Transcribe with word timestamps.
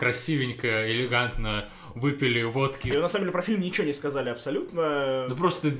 красивенько, 0.00 0.90
элегантно 0.90 1.68
выпили 1.94 2.42
водки. 2.42 2.88
И 2.88 2.96
на 2.96 3.10
самом 3.10 3.24
деле 3.24 3.32
про 3.32 3.42
фильм 3.42 3.60
ничего 3.60 3.86
не 3.86 3.92
сказали 3.92 4.30
абсолютно. 4.30 5.26
Ну 5.28 5.36
просто, 5.36 5.70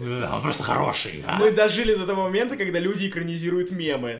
да, 0.00 0.34
он 0.34 0.42
просто 0.42 0.64
хороший. 0.64 1.24
а. 1.24 1.38
Мы 1.38 1.52
дожили 1.52 1.94
до 1.94 2.04
того 2.04 2.24
момента, 2.24 2.56
когда 2.56 2.80
люди 2.80 3.06
экранизируют 3.06 3.70
мемы. 3.70 4.18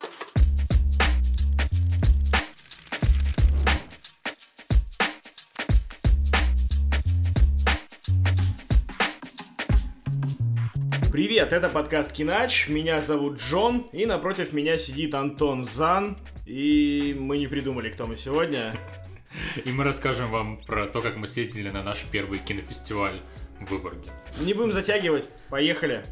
Привет, 11.11 11.53
это 11.53 11.69
подкаст 11.69 12.13
Кинач, 12.13 12.69
меня 12.69 13.01
зовут 13.01 13.41
Джон, 13.41 13.89
и 13.93 14.07
напротив 14.07 14.53
меня 14.53 14.79
сидит 14.79 15.13
Антон 15.17 15.65
Зан, 15.65 16.19
и 16.47 17.17
мы 17.19 17.37
не 17.37 17.49
придумали, 17.49 17.91
кто 17.91 18.07
мы 18.07 18.17
сегодня. 18.17 18.73
И 19.65 19.71
мы 19.71 19.85
расскажем 19.85 20.31
вам 20.31 20.59
про 20.59 20.87
то, 20.87 21.01
как 21.01 21.17
мы 21.17 21.27
съездили 21.27 21.71
на 21.71 21.83
наш 21.83 22.05
первый 22.11 22.39
кинофестиваль 22.39 23.21
в 23.61 23.71
Выборге. 23.71 24.11
Не 24.41 24.55
будем 24.55 24.73
затягивать, 24.73 25.29
поехали. 25.49 26.05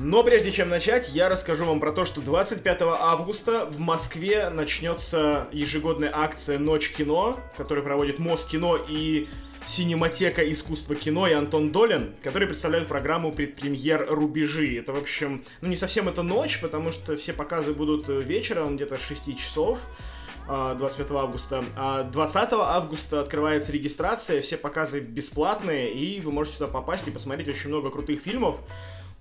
Но 0.00 0.22
прежде 0.22 0.52
чем 0.52 0.70
начать, 0.70 1.10
я 1.10 1.28
расскажу 1.28 1.66
вам 1.66 1.80
про 1.80 1.92
то, 1.92 2.06
что 2.06 2.22
25 2.22 2.80
августа 2.80 3.66
в 3.66 3.78
Москве 3.78 4.48
начнется 4.48 5.48
ежегодная 5.52 6.10
акция 6.14 6.58
«Ночь 6.58 6.88
кино», 6.88 7.38
которую 7.58 7.84
проводит 7.84 8.18
Москино 8.18 8.78
и 8.88 9.28
Синематека 9.68 10.50
искусства 10.50 10.94
кино 10.94 11.28
и 11.28 11.34
Антон 11.34 11.72
Долин, 11.72 12.14
которые 12.22 12.48
представляют 12.48 12.88
программу 12.88 13.32
предпремьер 13.32 14.06
«Рубежи». 14.08 14.78
Это, 14.78 14.94
в 14.94 14.98
общем, 14.98 15.44
ну 15.60 15.68
не 15.68 15.76
совсем 15.76 16.08
это 16.08 16.22
ночь, 16.22 16.58
потому 16.62 16.90
что 16.90 17.18
все 17.18 17.34
показы 17.34 17.74
будут 17.74 18.08
вечером, 18.08 18.76
где-то 18.76 18.96
с 18.96 19.00
6 19.00 19.38
часов. 19.38 19.78
25 20.46 21.10
августа. 21.10 21.62
А 21.76 22.04
20 22.04 22.52
августа 22.54 23.20
открывается 23.20 23.70
регистрация, 23.70 24.40
все 24.40 24.56
показы 24.56 25.00
бесплатные, 25.00 25.92
и 25.92 26.22
вы 26.22 26.32
можете 26.32 26.56
туда 26.56 26.72
попасть 26.72 27.06
и 27.06 27.10
посмотреть 27.10 27.48
очень 27.48 27.68
много 27.68 27.90
крутых 27.90 28.22
фильмов 28.22 28.56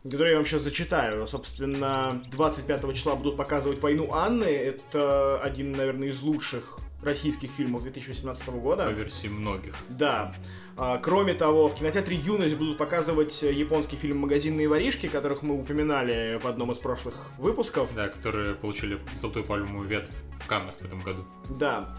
которые 0.03 0.31
я 0.31 0.37
вам 0.37 0.45
сейчас 0.45 0.61
зачитаю. 0.61 1.27
Собственно, 1.27 2.21
25 2.31 2.95
числа 2.95 3.15
будут 3.15 3.35
показывать 3.35 3.81
«Войну 3.81 4.13
Анны». 4.13 4.45
Это 4.45 5.37
один, 5.41 5.73
наверное, 5.73 6.07
из 6.09 6.21
лучших 6.21 6.79
российских 7.07 7.49
фильмов 7.51 7.83
2018 7.83 8.49
года. 8.49 8.85
По 8.85 8.89
версии 8.89 9.27
многих. 9.27 9.75
Да. 9.89 10.33
А, 10.75 10.99
Кроме 10.99 11.33
того, 11.33 11.67
в 11.67 11.75
кинотеатре 11.75 12.15
«Юность» 12.15 12.55
будут 12.55 12.77
показывать 12.77 13.41
японский 13.41 13.95
фильм 13.95 14.19
«Магазинные 14.19 14.67
воришки», 14.67 15.07
которых 15.07 15.41
мы 15.41 15.59
упоминали 15.59 16.39
в 16.41 16.45
одном 16.45 16.71
из 16.71 16.77
прошлых 16.77 17.15
выпусков. 17.39 17.89
Да, 17.95 18.09
которые 18.09 18.53
получили 18.55 18.99
золотую 19.19 19.45
пальмовую 19.45 19.87
ветвь 19.87 20.11
в 20.39 20.47
Каннах 20.47 20.75
в 20.75 20.85
этом 20.85 20.99
году. 20.99 21.25
Да. 21.49 21.95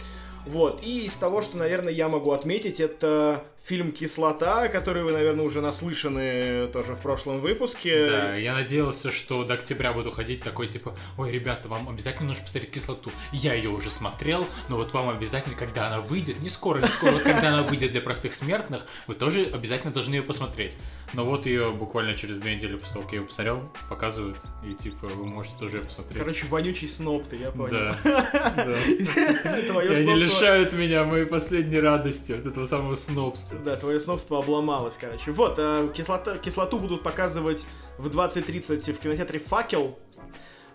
Вот, 0.46 0.80
и 0.82 1.06
из 1.06 1.16
того, 1.16 1.42
что, 1.42 1.58
наверное, 1.58 1.92
я 1.92 2.08
могу 2.08 2.30
отметить, 2.30 2.80
это 2.80 3.44
фильм 3.68 3.92
«Кислота», 3.92 4.68
который 4.68 5.02
вы, 5.02 5.12
наверное, 5.12 5.44
уже 5.44 5.60
наслышаны 5.60 6.68
тоже 6.68 6.94
в 6.94 7.00
прошлом 7.00 7.40
выпуске. 7.40 8.08
Да, 8.08 8.34
я 8.34 8.54
надеялся, 8.54 9.12
что 9.12 9.44
до 9.44 9.54
октября 9.54 9.92
буду 9.92 10.10
ходить 10.10 10.42
такой, 10.42 10.68
типа, 10.68 10.96
ой, 11.18 11.30
ребята, 11.30 11.68
вам 11.68 11.86
обязательно 11.86 12.28
нужно 12.28 12.44
посмотреть 12.44 12.72
«Кислоту». 12.72 13.10
Я 13.30 13.52
ее 13.52 13.68
уже 13.68 13.90
смотрел, 13.90 14.46
но 14.70 14.76
вот 14.76 14.94
вам 14.94 15.10
обязательно, 15.10 15.54
когда 15.54 15.88
она 15.88 16.00
выйдет, 16.00 16.40
не 16.40 16.48
скоро, 16.48 16.80
не 16.80 16.86
скоро, 16.86 17.12
вот 17.12 17.22
когда 17.22 17.48
она 17.48 17.62
выйдет 17.62 17.90
для 17.90 18.00
простых 18.00 18.32
смертных, 18.32 18.86
вы 19.06 19.14
тоже 19.14 19.44
обязательно 19.52 19.92
должны 19.92 20.14
ее 20.14 20.22
посмотреть. 20.22 20.78
Но 21.12 21.26
вот 21.26 21.44
ее 21.44 21.68
буквально 21.68 22.14
через 22.14 22.38
две 22.38 22.54
недели 22.54 22.76
после 22.76 22.94
того, 22.94 23.02
как 23.02 23.12
я 23.12 23.18
ее 23.18 23.26
посмотрел, 23.26 23.70
показывают, 23.90 24.38
и 24.66 24.74
типа, 24.74 25.08
вы 25.08 25.26
можете 25.26 25.58
тоже 25.58 25.76
ее 25.76 25.82
посмотреть. 25.82 26.18
Короче, 26.18 26.46
вонючий 26.46 26.88
сноб 26.88 27.26
ты, 27.26 27.36
я 27.36 27.50
понял. 27.50 27.72
Да, 27.72 27.98
да. 28.56 29.62
Твое 29.66 29.92
И 29.92 29.94
они 29.94 30.14
лишают 30.14 30.72
меня 30.72 31.04
моей 31.04 31.26
последней 31.26 31.80
радости, 31.80 32.32
от 32.32 32.46
этого 32.46 32.64
самого 32.64 32.94
снобства. 32.94 33.57
Да, 33.64 33.76
твое 33.76 34.00
снобство 34.00 34.38
обломалось, 34.38 34.96
короче. 34.98 35.30
Вот, 35.32 35.54
э, 35.58 35.88
кислота, 35.94 36.36
кислоту 36.38 36.78
будут 36.78 37.02
показывать 37.02 37.66
в 37.98 38.08
20.30 38.08 38.92
в 38.92 38.98
кинотеатре 38.98 39.40
«Факел». 39.40 39.98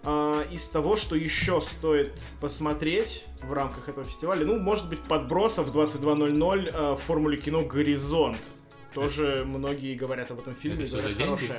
А, 0.05 0.43
из 0.51 0.67
того, 0.67 0.97
что 0.97 1.15
еще 1.15 1.61
стоит 1.61 2.11
посмотреть 2.41 3.25
в 3.41 3.53
рамках 3.53 3.87
этого 3.87 4.05
фестиваля, 4.05 4.45
ну, 4.45 4.59
может 4.59 4.89
быть, 4.89 5.01
подбросов 5.01 5.67
в 5.67 5.77
22.00 5.77 6.69
э, 6.73 6.91
в 6.95 6.97
формуле 6.97 7.37
кино 7.37 7.61
«Горизонт». 7.61 8.37
Тоже 8.93 9.43
многие 9.45 9.95
говорят 9.95 10.29
об 10.31 10.39
этом 10.39 10.55
фильме, 10.55 10.83
Это 10.85 10.97
говорят, 10.97 11.11
за 11.11 11.17
деньги? 11.17 11.53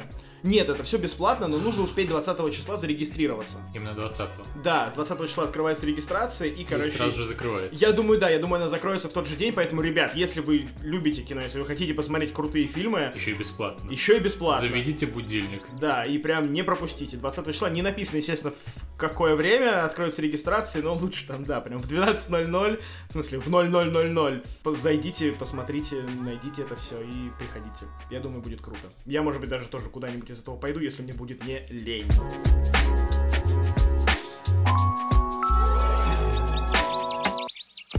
Нет, 0.45 0.69
это 0.69 0.85
все 0.85 0.99
бесплатно, 0.99 1.49
но 1.49 1.59
нужно 1.59 1.83
успеть 1.83 2.09
20 2.09 2.55
числа 2.55 2.77
зарегистрироваться. 2.77 3.59
Именно 3.75 3.91
20-го. 3.99 4.45
Да, 4.63 4.93
20 4.95 5.27
числа 5.29 5.45
открывается 5.45 5.87
регистрация, 5.87 6.49
и, 6.49 6.61
И 6.63 6.65
короче, 6.65 6.91
сразу 6.91 7.17
же 7.19 7.25
закрывается. 7.25 7.85
я 7.85 7.93
думаю, 7.93 8.21
да, 8.21 8.29
я 8.31 8.39
думаю, 8.39 8.61
она 8.61 8.69
закроется 8.69 9.09
в 9.09 9.13
тот 9.13 9.27
же 9.27 9.37
день, 9.37 9.53
поэтому, 9.53 9.81
ребят, 9.81 10.15
если 10.15 10.41
вы 10.41 10.69
любите 10.83 11.23
кино, 11.23 11.41
если 11.41 11.59
вы 11.59 11.65
хотите 11.65 11.95
посмотреть 11.95 12.33
крутые 12.33 12.67
фильмы, 12.67 13.11
Еще 13.15 13.31
и 13.33 13.35
бесплатно. 13.35 13.91
еще 13.91 14.19
и 14.19 14.21
бесплатно. 14.21 14.69
Заведите 14.69 15.07
будильник. 15.07 15.63
Да, 15.81 16.05
и 16.05 16.19
прям 16.19 16.53
не 16.53 16.63
пропустите. 16.63 17.17
20 17.17 17.47
числа 17.53 17.71
не 17.71 17.81
написано, 17.83 18.19
естественно, 18.19 18.53
в 18.53 18.94
какое 18.97 19.35
время 19.35 19.85
откроется 19.85 20.23
регистрация, 20.23 20.83
но 20.83 20.95
лучше 20.95 21.27
там, 21.27 21.45
да, 21.45 21.61
прям 21.61 21.79
в 21.79 21.91
12.00, 21.91 22.81
в 23.09 23.13
смысле, 23.13 23.39
в 23.41 23.49
00.00. 23.49 24.47
По- 24.63 24.75
Зайдите, 24.75 25.33
посмотрите, 25.33 26.03
найдите 26.25 26.63
это 26.63 26.77
все 26.77 27.01
и 27.01 27.31
приходите. 27.39 27.87
Я 28.11 28.21
думаю, 28.21 28.43
будет 28.43 28.61
круто. 28.61 28.81
Я, 29.05 29.23
может 29.23 29.41
быть, 29.41 29.51
даже 29.51 29.67
тоже 29.67 29.89
куда-нибудь 29.89 30.31
из 30.31 30.41
этого 30.41 30.57
пойду, 30.57 30.81
если 30.81 31.03
мне 31.03 31.13
будет 31.13 31.45
не 31.45 31.61
лень. 31.71 32.07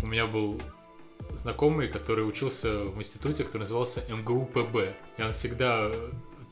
У 0.02 0.08
меня 0.08 0.28
был 0.28 0.62
знакомый, 1.34 1.88
который 1.88 2.28
учился 2.28 2.86
в 2.86 2.98
институте, 3.00 3.44
который 3.44 3.62
назывался 3.62 4.02
МГУ 4.10 4.46
ПБ. 4.48 4.96
И 5.18 5.22
он 5.22 5.32
всегда, 5.32 5.92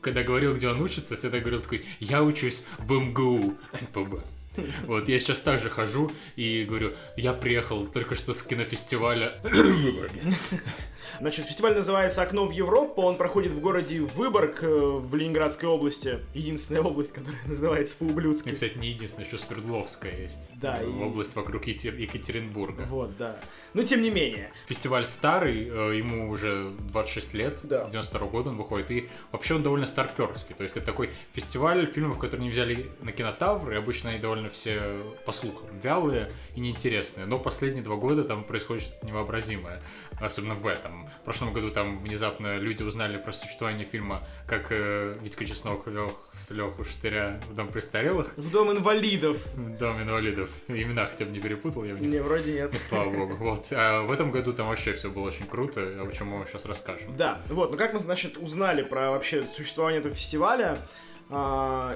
когда 0.00 0.22
говорил, 0.22 0.54
где 0.54 0.68
он 0.68 0.80
учится, 0.80 1.16
всегда 1.16 1.38
говорил 1.38 1.60
такой, 1.60 1.84
я 2.00 2.22
учусь 2.22 2.66
в 2.78 2.92
МГУ 2.92 3.54
ПБ. 3.92 4.22
Вот, 4.86 5.08
я 5.08 5.18
сейчас 5.18 5.40
также 5.40 5.70
хожу 5.70 6.10
и 6.36 6.64
говорю, 6.64 6.92
я 7.16 7.32
приехал 7.32 7.86
только 7.86 8.14
что 8.14 8.32
с 8.32 8.42
кинофестиваля. 8.42 9.34
Значит, 11.20 11.46
фестиваль 11.46 11.74
называется 11.74 12.22
«Окно 12.22 12.46
в 12.46 12.50
Европу». 12.50 13.02
Он 13.02 13.16
проходит 13.16 13.52
в 13.52 13.60
городе 13.60 14.00
Выборг 14.00 14.62
э, 14.62 14.66
в 14.68 15.14
Ленинградской 15.14 15.68
области. 15.68 16.20
Единственная 16.34 16.82
область, 16.82 17.12
которая 17.12 17.40
называется 17.46 17.96
И, 17.96 17.98
по-ублюдски. 18.06 18.50
кстати, 18.52 18.78
не 18.78 18.88
единственное, 18.88 19.26
еще 19.26 19.38
Свердловская 19.38 20.16
есть. 20.22 20.50
Да, 20.56 20.76
и- 20.82 20.86
Область 20.86 21.36
вокруг 21.36 21.66
Екатер- 21.66 21.96
Екатеринбурга. 21.96 22.82
Вот, 22.88 23.16
да. 23.16 23.36
Но 23.74 23.82
тем 23.82 24.02
не 24.02 24.10
менее. 24.10 24.52
Фестиваль 24.66 25.06
старый, 25.06 25.68
э, 25.68 25.96
ему 25.96 26.30
уже 26.30 26.70
26 26.90 27.34
лет, 27.34 27.60
Да. 27.62 27.88
92 27.90 28.26
года 28.28 28.50
он 28.50 28.56
выходит, 28.56 28.90
и 28.90 29.08
вообще 29.32 29.54
он 29.54 29.62
довольно 29.62 29.86
старперский, 29.86 30.54
то 30.54 30.62
есть 30.62 30.76
это 30.76 30.86
такой 30.86 31.10
фестиваль 31.32 31.86
фильмов, 31.86 32.18
которые 32.18 32.44
не 32.46 32.50
взяли 32.50 32.86
на 33.00 33.12
кинотавр, 33.12 33.72
и 33.72 33.76
обычно 33.76 34.10
они 34.10 34.18
довольно 34.18 34.48
все, 34.50 35.02
по 35.26 35.32
слухам, 35.32 35.66
вялые 35.82 36.30
и 36.54 36.60
неинтересные, 36.60 37.26
но 37.26 37.38
последние 37.38 37.82
два 37.82 37.96
года 37.96 38.24
там 38.24 38.44
происходит 38.44 38.84
что-то 38.84 39.06
невообразимое, 39.06 39.82
особенно 40.20 40.54
в 40.54 40.66
этом. 40.66 41.08
В 41.20 41.24
прошлом 41.24 41.52
году 41.52 41.70
там 41.70 41.98
внезапно 42.02 42.56
люди 42.58 42.82
узнали 42.82 43.16
про 43.18 43.32
существование 43.32 43.84
фильма, 43.86 44.22
как 44.46 44.66
э, 44.70 45.18
Витька 45.22 45.44
Чеснок 45.44 45.86
лег 45.86 46.12
с 46.30 46.50
Леху 46.50 46.84
Штыря 46.84 47.40
в 47.48 47.54
Дом 47.54 47.68
престарелых, 47.68 48.32
В 48.36 48.50
Дом 48.50 48.70
инвалидов. 48.72 49.38
в 49.54 49.76
Дом 49.78 50.02
инвалидов, 50.02 50.50
имена 50.68 51.06
хотя 51.06 51.24
бы 51.24 51.30
не 51.32 51.40
перепутал 51.40 51.84
я 51.84 51.94
в 51.94 52.00
них. 52.00 52.10
Не, 52.10 52.22
вроде 52.22 52.52
нет. 52.52 52.74
И 52.74 52.78
слава 52.78 53.10
богу. 53.10 53.34
Вот. 53.36 53.66
А 53.72 54.02
в 54.02 54.12
этом 54.12 54.30
году 54.30 54.52
там 54.52 54.68
вообще 54.68 54.92
все 54.94 55.10
было 55.10 55.28
очень 55.28 55.46
круто, 55.46 55.80
о 55.80 56.10
чем 56.12 56.28
мы 56.28 56.46
сейчас 56.46 56.64
расскажем. 56.64 57.16
Да, 57.16 57.40
вот, 57.48 57.70
ну 57.70 57.76
как 57.76 57.92
мы, 57.92 58.00
значит, 58.00 58.36
узнали 58.36 58.82
про 58.82 59.10
вообще 59.10 59.42
существование 59.56 60.00
этого 60.00 60.14
фестиваля 60.14 60.78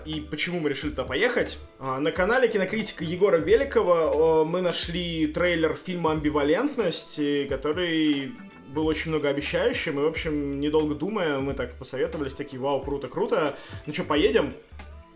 и 0.04 0.20
почему 0.20 0.60
мы 0.60 0.70
решили 0.70 0.90
туда 0.90 1.04
поехать? 1.04 1.58
А, 1.78 2.00
на 2.00 2.12
канале 2.12 2.48
кинокритика 2.48 3.04
Егора 3.04 3.36
Великова 3.36 4.40
а, 4.40 4.44
мы 4.44 4.62
нашли 4.62 5.26
трейлер 5.26 5.74
фильма 5.74 6.12
«Амбивалентность», 6.12 7.18
э, 7.18 7.46
который 7.46 8.32
был 8.68 8.86
очень 8.86 9.10
многообещающим, 9.10 9.98
и, 9.98 10.02
в 10.02 10.06
общем, 10.06 10.60
недолго 10.60 10.94
думая, 10.94 11.38
мы 11.38 11.54
так 11.54 11.74
посоветовались, 11.74 12.34
такие, 12.34 12.60
вау, 12.60 12.82
круто, 12.82 13.08
круто, 13.08 13.56
ну 13.86 13.92
что, 13.92 14.04
поедем? 14.04 14.54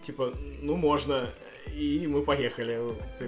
Типа, 0.06 0.32
ну, 0.60 0.76
можно. 0.76 1.32
И 1.75 2.06
мы 2.06 2.23
поехали. 2.23 2.81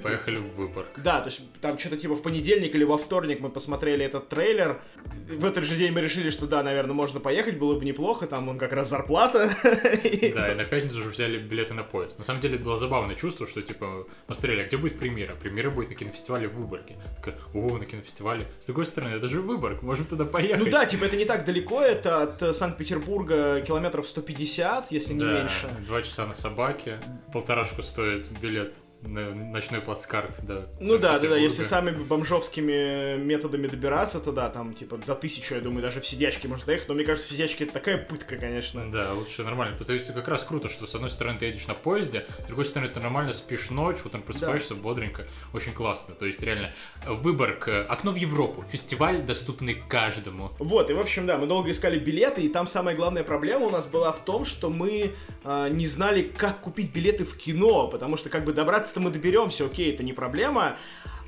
Поехали 0.02 0.36
в 0.36 0.54
Выборг. 0.56 0.88
Да, 0.96 1.20
то 1.20 1.28
есть 1.28 1.42
там 1.60 1.78
что-то 1.78 1.96
типа 1.96 2.14
в 2.14 2.22
понедельник 2.22 2.74
или 2.74 2.84
во 2.84 2.98
вторник 2.98 3.40
мы 3.40 3.48
посмотрели 3.48 4.04
этот 4.04 4.28
трейлер. 4.28 4.80
В 5.28 5.44
этот 5.44 5.64
же 5.64 5.76
день 5.76 5.92
мы 5.92 6.00
решили, 6.00 6.30
что 6.30 6.46
да, 6.46 6.62
наверное, 6.62 6.94
можно 6.94 7.20
поехать, 7.20 7.58
было 7.58 7.78
бы 7.78 7.84
неплохо, 7.84 8.26
там 8.26 8.48
он 8.48 8.58
как 8.58 8.72
раз 8.72 8.88
зарплата. 8.88 9.50
Да, 10.34 10.52
и 10.52 10.54
на 10.54 10.64
пятницу 10.64 10.98
уже 11.00 11.10
взяли 11.10 11.38
билеты 11.38 11.74
на 11.74 11.82
поезд. 11.84 12.18
На 12.18 12.24
самом 12.24 12.40
деле 12.40 12.56
это 12.56 12.64
было 12.64 12.76
забавное 12.76 13.14
чувство, 13.14 13.46
что 13.46 13.62
типа 13.62 14.06
посмотрели, 14.26 14.62
а 14.62 14.66
где 14.66 14.76
будет 14.76 14.98
премьера? 14.98 15.34
Премьера 15.34 15.70
будет 15.70 15.90
на 15.90 15.94
кинофестивале 15.94 16.48
в 16.48 16.54
Выборге. 16.54 16.96
Такая, 17.16 17.36
о, 17.54 17.78
на 17.78 17.84
кинофестивале. 17.86 18.48
С 18.60 18.66
другой 18.66 18.86
стороны, 18.86 19.14
это 19.14 19.28
же 19.28 19.40
Выборг, 19.40 19.82
можем 19.82 20.06
туда 20.06 20.24
поехать. 20.24 20.64
Ну 20.64 20.70
да, 20.70 20.86
типа 20.86 21.04
это 21.04 21.16
не 21.16 21.24
так 21.24 21.44
далеко, 21.44 21.80
это 21.80 22.22
от 22.22 22.56
Санкт-Петербурга 22.56 23.60
километров 23.62 24.08
150, 24.08 24.92
если 24.92 25.14
не 25.14 25.20
Да, 25.20 25.32
меньше. 25.32 25.68
Два 25.86 26.02
часа 26.02 26.26
на 26.26 26.32
собаке. 26.34 26.64
баке. 26.64 26.98
Полторашку 27.32 27.82
стоит 27.82 28.23
билет 28.30 28.74
ночной 29.06 29.80
плацкарт, 29.80 30.44
да. 30.44 30.66
Ну 30.80 30.98
да, 30.98 31.18
да, 31.18 31.28
да, 31.28 31.36
если 31.36 31.62
самыми 31.62 32.02
бомжовскими 32.02 33.16
методами 33.16 33.66
добираться, 33.66 34.20
то 34.20 34.32
да, 34.32 34.48
там 34.48 34.74
типа 34.74 35.00
за 35.04 35.14
тысячу, 35.14 35.54
я 35.54 35.60
думаю, 35.60 35.82
даже 35.82 36.00
в 36.00 36.06
сидячке 36.06 36.48
можно 36.48 36.66
доехать, 36.66 36.88
но 36.88 36.94
мне 36.94 37.04
кажется, 37.04 37.28
в 37.28 37.32
сидячке 37.32 37.64
это 37.64 37.74
такая 37.74 37.98
пытка, 37.98 38.36
конечно. 38.36 38.90
Да, 38.90 39.12
лучше 39.14 39.42
нормально, 39.42 39.76
потому 39.76 39.98
что 39.98 40.12
как 40.12 40.28
раз 40.28 40.44
круто, 40.44 40.68
что 40.68 40.86
с 40.86 40.94
одной 40.94 41.10
стороны 41.10 41.38
ты 41.38 41.46
едешь 41.46 41.66
на 41.66 41.74
поезде, 41.74 42.26
с 42.44 42.46
другой 42.46 42.64
стороны 42.64 42.90
ты 42.90 43.00
нормально 43.00 43.32
спишь 43.32 43.70
ночь, 43.70 43.98
там 44.10 44.22
просыпаешься 44.22 44.74
да. 44.74 44.80
бодренько, 44.80 45.26
очень 45.52 45.72
классно, 45.72 46.14
то 46.14 46.26
есть 46.26 46.40
реально 46.40 46.72
Выборг, 47.06 47.68
окно 47.68 48.12
в 48.12 48.16
Европу, 48.16 48.62
фестиваль 48.62 49.22
доступный 49.22 49.74
каждому. 49.88 50.52
Вот, 50.58 50.90
и 50.90 50.92
в 50.92 51.00
общем, 51.00 51.26
да, 51.26 51.38
мы 51.38 51.46
долго 51.46 51.70
искали 51.70 51.98
билеты, 51.98 52.42
и 52.42 52.48
там 52.48 52.66
самая 52.66 52.94
главная 52.94 53.24
проблема 53.24 53.66
у 53.66 53.70
нас 53.70 53.86
была 53.86 54.12
в 54.12 54.24
том, 54.24 54.44
что 54.44 54.70
мы 54.70 55.12
э, 55.44 55.68
не 55.70 55.86
знали, 55.86 56.22
как 56.22 56.60
купить 56.60 56.92
билеты 56.92 57.24
в 57.24 57.36
кино, 57.36 57.88
потому 57.88 58.16
что 58.16 58.30
как 58.30 58.44
бы 58.44 58.52
добраться-то 58.94 59.00
мы 59.00 59.10
доберемся, 59.10 59.66
окей, 59.66 59.92
это 59.92 60.02
не 60.02 60.12
проблема, 60.12 60.76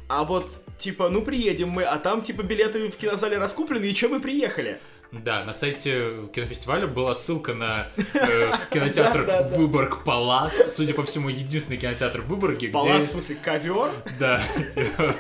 а 0.09 0.25
вот, 0.25 0.51
типа, 0.79 1.09
ну 1.09 1.23
приедем 1.23 1.71
мы, 1.71 1.83
а 1.83 1.99
там, 1.99 2.23
типа, 2.23 2.43
билеты 2.43 2.89
в 2.89 2.97
кинозале 2.97 3.39
раскуплены, 3.39 3.87
и 3.87 3.95
что 3.95 4.09
мы 4.09 4.21
приехали? 4.21 4.79
Да, 5.13 5.45
на 5.45 5.55
сайте 5.55 6.29
кинофестиваля 6.35 6.87
была 6.89 7.15
ссылка 7.15 7.55
на 7.55 7.87
э, 7.97 8.53
кинотеатр 8.73 9.57
Выборг 9.57 10.03
Палас. 10.05 10.75
Судя 10.75 10.95
по 10.95 11.05
всему, 11.05 11.29
единственный 11.29 11.77
кинотеатр 11.77 12.23
в 12.23 12.27
Выборге. 12.27 12.69
Палас, 12.69 13.05
в 13.05 13.11
смысле, 13.13 13.37
ковер? 13.37 13.93
Да, 14.19 14.43
типа, 14.75 15.15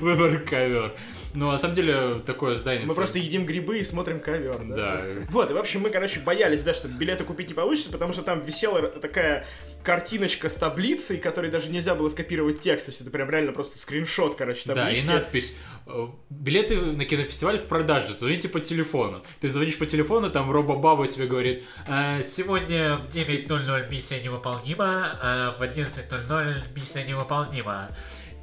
Выборг 0.00 0.48
ковер. 0.48 0.92
Ну, 1.38 1.52
на 1.52 1.56
самом 1.56 1.76
деле, 1.76 2.20
такое 2.26 2.56
здание... 2.56 2.84
Мы 2.84 2.94
просто 2.94 3.18
едим 3.18 3.46
грибы 3.46 3.78
и 3.78 3.84
смотрим 3.84 4.18
ковер, 4.18 4.58
да? 4.64 4.76
Да. 4.76 5.02
Вот, 5.30 5.48
и 5.52 5.54
в 5.54 5.56
общем, 5.56 5.82
мы, 5.82 5.90
короче, 5.90 6.18
боялись, 6.18 6.64
да, 6.64 6.74
что 6.74 6.88
билеты 6.88 7.22
купить 7.22 7.48
не 7.48 7.54
получится, 7.54 7.92
потому 7.92 8.12
что 8.12 8.22
там 8.22 8.44
висела 8.44 8.88
такая 8.88 9.46
картиночка 9.84 10.48
с 10.48 10.54
таблицей, 10.54 11.16
которой 11.16 11.48
даже 11.48 11.70
нельзя 11.70 11.94
было 11.94 12.08
скопировать 12.08 12.60
текст, 12.60 12.86
то 12.86 12.90
есть 12.90 13.02
это 13.02 13.10
прям 13.10 13.30
реально 13.30 13.52
просто 13.52 13.78
скриншот, 13.78 14.34
короче, 14.34 14.64
таблички. 14.64 15.06
Да, 15.06 15.12
и 15.12 15.16
надпись 15.16 15.56
э, 15.86 16.06
«Билеты 16.28 16.80
на 16.80 17.04
кинофестиваль 17.04 17.58
в 17.58 17.66
продаже, 17.66 18.18
звоните 18.18 18.48
по 18.48 18.58
телефону». 18.58 19.22
Ты 19.40 19.48
звонишь 19.48 19.78
по 19.78 19.86
телефону, 19.86 20.30
там 20.30 20.50
робо-баба 20.50 21.06
тебе 21.06 21.28
говорит 21.28 21.64
«Э, 21.86 22.20
«Сегодня 22.24 22.96
в 22.96 23.14
9.00 23.14 23.88
миссия 23.88 24.20
невыполнима, 24.20 25.16
а 25.22 25.56
в 25.56 25.62
11.00 25.62 26.74
миссия 26.74 27.04
невыполнима». 27.04 27.90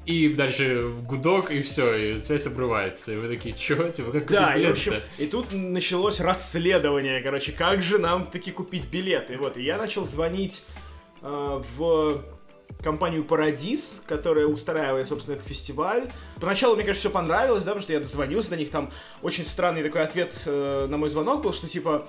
И 0.05 0.29
дальше 0.29 0.93
гудок, 1.07 1.49
и 1.49 1.61
все, 1.61 1.95
и 1.95 2.17
связь 2.17 2.45
обрывается. 2.45 3.13
И 3.13 3.17
вы 3.17 3.27
такие, 3.27 3.55
чё, 3.55 3.89
типа, 3.89 4.11
как 4.11 4.27
да, 4.27 4.47
купить 4.47 4.63
и, 4.63 4.67
в 4.67 4.71
общем, 4.71 4.93
и 5.17 5.25
тут 5.25 5.51
началось 5.51 6.19
расследование, 6.19 7.21
короче, 7.21 7.51
как 7.51 7.81
же 7.81 7.97
нам 7.97 8.27
таки 8.27 8.51
купить 8.51 8.85
билеты. 8.85 9.33
И 9.33 9.37
вот, 9.37 9.57
и 9.57 9.63
я 9.63 9.77
начал 9.77 10.05
звонить 10.05 10.63
э, 11.21 11.61
в 11.75 12.23
компанию 12.83 13.23
Парадис, 13.23 14.03
которая 14.05 14.45
устраивает, 14.45 15.07
собственно, 15.07 15.35
этот 15.35 15.47
фестиваль. 15.47 16.11
Поначалу 16.39 16.75
мне, 16.75 16.83
конечно, 16.83 16.99
все 16.99 17.09
понравилось, 17.09 17.63
да, 17.63 17.71
потому 17.71 17.81
что 17.81 17.93
я 17.93 17.99
дозвонился 17.99 18.51
до 18.51 18.57
них, 18.57 18.69
там 18.69 18.91
очень 19.23 19.45
странный 19.45 19.81
такой 19.81 20.03
ответ 20.03 20.35
э, 20.45 20.87
на 20.87 20.97
мой 20.97 21.09
звонок 21.09 21.43
был, 21.43 21.53
что 21.53 21.67
типа 21.67 22.07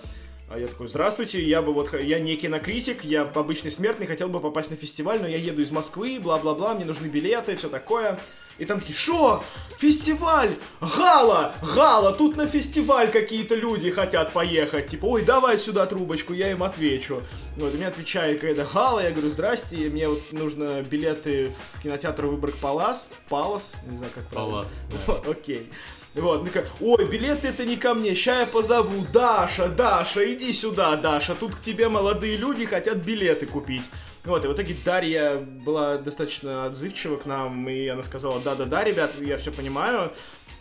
а 0.49 0.59
я 0.59 0.69
такой, 0.69 0.89
здравствуйте, 0.89 1.43
я 1.43 1.61
бы 1.61 1.73
вот, 1.73 1.93
я 2.01 2.21
не 2.21 2.37
кинокритик, 2.37 3.05
я 3.05 3.23
обычный 3.23 3.73
смертный, 3.73 4.07
хотел 4.07 4.29
бы 4.29 4.41
попасть 4.41 4.71
на 4.71 4.77
фестиваль, 4.77 5.21
но 5.21 5.27
я 5.27 5.39
еду 5.39 5.63
из 5.63 5.71
Москвы, 5.71 6.21
бла-бла-бла, 6.21 6.75
мне 6.75 6.85
нужны 6.85 7.07
билеты, 7.07 7.57
все 7.57 7.69
такое. 7.69 8.21
И 8.59 8.65
там 8.65 8.81
такие, 8.81 8.97
шо? 8.97 9.45
Фестиваль! 9.79 10.57
Гала! 10.81 11.55
Гала! 11.75 12.13
Тут 12.13 12.37
на 12.37 12.47
фестиваль 12.47 13.11
какие-то 13.11 13.55
люди 13.55 13.91
хотят 13.91 14.33
поехать. 14.33 14.89
Типа, 14.89 15.05
ой, 15.07 15.25
давай 15.27 15.59
сюда 15.59 15.85
трубочку, 15.85 16.33
я 16.33 16.51
им 16.51 16.63
отвечу. 16.63 17.23
Вот, 17.57 17.75
и 17.75 17.77
мне 17.77 17.87
отвечает 17.87 18.41
какая-то 18.41 18.67
Гала, 18.73 19.01
я 19.01 19.11
говорю, 19.11 19.31
здрасте, 19.31 19.77
мне 19.91 20.09
вот 20.09 20.33
нужно 20.33 20.83
билеты 20.83 21.53
в 21.75 21.83
кинотеатр 21.83 22.27
Выборг 22.27 22.57
Палас. 22.57 23.11
Палас? 23.29 23.75
Не 23.87 23.97
знаю, 23.97 24.13
как 24.15 24.27
правильно. 24.29 24.53
Палас, 24.55 24.89
да. 25.07 25.31
Окей. 25.31 25.71
Вот, 26.17 26.45
ну 26.45 26.51
как, 26.51 26.67
ой, 26.81 27.05
билеты 27.07 27.49
это 27.49 27.67
не 27.67 27.77
ко 27.77 27.93
мне, 27.93 28.15
ща 28.15 28.41
я 28.41 28.47
позову, 28.47 29.07
Даша, 29.13 29.69
Даша, 29.69 30.33
иди 30.33 30.51
сюда, 30.55 30.97
Даша, 30.97 31.35
тут 31.35 31.55
к 31.55 31.61
тебе 31.61 31.91
молодые 31.91 32.39
люди 32.39 32.65
хотят 32.65 32.99
билеты 32.99 33.45
купить. 33.45 33.85
Вот, 34.25 34.43
и 34.45 34.49
в 34.49 34.55
итоге 34.55 34.75
Дарья 34.83 35.37
была 35.37 35.99
достаточно 35.99 36.65
отзывчива 36.65 37.19
к 37.19 37.27
нам, 37.27 37.69
и 37.69 37.87
она 37.89 38.03
сказала, 38.03 38.41
да-да-да, 38.41 38.83
ребят, 38.83 39.13
я 39.21 39.37
все 39.37 39.53
понимаю, 39.53 40.15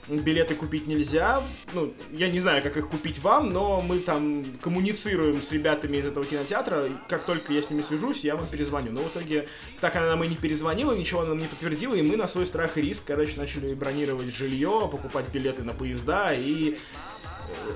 билеты 0.07 0.55
купить 0.55 0.87
нельзя. 0.87 1.43
Ну, 1.73 1.93
я 2.11 2.29
не 2.29 2.39
знаю, 2.39 2.61
как 2.61 2.77
их 2.77 2.89
купить 2.89 3.19
вам, 3.19 3.51
но 3.51 3.81
мы 3.81 3.99
там 3.99 4.45
коммуницируем 4.61 5.41
с 5.41 5.51
ребятами 5.51 5.97
из 5.97 6.05
этого 6.05 6.25
кинотеатра. 6.25 6.89
Как 7.09 7.25
только 7.25 7.53
я 7.53 7.61
с 7.61 7.69
ними 7.69 7.81
свяжусь, 7.81 8.23
я 8.23 8.35
вам 8.35 8.47
перезвоню. 8.47 8.91
Но 8.91 9.03
в 9.03 9.07
итоге 9.07 9.47
так 9.81 9.95
она 9.95 10.07
нам 10.07 10.23
и 10.23 10.27
не 10.27 10.35
перезвонила, 10.35 10.93
ничего 10.93 11.21
она 11.21 11.29
нам 11.29 11.39
не 11.39 11.47
подтвердила, 11.47 11.95
и 11.95 12.01
мы 12.01 12.17
на 12.17 12.27
свой 12.27 12.45
страх 12.45 12.77
и 12.77 12.81
риск, 12.81 13.05
короче, 13.07 13.37
начали 13.37 13.73
бронировать 13.73 14.33
жилье, 14.33 14.87
покупать 14.91 15.25
билеты 15.29 15.63
на 15.63 15.73
поезда 15.73 16.33
и 16.33 16.75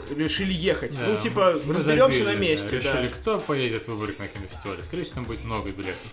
э, 0.09 0.13
решили 0.15 0.53
ехать. 0.53 0.95
Да, 0.97 1.07
ну, 1.07 1.21
типа, 1.21 1.59
разберемся 1.67 2.23
на 2.25 2.35
месте. 2.35 2.79
Да. 2.79 2.93
Решили, 2.93 3.09
да. 3.09 3.15
кто 3.15 3.39
поедет 3.39 3.85
в 3.85 3.87
Выборг 3.89 4.19
на 4.19 4.27
кинофестивале. 4.27 4.83
Скорее 4.83 5.03
всего, 5.03 5.15
там 5.15 5.25
будет 5.25 5.43
много 5.43 5.71
билетов. 5.71 6.11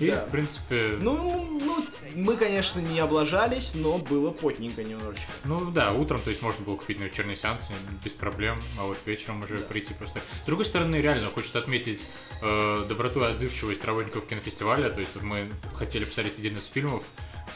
И, 0.00 0.06
да. 0.06 0.16
в 0.18 0.30
принципе... 0.30 0.96
Ну, 1.00 1.60
ну, 1.60 1.81
мы, 2.14 2.36
конечно, 2.36 2.80
не 2.80 2.98
облажались, 3.00 3.74
но 3.74 3.98
было 3.98 4.30
потненько 4.30 4.82
немножечко. 4.82 5.30
Ну, 5.44 5.70
да, 5.70 5.92
утром, 5.92 6.20
то 6.20 6.30
есть, 6.30 6.42
можно 6.42 6.64
было 6.64 6.76
купить 6.76 6.98
на 6.98 7.04
вечерний 7.04 7.36
сеанс 7.36 7.72
без 8.04 8.12
проблем, 8.12 8.62
а 8.78 8.86
вот 8.86 8.98
вечером 9.06 9.42
уже 9.42 9.58
да. 9.58 9.66
прийти 9.66 9.94
просто... 9.94 10.20
С 10.42 10.46
другой 10.46 10.64
стороны, 10.64 10.96
реально, 10.96 11.30
хочется 11.30 11.58
отметить 11.58 12.04
э, 12.40 12.86
доброту 12.88 13.20
и 13.20 13.24
отзывчивость 13.24 13.84
работников 13.84 14.26
кинофестиваля, 14.26 14.90
то 14.90 15.00
есть, 15.00 15.14
вот 15.14 15.22
мы 15.22 15.50
хотели 15.74 16.04
посмотреть 16.04 16.38
один 16.38 16.56
из 16.56 16.66
фильмов, 16.66 17.02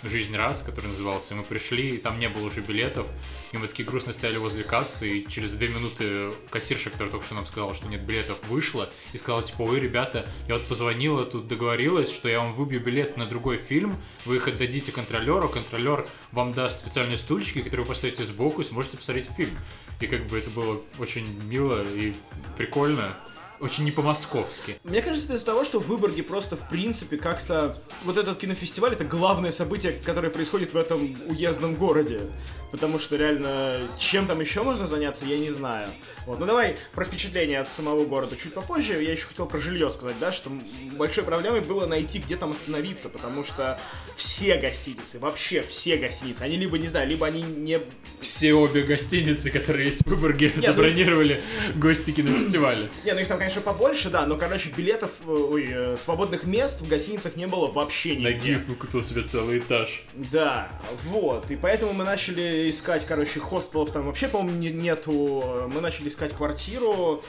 «Жизнь 0.02 0.36
раз», 0.36 0.62
который 0.62 0.86
назывался. 0.86 1.34
Мы 1.34 1.42
пришли, 1.42 1.94
и 1.94 1.98
там 1.98 2.18
не 2.18 2.28
было 2.28 2.46
уже 2.46 2.60
билетов, 2.60 3.06
и 3.52 3.56
мы 3.56 3.66
такие 3.66 3.88
грустно 3.88 4.12
стояли 4.12 4.36
возле 4.36 4.62
кассы, 4.62 5.18
и 5.18 5.28
через 5.28 5.52
две 5.54 5.68
минуты 5.68 6.32
кассирша, 6.50 6.90
которая 6.90 7.12
только 7.12 7.26
что 7.26 7.34
нам 7.34 7.46
сказала, 7.46 7.74
что 7.74 7.88
нет 7.88 8.02
билетов, 8.02 8.38
вышла 8.48 8.90
и 9.12 9.16
сказала, 9.16 9.42
типа, 9.42 9.62
ой, 9.62 9.80
ребята, 9.80 10.26
я 10.48 10.54
вот 10.54 10.68
позвонила, 10.68 11.24
тут 11.24 11.48
договорилась, 11.48 12.12
что 12.12 12.28
я 12.28 12.40
вам 12.40 12.52
выбью 12.52 12.80
билет 12.80 13.16
на 13.16 13.26
другой 13.26 13.56
фильм, 13.56 13.96
вы 14.24 14.36
их 14.36 14.45
отдадите 14.48 14.92
контролеру, 14.92 15.48
контролер 15.48 16.08
вам 16.32 16.52
даст 16.52 16.80
специальные 16.80 17.16
стульчики, 17.16 17.62
которые 17.62 17.84
вы 17.84 17.88
поставите 17.88 18.24
сбоку 18.24 18.60
и 18.60 18.64
сможете 18.64 18.96
посмотреть 18.96 19.28
фильм. 19.36 19.56
И 20.00 20.06
как 20.06 20.26
бы 20.26 20.38
это 20.38 20.50
было 20.50 20.82
очень 20.98 21.42
мило 21.42 21.82
и 21.82 22.14
прикольно 22.56 23.16
очень 23.60 23.84
не 23.84 23.90
по-московски. 23.90 24.78
Мне 24.84 25.02
кажется, 25.02 25.34
из-за 25.34 25.46
того, 25.46 25.64
что 25.64 25.80
в 25.80 25.86
Выборге 25.88 26.22
просто, 26.22 26.56
в 26.56 26.68
принципе, 26.68 27.16
как-то... 27.16 27.82
Вот 28.04 28.16
этот 28.16 28.38
кинофестиваль— 28.38 28.92
это 28.94 29.04
главное 29.04 29.52
событие, 29.52 29.92
которое 29.92 30.30
происходит 30.30 30.74
в 30.74 30.76
этом 30.76 31.16
уездном 31.28 31.74
городе. 31.74 32.30
Потому 32.70 32.98
что 32.98 33.16
реально, 33.16 33.88
чем 33.98 34.26
там 34.26 34.40
еще 34.40 34.62
можно 34.62 34.86
заняться, 34.86 35.24
я 35.24 35.38
не 35.38 35.50
знаю. 35.50 35.90
Вот, 36.26 36.40
ну 36.40 36.46
давай 36.46 36.76
про 36.92 37.04
впечатление 37.04 37.60
от 37.60 37.68
самого 37.68 38.04
города 38.04 38.36
чуть 38.36 38.52
попозже. 38.52 39.00
Я 39.00 39.12
еще 39.12 39.26
хотел 39.26 39.46
про 39.46 39.58
жилье 39.58 39.90
сказать, 39.90 40.18
да, 40.18 40.32
что 40.32 40.50
большой 40.92 41.22
проблемой 41.22 41.60
было 41.60 41.86
найти, 41.86 42.18
где 42.18 42.36
там 42.36 42.50
остановиться, 42.50 43.08
потому 43.08 43.44
что 43.44 43.80
все 44.16 44.56
гостиницы, 44.56 45.20
вообще 45.20 45.62
все 45.62 45.96
гостиницы, 45.96 46.42
они 46.42 46.56
либо, 46.56 46.78
не 46.78 46.88
знаю, 46.88 47.08
либо 47.08 47.26
они 47.28 47.42
не... 47.42 47.80
Все 48.18 48.54
обе 48.54 48.82
гостиницы, 48.82 49.52
которые 49.52 49.84
есть 49.84 50.00
в 50.00 50.06
Выборге, 50.08 50.46
Нет, 50.46 50.56
ну 50.56 50.62
забронировали 50.62 51.42
ну... 51.74 51.80
гости 51.80 52.10
кинофестиваля. 52.10 52.88
Не, 53.04 53.12
ну 53.12 53.20
их 53.20 53.28
там, 53.28 53.38
конечно, 53.38 53.60
побольше, 53.60 54.10
да, 54.10 54.26
но, 54.26 54.36
короче, 54.36 54.70
билетов, 54.70 55.12
э, 55.20 55.30
ой, 55.30 55.66
э, 55.68 55.96
свободных 55.96 56.42
мест 56.42 56.80
в 56.80 56.88
гостиницах 56.88 57.36
не 57.36 57.46
было 57.46 57.70
вообще 57.70 58.16
нигде. 58.16 58.30
Нагиев 58.30 58.66
выкупил 58.66 59.04
себе 59.04 59.22
целый 59.22 59.60
этаж. 59.60 60.02
Да, 60.12 60.72
вот, 61.04 61.52
и 61.52 61.56
поэтому 61.56 61.92
мы 61.92 62.02
начали 62.02 62.68
искать, 62.68 63.06
короче, 63.06 63.38
хостелов 63.38 63.92
там 63.92 64.06
вообще, 64.06 64.26
по-моему, 64.26 64.58
нету. 64.60 65.68
Мы 65.72 65.80
начали 65.80 66.08
искать 66.16 66.34
квартиру. 66.34 67.22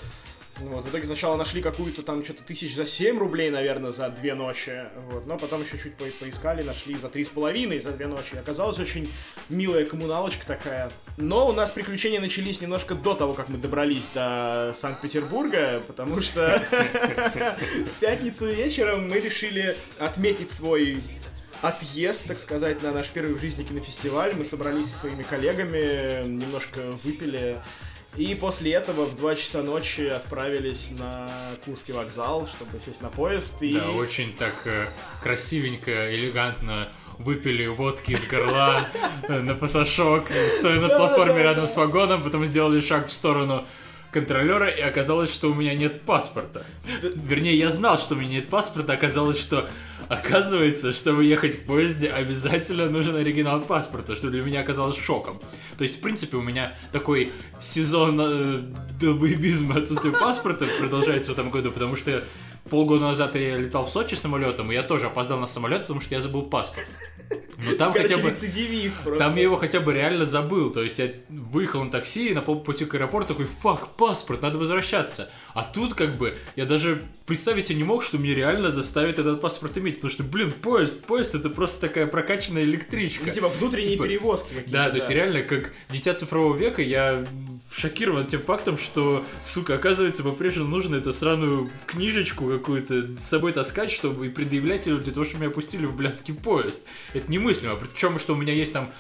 Вот, 0.59 0.85
в 0.85 0.89
итоге 0.89 1.05
сначала 1.05 1.35
нашли 1.35 1.61
какую-то 1.61 2.01
там 2.01 2.23
что-то 2.23 2.41
тысяч 2.43 2.73
за 2.73 2.87
7 2.87 3.19
рублей, 3.19 3.51
наверное, 3.51 3.91
за 3.91 4.09
две 4.09 4.33
ночи. 4.33 4.85
Вот, 5.09 5.27
но 5.27 5.37
потом 5.37 5.61
еще 5.61 5.77
чуть 5.77 5.95
по 5.95 6.05
поискали, 6.05 6.63
нашли 6.63 6.95
за 6.95 7.09
три 7.09 7.23
с 7.25 7.29
половиной 7.29 7.79
за 7.79 7.91
две 7.91 8.07
ночи. 8.07 8.35
Оказалась 8.37 8.79
очень 8.79 9.11
милая 9.49 9.85
коммуналочка 9.85 10.47
такая. 10.47 10.91
Но 11.17 11.47
у 11.47 11.51
нас 11.51 11.69
приключения 11.69 12.19
начались 12.19 12.59
немножко 12.59 12.95
до 12.95 13.13
того, 13.13 13.33
как 13.35 13.49
мы 13.49 13.57
добрались 13.59 14.07
до 14.15 14.71
Санкт-Петербурга, 14.73 15.83
потому 15.85 16.21
что 16.21 16.65
в 17.95 17.99
пятницу 17.99 18.47
вечером 18.47 19.09
мы 19.09 19.19
решили 19.19 19.77
отметить 19.99 20.49
свой 20.49 21.03
отъезд, 21.61 22.25
так 22.27 22.39
сказать, 22.39 22.81
на 22.81 22.91
наш 22.91 23.09
первый 23.09 23.35
в 23.35 23.41
жизни 23.41 23.63
кинофестиваль. 23.63 24.33
Мы 24.35 24.45
собрались 24.45 24.91
со 24.91 24.97
своими 24.97 25.23
коллегами, 25.23 26.25
немножко 26.25 26.93
выпили. 27.03 27.61
И 28.17 28.33
после 28.33 28.73
этого 28.73 29.05
в 29.05 29.15
2 29.15 29.35
часа 29.35 29.61
ночи 29.61 30.01
отправились 30.01 30.89
на 30.91 31.51
Курский 31.63 31.93
вокзал, 31.93 32.47
чтобы 32.47 32.79
сесть 32.83 33.01
на 33.01 33.09
поезд. 33.09 33.61
И... 33.61 33.73
Да, 33.73 33.91
очень 33.91 34.33
так 34.33 34.55
э, 34.65 34.87
красивенько, 35.21 36.15
элегантно 36.15 36.89
выпили 37.19 37.67
водки 37.67 38.11
из 38.11 38.27
горла 38.27 38.87
на 39.29 39.53
пасашок, 39.53 40.29
стоя 40.57 40.79
на 40.79 40.89
платформе 40.89 41.43
рядом 41.43 41.67
с 41.67 41.77
вагоном, 41.77 42.23
потом 42.23 42.45
сделали 42.45 42.81
шаг 42.81 43.07
в 43.07 43.11
сторону 43.11 43.67
контролера, 44.19 44.67
и 44.67 44.81
оказалось, 44.81 45.33
что 45.33 45.51
у 45.51 45.53
меня 45.53 45.75
нет 45.75 46.01
паспорта. 46.01 46.65
Вернее, 46.85 47.57
я 47.57 47.69
знал, 47.69 47.99
что 47.99 48.15
у 48.15 48.17
меня 48.17 48.31
нет 48.31 48.49
паспорта, 48.49 48.93
оказалось, 48.93 49.39
что 49.39 49.69
Оказывается, 50.09 50.93
чтобы 50.93 51.25
ехать 51.25 51.55
в 51.55 51.65
поезде, 51.65 52.09
обязательно 52.09 52.89
нужен 52.89 53.15
оригинал 53.15 53.59
паспорта, 53.61 54.15
что 54.15 54.29
для 54.29 54.41
меня 54.41 54.61
оказалось 54.61 54.97
шоком. 54.97 55.41
То 55.77 55.83
есть, 55.83 55.97
в 55.97 56.01
принципе, 56.01 56.37
у 56.37 56.41
меня 56.41 56.73
такой 56.93 57.33
сезон 57.59 58.19
э, 58.21 58.61
долбоебизма 59.01 59.79
отсутствия 59.79 60.11
паспорта 60.11 60.65
продолжается 60.79 61.31
в 61.31 61.33
этом 61.33 61.49
году, 61.49 61.73
потому 61.73 61.97
что 61.97 62.23
полгода 62.69 63.01
назад 63.01 63.35
я 63.35 63.57
летал 63.57 63.85
в 63.85 63.89
Сочи 63.89 64.15
самолетом, 64.15 64.71
и 64.71 64.75
я 64.75 64.83
тоже 64.83 65.07
опоздал 65.07 65.39
на 65.39 65.47
самолет, 65.47 65.81
потому 65.81 65.99
что 65.99 66.15
я 66.15 66.21
забыл 66.21 66.43
паспорт. 66.43 66.87
Ну 67.57 67.75
там 67.75 67.91
Короче, 67.91 68.15
хотя 68.15 68.23
бы... 68.23 68.29
просто. 69.03 69.23
Там 69.23 69.35
я 69.35 69.41
его 69.41 69.57
хотя 69.57 69.79
бы 69.79 69.93
реально 69.93 70.25
забыл. 70.25 70.71
То 70.71 70.83
есть 70.83 70.99
я 70.99 71.09
выехал 71.29 71.83
на 71.83 71.89
такси 71.89 72.29
и 72.29 72.33
на 72.33 72.41
полпути 72.41 72.85
к 72.85 72.93
аэропорту 72.93 73.29
такой, 73.29 73.45
фак, 73.45 73.95
паспорт, 73.95 74.43
надо 74.43 74.59
возвращаться. 74.59 75.29
А 75.57 75.63
тут 75.63 75.95
как 75.95 76.17
бы 76.17 76.37
я 76.55 76.67
даже 76.67 77.01
представить 77.25 77.65
себе 77.65 77.79
не 77.79 77.83
мог, 77.83 78.03
что 78.03 78.19
мне 78.19 78.35
реально 78.35 78.69
заставят 78.69 79.17
этот 79.17 79.41
паспорт 79.41 79.75
иметь. 79.79 79.95
Потому 79.95 80.11
что, 80.11 80.21
блин, 80.21 80.51
поезд, 80.51 81.03
поезд 81.03 81.33
это 81.33 81.49
просто 81.49 81.87
такая 81.87 82.05
прокачанная 82.05 82.61
электричка. 82.61 83.25
Ну, 83.25 83.33
типа 83.33 83.49
внутренние 83.49 83.93
типа, 83.93 84.03
перевозки 84.03 84.49
какие-то. 84.49 84.69
Да, 84.69 84.85
да, 84.85 84.89
то 84.91 84.95
есть 84.97 85.09
реально 85.09 85.41
как 85.41 85.73
дитя 85.89 86.13
цифрового 86.13 86.55
века 86.55 86.83
я 86.83 87.25
шокирован 87.71 88.27
тем 88.27 88.41
фактом, 88.41 88.77
что, 88.77 89.25
сука, 89.41 89.73
оказывается, 89.73 90.21
по-прежнему 90.21 90.69
нужно 90.69 90.97
эту 90.97 91.11
сраную 91.11 91.71
книжечку 91.87 92.47
какую-то 92.47 93.19
с 93.19 93.23
собой 93.23 93.51
таскать, 93.51 93.89
чтобы 93.89 94.29
предъявлять 94.29 94.85
ее 94.85 94.97
для 94.97 95.11
того, 95.11 95.25
чтобы 95.25 95.45
меня 95.45 95.51
пустили 95.51 95.87
в 95.87 95.95
блядский 95.95 96.35
поезд. 96.35 96.85
Это 97.15 97.31
немыслимо. 97.31 97.77
Причем, 97.77 98.19
что 98.19 98.33
у 98.33 98.37
меня 98.37 98.53
есть 98.53 98.73
там 98.73 98.93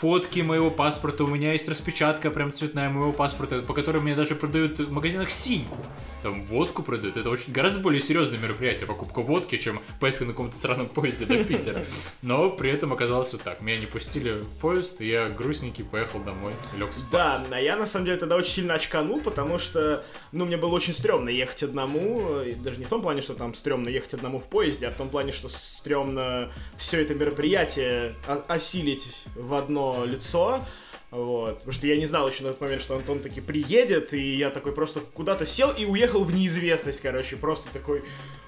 фотки 0.00 0.40
моего 0.40 0.70
паспорта, 0.70 1.24
у 1.24 1.26
меня 1.26 1.52
есть 1.52 1.68
распечатка 1.68 2.30
прям 2.30 2.52
цветная 2.52 2.88
моего 2.88 3.12
паспорта, 3.12 3.60
по 3.60 3.74
которой 3.74 4.00
мне 4.00 4.14
даже 4.14 4.34
продают 4.34 4.78
в 4.78 4.90
магазинах 4.90 5.30
синьку. 5.30 5.76
Там 6.22 6.44
водку 6.44 6.82
продают. 6.82 7.16
Это 7.16 7.28
очень 7.28 7.52
гораздо 7.52 7.80
более 7.80 8.00
серьезное 8.00 8.38
мероприятие, 8.38 8.86
покупка 8.86 9.20
водки, 9.20 9.56
чем 9.58 9.80
поездка 10.00 10.24
на 10.24 10.32
каком-то 10.32 10.58
сраном 10.58 10.88
поезде 10.88 11.26
до 11.26 11.44
Питера. 11.44 11.84
Но 12.22 12.50
при 12.50 12.70
этом 12.70 12.92
оказалось 12.92 13.32
вот 13.32 13.42
так. 13.42 13.60
Меня 13.60 13.78
не 13.78 13.86
пустили 13.86 14.40
в 14.40 14.48
поезд, 14.58 15.00
и 15.00 15.08
я 15.08 15.28
грустненький 15.28 15.84
поехал 15.84 16.20
домой, 16.20 16.52
лег 16.78 16.92
спать. 16.92 17.10
Да, 17.10 17.56
а 17.56 17.60
я 17.60 17.76
на 17.76 17.86
самом 17.86 18.06
деле 18.06 18.18
тогда 18.18 18.36
очень 18.36 18.52
сильно 18.52 18.74
очканул, 18.74 19.20
потому 19.20 19.58
что, 19.58 20.04
ну, 20.32 20.46
мне 20.46 20.56
было 20.56 20.74
очень 20.74 20.94
стрёмно 20.94 21.28
ехать 21.28 21.62
одному, 21.62 22.42
даже 22.56 22.78
не 22.78 22.84
в 22.84 22.88
том 22.88 23.02
плане, 23.02 23.20
что 23.20 23.34
там 23.34 23.54
стрёмно 23.54 23.88
ехать 23.88 24.14
одному 24.14 24.40
в 24.40 24.44
поезде, 24.44 24.86
а 24.86 24.90
в 24.90 24.94
том 24.94 25.08
плане, 25.08 25.32
что 25.32 25.48
стрёмно 25.48 26.52
все 26.76 27.02
это 27.02 27.14
мероприятие 27.14 28.14
осилить 28.46 29.06
в 29.34 29.54
одно 29.54 29.89
лицо. 30.04 30.64
Вот. 31.10 31.56
Потому 31.56 31.72
что 31.72 31.86
я 31.86 31.96
не 31.96 32.06
знал 32.06 32.28
еще 32.28 32.44
на 32.44 32.50
тот 32.50 32.60
момент, 32.60 32.82
что 32.82 32.94
Антон 32.94 33.20
таки 33.20 33.40
приедет, 33.40 34.14
и 34.14 34.36
я 34.36 34.50
такой 34.50 34.72
просто 34.72 35.00
куда-то 35.00 35.44
сел 35.44 35.72
и 35.72 35.84
уехал 35.84 36.22
в 36.24 36.32
неизвестность, 36.32 37.00
короче. 37.00 37.36
Просто 37.36 37.68
такой, 37.72 38.04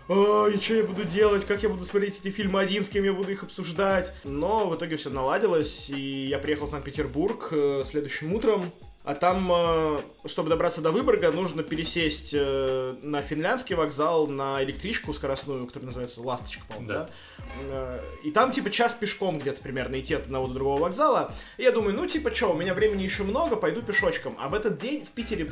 а, 0.08 0.48
что 0.60 0.74
я 0.74 0.84
буду 0.84 1.04
делать, 1.04 1.44
как 1.44 1.62
я 1.62 1.68
буду 1.68 1.84
смотреть 1.84 2.20
эти 2.20 2.30
фильмы 2.30 2.60
один, 2.60 2.84
с 2.84 2.88
кем 2.88 3.04
я 3.04 3.12
буду 3.12 3.32
их 3.32 3.42
обсуждать. 3.42 4.12
Но 4.22 4.68
в 4.68 4.76
итоге 4.76 4.96
все 4.96 5.10
наладилось, 5.10 5.90
и 5.90 6.26
я 6.26 6.38
приехал 6.38 6.66
в 6.66 6.70
Санкт-Петербург 6.70 7.48
э, 7.50 7.82
следующим 7.84 8.32
утром. 8.32 8.64
А 9.04 9.14
там, 9.14 9.50
э, 9.52 10.00
чтобы 10.26 10.48
добраться 10.48 10.80
до 10.80 10.92
Выборга, 10.92 11.32
нужно 11.32 11.64
пересесть 11.64 12.30
э, 12.34 12.94
на 13.02 13.20
финляндский 13.20 13.74
вокзал 13.74 14.28
на 14.28 14.62
электричку 14.62 15.12
скоростную, 15.12 15.66
которая 15.66 15.86
называется 15.86 16.22
«Ласточка», 16.22 16.64
по-моему, 16.68 16.88
да? 16.88 17.08
да? 17.38 17.48
Э, 17.68 18.00
и 18.22 18.30
там, 18.30 18.52
типа, 18.52 18.70
час 18.70 18.94
пешком 18.94 19.40
где-то 19.40 19.60
примерно 19.60 19.98
идти 19.98 20.14
от 20.14 20.26
одного 20.26 20.46
до 20.46 20.54
другого 20.54 20.82
вокзала. 20.82 21.34
И 21.56 21.64
я 21.64 21.72
думаю, 21.72 21.96
ну, 21.96 22.06
типа, 22.06 22.32
что, 22.32 22.52
у 22.52 22.56
меня 22.56 22.74
времени 22.74 23.02
еще 23.02 23.24
много, 23.24 23.56
пойду 23.56 23.82
пешочком. 23.82 24.36
А 24.38 24.48
в 24.48 24.54
этот 24.54 24.78
день 24.78 25.04
в 25.04 25.10
Питере 25.10 25.50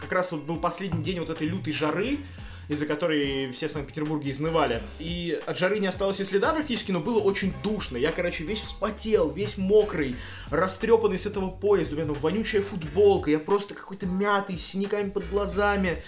как 0.00 0.10
раз 0.10 0.32
вот 0.32 0.44
был 0.44 0.56
последний 0.56 1.02
день 1.02 1.20
вот 1.20 1.28
этой 1.28 1.46
лютой 1.46 1.74
жары, 1.74 2.20
из-за 2.68 2.86
которой 2.86 3.50
все 3.52 3.68
в 3.68 3.72
Санкт-Петербурге 3.72 4.30
изнывали. 4.30 4.82
И 4.98 5.40
от 5.46 5.58
жары 5.58 5.78
не 5.78 5.86
осталось 5.86 6.20
и 6.20 6.24
следа 6.24 6.52
практически, 6.52 6.92
но 6.92 7.00
было 7.00 7.18
очень 7.18 7.52
душно. 7.62 7.96
Я, 7.96 8.12
короче, 8.12 8.44
весь 8.44 8.60
вспотел, 8.60 9.30
весь 9.30 9.56
мокрый, 9.56 10.16
растрепанный 10.50 11.18
с 11.18 11.26
этого 11.26 11.48
поезда. 11.48 11.94
У 11.94 11.98
меня 11.98 12.08
там 12.08 12.16
вонючая 12.16 12.62
футболка, 12.62 13.30
я 13.30 13.38
просто 13.38 13.74
какой-то 13.74 14.06
мятый, 14.06 14.58
с 14.58 14.66
синяками 14.66 15.10
под 15.10 15.28
глазами. 15.30 16.02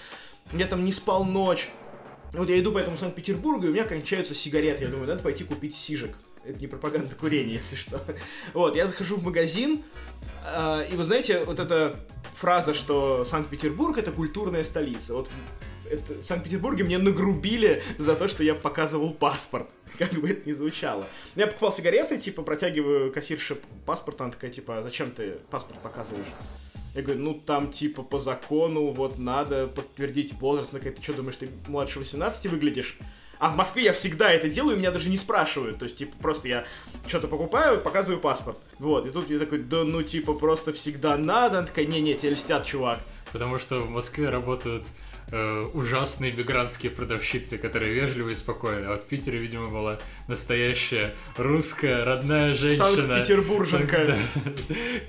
Я 0.52 0.66
там 0.66 0.84
не 0.84 0.92
спал 0.92 1.24
ночь. 1.24 1.70
Вот 2.32 2.48
я 2.48 2.60
иду 2.60 2.72
по 2.72 2.78
этому 2.78 2.96
Санкт-Петербургу, 2.96 3.66
и 3.66 3.68
у 3.70 3.72
меня 3.72 3.84
кончаются 3.84 4.34
сигареты. 4.34 4.84
Я 4.84 4.90
думаю, 4.90 5.08
надо 5.08 5.22
пойти 5.22 5.44
купить 5.44 5.74
сижек. 5.74 6.16
Это 6.44 6.58
не 6.58 6.66
пропаганда 6.66 7.14
курения, 7.14 7.54
если 7.54 7.76
что. 7.76 8.00
Вот, 8.54 8.76
я 8.76 8.86
захожу 8.86 9.16
в 9.16 9.24
магазин, 9.24 9.82
э, 10.46 10.86
и 10.90 10.94
вы 10.94 11.04
знаете, 11.04 11.44
вот 11.44 11.58
эта 11.58 12.00
фраза, 12.34 12.72
что 12.72 13.24
Санкт-Петербург 13.24 13.98
это 13.98 14.12
культурная 14.12 14.64
столица. 14.64 15.14
Вот 15.14 15.28
это, 15.90 16.14
в 16.14 16.22
Санкт-Петербурге 16.22 16.84
мне 16.84 16.98
нагрубили 16.98 17.82
за 17.98 18.14
то, 18.14 18.28
что 18.28 18.42
я 18.42 18.54
показывал 18.54 19.12
паспорт. 19.12 19.68
Как 19.98 20.12
бы 20.12 20.30
это 20.30 20.48
ни 20.48 20.52
звучало. 20.52 21.06
Я 21.34 21.46
покупал 21.46 21.72
сигареты, 21.72 22.18
типа, 22.18 22.42
протягиваю 22.42 23.12
кассирше 23.12 23.58
паспорт, 23.86 24.20
она 24.20 24.30
такая, 24.30 24.50
типа, 24.50 24.78
«А 24.78 24.82
зачем 24.82 25.10
ты 25.10 25.38
паспорт 25.50 25.80
показываешь? 25.80 26.26
Я 26.94 27.02
говорю, 27.02 27.20
ну 27.20 27.34
там 27.34 27.70
типа 27.70 28.02
по 28.02 28.18
закону 28.18 28.90
вот 28.90 29.16
надо 29.16 29.68
подтвердить 29.68 30.32
возраст. 30.34 30.72
Она 30.72 30.80
говорит, 30.80 30.98
ты 30.98 31.04
что 31.04 31.12
думаешь, 31.14 31.36
ты 31.36 31.48
младше 31.68 32.00
18 32.00 32.46
выглядишь? 32.46 32.98
А 33.38 33.48
в 33.48 33.56
Москве 33.56 33.84
я 33.84 33.92
всегда 33.92 34.30
это 34.32 34.48
делаю, 34.50 34.76
меня 34.76 34.90
даже 34.90 35.08
не 35.08 35.16
спрашивают. 35.16 35.78
То 35.78 35.86
есть, 35.86 35.96
типа, 35.96 36.14
просто 36.20 36.48
я 36.48 36.64
что-то 37.06 37.26
покупаю, 37.26 37.80
показываю 37.80 38.20
паспорт. 38.20 38.58
Вот, 38.78 39.06
и 39.06 39.10
тут 39.10 39.30
я 39.30 39.38
такой, 39.38 39.60
да 39.60 39.84
ну, 39.84 40.02
типа, 40.02 40.34
просто 40.34 40.72
всегда 40.72 41.16
надо. 41.16 41.58
Она 41.58 41.66
такая, 41.66 41.86
не-не, 41.86 42.14
тебе 42.14 42.32
льстят, 42.32 42.66
чувак. 42.66 42.98
Потому 43.32 43.58
что 43.58 43.80
в 43.80 43.88
Москве 43.88 44.28
работают 44.28 44.86
э, 45.32 45.64
ужасные 45.74 46.32
мигрантские 46.32 46.90
продавщицы, 46.90 47.58
которые 47.58 47.92
вежливы 47.92 48.32
и 48.32 48.34
спокойны. 48.34 48.86
А 48.86 48.92
вот 48.92 49.04
в 49.04 49.06
Питере, 49.06 49.38
видимо, 49.38 49.68
была 49.68 49.98
настоящая 50.28 51.14
русская 51.36 52.04
родная 52.04 52.54
женщина. 52.54 52.94
Санкт-Петербурженка. 52.96 54.06
Да, 54.06 54.16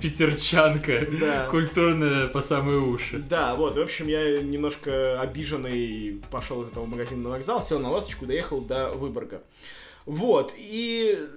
питерчанка. 0.00 1.06
Да. 1.10 1.46
Культурная 1.50 2.28
по 2.28 2.40
самые 2.40 2.80
уши. 2.80 3.18
Да, 3.18 3.54
вот. 3.54 3.76
В 3.76 3.80
общем, 3.80 4.08
я 4.08 4.38
немножко 4.38 5.20
обиженный 5.20 6.22
пошел 6.30 6.62
из 6.62 6.68
этого 6.68 6.86
магазина 6.86 7.22
на 7.22 7.30
вокзал, 7.30 7.62
сел 7.62 7.78
на 7.78 7.90
ласточку, 7.90 8.26
доехал 8.26 8.60
до 8.60 8.90
Выборга. 8.90 9.42
Вот. 10.06 10.52
И 10.56 11.28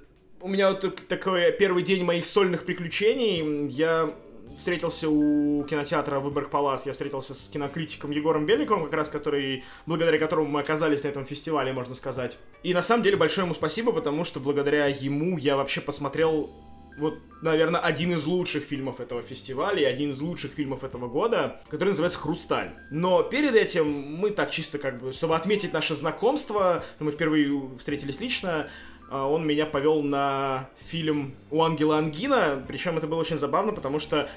у 0.41 0.47
меня 0.47 0.71
вот 0.71 1.07
такой 1.07 1.51
первый 1.51 1.83
день 1.83 2.03
моих 2.03 2.25
сольных 2.25 2.65
приключений. 2.65 3.67
Я 3.67 4.13
встретился 4.57 5.09
у 5.09 5.63
кинотеатра 5.63 6.19
Выборг 6.19 6.49
Палас, 6.49 6.85
я 6.85 6.93
встретился 6.93 7.33
с 7.33 7.49
кинокритиком 7.49 8.11
Егором 8.11 8.45
Беликовым, 8.45 8.85
как 8.85 8.93
раз 8.93 9.09
который, 9.09 9.63
благодаря 9.85 10.17
которому 10.17 10.49
мы 10.49 10.59
оказались 10.59 11.03
на 11.03 11.09
этом 11.09 11.25
фестивале, 11.25 11.73
можно 11.73 11.95
сказать. 11.95 12.37
И 12.63 12.73
на 12.73 12.83
самом 12.83 13.03
деле 13.03 13.17
большое 13.17 13.45
ему 13.45 13.53
спасибо, 13.53 13.91
потому 13.91 14.23
что 14.23 14.39
благодаря 14.39 14.87
ему 14.87 15.37
я 15.37 15.57
вообще 15.57 15.81
посмотрел 15.81 16.49
вот, 16.97 17.19
наверное, 17.41 17.81
один 17.81 18.13
из 18.13 18.25
лучших 18.25 18.63
фильмов 18.63 18.99
этого 18.99 19.21
фестиваля 19.21 19.81
и 19.81 19.83
один 19.83 20.13
из 20.13 20.21
лучших 20.21 20.53
фильмов 20.53 20.83
этого 20.83 21.07
года, 21.07 21.61
который 21.67 21.89
называется 21.89 22.19
«Хрусталь». 22.19 22.71
Но 22.89 23.23
перед 23.23 23.53
этим 23.53 23.87
мы 23.91 24.31
так 24.31 24.51
чисто 24.51 24.77
как 24.77 25.01
бы, 25.01 25.11
чтобы 25.11 25.35
отметить 25.35 25.73
наше 25.73 25.95
знакомство, 25.95 26.85
мы 26.99 27.11
впервые 27.11 27.51
встретились 27.77 28.19
лично, 28.19 28.69
он 29.11 29.45
меня 29.45 29.65
повел 29.65 30.01
на 30.01 30.69
фильм 30.77 31.35
«У 31.51 31.61
ангела 31.63 31.97
ангина», 31.97 32.63
причем 32.67 32.97
это 32.97 33.07
было 33.07 33.19
очень 33.19 33.37
забавно, 33.37 33.71
потому 33.71 33.99
что 33.99 34.29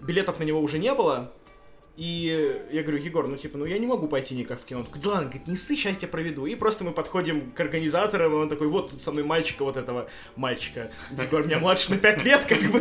билетов 0.00 0.38
на 0.38 0.44
него 0.44 0.60
уже 0.60 0.78
не 0.78 0.94
было, 0.94 1.32
и 1.96 2.62
я 2.72 2.82
говорю, 2.82 2.98
Егор, 3.02 3.28
ну 3.28 3.36
типа, 3.36 3.58
ну 3.58 3.64
я 3.64 3.78
не 3.78 3.86
могу 3.86 4.08
пойти 4.08 4.34
никак 4.34 4.60
в 4.60 4.64
кино. 4.64 4.80
Он 4.80 4.86
такой, 4.86 5.02
да 5.02 5.10
ладно, 5.10 5.24
говорит, 5.26 5.46
не 5.46 5.56
ссы, 5.56 5.76
сейчас 5.76 5.92
я 5.92 5.98
тебя 5.98 6.08
проведу. 6.08 6.46
И 6.46 6.54
просто 6.54 6.84
мы 6.84 6.92
подходим 6.92 7.50
к 7.52 7.60
организаторам, 7.60 8.32
и 8.32 8.36
он 8.36 8.48
такой, 8.48 8.68
вот 8.68 8.90
тут 8.90 9.02
со 9.02 9.12
мной 9.12 9.24
мальчика, 9.24 9.64
вот 9.64 9.76
этого 9.76 10.08
мальчика. 10.36 10.90
Егор 11.10 11.44
меня 11.44 11.58
младше 11.58 11.90
на 11.90 11.98
5 11.98 12.24
лет, 12.24 12.44
как 12.46 12.58
бы. 12.70 12.80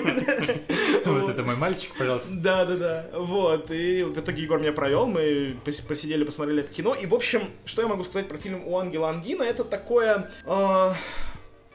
Вот 1.06 1.30
это 1.30 1.44
мой 1.44 1.56
мальчик, 1.56 1.92
пожалуйста. 1.98 2.34
Да, 2.34 2.66
да, 2.66 2.76
да. 2.78 3.10
Вот. 3.14 3.72
И 3.72 4.04
в 4.04 4.20
итоге 4.20 4.44
Егор 4.44 4.60
меня 4.60 4.74
провел, 4.74 5.06
мы 5.08 5.58
посидели, 5.88 6.24
посмотрели 6.24 6.64
это 6.64 6.74
кино. 6.74 6.96
И, 6.96 7.06
в 7.06 7.14
общем, 7.14 7.50
что 7.66 7.82
я 7.82 7.88
могу 7.88 8.04
сказать 8.04 8.28
про 8.28 8.38
фильм 8.38 8.68
«У 8.68 8.78
ангела 8.78 9.10
ангина», 9.10 9.44
это 9.44 9.64
такое... 9.64 10.32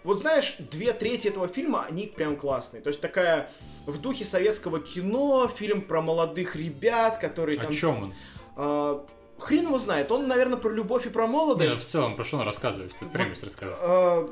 Вот 0.05 0.21
знаешь, 0.21 0.57
две 0.59 0.93
трети 0.93 1.29
этого 1.29 1.49
фильма, 1.49 1.87
они 1.89 2.07
прям 2.07 2.37
классные. 2.37 2.83
То 2.83 2.89
есть 2.89 3.01
такая 3.01 3.51
в 3.87 3.99
духе 4.01 4.27
советского 4.27 4.79
кино, 4.79 5.49
фильм 5.49 5.81
про 5.81 6.03
молодых 6.03 6.57
ребят, 6.57 7.19
которые 7.19 7.59
О 7.59 7.63
там... 7.63 7.71
О 7.71 7.75
чем 7.75 8.03
он? 8.03 8.15
А, 8.57 9.07
хрен 9.39 9.65
его 9.65 9.79
знает. 9.79 10.13
Он, 10.13 10.29
наверное, 10.29 10.59
про 10.59 10.71
любовь 10.71 11.07
и 11.07 11.09
про 11.09 11.27
молодость. 11.27 11.71
Нет, 11.71 11.83
в 11.83 11.87
целом, 11.87 12.17
про 12.17 12.25
что 12.25 12.37
он 12.37 12.45
рассказывает? 12.45 12.95
Ты 12.95 13.07
прямо 13.07 13.31
вот, 13.31 13.43
расскажи. 13.43 13.75
А, 13.81 14.31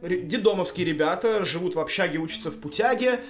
дедомовские 0.00 0.86
ребята 0.86 1.44
живут 1.44 1.74
в 1.74 1.80
общаге, 1.80 2.18
учатся 2.18 2.50
в 2.50 2.58
путяге, 2.58 3.20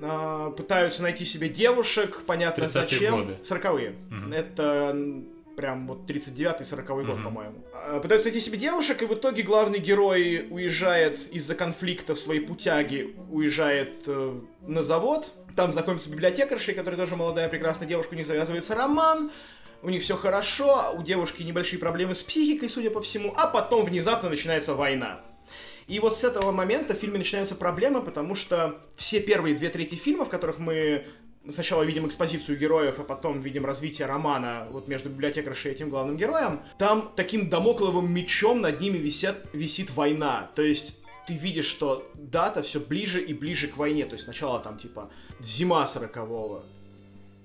а, 0.00 0.52
пытаются 0.52 1.02
найти 1.02 1.24
себе 1.24 1.48
девушек, 1.48 2.22
понятно 2.26 2.70
зачем. 2.70 3.22
годы. 3.22 3.38
40-е. 3.42 3.96
Угу. 4.10 4.32
Это 4.32 5.24
прям 5.56 5.86
вот 5.86 6.08
39-й, 6.08 6.64
40 6.64 6.86
год, 6.86 7.06
mm-hmm. 7.06 7.22
по-моему. 7.24 7.64
А, 7.72 8.00
пытаются 8.00 8.28
найти 8.28 8.40
себе 8.40 8.58
девушек, 8.58 9.02
и 9.02 9.06
в 9.06 9.14
итоге 9.14 9.42
главный 9.42 9.78
герой 9.78 10.46
уезжает 10.50 11.20
из-за 11.32 11.54
конфликта 11.54 12.14
в 12.14 12.18
своей 12.18 12.40
путяге, 12.40 13.10
уезжает 13.30 14.04
э, 14.06 14.40
на 14.66 14.82
завод, 14.82 15.30
Там 15.56 15.72
знакомится 15.72 16.10
библиотекаршей, 16.10 16.74
которая 16.74 17.00
тоже 17.00 17.16
молодая 17.16 17.48
прекрасная 17.48 17.88
девушка, 17.88 18.14
у 18.14 18.16
них 18.16 18.26
завязывается 18.26 18.74
роман, 18.74 19.30
у 19.82 19.90
них 19.90 20.02
все 20.02 20.16
хорошо, 20.16 20.94
у 20.96 21.02
девушки 21.02 21.42
небольшие 21.42 21.78
проблемы 21.78 22.14
с 22.14 22.22
психикой, 22.22 22.68
судя 22.68 22.90
по 22.90 23.00
всему, 23.00 23.32
а 23.36 23.46
потом 23.46 23.84
внезапно 23.84 24.30
начинается 24.30 24.74
война. 24.74 25.20
И 25.86 26.00
вот 26.00 26.16
с 26.16 26.24
этого 26.24 26.50
момента 26.50 26.94
в 26.94 26.96
фильме 26.96 27.18
начинаются 27.18 27.54
проблемы, 27.54 28.02
потому 28.02 28.34
что 28.34 28.80
все 28.96 29.20
первые 29.20 29.54
две 29.54 29.68
трети 29.68 29.94
фильма, 29.94 30.24
в 30.24 30.30
которых 30.30 30.58
мы 30.58 31.06
сначала 31.50 31.82
видим 31.82 32.06
экспозицию 32.06 32.58
героев, 32.58 32.98
а 32.98 33.04
потом 33.04 33.40
видим 33.40 33.64
развитие 33.64 34.06
романа 34.06 34.68
вот 34.70 34.88
между 34.88 35.08
библиотекаршей 35.08 35.72
и 35.72 35.74
этим 35.74 35.90
главным 35.90 36.16
героем, 36.16 36.60
там 36.78 37.12
таким 37.16 37.48
домокловым 37.48 38.12
мечом 38.12 38.60
над 38.60 38.80
ними 38.80 38.98
висят, 38.98 39.46
висит 39.52 39.90
война. 39.90 40.50
То 40.54 40.62
есть 40.62 40.96
ты 41.26 41.34
видишь, 41.34 41.66
что 41.66 42.10
дата 42.14 42.62
все 42.62 42.80
ближе 42.80 43.22
и 43.22 43.34
ближе 43.34 43.68
к 43.68 43.76
войне. 43.76 44.04
То 44.04 44.14
есть 44.14 44.24
сначала 44.24 44.60
там 44.60 44.78
типа 44.78 45.10
зима 45.40 45.86
сорокового, 45.86 46.64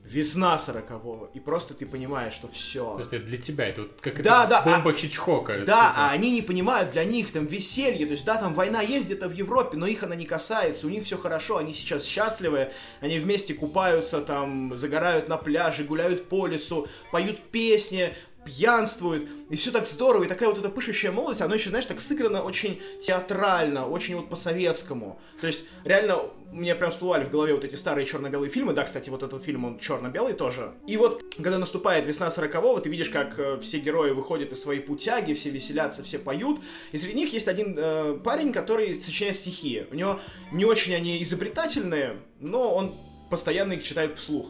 весна 0.09 0.57
сорокового, 0.57 1.29
и 1.33 1.39
просто 1.39 1.73
ты 1.73 1.85
понимаешь, 1.85 2.33
что 2.33 2.47
все. 2.47 2.93
То 2.93 2.99
есть 2.99 3.13
это 3.13 3.25
для 3.25 3.37
тебя, 3.37 3.67
это 3.67 3.81
вот 3.83 4.01
как 4.01 4.21
Да, 4.23 4.43
это 4.45 4.49
да, 4.49 4.61
бомба 4.63 4.91
а- 4.91 4.93
Хичкока. 4.93 5.59
Да, 5.59 5.89
типа. 5.89 5.93
а 5.97 6.09
они 6.11 6.31
не 6.31 6.41
понимают, 6.41 6.91
для 6.91 7.03
них 7.03 7.31
там 7.31 7.45
веселье, 7.45 8.05
то 8.05 8.13
есть 8.13 8.25
да, 8.25 8.35
там 8.35 8.53
война 8.53 8.81
есть 8.81 9.05
где-то 9.05 9.27
в 9.29 9.33
Европе, 9.33 9.77
но 9.77 9.85
их 9.85 10.01
она 10.03 10.15
не 10.15 10.25
касается, 10.25 10.87
у 10.87 10.89
них 10.89 11.05
все 11.05 11.17
хорошо, 11.17 11.57
они 11.57 11.73
сейчас 11.73 12.05
счастливы, 12.05 12.71
они 13.01 13.19
вместе 13.19 13.53
купаются 13.53 14.21
там, 14.21 14.75
загорают 14.75 15.29
на 15.29 15.37
пляже, 15.37 15.83
гуляют 15.83 16.27
по 16.27 16.47
лесу, 16.47 16.87
поют 17.11 17.39
песни, 17.41 18.15
пьянствуют, 18.49 19.27
и 19.49 19.55
все 19.55 19.71
так 19.71 19.85
здорово, 19.87 20.23
и 20.23 20.27
такая 20.27 20.49
вот 20.49 20.57
эта 20.57 20.69
пышущая 20.69 21.11
молодость, 21.11 21.41
оно 21.41 21.53
еще, 21.53 21.69
знаешь, 21.69 21.85
так 21.85 22.01
сыграно 22.01 22.41
очень 22.41 22.81
театрально, 23.01 23.87
очень 23.87 24.15
вот 24.15 24.29
по-советскому. 24.29 25.19
То 25.39 25.47
есть, 25.47 25.65
реально, 25.83 26.23
мне 26.51 26.73
прям 26.73 26.89
всплывали 26.89 27.25
в 27.25 27.29
голове 27.29 27.53
вот 27.53 27.63
эти 27.63 27.75
старые 27.75 28.07
черно-белые 28.07 28.49
фильмы, 28.49 28.73
да, 28.73 28.83
кстати, 28.83 29.09
вот 29.11 29.21
этот 29.21 29.43
фильм, 29.43 29.65
он 29.65 29.79
черно-белый 29.79 30.33
тоже. 30.33 30.73
И 30.87 30.97
вот, 30.97 31.21
когда 31.37 31.59
наступает 31.59 32.07
весна 32.07 32.31
сорокового, 32.31 32.81
ты 32.81 32.89
видишь, 32.89 33.09
как 33.09 33.37
э, 33.37 33.59
все 33.61 33.77
герои 33.79 34.11
выходят 34.11 34.51
из 34.51 34.61
своей 34.61 34.81
путяги, 34.81 35.33
все 35.33 35.51
веселятся, 35.51 36.03
все 36.03 36.17
поют, 36.17 36.59
и 36.91 36.97
среди 36.97 37.13
них 37.13 37.31
есть 37.31 37.47
один 37.47 37.75
э, 37.77 38.17
парень, 38.23 38.51
который 38.51 38.99
сочиняет 38.99 39.35
стихи. 39.35 39.85
У 39.91 39.95
него 39.95 40.19
не 40.51 40.65
очень 40.65 40.95
они 40.95 41.21
изобретательные, 41.21 42.17
но 42.39 42.73
он 42.73 42.95
постоянно 43.29 43.73
их 43.73 43.83
читает 43.83 44.17
вслух. 44.17 44.47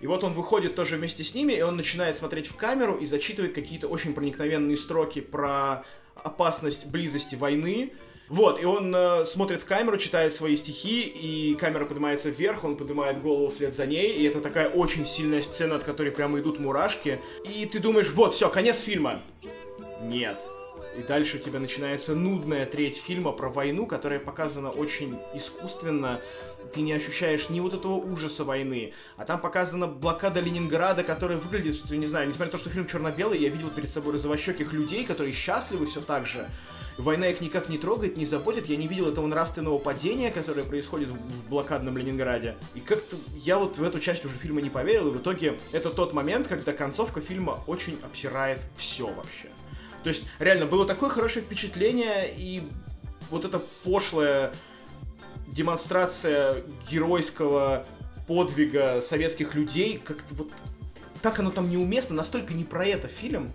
И 0.00 0.06
вот 0.06 0.24
он 0.24 0.32
выходит 0.32 0.74
тоже 0.74 0.96
вместе 0.96 1.24
с 1.24 1.34
ними, 1.34 1.52
и 1.52 1.60
он 1.62 1.76
начинает 1.76 2.16
смотреть 2.16 2.46
в 2.46 2.56
камеру 2.56 2.96
и 2.96 3.06
зачитывает 3.06 3.54
какие-то 3.54 3.86
очень 3.86 4.14
проникновенные 4.14 4.76
строки 4.76 5.20
про 5.20 5.84
опасность 6.14 6.86
близости 6.86 7.34
войны. 7.34 7.92
Вот, 8.28 8.62
и 8.62 8.64
он 8.64 8.94
э, 8.94 9.26
смотрит 9.26 9.60
в 9.60 9.64
камеру, 9.64 9.98
читает 9.98 10.32
свои 10.32 10.56
стихи, 10.56 11.02
и 11.02 11.56
камера 11.56 11.84
поднимается 11.84 12.30
вверх, 12.30 12.62
он 12.62 12.76
поднимает 12.76 13.20
голову 13.20 13.48
вслед 13.48 13.74
за 13.74 13.86
ней, 13.86 14.12
и 14.12 14.22
это 14.22 14.40
такая 14.40 14.68
очень 14.68 15.04
сильная 15.04 15.42
сцена, 15.42 15.76
от 15.76 15.82
которой 15.82 16.12
прямо 16.12 16.38
идут 16.38 16.60
мурашки. 16.60 17.20
И 17.44 17.66
ты 17.66 17.80
думаешь, 17.80 18.08
вот, 18.10 18.32
все, 18.32 18.48
конец 18.48 18.78
фильма. 18.78 19.18
Нет. 20.02 20.38
И 20.96 21.02
дальше 21.02 21.38
у 21.38 21.40
тебя 21.40 21.58
начинается 21.58 22.14
нудная 22.14 22.66
треть 22.66 22.98
фильма 22.98 23.32
про 23.32 23.48
войну, 23.48 23.86
которая 23.86 24.20
показана 24.20 24.70
очень 24.70 25.18
искусственно. 25.34 26.20
Ты 26.74 26.82
не 26.82 26.92
ощущаешь 26.92 27.48
ни 27.48 27.60
вот 27.60 27.74
этого 27.74 27.94
ужаса 27.94 28.44
войны. 28.44 28.92
А 29.16 29.24
там 29.24 29.40
показана 29.40 29.86
блокада 29.86 30.40
Ленинграда, 30.40 31.02
которая 31.02 31.38
выглядит, 31.38 31.76
что, 31.76 31.96
не 31.96 32.06
знаю, 32.06 32.28
несмотря 32.28 32.46
на 32.46 32.52
то, 32.52 32.58
что 32.58 32.70
фильм 32.70 32.86
черно-белый, 32.86 33.38
я 33.38 33.48
видел 33.48 33.68
перед 33.70 33.90
собой 33.90 34.12
розовощеких 34.12 34.72
людей, 34.72 35.04
которые 35.04 35.32
счастливы 35.34 35.86
все 35.86 36.00
так 36.00 36.26
же. 36.26 36.48
Война 36.98 37.28
их 37.28 37.40
никак 37.40 37.68
не 37.68 37.78
трогает, 37.78 38.16
не 38.16 38.26
заботит. 38.26 38.66
Я 38.66 38.76
не 38.76 38.86
видел 38.86 39.08
этого 39.08 39.26
нравственного 39.26 39.78
падения, 39.78 40.30
которое 40.30 40.64
происходит 40.64 41.08
в 41.08 41.48
блокадном 41.48 41.96
Ленинграде. 41.96 42.56
И 42.74 42.80
как-то 42.80 43.16
я 43.36 43.58
вот 43.58 43.78
в 43.78 43.82
эту 43.82 44.00
часть 44.00 44.24
уже 44.24 44.34
фильма 44.36 44.60
не 44.60 44.70
поверил, 44.70 45.08
и 45.08 45.10
в 45.10 45.18
итоге 45.18 45.58
это 45.72 45.90
тот 45.90 46.12
момент, 46.12 46.46
когда 46.46 46.72
концовка 46.72 47.20
фильма 47.20 47.64
очень 47.66 47.98
обсирает 48.02 48.58
все 48.76 49.06
вообще. 49.06 49.48
То 50.02 50.08
есть, 50.10 50.24
реально, 50.38 50.66
было 50.66 50.86
такое 50.86 51.10
хорошее 51.10 51.44
впечатление, 51.44 52.32
и 52.36 52.62
вот 53.30 53.44
эта 53.44 53.60
пошлая 53.84 54.52
демонстрация 55.50 56.56
геройского 56.90 57.86
подвига 58.26 59.00
советских 59.00 59.54
людей, 59.54 60.00
как-то 60.02 60.34
вот 60.34 60.52
так 61.22 61.38
оно 61.38 61.50
там 61.50 61.70
неуместно, 61.70 62.14
настолько 62.14 62.54
не 62.54 62.64
про 62.64 62.86
это 62.86 63.08
фильм. 63.08 63.50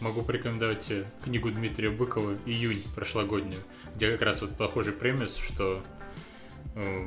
Могу 0.00 0.22
порекомендовать 0.22 0.80
тебе 0.80 1.04
книгу 1.24 1.50
Дмитрия 1.50 1.90
Быкова 1.90 2.38
«Июнь» 2.46 2.82
прошлогоднюю, 2.94 3.60
где 3.96 4.12
как 4.12 4.22
раз 4.22 4.40
вот 4.40 4.56
похожий 4.56 4.92
премис, 4.92 5.34
что 5.36 5.82
э, 5.93 5.93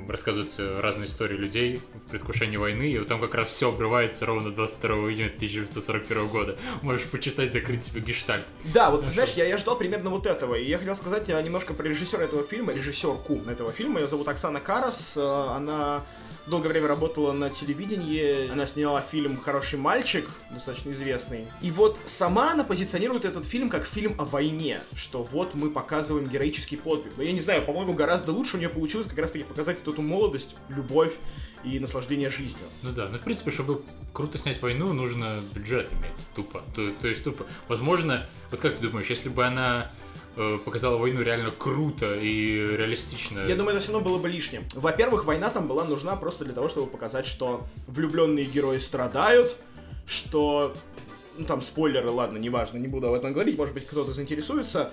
рассказываются 0.07 0.81
разные 0.81 1.07
истории 1.07 1.35
людей 1.35 1.81
в 2.05 2.09
предвкушении 2.11 2.57
войны, 2.57 2.89
и 2.89 2.97
вот 2.99 3.07
там 3.07 3.19
как 3.19 3.33
раз 3.35 3.49
все 3.49 3.69
обрывается 3.69 4.25
ровно 4.25 4.51
22 4.51 4.89
июня 5.11 5.25
1941 5.27 6.27
года. 6.27 6.57
Можешь 6.81 7.07
почитать, 7.07 7.51
закрыть 7.51 7.83
себе 7.83 8.01
гештальт. 8.01 8.45
Да, 8.73 8.89
вот 8.89 9.01
Хорошо. 9.01 9.13
знаешь, 9.13 9.31
я, 9.31 9.45
я 9.45 9.57
ждал 9.57 9.77
примерно 9.77 10.09
вот 10.09 10.25
этого. 10.25 10.55
И 10.55 10.65
я 10.67 10.77
хотел 10.77 10.95
сказать 10.95 11.27
э, 11.29 11.41
немножко 11.41 11.73
про 11.73 11.87
режиссера 11.87 12.23
этого 12.23 12.43
фильма, 12.43 12.71
режиссерку 12.73 13.41
этого 13.47 13.71
фильма. 13.71 13.99
Ее 13.99 14.07
зовут 14.07 14.27
Оксана 14.29 14.59
Карас. 14.61 15.13
Э, 15.17 15.47
Она 15.55 16.01
долгое 16.47 16.69
время 16.69 16.87
работала 16.87 17.33
на 17.33 17.49
телевидении. 17.49 18.49
Она 18.49 18.67
сняла 18.67 19.01
фильм 19.01 19.37
«Хороший 19.37 19.77
мальчик», 19.77 20.29
достаточно 20.51 20.91
известный. 20.91 21.47
И 21.61 21.71
вот 21.71 21.97
сама 22.05 22.53
она 22.53 22.63
позиционирует 22.63 23.25
этот 23.25 23.45
фильм 23.45 23.69
как 23.69 23.85
фильм 23.85 24.15
о 24.17 24.25
войне, 24.25 24.79
что 24.95 25.23
вот 25.23 25.53
мы 25.55 25.69
показываем 25.69 26.27
героический 26.27 26.77
подвиг. 26.77 27.13
Но 27.17 27.23
я 27.23 27.33
не 27.33 27.41
знаю, 27.41 27.63
по-моему, 27.63 27.93
гораздо 27.93 28.31
лучше 28.31 28.57
у 28.57 28.59
нее 28.59 28.69
получилось 28.69 29.07
как 29.07 29.17
раз-таки 29.19 29.43
показать 29.43 29.77
вот 29.83 29.93
эту 29.93 30.01
молодость, 30.01 30.55
любовь 30.69 31.13
и 31.63 31.79
наслаждение 31.79 32.29
жизнью. 32.29 32.65
Ну 32.83 32.91
да, 32.91 33.07
ну 33.11 33.17
в 33.17 33.21
принципе, 33.21 33.51
чтобы 33.51 33.81
круто 34.13 34.37
снять 34.37 34.61
войну, 34.61 34.93
нужно 34.93 35.39
бюджет 35.53 35.89
иметь, 35.93 36.11
тупо. 36.35 36.61
То, 36.75 36.89
то 37.01 37.07
есть 37.07 37.23
тупо. 37.23 37.45
Возможно, 37.67 38.25
вот 38.51 38.59
как 38.59 38.77
ты 38.77 38.87
думаешь, 38.87 39.07
если 39.07 39.29
бы 39.29 39.45
она 39.45 39.91
э, 40.35 40.57
показала 40.63 40.97
войну 40.97 41.21
реально 41.21 41.51
круто 41.51 42.15
и 42.15 42.55
реалистично. 42.77 43.39
Я 43.47 43.55
думаю, 43.55 43.75
это 43.75 43.83
все 43.83 43.93
равно 43.93 44.07
было 44.07 44.17
бы 44.17 44.29
лишним. 44.29 44.63
Во-первых, 44.73 45.25
война 45.25 45.49
там 45.49 45.67
была 45.67 45.83
нужна 45.83 46.15
просто 46.15 46.45
для 46.45 46.53
того, 46.53 46.69
чтобы 46.69 46.87
показать, 46.87 47.25
что 47.25 47.67
влюбленные 47.87 48.45
герои 48.45 48.77
страдают, 48.77 49.55
что... 50.05 50.73
Ну, 51.37 51.45
там 51.45 51.61
спойлеры, 51.61 52.09
ладно, 52.09 52.39
неважно, 52.39 52.79
не 52.79 52.87
буду 52.87 53.09
об 53.09 53.13
этом 53.13 53.31
говорить, 53.31 53.59
может 53.59 53.75
быть, 53.75 53.85
кто-то 53.85 54.13
заинтересуется. 54.13 54.91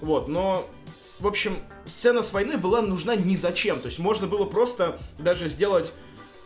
Вот, 0.00 0.26
но... 0.28 0.68
В 1.18 1.26
общем, 1.26 1.56
сцена 1.86 2.22
с 2.22 2.32
войны 2.32 2.58
была 2.58 2.82
нужна 2.82 3.16
ни 3.16 3.36
зачем. 3.36 3.80
То 3.80 3.86
есть 3.86 3.98
можно 3.98 4.26
было 4.26 4.44
просто 4.44 4.98
даже 5.18 5.48
сделать 5.48 5.92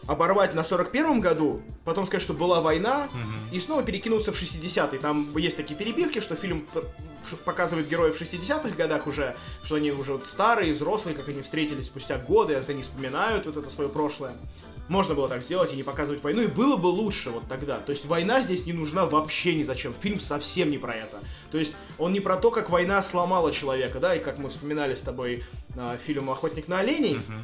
оборвать 0.06 0.54
на 0.54 0.61
41-м 0.61 1.20
году, 1.20 1.61
потом 1.85 2.06
сказать, 2.06 2.22
что 2.22 2.33
была 2.33 2.61
война, 2.61 3.09
Мгм. 3.12 3.35
и 3.52 3.61
снова 3.61 3.83
перекинуться 3.83 4.33
в 4.33 4.37
60-е. 4.37 4.98
Там 4.98 5.37
есть 5.37 5.56
такие 5.56 5.76
перебивки, 5.76 6.20
что 6.20 6.37
фильм 6.37 6.66
показывает 7.44 7.87
героев 7.88 8.16
в 8.16 8.20
60-х 8.20 8.74
годах 8.76 9.06
уже, 9.06 9.37
что 9.62 9.74
они 9.74 9.90
уже 9.92 10.12
вот 10.14 10.26
старые, 10.26 10.72
взрослые, 10.72 11.14
как 11.14 11.28
они 11.28 11.42
встретились 11.42 11.87
спустя 11.87 12.16
годы, 12.16 12.54
они 12.68 12.83
вспоминают 12.83 13.46
вот 13.46 13.56
это 13.59 13.70
свое 13.70 13.90
прошлое. 13.90 14.33
Можно 14.90 15.14
было 15.14 15.29
так 15.29 15.44
сделать 15.44 15.72
и 15.72 15.76
не 15.76 15.85
показывать 15.85 16.20
войну, 16.20 16.42
и 16.42 16.48
было 16.48 16.76
бы 16.76 16.88
лучше 16.88 17.31
вот 17.31 17.44
тогда. 17.48 17.79
То 17.79 17.92
есть 17.92 18.07
война 18.07 18.42
здесь 18.42 18.66
не 18.66 18.72
нужна 18.72 19.07
вообще 19.07 19.55
ни 19.55 19.62
зачем. 19.62 19.94
Фильм 20.00 20.18
совсем 20.18 20.68
не 20.68 20.79
про 20.79 20.96
это. 20.96 21.20
То 21.53 21.59
есть 21.59 21.76
он 21.96 22.12
не 22.12 22.18
про 22.18 22.37
то, 22.37 22.50
как 22.50 22.70
война 22.70 23.00
сломала 23.05 23.53
человека, 23.53 24.00
да, 24.00 24.16
и 24.16 24.18
как 24.18 24.38
мы 24.38 24.48
вспоминали 24.48 24.96
с 24.96 25.03
тобой 25.03 25.44
а, 25.76 25.96
фильм 25.96 26.29
«Охотник 26.29 26.66
на 26.66 26.81
оленей». 26.81 27.18
Мгм. 27.18 27.42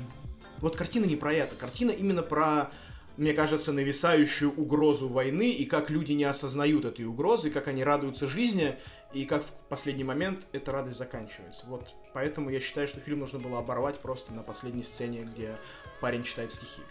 Вот 0.58 0.74
картина 0.74 1.04
не 1.04 1.14
про 1.14 1.32
это. 1.32 1.54
Картина 1.54 1.92
именно 1.92 2.22
про, 2.22 2.72
мне 3.16 3.32
кажется, 3.32 3.72
нависающую 3.72 4.52
угрозу 4.52 5.08
войны 5.08 5.52
и 5.52 5.66
как 5.66 5.88
люди 5.88 6.14
не 6.14 6.24
осознают 6.24 6.84
этой 6.84 7.04
угрозы, 7.04 7.50
как 7.50 7.68
они 7.68 7.84
радуются 7.84 8.26
жизни 8.26 8.76
и 9.14 9.24
как 9.24 9.44
в 9.44 9.52
последний 9.68 10.02
момент 10.02 10.40
эта 10.50 10.72
радость 10.72 10.98
заканчивается. 10.98 11.64
Вот 11.68 11.86
поэтому 12.12 12.50
я 12.50 12.58
считаю, 12.58 12.88
что 12.88 12.98
фильм 12.98 13.20
нужно 13.20 13.38
было 13.38 13.60
оборвать 13.60 14.00
просто 14.00 14.32
на 14.32 14.42
последней 14.42 14.82
сцене, 14.82 15.28
где 15.32 15.56
парень 16.00 16.24
читает 16.24 16.52
стихи. 16.52 16.82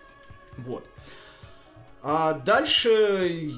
Вот. 0.58 0.88
А 2.02 2.34
дальше, 2.34 3.52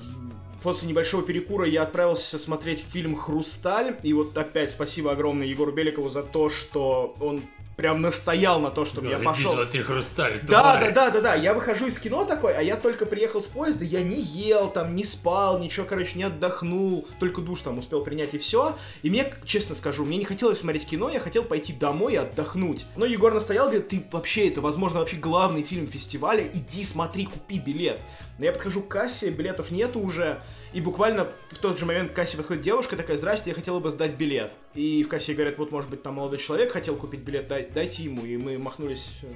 после 0.64 0.88
небольшого 0.88 1.24
перекура, 1.24 1.68
я 1.68 1.84
отправился 1.84 2.40
смотреть 2.40 2.80
фильм 2.80 3.16
«Хрусталь». 3.16 3.98
И 4.04 4.14
вот 4.14 4.38
опять 4.38 4.72
спасибо 4.72 5.12
огромное 5.12 5.48
Егору 5.48 5.72
Беликову 5.72 6.10
за 6.10 6.24
то, 6.24 6.50
что 6.50 7.16
он 7.20 7.44
прям 7.78 8.02
настоял 8.02 8.60
на 8.60 8.72
то, 8.72 8.86
чтобы 8.86 9.08
я 9.08 9.20
пошел. 9.20 9.54
смотри, 9.54 9.82
хрусталь, 9.84 10.42
Да, 10.44 10.80
да, 10.80 10.92
да, 10.92 11.12
да, 11.12 11.22
да. 11.22 11.36
Я 11.36 11.54
выхожу 11.54 11.88
из 11.88 12.00
кино 12.00 12.26
такой, 12.26 12.54
а 12.54 12.62
я 12.62 12.76
только 12.76 13.06
приехал 13.06 13.42
с 13.42 13.46
поезда, 13.46 13.86
я 13.86 14.02
не 14.02 14.20
ел, 14.20 14.70
там, 14.70 14.96
не 14.96 15.06
спал, 15.06 15.60
ничего, 15.60 15.86
короче, 15.86 16.18
не 16.18 16.24
отдохнул, 16.24 17.08
только 17.20 17.42
душ 17.42 17.62
там 17.62 17.78
успел 17.78 18.04
принять 18.04 18.34
и 18.34 18.40
все. 18.40 18.76
И 19.04 19.12
мне, 19.12 19.32
честно 19.46 19.76
скажу, 19.76 20.04
мне 20.06 20.18
не 20.18 20.26
хотелось 20.26 20.60
смотреть 20.60 20.88
кино, 20.88 21.10
я 21.10 21.20
хотел 21.20 21.44
пойти 21.44 21.72
домой 21.72 22.14
и 22.14 22.18
отдохнуть. 22.18 22.88
Но 22.96 23.06
Егор 23.06 23.32
настоял, 23.32 23.68
говорит, 23.68 23.90
ты 23.90 24.04
вообще, 24.12 24.50
это, 24.50 24.60
возможно, 24.60 25.00
вообще 25.00 25.18
главный 25.18 25.62
фильм 25.62 25.88
фестиваля, 25.88 26.50
иди 26.52 26.84
смотри, 26.84 27.26
купи 27.26 27.60
билет. 27.60 28.00
Но 28.40 28.46
я 28.46 28.52
подхожу 28.52 28.82
к 28.82 28.88
кассе, 28.88 29.30
билетов 29.30 29.70
нету 29.70 30.00
уже, 30.00 30.42
И 30.74 30.82
буквально 30.82 31.28
в 31.50 31.58
тот 31.60 31.80
же 31.80 31.86
момент 31.86 32.12
к 32.12 32.16
кассе 32.16 32.38
подходит 32.38 32.64
девушка, 32.64 32.96
такая, 32.96 33.18
здрасте, 33.18 33.52
я 33.52 33.56
хотела 33.56 33.80
бы 33.80 33.90
сдать 33.92 34.16
билет. 34.16 34.52
И 34.74 35.04
в 35.04 35.08
кассе 35.08 35.34
говорят, 35.34 35.58
вот, 35.58 35.72
может 35.72 35.90
быть, 35.90 36.04
там 36.04 36.16
молодой 36.16 36.40
человек 36.40 36.72
хотел 36.72 36.96
купить 36.96 37.22
билет, 37.22 37.48
дай, 37.48 37.68
дайте 37.70 38.04
ему. 38.04 38.26
И 38.26 38.38
мы 38.38 38.58
махнулись 38.58 39.12
э, 39.24 39.28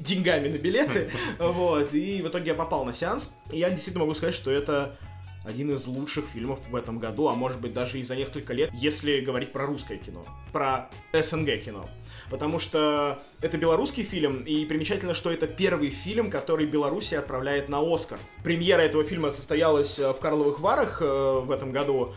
деньгами 0.00 0.48
на 0.48 0.58
билеты, 0.58 1.10
вот. 1.38 1.94
И 1.94 2.22
в 2.22 2.28
итоге 2.28 2.48
я 2.48 2.54
попал 2.54 2.84
на 2.84 2.92
сеанс. 2.92 3.32
И 3.52 3.58
я 3.58 3.70
действительно 3.70 4.04
могу 4.04 4.14
сказать, 4.14 4.34
что 4.34 4.50
это 4.50 4.96
один 5.44 5.72
из 5.72 5.86
лучших 5.86 6.26
фильмов 6.26 6.58
в 6.70 6.76
этом 6.76 6.98
году, 6.98 7.28
а 7.28 7.34
может 7.34 7.60
быть 7.60 7.72
даже 7.72 8.00
и 8.00 8.02
за 8.02 8.16
несколько 8.16 8.52
лет, 8.52 8.70
если 8.72 9.20
говорить 9.20 9.52
про 9.52 9.66
русское 9.66 9.98
кино, 9.98 10.24
про 10.52 10.90
СНГ 11.12 11.62
кино. 11.62 11.88
Потому 12.30 12.58
что 12.58 13.22
это 13.40 13.58
белорусский 13.58 14.02
фильм, 14.02 14.42
и 14.42 14.64
примечательно, 14.64 15.14
что 15.14 15.30
это 15.30 15.46
первый 15.46 15.90
фильм, 15.90 16.30
который 16.30 16.66
Белоруссия 16.66 17.18
отправляет 17.18 17.68
на 17.68 17.80
Оскар. 17.80 18.18
Премьера 18.42 18.80
этого 18.80 19.04
фильма 19.04 19.30
состоялась 19.30 19.98
э, 19.98 20.12
в 20.12 20.18
Карловых 20.18 20.60
Варах 20.60 21.02
э, 21.02 21.04
в 21.04 21.50
этом 21.50 21.72
году, 21.72 22.14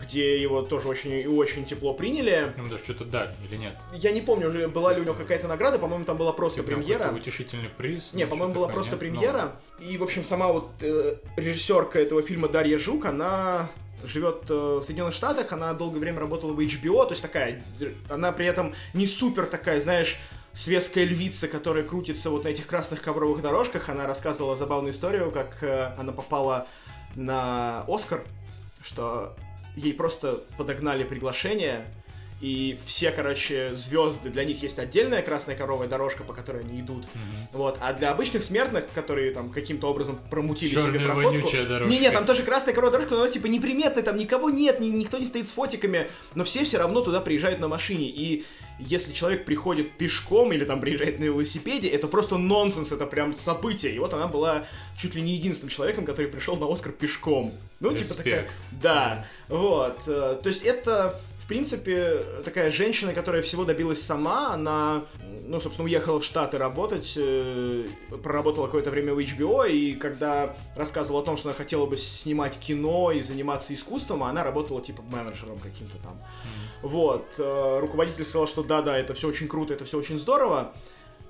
где 0.00 0.40
его 0.40 0.62
тоже 0.62 0.88
очень 0.88 1.12
и 1.12 1.26
очень 1.26 1.64
тепло 1.64 1.94
приняли. 1.94 2.52
Ему 2.56 2.68
даже 2.68 2.84
что-то 2.84 3.04
дали 3.04 3.34
или 3.48 3.56
нет? 3.56 3.74
Я 3.92 4.12
не 4.12 4.20
помню, 4.20 4.48
уже 4.48 4.68
была 4.68 4.94
ли 4.94 5.00
у 5.00 5.04
него 5.04 5.14
какая-то 5.14 5.48
награда, 5.48 5.78
по-моему, 5.78 6.04
там 6.04 6.16
была 6.16 6.32
просто 6.32 6.62
Типа 6.62 6.72
премьера. 6.74 7.12
утешительный 7.12 7.68
приз? 7.68 8.12
Не, 8.12 8.24
ну, 8.24 8.30
по-моему, 8.30 8.54
была 8.54 8.68
просто 8.68 8.92
нет? 8.92 9.00
премьера. 9.00 9.56
И, 9.80 9.96
в 9.98 10.02
общем, 10.02 10.24
сама 10.24 10.48
вот 10.48 10.70
э, 10.80 11.16
режиссерка 11.36 12.00
этого 12.00 12.22
фильма 12.22 12.48
Дарья 12.48 12.78
Жук, 12.78 13.06
она 13.06 13.68
живет 14.04 14.44
э, 14.48 14.54
в 14.54 14.84
Соединенных 14.84 15.14
Штатах, 15.14 15.52
она 15.52 15.72
долгое 15.74 15.98
время 15.98 16.20
работала 16.20 16.52
в 16.52 16.60
HBO, 16.60 17.04
то 17.04 17.10
есть 17.10 17.22
такая, 17.22 17.62
она 18.08 18.32
при 18.32 18.46
этом 18.46 18.74
не 18.94 19.06
супер 19.06 19.46
такая, 19.46 19.80
знаешь, 19.80 20.16
светская 20.54 21.04
львица, 21.04 21.48
которая 21.48 21.84
крутится 21.84 22.30
вот 22.30 22.44
на 22.44 22.48
этих 22.48 22.66
красных 22.66 23.02
ковровых 23.02 23.42
дорожках. 23.42 23.88
Она 23.88 24.06
рассказывала 24.06 24.56
забавную 24.56 24.92
историю, 24.92 25.30
как 25.30 25.62
э, 25.62 25.92
она 25.98 26.12
попала 26.12 26.66
на 27.14 27.84
Оскар, 27.88 28.24
что 28.82 29.36
ей 29.78 29.94
просто 29.94 30.44
подогнали 30.56 31.04
приглашение, 31.04 31.86
и 32.40 32.78
все, 32.86 33.10
короче, 33.10 33.74
звезды, 33.74 34.30
для 34.30 34.44
них 34.44 34.62
есть 34.62 34.78
отдельная 34.78 35.22
красная 35.22 35.56
коровая 35.56 35.88
дорожка, 35.88 36.22
по 36.22 36.32
которой 36.32 36.62
они 36.62 36.80
идут. 36.80 37.04
Мгм. 37.14 37.48
Вот. 37.52 37.78
А 37.80 37.92
для 37.92 38.10
обычных 38.12 38.44
смертных, 38.44 38.84
которые 38.94 39.32
там 39.32 39.50
каким-то 39.50 39.88
образом 39.88 40.18
промутили 40.30 40.70
себе 40.70 40.82
Черная 40.82 41.04
проходку... 41.04 41.30
вонючая 41.30 41.66
дорожка. 41.66 41.92
Не-не, 41.92 42.10
там 42.10 42.26
тоже 42.26 42.42
красная 42.44 42.74
коровая 42.74 42.92
дорожка, 42.92 43.14
но 43.16 43.22
она 43.22 43.30
типа 43.32 43.46
неприметная, 43.46 44.04
там 44.04 44.16
никого 44.16 44.50
нет, 44.50 44.78
ни- 44.78 44.88
никто 44.90 45.18
не 45.18 45.26
стоит 45.26 45.48
с 45.48 45.50
фотиками, 45.50 46.10
но 46.34 46.44
все 46.44 46.64
все 46.64 46.78
равно 46.78 47.00
туда 47.00 47.20
приезжают 47.20 47.58
на 47.58 47.66
машине. 47.66 48.08
И 48.08 48.44
если 48.78 49.12
человек 49.12 49.44
приходит 49.44 49.98
пешком 49.98 50.52
или 50.52 50.64
там 50.64 50.80
приезжает 50.80 51.18
на 51.18 51.24
велосипеде, 51.24 51.88
это 51.88 52.06
просто 52.06 52.38
нонсенс, 52.38 52.92
это 52.92 53.06
прям 53.06 53.36
событие. 53.36 53.92
И 53.92 53.98
вот 53.98 54.14
она 54.14 54.28
была 54.28 54.66
чуть 54.96 55.16
ли 55.16 55.22
не 55.22 55.32
единственным 55.32 55.70
человеком, 55.70 56.04
который 56.04 56.28
пришел 56.28 56.56
на 56.56 56.72
Оскар 56.72 56.92
пешком. 56.92 57.52
Ну, 57.80 57.92
типа 57.92 58.14
такая... 58.14 58.34
Респект. 58.42 58.56
Да, 58.80 59.26
вот. 59.48 59.98
э, 60.06 60.38
То 60.42 60.48
есть 60.48 60.62
это, 60.62 61.20
принципе, 61.48 62.24
такая 62.44 62.70
женщина, 62.70 63.14
которая 63.14 63.42
всего 63.42 63.64
добилась 63.64 64.02
сама. 64.02 64.52
Она, 64.52 65.04
ну, 65.46 65.60
собственно, 65.60 65.86
уехала 65.86 66.20
в 66.20 66.24
Штаты 66.24 66.58
работать, 66.58 67.14
э, 67.16 67.88
проработала 68.22 68.66
какое-то 68.66 68.90
время 68.90 69.14
в 69.14 69.18
HBO, 69.18 69.68
и 69.68 69.94
когда 69.94 70.54
рассказывала 70.76 71.22
о 71.22 71.24
том, 71.24 71.36
что 71.36 71.48
она 71.48 71.56
хотела 71.56 71.86
бы 71.86 71.96
снимать 71.96 72.58
кино 72.58 73.12
и 73.12 73.22
заниматься 73.22 73.74
искусством, 73.74 74.22
она 74.22 74.44
работала 74.44 74.82
типа 74.82 75.02
менеджером 75.02 75.58
каким-то 75.58 75.96
там. 75.98 76.20
Вот. 76.82 77.26
э, 77.38 77.78
Руководитель 77.80 78.24
сказал, 78.24 78.46
что 78.46 78.62
да-да, 78.62 78.98
это 78.98 79.14
все 79.14 79.28
очень 79.28 79.48
круто, 79.48 79.74
это 79.74 79.84
все 79.84 79.98
очень 79.98 80.18
здорово. 80.18 80.74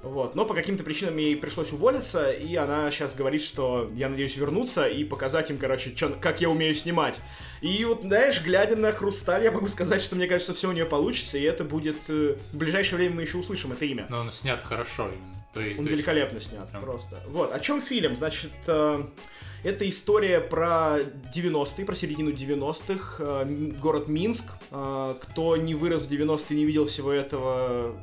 Вот, 0.03 0.37
но 0.37 0.45
по 0.45 0.55
каким-то 0.55 0.85
причинам 0.85 1.17
ей 1.17 1.37
пришлось 1.37 1.73
уволиться, 1.73 2.31
и 2.31 2.55
она 2.55 2.89
сейчас 2.93 3.17
говорит, 3.17 3.43
что 3.43 3.91
я 3.95 4.09
надеюсь 4.09 4.37
вернуться 4.37 4.87
и 4.87 5.03
показать 5.03 5.51
им, 5.51 5.59
короче, 5.59 5.93
чё, 5.93 6.15
как 6.21 6.41
я 6.41 6.49
умею 6.49 6.75
снимать. 6.77 7.19
И 7.63 7.85
вот, 7.85 8.03
знаешь, 8.03 8.41
глядя 8.45 8.77
на 8.77 8.93
Хрусталь, 8.93 9.43
я 9.43 9.51
могу 9.51 9.67
сказать, 9.67 10.01
что 10.01 10.15
мне 10.15 10.29
кажется, 10.29 10.55
все 10.55 10.69
у 10.69 10.73
нее 10.73 10.87
получится, 10.87 11.37
и 11.37 11.43
это 11.43 11.65
будет... 11.65 11.97
э, 12.09 12.37
В 12.53 12.57
ближайшее 12.57 12.99
время 12.99 13.17
мы 13.17 13.23
еще 13.23 13.39
услышим 13.39 13.73
это 13.73 13.85
имя. 13.87 14.07
Но 14.09 14.21
он 14.21 14.31
снят 14.31 14.63
хорошо 14.63 15.09
именно. 15.09 15.45
То 15.53 15.61
есть, 15.61 15.79
Он 15.79 15.85
то 15.85 15.91
есть- 15.91 15.99
великолепно 16.01 16.41
снят, 16.41 16.71
прям- 16.71 16.85
просто. 16.85 17.21
Вот, 17.29 17.53
о 17.53 17.59
чем 17.59 17.83
фильм? 17.83 18.15
Значит, 18.15 18.53
э, 18.69 19.03
это 19.65 19.89
история 19.89 20.41
про 20.41 20.99
90-е, 21.35 21.85
про 21.85 21.97
середину 21.97 22.31
90-х, 22.31 23.17
э, 23.19 23.45
город 23.81 24.07
Минск. 24.07 24.45
Э, 24.71 25.17
кто 25.21 25.57
не 25.57 25.75
вырос 25.75 26.03
в 26.03 26.09
90-е, 26.09 26.57
не 26.57 26.65
видел 26.67 26.87
всего 26.87 27.11
этого, 27.11 27.97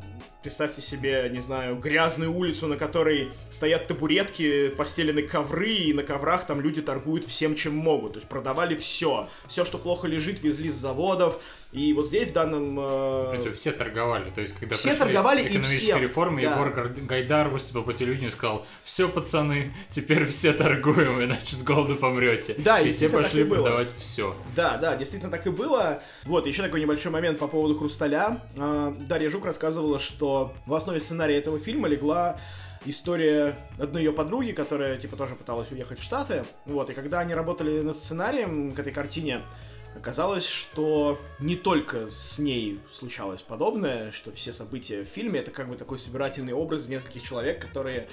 представьте 0.45 0.79
себе, 0.79 1.27
не 1.33 1.41
знаю, 1.41 1.75
грязную 1.77 2.31
улицу, 2.31 2.67
на 2.67 2.75
которой 2.75 3.31
стоят 3.49 3.87
табуретки, 3.87 4.67
постелены 4.67 5.23
ковры, 5.23 5.73
и 5.73 5.91
на 5.91 6.03
коврах 6.03 6.45
там 6.45 6.61
люди 6.61 6.83
торгуют 6.83 7.25
всем, 7.25 7.55
чем 7.55 7.75
могут. 7.75 8.13
То 8.13 8.17
есть 8.19 8.29
продавали 8.29 8.75
все. 8.75 9.27
Все, 9.47 9.65
что 9.65 9.79
плохо 9.79 10.07
лежит, 10.07 10.43
везли 10.43 10.69
с 10.69 10.75
заводов. 10.75 11.41
И 11.75 11.91
вот 11.91 12.07
здесь 12.07 12.29
в 12.29 12.33
данном... 12.33 12.77
э, 12.79 13.51
Все 13.53 13.73
торговали, 13.73 14.29
то 14.29 14.39
есть 14.39 14.55
когда 14.57 14.75
Все 14.75 14.95
торговали 14.95 15.41
и 15.41 15.47
экономические 15.47 15.79
всем, 15.81 16.01
реформы, 16.01 16.41
да. 16.41 16.51
Егор 16.51 16.71
Гайдар 16.71 17.49
выступил 17.49 17.83
по 17.83 17.93
телевидению 17.93 18.29
и 18.29 18.31
сказал, 18.31 18.65
все, 18.85 19.09
пацаны, 19.09 19.73
теперь 19.89 20.25
все 20.27 20.53
торгуем, 20.53 21.21
иначе 21.21 21.57
с 21.57 21.63
голоду 21.63 21.97
помрете. 21.97 22.55
Да, 22.57 22.79
и 22.79 22.91
все 22.91 23.09
пошли 23.09 23.41
и 23.41 23.43
было. 23.43 23.63
продавать 23.63 23.93
все. 23.97 24.35
Да, 24.55 24.77
да, 24.77 24.95
действительно 24.95 25.29
так 25.31 25.45
и 25.47 25.49
было. 25.49 26.01
Вот, 26.23 26.47
еще 26.47 26.63
такой 26.63 26.79
небольшой 26.79 27.11
момент 27.11 27.39
по 27.39 27.47
поводу 27.49 27.75
«Хрусталя». 27.77 28.41
А, 28.57 28.95
Дарья 28.97 29.29
Жук 29.29 29.43
рассказывала, 29.43 29.99
что 29.99 30.53
в 30.65 30.73
основе 30.73 31.01
сценария 31.01 31.37
этого 31.37 31.59
фильма 31.59 31.89
легла 31.89 32.39
история 32.85 33.57
одной 33.77 34.03
ее 34.03 34.13
подруги, 34.13 34.51
которая, 34.51 34.97
типа, 34.97 35.17
тоже 35.17 35.35
пыталась 35.35 35.71
уехать 35.71 35.99
в 35.99 36.03
Штаты. 36.03 36.45
Вот, 36.65 36.89
и 36.89 36.93
когда 36.93 37.19
они 37.19 37.33
работали 37.33 37.81
над 37.81 37.97
сценарием 37.97 38.71
к 38.73 38.79
этой 38.79 38.93
картине, 38.93 39.41
оказалось, 39.95 40.45
что 40.45 41.19
не 41.39 41.55
только 41.55 42.09
с 42.09 42.37
ней 42.37 42.79
случалось 42.91 43.41
подобное, 43.41 44.11
что 44.11 44.31
все 44.31 44.53
события 44.53 45.03
в 45.03 45.07
фильме— 45.07 45.39
это 45.41 45.51
как 45.51 45.69
бы 45.69 45.75
такой 45.75 45.99
собирательный 45.99 46.53
образ 46.53 46.87
нескольких 46.87 47.23
человек, 47.23 47.61
которые 47.61 48.07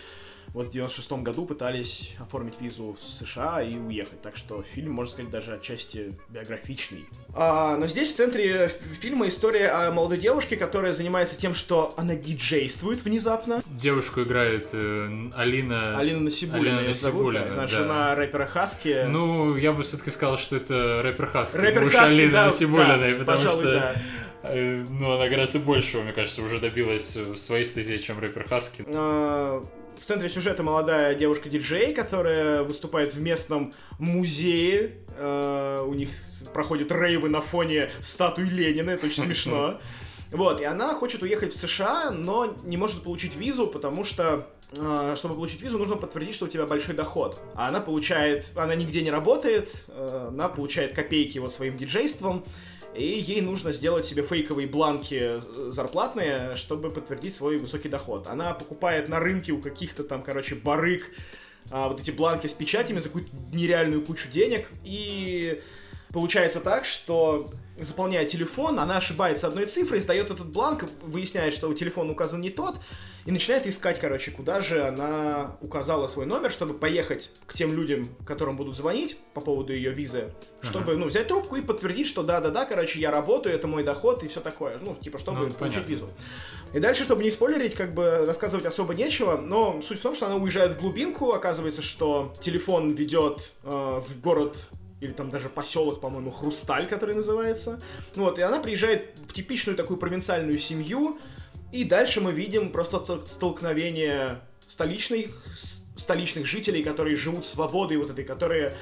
вот 0.48 0.68
в 0.68 0.72
96 0.72 1.12
году 1.12 1.46
пытались 1.46 2.14
оформить 2.18 2.60
визу 2.60 2.96
в 3.00 3.04
США 3.04 3.62
и 3.62 3.76
уехать. 3.76 4.20
Так 4.22 4.36
что 4.36 4.62
фильм, 4.62 4.92
можно 4.92 5.12
сказать, 5.12 5.30
даже 5.30 5.54
отчасти 5.54 6.12
биографичный. 6.28 7.06
А, 7.34 7.76
но 7.76 7.86
здесь 7.86 8.12
в 8.12 8.16
центре 8.16 8.70
фильма 9.00 9.28
история 9.28 9.68
о 9.68 9.90
молодой 9.92 10.18
девушке, 10.18 10.56
которая 10.56 10.94
занимается 10.94 11.38
тем, 11.38 11.54
что 11.54 11.94
она 11.96 12.14
диджействует 12.14 13.04
внезапно. 13.04 13.62
Девушку 13.66 14.22
играет 14.22 14.70
э, 14.72 15.30
Алина... 15.34 15.98
Алина 15.98 16.20
Насибулина 16.20 16.78
Алина 16.78 16.80
её 16.80 16.94
зовут, 16.94 17.34
да. 17.34 17.66
жена 17.66 18.14
рэпера 18.14 18.46
Хаски. 18.46 19.06
Ну, 19.08 19.56
я 19.56 19.72
бы 19.72 19.82
все-таки 19.82 20.10
сказал, 20.10 20.38
что 20.38 20.56
это 20.56 21.00
рэпер 21.02 21.26
Хаски. 21.26 21.56
рэпер 21.56 21.90
Хаски, 21.90 21.98
Алины 21.98 22.32
да, 22.32 22.46
Насибулиной, 22.46 23.12
да, 23.12 23.18
потому 23.18 23.38
пожалуй, 23.38 23.62
что 23.62 23.72
да. 23.72 23.94
э, 24.44 24.84
ну, 24.90 25.12
она 25.12 25.28
гораздо 25.28 25.58
большего, 25.58 26.02
мне 26.02 26.12
кажется, 26.12 26.42
уже 26.42 26.58
добилась 26.60 27.16
в 27.16 27.36
своей 27.36 27.64
стезе, 27.64 27.98
чем 27.98 28.18
рэпер 28.18 28.48
Хаски. 28.48 28.84
А, 28.88 29.62
В 30.00 30.04
центре 30.04 30.28
сюжета 30.28 30.62
молодая 30.62 31.14
девушка-диджей, 31.14 31.94
которая 31.94 32.62
выступает 32.62 33.14
в 33.14 33.20
местном 33.20 33.72
музее. 33.98 34.98
А, 35.16 35.82
У 35.84 35.94
них 35.94 36.10
проходят 36.52 36.90
рейвы 36.90 37.28
на 37.28 37.40
фоне 37.40 37.90
статуи 38.00 38.48
Ленина, 38.48 38.90
это 38.90 39.06
очень 39.06 39.24
смешно. 39.24 39.80
Вот, 40.32 40.62
и 40.62 40.64
она 40.64 40.94
хочет 40.94 41.22
уехать 41.22 41.52
в 41.52 41.56
США, 41.58 42.10
но 42.10 42.56
не 42.64 42.78
может 42.78 43.02
получить 43.02 43.36
визу, 43.36 43.66
потому 43.66 44.02
что 44.02 44.48
а, 44.78 45.14
чтобы 45.16 45.34
получить 45.34 45.60
визу, 45.60 45.78
нужно 45.78 45.96
подтвердить, 45.96 46.34
что 46.34 46.46
у 46.46 46.48
тебя 46.48 46.66
большой 46.66 46.94
доход. 46.94 47.38
А 47.54 47.68
она 47.68 47.80
получает, 47.80 48.50
она 48.56 48.74
нигде 48.74 49.02
не 49.02 49.10
работает, 49.10 49.84
э, 49.88 50.28
она 50.28 50.48
получает 50.48 50.94
копейки 50.94 51.38
вот 51.38 51.52
своим 51.52 51.76
диджейством, 51.76 52.44
и 52.94 53.04
ей 53.04 53.40
нужно 53.40 53.72
сделать 53.72 54.04
себе 54.04 54.22
фейковые 54.22 54.68
бланки 54.68 55.38
з- 55.38 55.72
зарплатные, 55.72 56.54
чтобы 56.56 56.90
подтвердить 56.90 57.34
свой 57.34 57.56
высокий 57.58 57.88
доход. 57.88 58.26
Она 58.28 58.52
покупает 58.54 59.08
на 59.08 59.18
рынке 59.18 59.52
у 59.52 59.60
каких-то 59.60 60.04
там, 60.04 60.22
короче, 60.22 60.54
барыг 60.54 61.10
а, 61.70 61.88
вот 61.88 62.00
эти 62.00 62.10
бланки 62.10 62.46
с 62.46 62.52
печатями 62.52 62.98
за 62.98 63.08
какую-то 63.08 63.30
нереальную 63.52 64.04
кучу 64.04 64.28
денег, 64.30 64.68
и 64.84 65.60
получается 66.12 66.60
так, 66.60 66.84
что 66.84 67.50
заполняя 67.78 68.24
телефон, 68.26 68.78
она 68.78 68.98
ошибается 68.98 69.46
одной 69.46 69.66
цифрой, 69.66 70.00
сдает 70.00 70.30
этот 70.30 70.48
бланк, 70.48 70.84
выясняет, 71.02 71.54
что 71.54 71.72
телефон 71.72 72.10
указан 72.10 72.40
не 72.40 72.50
тот, 72.50 72.76
и 73.24 73.30
начинает 73.30 73.66
искать, 73.66 74.00
короче, 74.00 74.30
куда 74.32 74.60
же 74.62 74.86
она 74.86 75.56
указала 75.60 76.08
свой 76.08 76.26
номер, 76.26 76.50
чтобы 76.50 76.74
поехать 76.74 77.30
к 77.46 77.54
тем 77.54 77.74
людям, 77.74 78.08
которым 78.26 78.56
будут 78.56 78.76
звонить 78.76 79.16
по 79.34 79.40
поводу 79.40 79.72
ее 79.72 79.92
визы, 79.92 80.32
чтобы, 80.60 80.96
ну, 80.96 81.06
взять 81.06 81.28
трубку 81.28 81.56
и 81.56 81.62
подтвердить, 81.62 82.06
что 82.08 82.22
да-да-да, 82.22 82.64
короче, 82.64 82.98
я 83.00 83.10
работаю, 83.10 83.54
это 83.54 83.68
мой 83.68 83.84
доход 83.84 84.24
и 84.24 84.28
все 84.28 84.40
такое, 84.40 84.78
ну, 84.84 84.96
типа, 84.96 85.18
чтобы 85.18 85.46
Ну, 85.46 85.54
получить 85.54 85.58
понятно. 85.84 85.90
визу. 85.92 86.08
И 86.72 86.80
дальше, 86.80 87.04
чтобы 87.04 87.22
не 87.22 87.30
спойлерить, 87.30 87.74
как 87.74 87.94
бы 87.94 88.24
рассказывать 88.26 88.66
особо 88.66 88.94
нечего, 88.94 89.36
но 89.36 89.80
суть 89.82 89.98
в 89.98 90.02
том, 90.02 90.14
что 90.14 90.26
она 90.26 90.36
уезжает 90.36 90.72
в 90.72 90.80
глубинку, 90.80 91.32
оказывается, 91.32 91.82
что 91.82 92.32
телефон 92.40 92.92
ведет 92.92 93.52
э, 93.62 93.68
в 94.06 94.20
город 94.20 94.56
или 95.00 95.12
там 95.12 95.30
даже 95.30 95.48
поселок, 95.48 96.00
по-моему, 96.00 96.30
Хрусталь, 96.30 96.86
который 96.86 97.14
называется. 97.16 97.80
Вот, 98.14 98.38
и 98.38 98.42
она 98.42 98.60
приезжает 98.60 99.18
в 99.28 99.32
типичную 99.32 99.76
такую 99.76 99.96
провинциальную 99.98 100.58
семью, 100.58 101.18
и 101.72 101.84
дальше 101.84 102.20
мы 102.20 102.32
видим 102.32 102.70
просто 102.70 102.98
стол- 102.98 103.26
столкновение 103.26 104.40
столичных, 104.68 105.30
столичных 105.96 106.46
жителей, 106.46 106.82
которые 106.82 107.16
живут 107.16 107.44
свободой 107.44 107.96
вот 107.96 108.10
этой, 108.10 108.24
которые 108.24 108.74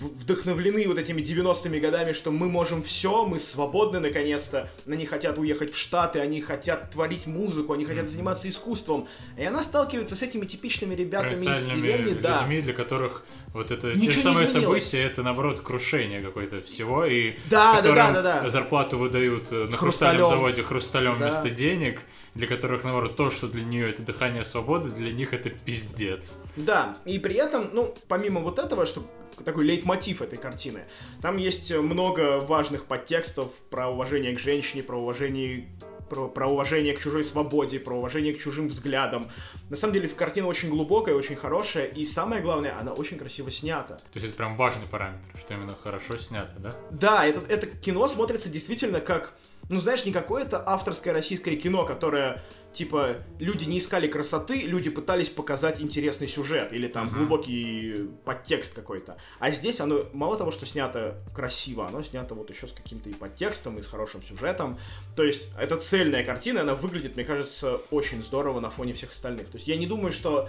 вдохновлены 0.00 0.86
вот 0.86 0.98
этими 0.98 1.22
90-ми 1.22 1.78
годами, 1.80 2.12
что 2.12 2.30
мы 2.30 2.48
можем 2.48 2.82
все, 2.82 3.24
мы 3.24 3.38
свободны 3.38 4.00
наконец-то. 4.00 4.70
Они 4.86 5.06
хотят 5.06 5.38
уехать 5.38 5.72
в 5.74 5.76
Штаты, 5.76 6.20
они 6.20 6.40
хотят 6.40 6.90
творить 6.90 7.26
музыку, 7.26 7.72
они 7.72 7.84
хотят 7.84 8.08
заниматься 8.08 8.48
искусством. 8.48 9.08
И 9.38 9.44
она 9.44 9.62
сталкивается 9.62 10.16
с 10.16 10.22
этими 10.22 10.46
типичными 10.46 10.94
ребятами 10.94 11.36
из 11.36 11.42
деревни, 11.42 12.14
да. 12.14 12.40
людьми, 12.42 12.62
для 12.62 12.72
которых 12.72 13.24
вот 13.52 13.70
это 13.70 13.94
Ничего 13.94 14.06
те 14.06 14.10
же 14.12 14.20
самые 14.22 14.46
события, 14.46 15.02
это 15.02 15.22
наоборот 15.22 15.60
крушение 15.60 16.22
какое-то 16.22 16.62
всего, 16.62 17.04
и 17.04 17.34
да, 17.50 17.80
да, 17.82 17.94
да, 17.94 18.12
да, 18.12 18.22
да. 18.42 18.48
зарплату 18.48 18.96
выдают 18.96 19.48
э, 19.50 19.66
на 19.66 19.76
хрустальном 19.76 20.26
заводе 20.26 20.62
хрусталем 20.62 21.16
да. 21.18 21.24
вместо 21.24 21.50
денег, 21.50 22.00
для 22.34 22.46
которых, 22.46 22.84
наоборот, 22.84 23.16
то, 23.16 23.30
что 23.30 23.48
для 23.48 23.64
нее 23.64 23.88
это 23.88 24.02
дыхание 24.02 24.44
свободы, 24.44 24.90
для 24.90 25.12
них 25.12 25.32
это 25.32 25.50
пиздец. 25.50 26.42
Да, 26.56 26.96
и 27.04 27.18
при 27.18 27.34
этом, 27.34 27.70
ну, 27.72 27.94
помимо 28.08 28.40
вот 28.40 28.58
этого, 28.58 28.86
что 28.86 29.04
такой 29.44 29.64
лейтмотив 29.64 30.22
этой 30.22 30.38
картины, 30.38 30.84
там 31.22 31.36
есть 31.36 31.74
много 31.74 32.40
важных 32.40 32.84
подтекстов 32.84 33.52
про 33.70 33.88
уважение 33.88 34.34
к 34.34 34.38
женщине, 34.38 34.82
про 34.82 34.96
уважение 34.98 35.68
про, 36.10 36.28
про 36.28 36.48
уважение 36.48 36.92
к 36.92 37.00
чужой 37.00 37.24
свободе, 37.24 37.78
про 37.78 37.96
уважение 37.96 38.34
к 38.34 38.40
чужим 38.40 38.68
взглядам. 38.68 39.26
На 39.70 39.76
самом 39.76 39.94
деле 39.94 40.08
картина 40.08 40.48
очень 40.48 40.68
глубокая, 40.68 41.14
очень 41.14 41.36
хорошая, 41.36 41.86
и 41.86 42.04
самое 42.04 42.42
главное, 42.42 42.76
она 42.78 42.92
очень 42.92 43.16
красиво 43.16 43.50
снята. 43.50 43.94
То 43.94 44.16
есть 44.16 44.26
это 44.26 44.36
прям 44.36 44.56
важный 44.56 44.86
параметр, 44.88 45.24
что 45.38 45.54
именно 45.54 45.74
хорошо 45.80 46.18
снято, 46.18 46.52
да? 46.58 46.74
Да, 46.90 47.24
это, 47.24 47.40
это 47.48 47.66
кино 47.66 48.08
смотрится 48.08 48.50
действительно 48.50 49.00
как 49.00 49.34
ну, 49.70 49.78
знаешь, 49.78 50.04
не 50.04 50.10
какое-то 50.10 50.62
авторское 50.66 51.14
российское 51.14 51.54
кино, 51.54 51.84
которое, 51.84 52.42
типа, 52.74 53.18
люди 53.38 53.64
не 53.64 53.78
искали 53.78 54.08
красоты, 54.08 54.62
люди 54.62 54.90
пытались 54.90 55.28
показать 55.28 55.80
интересный 55.80 56.26
сюжет 56.26 56.72
или 56.72 56.88
там 56.88 57.08
uh-huh. 57.08 57.18
глубокий 57.18 58.10
подтекст 58.24 58.74
какой-то. 58.74 59.16
А 59.38 59.52
здесь 59.52 59.80
оно, 59.80 60.06
мало 60.12 60.36
того, 60.36 60.50
что 60.50 60.66
снято 60.66 61.18
красиво, 61.32 61.86
оно 61.86 62.02
снято 62.02 62.34
вот 62.34 62.50
еще 62.50 62.66
с 62.66 62.72
каким-то 62.72 63.10
и 63.10 63.14
подтекстом, 63.14 63.78
и 63.78 63.82
с 63.82 63.86
хорошим 63.86 64.24
сюжетом. 64.24 64.76
То 65.14 65.22
есть, 65.22 65.46
это 65.56 65.76
цельная 65.76 66.24
картина, 66.24 66.62
она 66.62 66.74
выглядит, 66.74 67.14
мне 67.14 67.24
кажется, 67.24 67.80
очень 67.92 68.24
здорово 68.24 68.58
на 68.58 68.70
фоне 68.70 68.92
всех 68.92 69.10
остальных. 69.10 69.48
То 69.50 69.56
есть, 69.56 69.68
я 69.68 69.76
не 69.76 69.86
думаю, 69.86 70.10
что... 70.10 70.48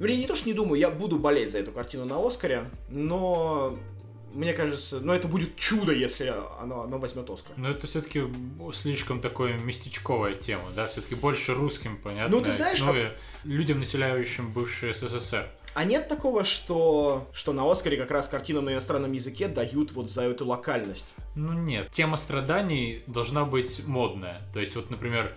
Вернее, 0.00 0.18
не 0.18 0.26
то, 0.26 0.34
что 0.34 0.48
не 0.48 0.54
думаю, 0.54 0.78
я 0.78 0.90
буду 0.90 1.18
болеть 1.18 1.52
за 1.52 1.60
эту 1.60 1.72
картину 1.72 2.04
на 2.04 2.18
Оскаре, 2.18 2.68
но 2.90 3.78
мне 4.36 4.52
кажется, 4.52 5.00
ну 5.00 5.12
это 5.12 5.28
будет 5.28 5.56
чудо, 5.56 5.92
если 5.92 6.32
оно, 6.60 6.82
оно 6.82 6.98
возьмет 6.98 7.28
Оскар. 7.30 7.52
Но 7.56 7.70
это 7.70 7.86
все-таки 7.86 8.22
слишком 8.74 9.20
такое 9.20 9.58
местечковая 9.58 10.34
тема, 10.34 10.70
да, 10.74 10.86
все-таки 10.86 11.14
больше 11.14 11.54
русским, 11.54 11.96
понятно. 11.96 12.36
Ну 12.36 12.42
ты 12.42 12.52
знаешь, 12.52 12.80
ну, 12.80 12.92
а... 12.92 13.10
людям, 13.44 13.78
населяющим 13.78 14.52
бывший 14.52 14.94
СССР. 14.94 15.48
А 15.74 15.84
нет 15.84 16.08
такого, 16.08 16.44
что, 16.44 17.28
что 17.32 17.52
на 17.52 17.70
Оскаре 17.70 17.96
как 17.96 18.10
раз 18.10 18.28
картину 18.28 18.62
на 18.62 18.72
иностранном 18.72 19.12
языке 19.12 19.48
дают 19.48 19.92
вот 19.92 20.10
за 20.10 20.22
эту 20.22 20.46
локальность? 20.46 21.06
Ну 21.34 21.52
нет, 21.52 21.90
тема 21.90 22.16
страданий 22.16 23.02
должна 23.06 23.44
быть 23.44 23.86
модная. 23.86 24.40
То 24.54 24.60
есть 24.60 24.74
вот, 24.74 24.88
например, 24.90 25.34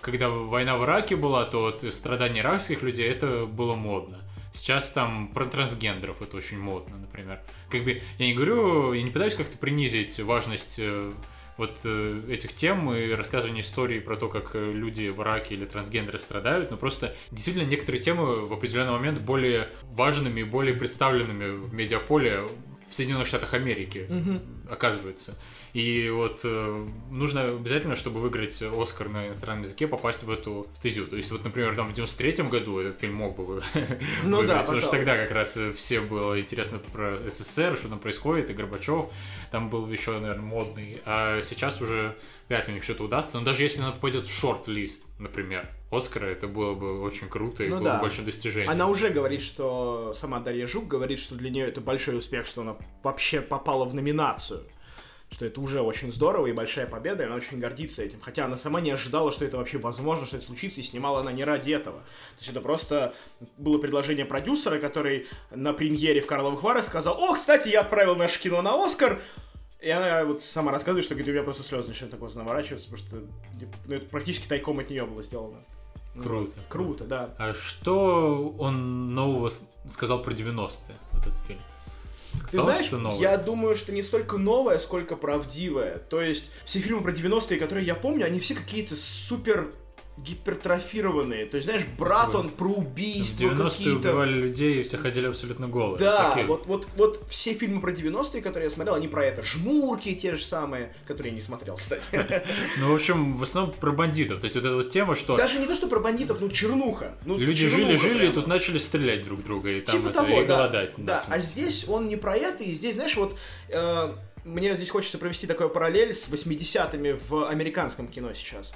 когда 0.00 0.28
война 0.28 0.76
в 0.76 0.84
Ираке 0.84 1.16
была, 1.16 1.44
то 1.44 1.62
вот 1.62 1.84
страдания 1.92 2.40
иракских 2.40 2.82
людей 2.82 3.08
это 3.08 3.46
было 3.46 3.74
модно. 3.74 4.18
Сейчас 4.52 4.90
там 4.90 5.28
про 5.28 5.46
трансгендеров 5.46 6.22
это 6.22 6.36
очень 6.36 6.58
модно, 6.58 6.98
например. 6.98 7.40
Как 7.70 7.84
бы 7.84 8.02
я 8.18 8.26
не 8.26 8.34
говорю, 8.34 8.92
я 8.92 9.02
не 9.02 9.10
пытаюсь 9.10 9.34
как-то 9.34 9.56
принизить 9.58 10.18
важность 10.20 10.78
э, 10.80 11.12
вот 11.56 11.80
э, 11.84 12.22
этих 12.28 12.54
тем 12.54 12.92
и 12.92 13.12
рассказывания 13.12 13.60
истории 13.60 14.00
про 14.00 14.16
то, 14.16 14.28
как 14.28 14.54
э, 14.54 14.70
люди 14.72 15.08
в 15.08 15.20
Ираке 15.22 15.54
или 15.54 15.64
трансгендеры 15.66 16.18
страдают, 16.18 16.70
но 16.70 16.76
просто 16.76 17.14
действительно 17.30 17.64
некоторые 17.64 18.02
темы 18.02 18.46
в 18.46 18.52
определенный 18.52 18.92
момент 18.92 19.20
более 19.20 19.68
важными 19.82 20.40
и 20.40 20.44
более 20.44 20.74
представленными 20.74 21.50
в 21.50 21.72
медиаполе 21.72 22.48
в 22.88 22.94
Соединенных 22.94 23.28
Штатах 23.28 23.54
Америки 23.54 24.06
mm-hmm. 24.08 24.72
оказываются. 24.72 25.38
И 25.72 26.10
вот 26.10 26.40
э, 26.44 26.88
нужно 27.10 27.44
обязательно, 27.44 27.94
чтобы 27.94 28.20
выиграть 28.20 28.62
Оскар 28.62 29.08
на 29.08 29.28
иностранном 29.28 29.62
языке, 29.62 29.86
попасть 29.86 30.22
в 30.22 30.30
эту 30.30 30.66
стезю. 30.74 31.06
То 31.06 31.16
есть, 31.16 31.30
вот, 31.30 31.44
например, 31.44 31.76
там 31.76 31.92
в 31.92 31.96
93-м 31.96 32.48
году 32.48 32.78
этот 32.78 32.98
фильм 32.98 33.14
мог 33.16 33.36
бы 33.36 33.62
ну, 34.24 34.38
выиграть, 34.38 34.48
да, 34.48 34.60
потому 34.60 34.80
что 34.80 34.90
тогда 34.90 35.16
как 35.16 35.30
раз 35.30 35.56
э, 35.56 35.72
все 35.72 36.00
было 36.00 36.40
интересно 36.40 36.78
про 36.92 37.18
СССР, 37.28 37.76
что 37.76 37.88
там 37.88 37.98
происходит, 37.98 38.50
и 38.50 38.54
Горбачев 38.54 39.06
там 39.50 39.70
был 39.70 39.88
еще, 39.88 40.18
наверное, 40.18 40.44
модный. 40.44 41.00
А 41.04 41.40
сейчас 41.42 41.80
уже 41.80 42.16
вряд 42.48 42.66
ли 42.66 42.72
у 42.72 42.74
них 42.74 42.84
что-то 42.84 43.04
удастся. 43.04 43.38
Но 43.38 43.44
даже 43.44 43.62
если 43.62 43.80
она 43.80 43.92
попадет 43.92 44.26
в 44.26 44.32
шорт-лист, 44.32 45.04
например, 45.18 45.68
Оскара, 45.90 46.26
это 46.26 46.46
было 46.46 46.74
бы 46.74 47.00
очень 47.00 47.28
круто 47.28 47.64
и 47.64 47.68
ну, 47.68 47.76
было 47.76 47.84
да. 47.84 47.94
бы 47.96 48.02
большим 48.02 48.24
достижением. 48.24 48.70
Она 48.70 48.88
уже 48.88 49.10
говорит, 49.10 49.42
что 49.42 50.14
сама 50.16 50.40
Дарья 50.40 50.66
Жук 50.66 50.86
говорит, 50.86 51.18
что 51.18 51.34
для 51.34 51.50
нее 51.50 51.66
это 51.66 51.80
большой 51.80 52.16
успех, 52.16 52.46
что 52.46 52.62
она 52.62 52.76
вообще 53.02 53.40
попала 53.40 53.84
в 53.84 53.94
номинацию 53.94 54.64
что 55.30 55.46
это 55.46 55.60
уже 55.60 55.80
очень 55.80 56.12
здорово 56.12 56.48
и 56.48 56.52
большая 56.52 56.86
победа, 56.86 57.22
и 57.22 57.26
она 57.26 57.36
очень 57.36 57.58
гордится 57.58 58.02
этим. 58.02 58.20
Хотя 58.20 58.46
она 58.46 58.56
сама 58.56 58.80
не 58.80 58.90
ожидала, 58.90 59.30
что 59.32 59.44
это 59.44 59.58
вообще 59.58 59.78
возможно, 59.78 60.26
что 60.26 60.36
это 60.36 60.46
случится, 60.46 60.80
и 60.80 60.82
снимала 60.82 61.20
она 61.20 61.32
не 61.32 61.44
ради 61.44 61.70
этого. 61.70 62.00
То 62.00 62.38
есть 62.38 62.50
это 62.50 62.60
просто 62.60 63.14
было 63.56 63.78
предложение 63.78 64.24
продюсера, 64.24 64.78
который 64.78 65.26
на 65.50 65.72
премьере 65.72 66.20
в 66.20 66.26
Карловых 66.26 66.62
Варах 66.62 66.84
сказал, 66.84 67.16
о, 67.22 67.34
кстати, 67.34 67.68
я 67.68 67.82
отправил 67.82 68.16
наше 68.16 68.40
кино 68.40 68.60
на 68.60 68.84
Оскар, 68.84 69.20
и 69.80 69.88
она 69.88 70.24
вот 70.24 70.42
сама 70.42 70.72
рассказывает, 70.72 71.04
что 71.04 71.14
говорит, 71.14 71.28
у 71.28 71.32
меня 71.32 71.42
просто 71.42 71.62
слезы 71.62 71.88
начинают 71.88 72.10
так 72.10 72.20
глаза 72.20 72.40
наворачиваться, 72.40 72.90
потому 72.90 73.06
что 73.06 73.16
ну, 73.86 73.94
это 73.94 74.06
практически 74.06 74.46
тайком 74.46 74.78
от 74.78 74.90
нее 74.90 75.06
было 75.06 75.22
сделано. 75.22 75.62
Круто. 76.14 76.52
Ну, 76.56 76.62
круто, 76.68 77.04
да. 77.04 77.34
А 77.38 77.54
что 77.54 78.54
он 78.58 79.14
нового 79.14 79.50
сказал 79.88 80.22
про 80.22 80.32
90-е, 80.32 80.96
вот 81.12 81.26
этот 81.26 81.38
фильм? 81.46 81.60
Ты 82.50 82.62
знаешь, 82.62 82.86
что 82.86 82.98
новое? 82.98 83.20
я 83.20 83.36
думаю, 83.36 83.74
что 83.74 83.92
не 83.92 84.02
столько 84.02 84.38
новое, 84.38 84.78
сколько 84.78 85.16
правдивое. 85.16 85.98
То 85.98 86.20
есть, 86.20 86.50
все 86.64 86.80
фильмы 86.80 87.02
про 87.02 87.12
90-е, 87.12 87.58
которые 87.58 87.86
я 87.86 87.94
помню, 87.94 88.26
они 88.26 88.40
все 88.40 88.54
какие-то 88.54 88.96
супер 88.96 89.72
гипертрофированные. 90.16 91.46
То 91.46 91.56
есть, 91.56 91.66
знаешь, 91.66 91.86
брат, 91.98 92.34
он 92.34 92.50
про 92.50 92.68
убийство 92.68 93.48
В 93.48 93.58
90-е 93.58 93.96
убивали 93.96 94.32
людей 94.32 94.80
и 94.80 94.82
все 94.82 94.98
ходили 94.98 95.26
абсолютно 95.26 95.66
голые. 95.66 95.98
Да, 95.98 96.36
вот, 96.46 96.66
вот, 96.66 96.88
вот 96.96 97.24
все 97.28 97.54
фильмы 97.54 97.80
про 97.80 97.92
90-е, 97.92 98.42
которые 98.42 98.64
я 98.64 98.70
смотрел, 98.70 98.94
они 98.94 99.08
про 99.08 99.24
это. 99.24 99.42
Жмурки 99.42 100.14
те 100.14 100.36
же 100.36 100.44
самые, 100.44 100.94
которые 101.06 101.30
я 101.30 101.36
не 101.36 101.42
смотрел, 101.42 101.76
кстати. 101.76 102.04
Ну, 102.78 102.92
в 102.92 102.94
общем, 102.94 103.36
в 103.36 103.42
основном 103.42 103.74
про 103.74 103.92
бандитов. 103.92 104.40
То 104.40 104.44
есть, 104.44 104.56
вот 104.56 104.64
эта 104.64 104.74
вот 104.74 104.88
тема, 104.90 105.14
что... 105.14 105.36
Даже 105.36 105.58
не 105.58 105.66
то, 105.66 105.74
что 105.74 105.86
про 105.88 106.00
бандитов, 106.00 106.40
ну, 106.40 106.48
чернуха. 106.48 107.14
Ну, 107.24 107.38
Люди 107.38 107.66
жили-жили, 107.66 108.28
и 108.28 108.32
тут 108.32 108.46
начали 108.46 108.78
стрелять 108.78 109.24
друг 109.24 109.42
друга, 109.42 109.70
и 109.70 109.80
там 109.80 109.96
типа 109.96 110.08
это, 110.08 110.24
и 110.24 110.46
да, 110.46 110.56
голодать. 110.56 110.94
Да, 110.96 111.24
а 111.28 111.38
здесь 111.38 111.86
он 111.88 112.08
не 112.08 112.16
про 112.16 112.36
это, 112.36 112.62
и 112.62 112.72
здесь, 112.72 112.94
знаешь, 112.94 113.16
вот... 113.16 113.36
Э, 113.68 114.12
мне 114.44 114.74
здесь 114.74 114.88
хочется 114.88 115.18
провести 115.18 115.46
такой 115.46 115.68
параллель 115.68 116.14
с 116.14 116.28
80-ми 116.28 117.18
в 117.28 117.46
американском 117.48 118.08
кино 118.08 118.32
сейчас 118.32 118.72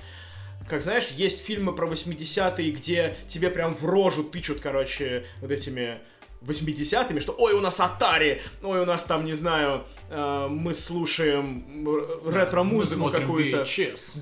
как 0.68 0.82
знаешь, 0.82 1.08
есть 1.08 1.44
фильмы 1.44 1.74
про 1.74 1.86
80-е, 1.86 2.70
где 2.70 3.16
тебе 3.28 3.50
прям 3.50 3.74
в 3.74 3.84
рожу 3.84 4.24
тычут, 4.24 4.60
короче, 4.60 5.24
вот 5.40 5.50
этими 5.50 5.98
80-ми, 6.46 7.20
что 7.20 7.34
ой, 7.38 7.52
у 7.52 7.60
нас 7.60 7.80
Atari, 7.80 8.40
ой, 8.62 8.80
у 8.80 8.84
нас 8.84 9.04
там, 9.04 9.24
не 9.24 9.34
знаю, 9.34 9.84
э, 10.10 10.48
мы 10.48 10.74
слушаем 10.74 11.64
ретро-музыку 12.26 13.10
какую-то. 13.10 13.64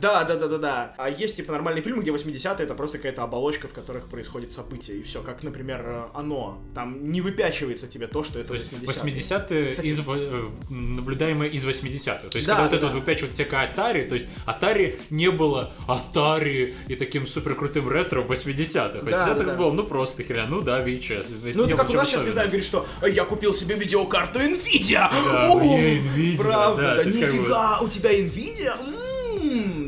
Да, 0.00 0.24
да, 0.24 0.36
да, 0.36 0.48
да, 0.48 0.58
да. 0.58 0.94
А 0.98 1.10
есть 1.10 1.36
типа 1.36 1.52
нормальные 1.52 1.82
фильмы, 1.82 2.02
где 2.02 2.10
80-е 2.10 2.64
это 2.64 2.74
просто 2.74 2.98
какая-то 2.98 3.22
оболочка, 3.22 3.68
в 3.68 3.72
которых 3.72 4.08
происходит 4.08 4.52
событие, 4.52 4.98
и 4.98 5.02
все, 5.02 5.22
как, 5.22 5.42
например, 5.42 5.82
э, 5.84 6.04
оно. 6.14 6.62
Там 6.74 7.10
не 7.10 7.20
выпячивается 7.20 7.86
тебе 7.86 8.06
то, 8.06 8.24
что 8.24 8.38
это 8.38 8.48
то 8.48 8.54
80-е. 8.54 8.86
80-е 8.86 9.72
из, 9.82 10.00
э, 10.00 10.50
наблюдаемое 10.70 11.48
из 11.48 11.66
80-х. 11.66 12.28
То 12.28 12.36
есть, 12.36 12.46
да, 12.46 12.56
когда 12.56 12.56
да, 12.56 12.62
вот 12.62 12.72
это 12.72 12.86
вот 12.86 12.94
выпячивает 12.94 13.34
всякое 13.34 13.72
Atari, 13.72 14.08
то 14.08 14.14
есть 14.14 14.28
Atari 14.46 15.00
не 15.10 15.30
было 15.30 15.72
Atari 15.88 16.74
и 16.88 16.94
таким 16.94 17.26
супер 17.26 17.54
крутым 17.54 17.90
ретро 17.90 18.22
в 18.22 18.30
80-х. 18.30 19.00
В 19.00 19.08
80-х 19.08 19.34
да, 19.34 19.44
да, 19.44 19.54
было, 19.54 19.72
ну 19.72 19.84
просто 19.84 20.22
херня, 20.22 20.46
ну 20.46 20.60
да, 20.60 20.84
VHS. 20.84 21.54
Ну, 21.54 21.64
это 21.64 21.76
как 21.76 21.90
у 21.90 21.94
нас 21.94 22.11
сейчас, 22.12 22.24
не 22.24 22.30
знаю, 22.30 22.48
говорит, 22.48 22.66
что 22.66 22.86
я 23.06 23.24
купил 23.24 23.54
себе 23.54 23.74
видеокарту 23.74 24.38
NVIDIA. 24.38 25.10
Да, 25.10 25.48
О, 25.50 25.60
NVIDIA. 25.60 26.38
Правда, 26.38 26.96
да, 26.96 27.04
нифига, 27.04 27.80
у 27.80 27.88
тебя 27.88 28.12
NVIDIA? 28.12 28.72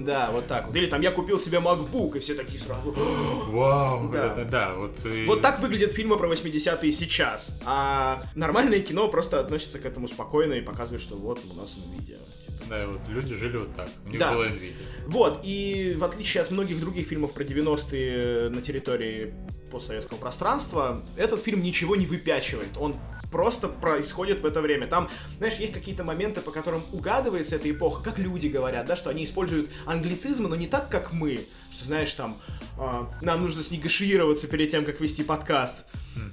Да, 0.05 0.31
вот 0.33 0.47
так 0.47 0.67
вот. 0.67 0.77
Или 0.77 0.87
там 0.87 1.01
я 1.01 1.11
купил 1.11 1.39
себе 1.39 1.59
MacBook, 1.59 2.17
и 2.17 2.21
все 2.21 2.35
такие 2.35 2.61
сразу. 2.61 2.93
Вау, 3.49 4.09
да. 4.09 4.27
Это, 4.27 4.45
да, 4.45 4.75
вот. 4.75 5.05
И... 5.07 5.25
Вот 5.27 5.43
так 5.43 5.61
выглядят 5.61 5.93
фильмы 5.93 6.17
про 6.17 6.31
80-е 6.31 6.93
сейчас. 6.93 7.59
А 7.65 8.23
нормальное 8.35 8.81
кино 8.81 9.09
просто 9.09 9.41
относится 9.41 9.79
к 9.79 9.87
этому 9.87 10.09
спокойно 10.09 10.55
и 10.55 10.61
показывает, 10.61 11.03
что 11.03 11.17
вот 11.17 11.41
у 11.51 11.55
нас 11.55 11.77
NVIDIA. 11.77 12.19
Да, 12.69 12.87
вот 12.87 13.01
люди 13.09 13.35
жили 13.35 13.57
вот 13.57 13.75
так. 13.75 13.89
У 14.07 14.09
них 14.09 14.19
да. 14.19 14.33
было 14.33 14.45
Nvidia. 14.45 14.75
Вот, 15.07 15.41
и 15.43 15.97
в 15.99 16.05
отличие 16.05 16.43
от 16.43 16.51
многих 16.51 16.81
других 16.81 17.07
фильмов 17.07 17.33
про 17.33 17.45
90-е 17.45 18.49
на 18.51 18.63
территории 18.63 19.35
постсоветского 19.71 20.19
пространства, 20.19 21.05
этот 21.17 21.43
фильм 21.43 21.63
ничего 21.63 21.97
не 21.97 22.07
выпячивает. 22.07 22.77
Он 22.79 22.95
просто 23.35 23.67
происходит 23.67 24.43
в 24.43 24.47
это 24.47 24.61
время. 24.61 24.87
Там, 24.87 25.09
знаешь, 25.39 25.57
есть 25.57 25.73
какие-то 25.73 26.05
моменты, 26.05 26.41
по 26.41 26.53
которым 26.53 26.85
угадывается 26.93 27.57
эта 27.57 27.69
эпоха, 27.69 28.01
как 28.01 28.21
люди 28.21 28.47
говорят, 28.47 28.87
да, 28.87 28.95
что 28.95 29.11
они 29.11 29.25
используют 29.25 29.71
англицизмы, 29.87 30.49
но 30.49 30.55
не 30.55 30.69
так, 30.69 30.89
как 30.89 31.13
мы. 31.13 31.41
Что, 31.73 31.87
знаешь, 31.87 32.15
там, 32.15 32.37
а, 32.79 33.11
нам 33.23 33.41
нужно 33.41 33.65
снегошиироваться 33.65 34.47
перед 34.47 34.71
тем, 34.71 34.85
как 34.85 35.01
вести 35.01 35.25
подкаст. 35.25 35.85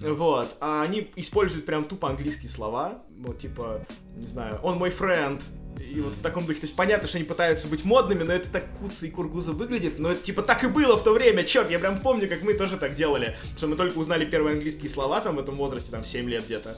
Вот. 0.01 0.55
А 0.59 0.83
они 0.83 1.11
используют 1.15 1.65
прям 1.65 1.85
тупо 1.85 2.07
английские 2.07 2.49
слова. 2.49 3.01
Вот, 3.17 3.39
типа, 3.39 3.83
не 4.15 4.27
знаю, 4.27 4.59
он 4.61 4.77
мой 4.77 4.91
френд. 4.91 5.41
И 5.79 5.99
вот 5.99 6.13
в 6.13 6.21
таком 6.21 6.45
духе. 6.45 6.59
То 6.61 6.65
есть 6.65 6.75
понятно, 6.75 7.07
что 7.07 7.17
они 7.17 7.25
пытаются 7.25 7.67
быть 7.67 7.83
модными, 7.83 8.23
но 8.23 8.33
это 8.33 8.49
так 8.49 8.65
куца 8.79 9.05
и 9.05 9.09
кургуза 9.09 9.51
выглядит. 9.51 9.99
Но 9.99 10.11
это 10.11 10.23
типа 10.23 10.41
так 10.41 10.63
и 10.63 10.67
было 10.67 10.97
в 10.97 11.03
то 11.03 11.13
время. 11.13 11.43
Черт, 11.43 11.69
я 11.69 11.79
прям 11.79 12.01
помню, 12.01 12.29
как 12.29 12.41
мы 12.41 12.53
тоже 12.53 12.77
так 12.77 12.95
делали. 12.95 13.35
Что 13.57 13.67
мы 13.67 13.75
только 13.75 13.97
узнали 13.97 14.25
первые 14.25 14.53
английские 14.53 14.89
слова 14.89 15.21
там 15.21 15.35
в 15.35 15.39
этом 15.39 15.55
возрасте, 15.57 15.91
там 15.91 16.03
7 16.03 16.29
лет 16.29 16.45
где-то. 16.45 16.77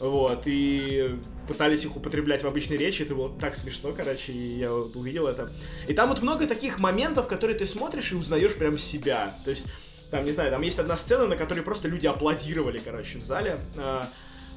Вот, 0.00 0.42
и 0.46 1.18
пытались 1.46 1.84
их 1.84 1.96
употреблять 1.96 2.42
в 2.42 2.46
обычной 2.46 2.76
речи, 2.76 3.02
это 3.02 3.14
было 3.14 3.32
так 3.38 3.54
смешно, 3.54 3.92
короче, 3.92 4.32
и 4.32 4.58
я 4.58 4.72
вот 4.72 4.96
увидел 4.96 5.28
это. 5.28 5.52
И 5.86 5.94
там 5.94 6.08
вот 6.08 6.20
много 6.20 6.48
таких 6.48 6.80
моментов, 6.80 7.28
которые 7.28 7.56
ты 7.56 7.64
смотришь 7.64 8.10
и 8.10 8.16
узнаешь 8.16 8.54
прям 8.56 8.76
себя. 8.76 9.38
То 9.44 9.50
есть, 9.50 9.66
там, 10.10 10.24
не 10.24 10.32
знаю, 10.32 10.50
там 10.50 10.62
есть 10.62 10.80
одна 10.80 10.96
сцена, 10.96 11.26
на 11.26 11.36
которой 11.36 11.60
просто 11.60 11.86
люди 11.86 12.08
аплодировали, 12.08 12.80
короче, 12.84 13.18
в 13.18 13.22
зале. 13.22 13.60
А, 13.76 14.08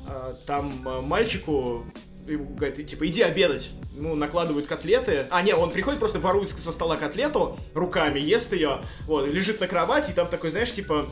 а, 0.08 0.38
Там 0.48 0.74
а, 0.86 1.02
мальчику 1.02 1.86
ему 2.28 2.56
говорит, 2.56 2.88
типа, 2.88 3.08
иди 3.08 3.22
обедать. 3.22 3.72
Ну, 3.94 4.16
накладывают 4.16 4.68
котлеты. 4.68 5.28
А, 5.32 5.42
не, 5.42 5.56
он 5.56 5.72
приходит, 5.72 6.00
просто 6.00 6.20
ворует 6.20 6.50
со 6.50 6.72
стола 6.72 6.98
котлету 6.98 7.58
руками, 7.74 8.20
ест 8.20 8.54
ее, 8.54 8.82
вот, 9.06 9.28
лежит 9.28 9.60
на 9.60 9.68
кровати, 9.68 10.12
и 10.12 10.14
там 10.14 10.28
такой, 10.28 10.52
знаешь, 10.52 10.74
типа, 10.74 11.08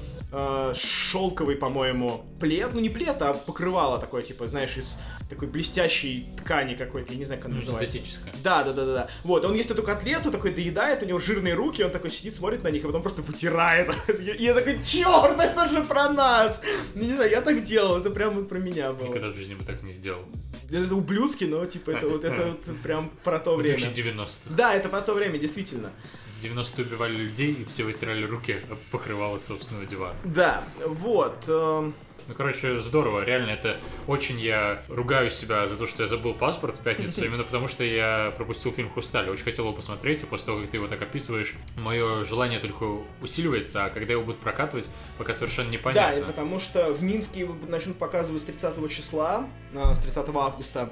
шелковый, 0.73 1.55
по-моему, 1.55 2.21
плед, 2.39 2.71
ну 2.73 2.79
не 2.79 2.89
плед, 2.89 3.21
а 3.21 3.33
покрывало 3.33 3.99
такое, 3.99 4.21
типа, 4.21 4.45
знаешь, 4.47 4.77
из 4.77 4.97
такой 5.29 5.47
блестящей 5.47 6.27
ткани 6.37 6.75
какой-то, 6.75 7.13
я 7.13 7.19
не 7.19 7.25
знаю, 7.25 7.41
как 7.41 7.47
она 7.49 7.55
Ну, 7.55 7.61
называется. 7.61 7.99
Да, 8.43 8.63
да, 8.63 8.73
да, 8.73 8.85
да, 8.85 8.93
да. 8.93 9.07
Вот, 9.23 9.43
он 9.45 9.55
ест 9.55 9.71
эту 9.71 9.81
котлету, 9.83 10.31
такой 10.31 10.53
доедает, 10.53 11.01
у 11.01 11.05
него 11.05 11.19
жирные 11.19 11.55
руки, 11.55 11.83
он 11.83 11.91
такой 11.91 12.11
сидит, 12.11 12.35
смотрит 12.35 12.63
на 12.63 12.69
них, 12.69 12.83
а 12.83 12.87
потом 12.87 13.01
просто 13.01 13.21
вытирает. 13.21 13.89
И 14.19 14.43
я 14.43 14.53
такой, 14.53 14.79
черт, 14.83 15.39
это 15.39 15.67
же 15.67 15.83
про 15.83 16.09
нас! 16.09 16.61
Ну, 16.93 17.03
не 17.03 17.13
знаю, 17.13 17.31
я 17.31 17.41
так 17.41 17.63
делал, 17.63 17.97
это 17.97 18.09
прям 18.11 18.33
вот 18.33 18.49
про 18.49 18.59
меня 18.59 18.91
было. 18.93 19.07
Никогда 19.07 19.29
в 19.29 19.35
жизни 19.35 19.55
бы 19.55 19.63
так 19.63 19.81
не 19.83 19.93
сделал. 19.93 20.21
Это 20.71 20.95
ублюдски, 20.95 21.45
но 21.45 21.65
типа 21.65 21.91
это 21.91 22.07
вот 22.07 22.23
это 22.23 22.47
вот 22.47 22.81
прям 22.81 23.11
про 23.23 23.39
то 23.39 23.55
время. 23.55 23.77
духе 23.77 23.89
90-х. 24.01 24.55
Да, 24.55 24.73
это 24.73 24.89
про 24.89 25.01
то 25.01 25.13
время, 25.13 25.37
действительно. 25.37 25.91
В 26.39 26.45
90-е 26.45 26.85
убивали 26.85 27.13
людей, 27.15 27.53
и 27.53 27.65
все 27.65 27.83
вытирали 27.83 28.25
руки 28.25 28.57
покрывало 28.91 29.37
собственного 29.37 29.85
дивана. 29.85 30.15
Да, 30.23 30.63
вот. 30.85 31.93
Ну, 32.27 32.33
короче, 32.33 32.79
здорово. 32.81 33.23
Реально, 33.23 33.51
это 33.51 33.77
очень 34.07 34.39
я 34.39 34.81
ругаю 34.87 35.29
себя 35.29 35.67
за 35.67 35.77
то, 35.77 35.85
что 35.85 36.03
я 36.03 36.07
забыл 36.07 36.33
паспорт 36.33 36.77
в 36.77 36.81
пятницу, 36.81 37.23
именно 37.25 37.43
потому 37.43 37.67
что 37.67 37.83
я 37.83 38.33
пропустил 38.37 38.71
фильм 38.71 38.89
«Хрусталь». 38.91 39.29
Очень 39.29 39.43
хотел 39.43 39.65
его 39.65 39.73
посмотреть, 39.75 40.23
и 40.23 40.25
после 40.25 40.47
того, 40.47 40.61
как 40.61 40.69
ты 40.69 40.77
его 40.77 40.87
так 40.87 41.01
описываешь, 41.01 41.53
мое 41.77 42.23
желание 42.23 42.59
только 42.59 43.03
усиливается, 43.21 43.85
а 43.85 43.89
когда 43.89 44.13
его 44.13 44.23
будут 44.23 44.39
прокатывать, 44.39 44.89
пока 45.17 45.33
совершенно 45.33 45.69
Да, 45.71 45.75
и 45.75 45.77
непонятно. 45.77 46.25
потому 46.25 46.59
что 46.59 46.93
в 46.93 47.03
Минске 47.03 47.41
его 47.41 47.55
начнут 47.67 47.97
показывать 47.97 48.41
с 48.41 48.45
30 48.45 48.89
числа, 48.89 49.47
а, 49.75 49.95
с 49.95 49.99
30 49.99 50.29
августа. 50.35 50.89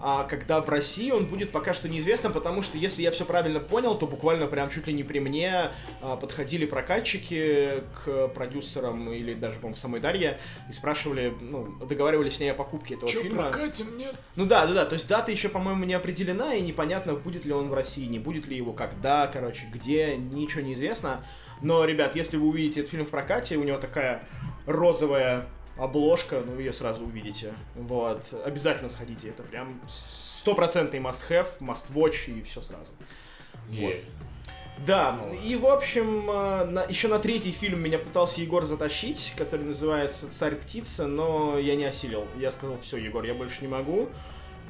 А 0.00 0.24
когда 0.24 0.60
в 0.60 0.68
России 0.68 1.10
он 1.10 1.26
будет 1.26 1.50
пока 1.50 1.74
что 1.74 1.88
неизвестно, 1.88 2.30
потому 2.30 2.62
что, 2.62 2.76
если 2.78 3.02
я 3.02 3.10
все 3.10 3.24
правильно 3.24 3.60
понял, 3.60 3.96
то 3.96 4.06
буквально 4.06 4.46
прям 4.46 4.68
чуть 4.70 4.86
ли 4.86 4.92
не 4.92 5.02
при 5.02 5.20
мне 5.20 5.70
а, 6.02 6.16
подходили 6.16 6.66
прокатчики 6.66 7.82
к 7.94 8.28
продюсерам 8.28 9.10
или 9.10 9.34
даже, 9.34 9.56
по-моему, 9.56 9.76
самой 9.76 10.00
Дарье 10.00 10.38
и 10.68 10.72
спрашивали, 10.72 11.34
ну, 11.40 11.66
договаривались 11.86 12.36
с 12.36 12.40
ней 12.40 12.50
о 12.50 12.54
покупке 12.54 12.94
этого 12.94 13.10
Чё, 13.10 13.22
фильма. 13.22 13.44
прокатим, 13.44 13.96
нет? 13.96 14.14
Ну 14.36 14.46
да, 14.46 14.66
да, 14.66 14.74
да, 14.74 14.86
то 14.86 14.94
есть 14.94 15.08
дата 15.08 15.30
еще, 15.30 15.48
по-моему, 15.48 15.84
не 15.84 15.94
определена, 15.94 16.54
и 16.54 16.60
непонятно, 16.60 17.14
будет 17.14 17.44
ли 17.44 17.52
он 17.52 17.68
в 17.68 17.74
России, 17.74 18.06
не 18.06 18.18
будет 18.18 18.46
ли 18.46 18.56
его, 18.56 18.72
когда, 18.72 19.26
короче, 19.26 19.66
где, 19.72 20.16
ничего 20.16 20.62
не 20.62 20.74
известно. 20.74 21.24
Но, 21.62 21.84
ребят, 21.84 22.16
если 22.16 22.36
вы 22.36 22.48
увидите 22.48 22.80
этот 22.80 22.90
фильм 22.90 23.06
в 23.06 23.10
прокате, 23.10 23.56
у 23.56 23.64
него 23.64 23.78
такая 23.78 24.22
розовая 24.66 25.46
обложка, 25.78 26.42
ну, 26.44 26.58
ее 26.58 26.72
сразу 26.72 27.04
увидите. 27.04 27.52
Вот, 27.74 28.22
обязательно 28.44 28.88
сходите, 28.88 29.28
это 29.28 29.42
прям 29.42 29.80
стопроцентный 29.88 31.00
must-have, 31.00 31.48
must-watch 31.60 32.38
и 32.38 32.42
все 32.42 32.62
сразу. 32.62 32.90
Е. 33.70 34.00
Да, 34.86 35.18
и 35.42 35.56
в 35.56 35.66
общем, 35.66 36.30
э, 36.30 36.64
на- 36.66 36.84
еще 36.84 37.08
на 37.08 37.18
третий 37.18 37.50
фильм 37.50 37.80
меня 37.80 37.98
пытался 37.98 38.42
Егор 38.42 38.64
затащить, 38.64 39.34
который 39.36 39.64
называется 39.64 40.30
«Царь-птица», 40.30 41.06
но 41.06 41.58
я 41.58 41.76
не 41.76 41.84
осилил. 41.86 42.26
Я 42.38 42.52
сказал, 42.52 42.78
все, 42.80 42.98
Егор, 42.98 43.24
я 43.24 43.32
больше 43.32 43.62
не 43.62 43.68
могу, 43.68 44.10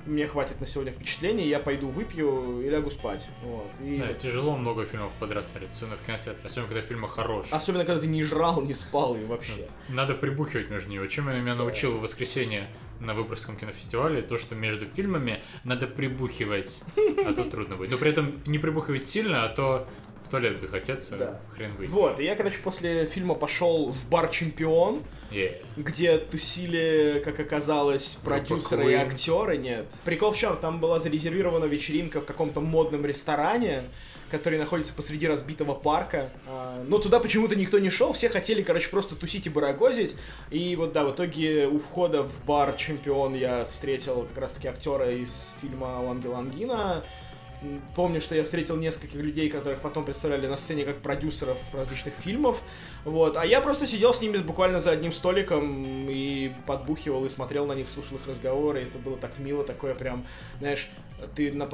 мне 0.07 0.27
хватит 0.27 0.61
на 0.61 0.67
сегодня 0.67 0.93
впечатлений, 0.93 1.49
я 1.49 1.59
пойду 1.59 1.89
выпью 1.89 2.63
и 2.63 2.69
лягу 2.69 2.91
спать. 2.91 3.27
Вот. 3.43 3.69
И 3.83 3.99
Да, 4.01 4.13
тяжело 4.15 4.57
много 4.57 4.85
фильмов 4.85 5.13
подряд 5.19 5.47
смотреть, 5.47 5.73
особенно 5.73 5.97
в 5.97 6.03
кинотеатре, 6.03 6.45
особенно 6.45 6.69
когда 6.69 6.83
фильмы 6.83 7.09
хорошие. 7.09 7.53
Особенно, 7.53 7.85
когда 7.85 8.01
ты 8.01 8.07
не 8.07 8.23
жрал, 8.23 8.63
не 8.63 8.75
спал 8.75 9.17
и 9.17 9.25
вообще. 9.25 9.69
Надо 9.89 10.15
прибухивать 10.15 10.71
между 10.71 10.91
ними. 10.91 11.07
Чем 11.09 11.29
я 11.29 11.39
меня 11.39 11.55
научил 11.55 11.99
в 11.99 12.01
воскресенье 12.01 12.69
на 13.01 13.15
Выборгском 13.15 13.57
кинофестивале, 13.57 14.23
то, 14.23 14.39
что 14.39 14.55
между 14.55 14.87
фильмами 14.87 15.43
надо 15.65 15.87
прибухивать, 15.87 16.81
а 16.97 17.33
то 17.33 17.45
трудно 17.45 17.77
будет. 17.77 17.91
Но 17.91 17.99
при 17.99 18.11
этом 18.11 18.41
не 18.47 18.59
прибухивать 18.59 19.07
сильно, 19.07 19.45
а 19.45 19.49
то 19.49 19.87
в 20.27 20.31
туалет 20.31 20.59
будет 20.61 20.71
хотеться, 20.71 21.17
Да. 21.17 21.41
хрен 21.55 21.75
выйдет. 21.77 21.93
Вот, 21.95 22.21
и 22.21 22.25
я, 22.25 22.35
короче, 22.37 22.59
после 22.63 23.07
фильма 23.07 23.35
пошел 23.35 23.91
в 23.91 24.11
бар 24.11 24.29
«Чемпион», 24.29 25.03
Е. 25.31 25.61
где 25.77 26.19
тусили, 26.19 27.21
как 27.25 27.39
оказалось, 27.41 28.17
продюсеры 28.25 28.93
и 28.93 28.95
Queen. 28.97 29.07
актеры, 29.07 29.57
нет. 29.57 29.87
Прикол 30.05 30.33
в 30.33 30.37
чем, 30.37 30.57
там 30.59 30.81
была 30.81 31.01
зарезервирована 31.01 31.65
вечеринка 31.65 32.21
в 32.21 32.25
каком-то 32.25 32.61
модном 32.61 33.05
ресторане, 33.07 33.83
который 34.31 34.59
находится 34.59 34.93
посреди 34.93 35.27
разбитого 35.29 35.75
парка. 35.75 36.31
А, 36.49 36.85
Но 36.89 36.99
туда 36.99 37.21
почему-то 37.21 37.55
никто 37.55 37.79
не 37.79 37.91
шел, 37.91 38.13
все 38.13 38.29
хотели, 38.29 38.63
короче, 38.63 38.89
просто 38.91 39.15
тусить 39.15 39.47
и 39.47 39.51
барагозить. 39.51 40.17
И 40.51 40.75
вот, 40.77 40.93
да, 40.93 41.05
в 41.05 41.13
итоге 41.13 41.67
у 41.67 41.79
входа 41.79 42.23
в 42.25 42.45
бар 42.45 42.75
«Чемпион» 42.77 43.35
я 43.35 43.65
встретил 43.71 44.23
как 44.35 44.39
раз-таки 44.39 44.67
актера 44.69 45.11
из 45.13 45.55
фильма 45.61 46.01
«У 46.03 46.11
ангела 46.11 46.39
Ангина», 46.39 47.05
М, 47.05 47.26
Помню, 47.95 48.21
что 48.21 48.35
я 48.35 48.45
встретил 48.45 48.77
нескольких 48.77 49.21
людей, 49.21 49.49
которых 49.49 49.81
потом 49.81 50.05
представляли 50.05 50.47
на 50.47 50.57
сцене 50.57 50.85
как 50.85 50.97
продюсеров 50.99 51.59
различных 51.73 52.15
фильмов. 52.15 52.61
Вот. 53.05 53.37
А 53.37 53.47
я 53.47 53.61
просто 53.61 53.87
сидел 53.87 54.13
с 54.13 54.21
ними 54.21 54.39
буквально 54.39 54.81
за 54.81 54.91
одним 54.91 55.13
столиком 55.13 56.09
и 56.11 56.53
подбухивал 56.67 57.25
и 57.25 57.29
смотрел 57.29 57.67
на 57.67 57.73
них, 57.73 57.89
слушал 57.93 58.17
их 58.17 58.27
разговоры. 58.27 58.83
И 58.83 58.85
это 58.85 58.99
было 58.99 59.17
так 59.17 59.39
мило, 59.39 59.65
такое 59.65 59.95
прям, 59.95 60.27
знаешь, 60.59 60.89
ты 61.35 61.53
на, 61.53 61.69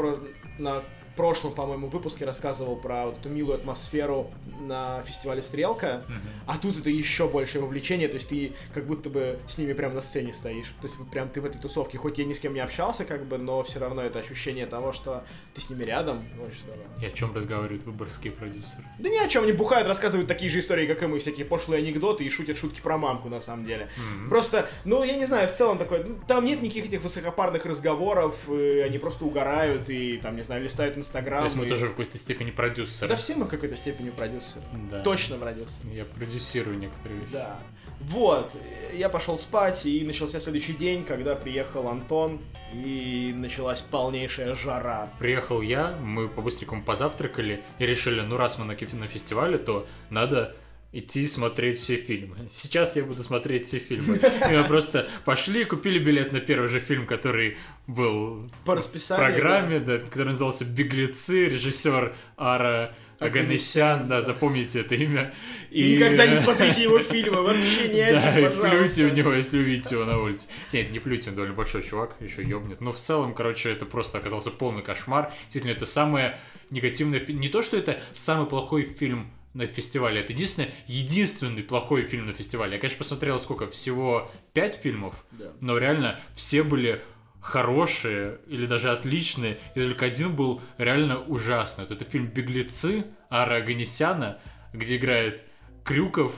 на 0.59 0.83
прошлом, 1.17 1.53
по-моему, 1.53 1.89
выпуске 1.89 2.25
рассказывал 2.25 2.77
про 2.77 3.07
вот 3.07 3.19
эту 3.19 3.29
милую 3.29 3.57
атмосферу 3.57 4.31
на 4.61 5.03
фестивале 5.03 5.43
«Стрелка», 5.43 6.03
Мгм. 6.09 6.21
а 6.47 6.59
тут 6.59 6.79
это 6.79 6.91
еще 6.91 7.29
большее 7.29 7.63
вовлечение, 7.63 8.09
то 8.09 8.15
есть 8.15 8.29
ты 8.29 8.53
как 8.75 8.87
будто 8.87 9.11
бы 9.11 9.39
с 9.49 9.59
ними 9.59 9.73
прям 9.73 9.95
на 9.95 10.03
сцене 10.03 10.33
стоишь. 10.33 10.69
То 10.81 10.87
есть 10.87 10.99
вот 10.99 11.11
прям 11.11 11.29
ты 11.29 11.41
в 11.41 11.45
этой 11.47 11.61
тусовке, 11.61 11.99
хоть 11.99 12.19
я 12.19 12.25
ни 12.25 12.33
с 12.33 12.41
кем 12.41 12.55
не 12.55 12.61
общался, 12.61 13.05
как 13.05 13.27
бы, 13.27 13.39
но 13.39 13.63
все 13.63 13.79
равно 13.79 14.03
это 14.03 14.19
ощущение 14.19 14.67
того, 14.67 14.93
что 14.93 15.25
ты 15.55 15.61
с 15.61 15.71
ними 15.71 15.85
рядом, 15.85 16.23
очень 16.45 16.59
здорово. 16.61 16.85
И 17.01 17.07
о 17.07 17.11
чем 17.11 17.35
разговаривают 17.35 17.85
выборгские 17.85 18.33
продюсеры? 18.33 18.85
Да 18.99 19.09
ни 19.09 19.17
о 19.19 19.29
чем, 19.29 19.45
они 19.45 19.53
бухают, 19.53 19.87
рассказывают 19.89 20.29
такие 20.29 20.51
же 20.51 20.61
истории, 20.61 20.87
как 20.87 21.03
и 21.03 21.07
мы, 21.07 21.19
всякие 21.19 21.45
пошлые 21.47 21.83
анекдоты 21.83 22.25
и 22.25 22.29
шутят 22.31 22.57
шутки 22.57 22.81
про 22.81 22.97
мамку, 22.99 23.29
на 23.29 23.41
самом 23.41 23.65
деле. 23.65 23.89
Мгм. 23.97 24.29
Просто, 24.31 24.69
ну, 24.85 25.05
я 25.05 25.17
не 25.17 25.27
знаю, 25.27 25.49
в 25.49 25.53
целом 25.53 25.79
такой, 25.79 26.05
ну, 26.05 26.19
там 26.27 26.45
нет 26.45 26.63
никаких 26.63 26.87
этих 26.87 27.03
высокопарных 27.03 27.67
разговоров, 27.67 28.35
они 28.49 28.99
просто 28.99 29.25
угорают 29.25 29.89
и, 29.91 30.19
там, 30.19 30.37
не 30.37 30.43
знаю, 30.43 30.63
листают 30.63 30.97
Инстаграм. 31.03 31.41
То 31.41 31.45
есть 31.45 31.57
мы 31.57 31.67
и- 31.67 31.69
тоже 31.69 31.87
в 31.87 31.91
какой-то 31.91 32.17
степени 32.17 32.51
продюсеры. 32.51 33.09
Да 33.11 33.17
все 33.17 33.35
мы 33.37 33.45
в 33.45 33.49
какой-то 33.49 33.77
степени 33.77 34.11
продюсеры. 34.11 34.65
Да. 34.91 35.03
Точно 35.03 35.37
продюсеры. 35.37 35.89
Я 35.93 36.05
продюсирую 36.05 36.79
некоторые 36.79 37.21
вещи. 37.21 37.33
Да. 37.33 37.59
Вот, 38.01 38.51
я 38.93 39.09
пошел 39.09 39.39
спать, 39.39 39.87
и 39.87 40.05
начался 40.05 40.41
следующий 40.41 40.73
день, 40.73 41.05
когда 41.05 41.37
приехал 41.37 41.87
Антон, 41.87 42.41
и 42.73 43.33
началась 43.37 43.81
полнейшая 43.81 44.55
жара. 44.57 45.09
Приехал 45.21 45.61
я, 45.63 45.97
мы 46.01 46.29
по-быстренькому 46.29 46.83
позавтракали 46.83 47.63
и 47.79 47.87
решили, 47.87 48.21
ну 48.23 48.37
раз 48.37 48.59
мы 48.59 48.65
на, 48.65 48.73
на 48.75 49.07
фестивале, 49.07 49.59
то 49.59 49.87
надо 50.11 50.57
идти 50.93 51.27
смотреть 51.27 51.79
все 51.79 51.97
фильмы. 51.97 52.37
Сейчас 52.51 52.97
я 52.97 53.05
буду 53.05 53.23
смотреть 53.23 53.67
все 53.67 53.79
фильмы. 53.79 54.17
И 54.17 54.53
мы 54.55 54.65
просто 54.65 55.09
пошли 55.25 55.63
и 55.63 55.65
купили 55.65 55.99
билет 55.99 56.33
на 56.33 56.41
первый 56.41 56.69
же 56.69 56.81
фильм, 56.81 57.07
который 57.07 57.57
был 57.87 58.51
По 58.65 58.77
в 58.77 59.09
программе, 59.09 59.81
да, 59.81 59.99
который 59.99 60.29
назывался 60.29 60.65
«Беглецы», 60.65 61.47
режиссер 61.47 62.15
Ара 62.37 62.95
Аганесян, 63.19 64.09
да, 64.09 64.21
запомните 64.21 64.81
это 64.81 64.95
имя. 64.97 65.33
И 65.71 65.95
никогда 65.95 66.27
не 66.27 66.37
смотрите 66.37 66.83
его 66.83 66.99
фильмы, 66.99 67.43
вообще 67.43 67.89
не 67.89 68.13
Да, 68.13 68.39
и 68.39 68.49
плюйте 68.49 69.07
в 69.07 69.15
него, 69.15 69.33
если 69.33 69.59
увидите 69.59 69.95
его 69.95 70.05
на 70.05 70.19
улице. 70.19 70.49
Нет, 70.73 70.91
не 70.91 70.99
плюйте, 70.99 71.31
он 71.31 71.37
довольно 71.37 71.55
большой 71.55 71.83
чувак, 71.83 72.17
еще 72.21 72.43
ёбнет. 72.43 72.81
Но 72.81 72.93
в 72.93 72.99
целом, 72.99 73.35
короче, 73.35 73.71
это 73.71 73.87
просто 73.87 74.19
оказался 74.19 74.51
полный 74.51 74.83
кошмар. 74.83 75.33
Действительно, 75.45 75.73
это 75.73 75.87
самое 75.87 76.39
негативное... 76.71 77.21
Не 77.21 77.49
то, 77.49 77.63
что 77.63 77.77
это 77.77 78.01
самый 78.13 78.47
плохой 78.47 78.83
фильм 78.83 79.31
на 79.55 79.67
фестивале, 79.67 80.21
это 80.21 80.33
единственное, 80.33 80.71
единственный 80.87 81.63
плохой 81.63 82.03
фильм 82.03 82.27
на 82.27 82.33
фестивале. 82.33 82.75
Я, 82.75 82.79
конечно, 82.79 82.99
посмотрел 82.99 83.39
сколько, 83.39 83.69
всего 83.69 84.31
пять 84.53 84.75
фильмов, 84.77 85.25
Да. 85.33 85.53
но 85.61 85.79
реально 85.79 86.19
все 86.35 86.63
были 86.63 87.03
хорошие 87.41 88.39
или 88.47 88.67
даже 88.67 88.91
отличные, 88.91 89.59
и 89.75 89.81
только 89.81 90.07
один 90.07 90.35
был 90.35 90.63
реально 90.79 91.19
ужасный. 91.21 91.85
Это 91.85 92.05
фильм 92.05 92.27
«Беглецы» 92.27 93.05
Ара 93.29 93.57
Аганесяна, 93.57 94.39
где 94.73 94.97
играет 94.97 95.43
Крюков 95.85 96.35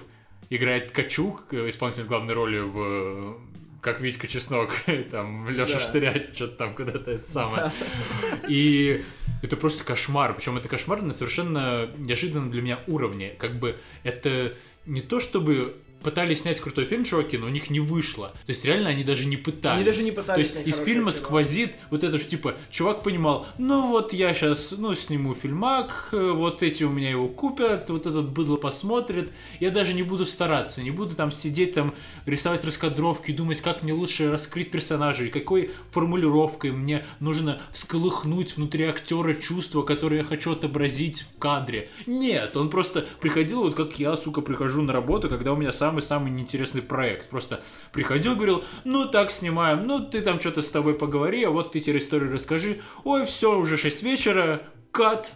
играет 0.50 0.88
Ткачук, 0.88 1.52
э, 1.52 1.68
исполнитель 1.68 2.04
главной 2.04 2.34
роли 2.34 2.58
в 2.60 3.38
как 3.80 4.00
Витька 4.00 4.26
Чеснок, 4.26 4.70
там, 5.10 5.48
Леша 5.48 5.74
Да. 5.74 5.80
Штыряч, 5.80 6.34
что-то 6.34 6.56
там 6.56 6.74
куда-то 6.74 7.10
это 7.10 7.28
самое. 7.30 7.70
И 8.48 9.04
это 9.44 9.56
просто 9.56 9.84
кошмар. 9.84 10.34
Причем 10.34 10.56
это 10.56 10.68
кошмар 10.68 11.02
на 11.02 11.12
совершенно 11.12 11.88
неожиданном 11.96 12.50
для 12.50 12.62
меня 12.62 12.80
уровне. 12.86 13.34
Как 13.38 13.58
бы 13.58 13.78
это 14.02 14.54
не 14.86 15.00
то, 15.00 15.20
чтобы 15.20 15.76
пытались 16.04 16.42
снять 16.42 16.60
крутой 16.60 16.84
фильм, 16.84 17.04
чуваки, 17.04 17.36
но 17.38 17.46
у 17.46 17.50
них 17.50 17.70
не 17.70 17.80
вышло. 17.80 18.28
То 18.44 18.50
есть 18.50 18.64
реально 18.64 18.90
они 18.90 19.02
даже 19.02 19.26
не 19.26 19.36
пытались. 19.36 19.80
Они 19.80 19.84
даже 19.84 20.02
не 20.02 20.12
пытались 20.12 20.50
То 20.50 20.58
есть 20.58 20.68
из 20.68 20.84
фильма 20.84 21.10
кино. 21.10 21.22
сквозит 21.22 21.76
вот 21.90 22.04
это 22.04 22.18
же 22.18 22.24
типа, 22.24 22.54
чувак 22.70 23.02
понимал, 23.02 23.46
ну 23.58 23.88
вот 23.88 24.12
я 24.12 24.34
сейчас, 24.34 24.72
ну, 24.76 24.94
сниму 24.94 25.34
фильмак, 25.34 26.10
э, 26.12 26.30
вот 26.32 26.62
эти 26.62 26.84
у 26.84 26.90
меня 26.90 27.10
его 27.10 27.28
купят, 27.28 27.90
вот 27.90 28.06
этот 28.06 28.28
быдло 28.30 28.56
посмотрит, 28.56 29.32
я 29.60 29.70
даже 29.70 29.94
не 29.94 30.02
буду 30.02 30.26
стараться, 30.26 30.82
не 30.82 30.90
буду 30.90 31.16
там 31.16 31.32
сидеть 31.32 31.72
там, 31.72 31.94
рисовать 32.26 32.64
раскадровки, 32.64 33.32
думать, 33.32 33.60
как 33.60 33.82
мне 33.82 33.92
лучше 33.92 34.30
раскрыть 34.30 34.70
персонажей, 34.70 35.30
какой 35.30 35.70
формулировкой 35.90 36.72
мне 36.72 37.06
нужно 37.20 37.60
всколыхнуть 37.72 38.56
внутри 38.56 38.84
актера 38.84 39.34
чувства, 39.34 39.82
которые 39.82 40.18
я 40.18 40.24
хочу 40.24 40.52
отобразить 40.52 41.22
в 41.22 41.38
кадре. 41.38 41.88
Нет, 42.06 42.56
он 42.56 42.68
просто 42.68 43.06
приходил, 43.20 43.62
вот 43.62 43.74
как 43.74 43.98
я, 43.98 44.16
сука, 44.16 44.42
прихожу 44.42 44.82
на 44.82 44.92
работу, 44.92 45.28
когда 45.28 45.52
у 45.52 45.56
меня 45.56 45.72
самый-самый 46.00 46.30
неинтересный 46.30 46.82
проект. 46.82 47.28
Просто 47.28 47.62
приходил, 47.92 48.34
говорил, 48.34 48.64
ну 48.84 49.08
так 49.08 49.30
снимаем, 49.30 49.86
ну 49.86 50.00
ты 50.00 50.22
там 50.22 50.40
что-то 50.40 50.62
с 50.62 50.68
тобой 50.68 50.94
поговори, 50.94 51.44
а 51.44 51.50
вот 51.50 51.72
ты 51.72 51.80
теперь 51.80 51.98
историю 51.98 52.32
расскажи. 52.32 52.80
Ой, 53.04 53.26
все, 53.26 53.58
уже 53.58 53.76
6 53.76 54.02
вечера, 54.02 54.62
кат, 54.90 55.34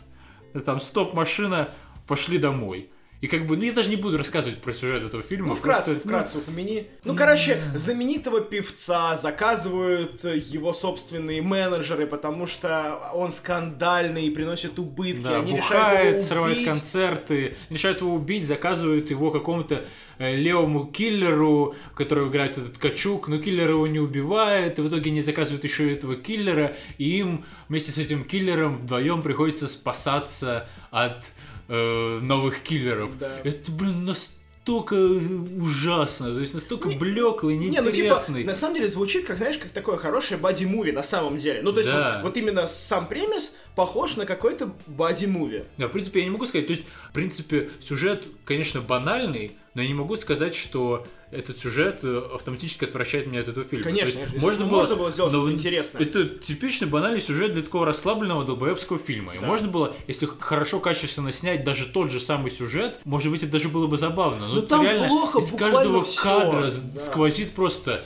там 0.64 0.80
стоп-машина, 0.80 1.70
пошли 2.06 2.38
домой. 2.38 2.90
И 3.20 3.26
как 3.26 3.46
бы, 3.46 3.56
ну 3.56 3.64
я 3.64 3.72
даже 3.72 3.90
не 3.90 3.96
буду 3.96 4.16
рассказывать 4.16 4.58
про 4.58 4.72
сюжет 4.72 5.02
этого 5.02 5.24
фильма. 5.24 5.48
Ну, 5.48 5.54
вкратце, 5.56 5.92
просто, 5.92 6.08
ну, 6.08 6.10
вкратце 6.10 6.38
упомяни. 6.38 6.86
Ну, 7.04 7.16
короче, 7.16 7.60
знаменитого 7.74 8.40
певца 8.40 9.16
заказывают 9.16 10.22
его 10.22 10.72
собственные 10.72 11.42
менеджеры, 11.42 12.06
потому 12.06 12.46
что 12.46 13.10
он 13.14 13.32
скандальный 13.32 14.26
и 14.26 14.30
приносит 14.30 14.78
убытки. 14.78 15.22
Да, 15.22 15.40
Они 15.40 15.52
бухает, 15.52 16.14
его 16.14 16.22
срывает 16.22 16.56
убить. 16.58 16.68
концерты, 16.68 17.56
решают 17.70 18.02
его 18.02 18.14
убить, 18.14 18.46
заказывают 18.46 19.10
его 19.10 19.32
какому-то 19.32 19.84
э, 20.18 20.36
левому 20.36 20.86
киллеру, 20.86 21.74
которого 21.96 22.28
играет 22.28 22.56
этот 22.56 22.78
Качук, 22.78 23.26
но 23.26 23.38
киллер 23.38 23.70
его 23.70 23.88
не 23.88 23.98
убивает, 23.98 24.78
и 24.78 24.82
в 24.82 24.88
итоге 24.88 25.10
они 25.10 25.22
заказывают 25.22 25.64
еще 25.64 25.92
этого 25.92 26.14
киллера, 26.14 26.76
и 26.98 27.18
им 27.18 27.44
вместе 27.68 27.90
с 27.90 27.98
этим 27.98 28.22
киллером 28.22 28.76
вдвоем 28.78 29.22
приходится 29.22 29.66
спасаться 29.66 30.68
от 30.92 31.32
э, 31.68 32.18
новых 32.20 32.60
киллеров. 32.60 33.18
Да. 33.18 33.38
Это, 33.44 33.70
блин, 33.72 34.04
настолько 34.04 34.94
ужасно, 34.94 36.32
то 36.34 36.40
есть 36.40 36.54
настолько 36.54 36.88
блеклый, 36.90 37.56
Не, 37.56 37.68
ну 37.68 37.74
типа, 37.74 37.84
неинтересный. 37.86 38.44
на 38.44 38.54
самом 38.54 38.74
деле 38.76 38.88
звучит, 38.88 39.26
как, 39.26 39.38
знаешь, 39.38 39.58
как 39.58 39.70
такое 39.70 39.96
хорошее 39.96 40.38
боди-муви 40.40 40.92
на 40.92 41.02
самом 41.02 41.36
деле. 41.38 41.62
Ну, 41.62 41.72
то 41.72 41.80
есть, 41.80 41.90
Да. 41.90 42.16
вот, 42.16 42.28
вот 42.30 42.36
именно 42.36 42.68
сам 42.68 43.06
премис 43.06 43.54
похож 43.74 44.16
на 44.16 44.26
какой-то 44.26 44.74
боди-муви. 44.86 45.64
Да, 45.78 45.88
в 45.88 45.92
принципе, 45.92 46.20
я 46.20 46.26
не 46.26 46.30
могу 46.32 46.44
сказать. 46.46 46.66
То 46.66 46.72
есть, 46.72 46.84
в 47.10 47.12
принципе, 47.12 47.70
сюжет, 47.80 48.24
конечно, 48.44 48.80
банальный, 48.80 49.56
но 49.74 49.82
я 49.82 49.88
не 49.88 49.94
могу 49.94 50.16
сказать, 50.16 50.54
что 50.54 51.06
этот 51.30 51.58
сюжет 51.58 52.00
э, 52.04 52.22
автоматически 52.34 52.84
отвращает 52.84 53.26
меня 53.26 53.40
от 53.40 53.48
этого 53.48 53.66
фильма. 53.66 53.84
Конечно, 53.84 54.18
есть, 54.20 54.36
можно 54.38 54.64
Ну, 54.64 54.70
было, 54.70 54.78
можно 54.78 54.96
было 54.96 55.10
сделать 55.10 55.32
но 55.32 55.40
что-то 55.40 55.52
интересное. 55.54 56.02
Это 56.02 56.24
типичный 56.26 56.88
банальный 56.88 57.20
сюжет 57.20 57.52
для 57.52 57.62
такого 57.62 57.84
расслабленного 57.86 58.44
долбоебского 58.44 58.98
фильма. 58.98 59.34
И 59.34 59.38
Да. 59.38 59.46
можно 59.46 59.68
было, 59.68 59.94
если 60.06 60.26
хорошо, 60.38 60.80
качественно 60.80 61.30
снять 61.32 61.64
даже 61.64 61.84
тот 61.86 62.10
же 62.10 62.18
самый 62.18 62.50
сюжет, 62.50 62.98
может 63.04 63.30
быть, 63.30 63.42
это 63.42 63.52
даже 63.52 63.68
было 63.68 63.86
бы 63.86 63.98
забавно. 63.98 64.48
Но 64.48 64.54
Ну, 64.54 64.60
тут 64.60 64.68
там 64.70 64.82
реально 64.82 65.08
плохо 65.08 65.38
из 65.38 65.52
каждого 65.52 66.02
всё, 66.02 66.22
кадра 66.22 66.62
да. 66.62 66.98
сквозит 66.98 67.52
просто 67.52 68.04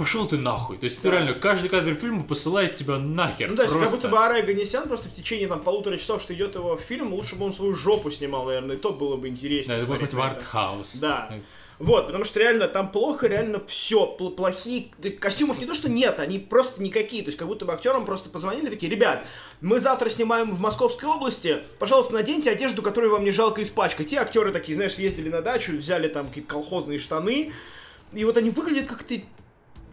пошел 0.00 0.26
ты 0.26 0.38
нахуй. 0.38 0.78
То 0.78 0.84
есть 0.84 1.02
Да. 1.02 1.10
реально 1.10 1.34
каждый 1.34 1.68
кадр 1.68 1.94
фильма 1.94 2.22
посылает 2.22 2.72
тебя 2.72 2.98
нахер. 2.98 3.50
Ну, 3.50 3.56
то 3.56 3.62
есть, 3.62 3.74
как 3.74 3.82
просто. 3.82 3.96
будто 3.98 4.08
бы 4.08 4.18
Арай 4.18 4.42
Ганесян 4.42 4.88
просто 4.88 5.10
в 5.10 5.14
течение 5.14 5.46
там 5.46 5.60
полутора 5.60 5.98
часов, 5.98 6.22
что 6.22 6.32
идет 6.32 6.54
его 6.54 6.78
фильм, 6.78 7.12
лучше 7.12 7.36
бы 7.36 7.44
он 7.44 7.52
свою 7.52 7.74
жопу 7.74 8.10
снимал, 8.10 8.46
наверное, 8.46 8.76
и 8.76 8.78
то 8.78 8.92
было 8.92 9.16
бы 9.16 9.28
интереснее. 9.28 9.76
Да, 9.76 9.82
это 9.82 9.86
был 9.86 9.98
хоть 9.98 10.14
в 10.14 10.20
артхаус. 10.20 10.96
Да. 10.96 11.30
Вот, 11.78 12.06
потому 12.06 12.24
что 12.24 12.40
реально 12.40 12.68
там 12.68 12.90
плохо, 12.90 13.26
реально 13.26 13.58
все, 13.66 14.06
плохие, 14.06 14.88
да, 14.98 15.10
костюмов 15.10 15.58
не 15.60 15.66
то 15.66 15.74
что 15.74 15.88
нет, 15.88 16.18
они 16.18 16.38
просто 16.38 16.82
никакие, 16.82 17.22
то 17.22 17.28
есть 17.28 17.38
как 17.38 17.48
будто 17.48 17.64
бы 17.64 17.72
актерам 17.72 18.04
просто 18.04 18.28
позвонили 18.28 18.68
такие, 18.68 18.92
ребят, 18.92 19.24
мы 19.62 19.80
завтра 19.80 20.10
снимаем 20.10 20.54
в 20.54 20.60
Московской 20.60 21.08
области, 21.08 21.62
пожалуйста, 21.78 22.12
наденьте 22.12 22.50
одежду, 22.50 22.82
которую 22.82 23.12
вам 23.12 23.24
не 23.24 23.30
жалко 23.30 23.62
испачкать. 23.62 24.10
Те 24.10 24.18
актеры 24.18 24.52
такие, 24.52 24.74
знаешь, 24.74 24.94
съездили 24.94 25.30
на 25.30 25.40
дачу, 25.40 25.72
взяли 25.72 26.08
там 26.08 26.28
какие-то 26.28 26.50
колхозные 26.50 26.98
штаны, 26.98 27.52
и 28.12 28.24
вот 28.24 28.36
они 28.36 28.50
выглядят 28.50 28.86
как-то, 28.86 29.14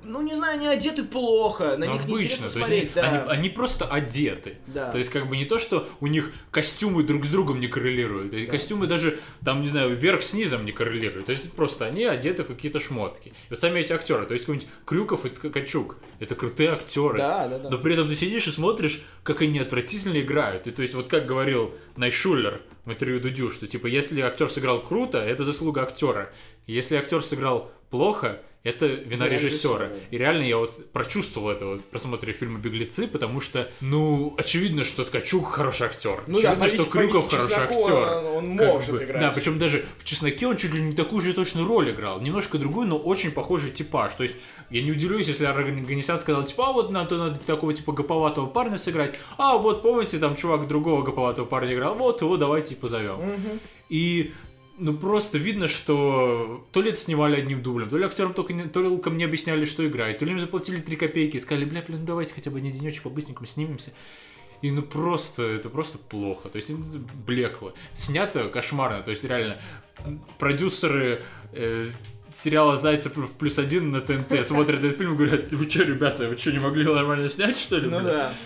ну 0.08 0.22
не 0.22 0.36
знаю, 0.36 0.56
они 0.56 0.68
одеты 0.68 1.04
плохо, 1.04 1.76
на 1.78 1.86
Ну, 1.86 1.94
них 1.94 2.04
обычно, 2.06 2.38
то 2.38 2.44
есть 2.44 2.54
смотреть, 2.56 2.84
они, 2.84 2.94
да. 2.96 3.02
они- 3.24 3.40
они 3.40 3.50
просто 3.50 3.86
одеты. 3.86 4.58
Да. 4.68 4.92
То 4.92 4.98
есть 4.98 5.10
как 5.12 5.28
бы 5.28 5.38
не 5.38 5.46
то, 5.46 5.60
что 5.60 5.88
у 6.00 6.08
них 6.08 6.32
костюмы 6.52 7.04
друг 7.04 7.26
с 7.26 7.30
другом 7.30 7.60
не 7.60 7.68
коррелируют, 7.68 8.34
и 8.34 8.46
костюмы 8.46 8.88
даже 8.88 9.20
там, 9.44 9.62
не 9.62 9.68
знаю, 9.68 9.96
вверх 9.96 10.24
с 10.24 10.34
низом 10.34 10.66
не 10.66 10.72
коррелируют. 10.72 11.26
То 11.28 11.32
есть 11.32 11.52
просто 11.54 11.86
они 11.86 12.06
одеты 12.06 12.44
в 12.44 12.48
какие-то 12.48 12.80
шмотки. 12.80 13.30
И 13.30 13.34
вот 13.50 13.60
сами 13.60 13.80
эти 13.80 13.94
актеры, 13.94 14.26
то 14.26 14.34
есть 14.34 14.46
какой-нибудь 14.46 14.70
Крюков 14.86 15.26
и 15.26 15.30
Ткачук, 15.30 15.98
это 16.20 16.36
крутые 16.36 16.72
актеры. 16.72 17.18
Да, 17.18 17.48
да, 17.48 17.60
да. 17.60 17.70
Но 17.70 17.78
при 17.78 17.94
этом 17.94 18.08
ты 18.08 18.16
сидишь 18.16 18.48
и 18.48 18.52
смотришь, 18.52 19.04
как 19.24 19.42
они 19.42 19.60
отвратительно 19.60 20.20
играют. 20.22 20.68
И 20.68 20.72
то 20.72 20.82
есть 20.82 20.94
вот 20.94 21.08
как 21.08 21.26
говорил 21.26 21.74
Найшулер 21.98 22.62
в 22.86 22.92
интервью 22.92 23.20
Дудю, 23.20 23.50
что 23.52 23.68
типа 23.68 23.88
если 23.88 24.22
актер 24.22 24.50
сыграл 24.50 24.82
круто, 24.82 25.18
это 25.18 25.44
заслуга 25.44 25.84
актера. 25.84 26.32
Если 26.68 26.96
актер 26.96 27.22
сыграл 27.24 27.72
плохо, 27.90 28.42
это 28.64 28.86
вина 28.86 29.28
режиссера. 29.30 29.90
И 30.12 30.18
реально 30.18 30.44
я 30.44 30.58
вот 30.58 30.92
прочувствовал 30.92 31.50
это 31.50 31.66
вот 31.66 31.86
просмотре 31.86 32.34
фильма 32.34 32.60
«Беглецы», 32.60 33.08
потому 33.08 33.40
что, 33.40 33.70
ну, 33.82 34.36
очевидно, 34.38 34.84
что 34.84 35.04
Ткачук 35.06 35.48
хороший 35.52 35.88
актер. 35.88 36.24
Ну 36.28 36.42
да, 36.42 36.52
очевидно, 36.52 36.66
по 36.66 36.70
что 36.70 36.86
Крюков 36.86 37.30
хороший 37.32 37.56
актер. 37.58 37.94
он- 37.94 38.26
он 38.52 38.58
Как 38.58 38.68
может 38.68 38.92
бы, 38.92 39.04
играть. 39.04 39.22
Да, 39.22 39.32
причем 39.32 39.58
даже 39.58 39.86
в 39.98 40.04
«Чесноке» 40.04 40.48
он 40.48 40.58
чуть 40.58 40.74
ли 40.74 40.82
не 40.82 40.94
такую 40.94 41.22
же 41.22 41.34
точно 41.34 41.66
роль 41.66 41.92
играл. 41.92 42.20
Немножко 42.20 42.58
другую, 42.58 42.88
но 42.88 42.98
очень 42.98 43.32
похожий 43.32 43.72
типаж. 43.72 44.14
То 44.16 44.24
есть 44.24 44.36
я 44.70 44.82
не 44.82 44.92
удивлюсь, 44.92 45.28
если 45.28 45.46
Органисян 45.46 46.20
сказал, 46.20 46.44
типа, 46.44 46.68
а 46.70 46.74
вот 46.74 46.92
нам 46.92 47.08
то 47.08 47.16
надо 47.18 47.38
такого 47.40 47.74
типа 47.74 47.94
гоповатого 47.94 48.48
парня 48.48 48.78
сыграть. 48.78 49.18
А 49.38 49.58
вот 49.58 49.82
помните, 49.82 50.18
там 50.20 50.36
чувак 50.36 50.68
другого 50.68 51.04
гоповатого 51.04 51.46
парня 51.46 51.74
играл, 51.74 51.96
вот 51.96 52.22
его 52.22 52.36
давайте 52.38 52.74
и 52.74 52.78
позовем. 52.78 53.60
И 53.90 54.34
ну 54.78 54.98
просто 54.98 55.38
видно, 55.38 55.68
что 55.68 56.66
то 56.72 56.82
ли 56.82 56.90
это 56.90 57.00
снимали 57.00 57.36
одним 57.36 57.62
дублем, 57.64 57.90
то 57.90 57.98
ли 57.98 58.06
актерам 58.06 58.34
только 58.34 58.54
не, 58.54 58.64
толком 58.64 59.18
не 59.18 59.24
объясняли, 59.24 59.66
что 59.66 59.88
играть, 59.88 60.20
то 60.20 60.26
ли 60.26 60.32
им 60.32 60.40
заплатили 60.40 60.80
3 60.80 60.96
копейки 60.96 61.38
и 61.38 61.40
сказали, 61.40 61.66
бля, 61.66 61.84
блин, 61.86 62.02
ну 62.02 62.06
давайте 62.06 62.34
хотя 62.34 62.52
бы 62.52 62.60
один 62.60 62.72
денечек 62.72 63.04
по-быстренькому 63.04 63.48
снимемся. 63.48 63.92
И 64.62 64.72
ну 64.72 64.82
просто, 64.82 65.44
это 65.44 65.70
просто 65.70 65.98
плохо, 65.98 66.50
то 66.50 66.56
есть 66.56 66.70
это 66.70 66.80
блекло. 67.26 67.74
Снято 67.92 68.50
кошмарно, 68.50 69.04
то 69.04 69.12
есть 69.12 69.24
реально 69.24 69.58
продюсеры 70.40 71.24
э, 71.54 71.86
сериала 72.30 72.76
«Зайцев 72.76 73.16
в 73.16 73.34
плюс 73.34 73.60
один» 73.60 73.92
на 73.92 74.02
ТНТ 74.02 74.46
смотрят 74.46 74.84
этот 74.84 74.98
фильм 74.98 75.14
и 75.14 75.18
говорят, 75.18 75.52
вы 75.52 75.70
что, 75.70 75.84
ребята, 75.84 76.28
вы 76.28 76.38
что, 76.38 76.52
не 76.52 76.60
могли 76.60 76.86
нормально 76.86 77.30
снять, 77.30 77.58
что 77.58 77.78
ли? 77.78 77.88
Ну 77.88 78.00
бля?» 78.00 78.10
да. 78.10 78.38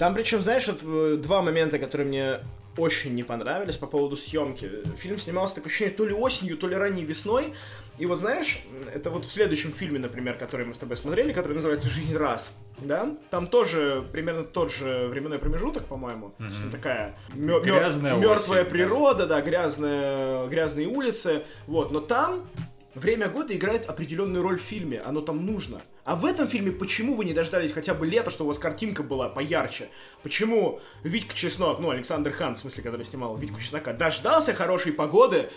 Там 0.00 0.14
причем, 0.14 0.42
знаешь, 0.42 0.66
вот, 0.66 0.78
э, 0.82 1.16
два 1.18 1.42
момента, 1.42 1.78
которые 1.78 2.08
мне 2.08 2.40
очень 2.78 3.14
не 3.14 3.22
понравились 3.22 3.76
по 3.76 3.86
поводу 3.86 4.16
съемки. 4.16 4.70
Фильм 4.96 5.18
снимался 5.18 5.56
такое 5.56 5.68
ощущение 5.68 5.94
то 5.94 6.06
ли 6.06 6.14
осенью, 6.14 6.56
то 6.56 6.68
ли 6.68 6.74
ранней 6.74 7.04
весной. 7.04 7.52
И 7.98 8.06
вот 8.06 8.18
знаешь, 8.18 8.62
это 8.94 9.10
вот 9.10 9.26
в 9.26 9.30
следующем 9.30 9.74
фильме, 9.74 9.98
например, 9.98 10.38
который 10.38 10.64
мы 10.64 10.74
с 10.74 10.78
тобой 10.78 10.96
смотрели, 10.96 11.34
который 11.34 11.52
называется 11.52 11.90
«Жизнь 11.90 12.16
раз», 12.16 12.50
да? 12.78 13.14
Там 13.28 13.46
тоже 13.46 14.02
примерно 14.10 14.44
тот 14.44 14.72
же 14.72 15.06
временной 15.08 15.38
промежуток, 15.38 15.84
по-моему. 15.84 16.32
То 16.38 16.44
есть 16.44 16.70
такая 16.70 17.18
мё- 17.34 17.60
Грязная 17.60 18.14
мертвая 18.16 18.62
осень, 18.62 18.70
да. 18.70 18.70
природа, 18.70 19.26
да, 19.26 19.42
грязная, 19.42 20.46
грязные 20.46 20.86
улицы. 20.86 21.42
Вот, 21.66 21.90
но 21.90 22.00
там 22.00 22.48
время 22.94 23.28
года 23.28 23.54
играет 23.56 23.88
определенную 23.88 24.42
роль 24.42 24.58
в 24.58 24.62
фильме, 24.62 25.00
оно 25.00 25.20
там 25.20 25.44
нужно. 25.46 25.80
А 26.04 26.16
в 26.16 26.24
этом 26.24 26.48
фильме 26.48 26.72
почему 26.72 27.14
вы 27.14 27.24
не 27.24 27.32
дождались 27.32 27.72
хотя 27.72 27.94
бы 27.94 28.06
лета, 28.06 28.30
чтобы 28.30 28.46
у 28.46 28.48
вас 28.48 28.58
картинка 28.58 29.02
была 29.02 29.28
поярче? 29.28 29.88
Почему 30.22 30.80
Витька 31.04 31.34
Чеснок, 31.36 31.78
ну, 31.78 31.90
Александр 31.90 32.32
Хан, 32.32 32.56
в 32.56 32.58
смысле, 32.58 32.82
который 32.82 33.06
снимал 33.06 33.36
Витьку 33.36 33.60
Чеснока, 33.60 33.92
дождался 33.92 34.54
хорошей 34.54 34.92
погоды, 34.92 35.50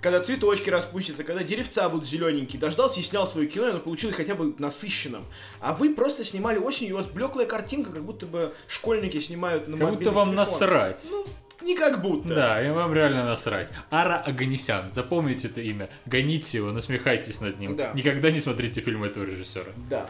когда 0.00 0.20
цветочки 0.20 0.70
распустятся, 0.70 1.24
когда 1.24 1.42
деревца 1.42 1.88
будут 1.88 2.08
зелененькие, 2.08 2.60
дождался 2.60 3.00
и 3.00 3.02
снял 3.02 3.26
свое 3.26 3.48
кино, 3.48 3.66
и 3.66 3.70
оно 3.70 3.80
получилось 3.80 4.14
хотя 4.14 4.34
бы 4.36 4.54
насыщенным. 4.58 5.24
А 5.60 5.74
вы 5.74 5.92
просто 5.92 6.22
снимали 6.24 6.58
осенью, 6.58 6.90
и 6.90 6.92
у 6.92 6.98
вас 6.98 7.06
блеклая 7.06 7.46
картинка, 7.46 7.90
как 7.90 8.04
будто 8.04 8.24
бы 8.26 8.54
школьники 8.68 9.18
снимают 9.18 9.66
на 9.66 9.76
Как 9.76 9.90
будто 9.90 10.12
вам 10.12 10.28
телефон. 10.28 10.34
насрать. 10.36 11.08
Ну, 11.10 11.26
не 11.62 11.76
как 11.76 12.00
будто. 12.02 12.34
Да, 12.34 12.62
и 12.66 12.70
вам 12.70 12.92
реально 12.94 13.24
насрать. 13.24 13.72
Ара 13.90 14.18
Аганесян, 14.18 14.92
запомните 14.92 15.48
это 15.48 15.60
имя, 15.60 15.88
гоните 16.06 16.58
его, 16.58 16.70
насмехайтесь 16.72 17.40
над 17.40 17.58
ним. 17.58 17.76
Да. 17.76 17.92
Никогда 17.94 18.30
не 18.30 18.40
смотрите 18.40 18.80
фильм 18.80 19.04
этого 19.04 19.24
режиссера. 19.24 19.72
Да. 19.90 20.08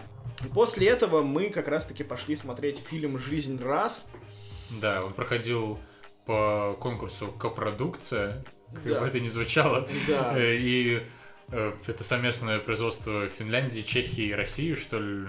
После 0.54 0.86
этого 0.88 1.22
мы 1.22 1.50
как 1.50 1.68
раз-таки 1.68 2.04
пошли 2.04 2.36
смотреть 2.36 2.78
фильм 2.78 3.18
«Жизнь 3.18 3.60
раз». 3.62 4.10
Да, 4.80 5.02
он 5.02 5.12
проходил 5.12 5.78
по 6.26 6.76
конкурсу 6.80 7.28
копродукция 7.28 8.44
как 8.74 8.84
Да. 8.84 9.00
бы 9.00 9.06
это 9.06 9.18
ни 9.18 9.28
звучало. 9.28 9.88
Да. 10.06 10.34
Э, 10.38 10.54
И 10.56 11.02
э, 11.50 11.72
это 11.86 12.04
совместное 12.04 12.58
производство 12.58 13.28
Финляндии, 13.30 13.80
Чехии 13.80 14.26
и 14.26 14.32
России, 14.34 14.74
что 14.74 14.98
ли. 14.98 15.26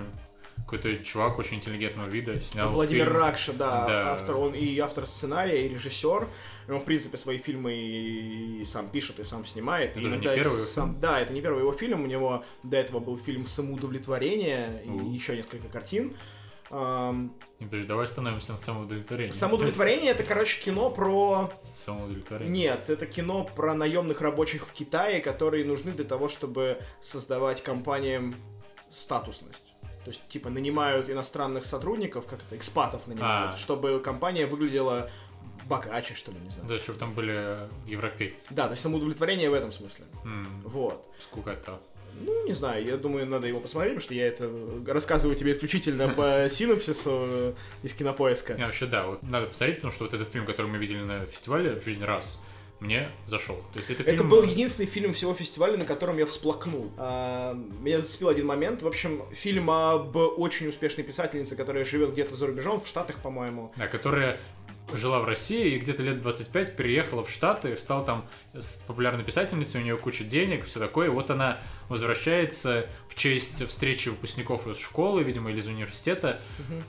Какой-то 0.69 1.03
чувак 1.03 1.39
очень 1.39 1.57
интеллигентного 1.57 2.07
вида 2.07 2.39
снял 2.41 2.69
Владимир 2.69 3.05
фильм. 3.05 3.17
Ракша, 3.17 3.53
да, 3.53 3.85
Да. 3.87 4.13
автор, 4.13 4.37
он 4.37 4.53
и 4.53 4.77
автор 4.77 5.07
сценария, 5.07 5.65
и 5.65 5.69
режиссер. 5.69 6.27
И 6.67 6.71
Он, 6.71 6.79
в 6.79 6.83
принципе, 6.85 7.17
свои 7.17 7.39
фильмы 7.39 7.73
и 7.73 8.63
сам 8.65 8.87
пишет, 8.87 9.19
и 9.19 9.23
сам 9.23 9.47
снимает. 9.47 9.91
Это 9.97 10.01
И 10.01 10.03
не 10.03 10.19
первый 10.19 10.61
сам... 10.67 10.99
Да, 10.99 11.19
это 11.19 11.33
не 11.33 11.41
первый 11.41 11.61
его 11.61 11.73
фильм. 11.73 12.03
У 12.03 12.05
него 12.05 12.43
до 12.61 12.77
этого 12.77 12.99
был 12.99 13.17
фильм 13.17 13.47
«Самоудовлетворение» 13.47 14.83
и 14.85 14.89
У. 14.89 15.11
еще 15.11 15.35
несколько 15.35 15.67
картин. 15.69 16.15
Не, 16.69 17.65
подожди, 17.65 17.87
давай 17.87 18.05
остановимся 18.05 18.51
на 18.51 18.59
самоудовлетворении. 18.59 19.33
«Самоудовлетворение»— 19.33 20.11
это, 20.11 20.23
короче, 20.23 20.61
кино 20.61 20.91
про... 20.91 21.49
Самоудовлетворение. 21.75 22.51
Нет, 22.51 22.91
это 22.91 23.07
кино 23.07 23.49
про 23.55 23.73
наемных 23.73 24.21
рабочих 24.21 24.67
в 24.67 24.71
Китае, 24.71 25.19
которые 25.19 25.65
нужны 25.65 25.91
для 25.93 26.05
того, 26.05 26.29
чтобы 26.29 26.79
создавать 27.01 27.63
компаниям 27.63 28.35
статусность. 28.91 29.68
То 30.09 30.13
есть, 30.13 30.27
типа, 30.27 30.49
нанимают 30.49 31.07
иностранных 31.07 31.67
сотрудников, 31.67 32.25
как 32.25 32.39
это, 32.41 32.57
экспатов 32.57 33.05
нанимают, 33.05 33.53
А. 33.53 33.57
чтобы 33.57 33.99
компания 33.99 34.47
выглядела 34.47 35.11
богаче, 35.65 36.15
что 36.15 36.31
ли, 36.31 36.39
не 36.39 36.49
знаю. 36.49 36.67
Да, 36.67 36.79
чтобы 36.79 36.97
там 36.97 37.13
были 37.13 37.59
европейцы. 37.85 38.47
Да, 38.49 38.63
то 38.65 38.71
есть 38.71 38.81
самоудовлетворение 38.81 39.51
в 39.51 39.53
этом 39.53 39.71
смысле. 39.71 40.05
М, 40.25 40.63
Вот. 40.65 41.05
Скукота. 41.19 41.79
Ну, 42.25 42.47
не 42.47 42.53
знаю, 42.53 42.83
я 42.83 42.97
думаю, 42.97 43.27
надо 43.27 43.45
его 43.45 43.59
посмотреть, 43.59 43.93
потому 43.93 44.03
что 44.05 44.15
я 44.15 44.27
это 44.29 44.51
рассказываю 44.87 45.37
тебе 45.37 45.51
исключительно 45.51 46.09
по 46.09 46.49
синопсису 46.49 47.11
э, 47.13 47.53
из 47.83 47.93
кинопоиска. 47.93 48.55
Не, 48.55 48.65
вообще, 48.65 48.87
да, 48.87 49.05
вот 49.05 49.21
надо 49.21 49.45
посмотреть, 49.45 49.77
потому 49.77 49.93
что 49.93 50.05
вот 50.05 50.15
этот 50.15 50.27
фильм, 50.29 50.47
который 50.47 50.71
мы 50.71 50.79
видели 50.79 51.01
на 51.03 51.27
фестивале 51.27 51.79
«Жизнь 51.81 52.03
раз», 52.03 52.41
мне 52.79 53.09
зашел. 53.27 53.57
То 53.73 53.79
есть 53.79 53.89
это 53.89 54.03
фильм... 54.03 54.15
Это 54.15 54.23
был 54.23 54.43
единственный 54.43 54.85
фильм 54.85 55.13
всего 55.13 55.33
фестиваля, 55.33 55.77
на 55.77 55.85
котором 55.85 56.17
я 56.17 56.25
всплакнул. 56.25 56.91
А, 56.97 57.53
Меня 57.81 57.99
зацепил 57.99 58.29
один 58.29 58.45
момент. 58.45 58.81
В 58.81 58.87
общем, 58.87 59.23
фильм 59.33 59.69
об 59.69 60.15
очень 60.15 60.67
успешной 60.67 61.05
писательнице, 61.05 61.55
которая 61.55 61.83
живет 61.83 62.13
где-то 62.13 62.35
за 62.35 62.47
рубежом, 62.47 62.79
в 62.79 62.87
Штатах, 62.87 63.17
по-моему. 63.17 63.73
Да, 63.75 63.87
которая 63.87 64.39
жила 64.93 65.19
в 65.19 65.25
России 65.25 65.75
и 65.75 65.79
где-то 65.79 66.03
лет 66.03 66.19
25 66.19 66.75
переехала 66.75 67.23
в 67.23 67.29
Штаты, 67.29 67.77
стала 67.77 68.03
там 68.03 68.25
популярной 68.87 69.23
писательницей, 69.23 69.81
у 69.81 69.83
нее 69.83 69.97
куча 69.97 70.23
денег, 70.23 70.65
все 70.65 70.79
такое. 70.79 71.07
И 71.07 71.09
вот 71.09 71.29
она 71.29 71.59
возвращается 71.89 72.87
в 73.07 73.15
честь 73.15 73.67
встречи 73.67 74.09
выпускников 74.09 74.67
из 74.67 74.77
школы, 74.77 75.23
видимо, 75.23 75.51
или 75.51 75.59
из 75.59 75.67
университета, 75.67 76.39
э, 76.59 76.79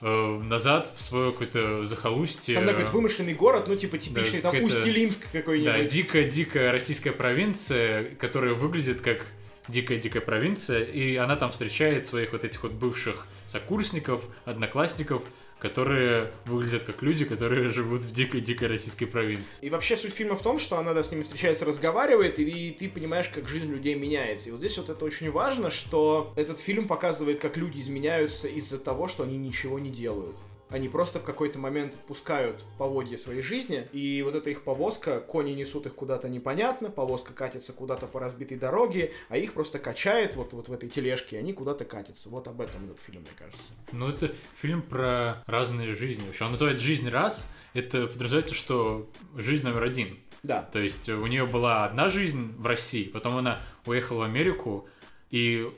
назад 0.00 0.92
в 0.96 1.00
свое 1.02 1.32
какое-то 1.32 1.84
захолустье. 1.84 2.54
Там 2.54 2.66
да, 2.66 2.72
какой-то 2.72 2.92
вымышленный 2.92 3.34
город, 3.34 3.64
ну, 3.68 3.76
типа 3.76 3.98
типичный, 3.98 4.40
там 4.40 4.52
какая-то- 4.52 4.66
Усть-Илимск 4.66 5.20
Да, 5.32 5.38
какой-нибудь. 5.40 5.86
дикая-дикая 5.92 6.72
российская 6.72 7.12
провинция, 7.12 8.04
которая 8.18 8.54
выглядит 8.54 9.00
как 9.00 9.26
дикая-дикая 9.68 10.20
провинция, 10.20 10.84
и 10.84 11.16
она 11.16 11.36
там 11.36 11.50
встречает 11.50 12.06
своих 12.06 12.32
вот 12.32 12.44
этих 12.44 12.62
вот 12.62 12.72
бывших 12.72 13.26
сокурсников, 13.46 14.22
одноклассников, 14.44 15.22
которые 15.58 16.32
выглядят 16.44 16.84
как 16.84 17.02
люди, 17.02 17.24
которые 17.24 17.68
живут 17.68 18.00
в 18.00 18.12
дикой-дикой 18.12 18.68
российской 18.68 19.06
провинции. 19.06 19.64
И 19.66 19.70
вообще 19.70 19.96
суть 19.96 20.14
фильма 20.14 20.36
в 20.36 20.42
том, 20.42 20.58
что 20.58 20.78
она 20.78 20.94
да, 20.94 21.02
с 21.02 21.10
ними 21.10 21.22
встречается, 21.22 21.64
разговаривает, 21.64 22.38
и, 22.38 22.76
ты 22.78 22.88
понимаешь, 22.88 23.28
как 23.28 23.48
жизнь 23.48 23.70
людей 23.70 23.94
меняется. 23.94 24.48
И 24.48 24.52
вот 24.52 24.60
здесь 24.60 24.78
вот 24.78 24.88
это 24.88 25.04
очень 25.04 25.30
важно, 25.30 25.70
что 25.70 26.32
этот 26.36 26.60
фильм 26.60 26.86
показывает, 26.86 27.40
как 27.40 27.56
люди 27.56 27.80
изменяются 27.80 28.48
из-за 28.48 28.78
того, 28.78 29.08
что 29.08 29.24
они 29.24 29.36
ничего 29.36 29.78
не 29.78 29.90
делают. 29.90 30.36
Они 30.70 30.88
просто 30.88 31.18
в 31.18 31.24
какой-то 31.24 31.58
момент 31.58 31.94
пускают 32.06 32.62
поводья 32.76 33.16
своей 33.16 33.40
жизни, 33.40 33.88
и 33.92 34.22
вот 34.22 34.34
эта 34.34 34.50
их 34.50 34.64
повозка, 34.64 35.20
кони 35.20 35.52
несут 35.52 35.86
их 35.86 35.94
куда-то 35.94 36.28
непонятно, 36.28 36.90
повозка 36.90 37.32
катится 37.32 37.72
куда-то 37.72 38.06
по 38.06 38.20
разбитой 38.20 38.58
дороге, 38.58 39.12
а 39.28 39.38
их 39.38 39.54
просто 39.54 39.78
качает 39.78 40.36
вот, 40.36 40.52
вот 40.52 40.68
в 40.68 40.72
этой 40.72 40.88
тележке, 40.88 41.36
и 41.36 41.38
они 41.38 41.52
куда-то 41.52 41.84
катятся. 41.84 42.28
Вот 42.28 42.48
об 42.48 42.60
этом 42.60 42.84
этот 42.84 43.00
фильм, 43.00 43.22
мне 43.22 43.30
кажется. 43.38 43.72
Ну, 43.92 44.08
это 44.08 44.32
фильм 44.56 44.82
про 44.82 45.42
разные 45.46 45.94
жизни. 45.94 46.26
Вообще, 46.26 46.44
он 46.44 46.52
называется 46.52 46.84
«Жизнь 46.84 47.08
раз». 47.08 47.54
Это 47.74 48.06
подразумевается, 48.06 48.54
что 48.54 49.08
жизнь 49.36 49.66
номер 49.66 49.84
один. 49.84 50.18
Да. 50.42 50.62
То 50.62 50.78
есть 50.78 51.08
у 51.08 51.26
нее 51.26 51.46
была 51.46 51.84
одна 51.84 52.10
жизнь 52.10 52.54
в 52.56 52.66
России, 52.66 53.04
потом 53.04 53.36
она 53.36 53.60
уехала 53.86 54.20
в 54.20 54.22
Америку 54.22 54.88
и 55.30 55.70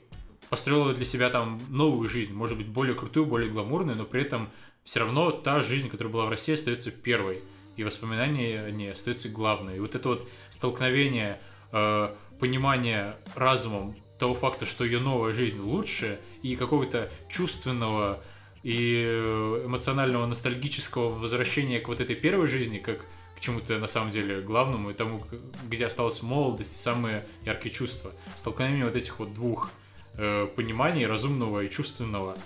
построила 0.49 0.93
для 0.93 1.05
себя 1.05 1.30
там 1.30 1.61
новую 1.68 2.09
жизнь, 2.09 2.34
может 2.34 2.59
быть, 2.59 2.68
более 2.68 2.95
крутую, 2.95 3.26
более 3.26 3.51
гламурную, 3.51 3.97
но 3.97 4.05
при 4.05 4.22
этом 4.22 4.51
все 4.91 4.99
равно 4.99 5.30
та 5.30 5.61
жизнь, 5.61 5.88
которая 5.88 6.12
была 6.12 6.24
в 6.26 6.30
России, 6.30 6.55
остается 6.55 6.91
первой. 6.91 7.45
И 7.76 7.84
воспоминания 7.84 8.61
о 8.61 8.72
ней 8.72 8.91
остаются 8.91 9.28
главной. 9.28 9.76
И 9.76 9.78
вот 9.78 9.95
это 9.95 10.09
вот 10.09 10.28
столкновение, 10.51 11.41
э, 11.70 12.12
понимание 12.41 13.14
разумом 13.36 13.95
того 14.18 14.34
факта, 14.34 14.66
что 14.66 14.84
ее 14.84 14.99
новая 14.99 15.32
жизнь 15.32 15.61
лучше, 15.61 16.18
и 16.43 16.57
какого-то 16.57 17.09
чувственного 17.28 18.20
и 18.64 19.05
э, 19.07 19.62
эмоционального 19.66 20.26
ностальгического 20.26 21.11
возвращения 21.11 21.78
к 21.78 21.86
вот 21.86 22.01
этой 22.01 22.16
первой 22.16 22.49
жизни, 22.49 22.78
как 22.78 23.07
к 23.36 23.41
чему-то 23.41 23.78
на 23.78 23.86
самом 23.86 24.11
деле 24.11 24.41
главному 24.41 24.91
и 24.91 24.95
тому, 24.95 25.22
где 25.68 25.86
осталась 25.86 26.20
молодость 26.20 26.74
и 26.74 26.76
самые 26.76 27.28
яркие 27.45 27.72
чувства. 27.72 28.11
Столкновение 28.34 28.86
вот 28.86 28.97
этих 28.97 29.20
вот 29.20 29.34
двух 29.34 29.70
э, 30.14 30.49
пониманий, 30.57 31.07
разумного 31.07 31.61
и 31.61 31.70
чувственного, 31.70 32.36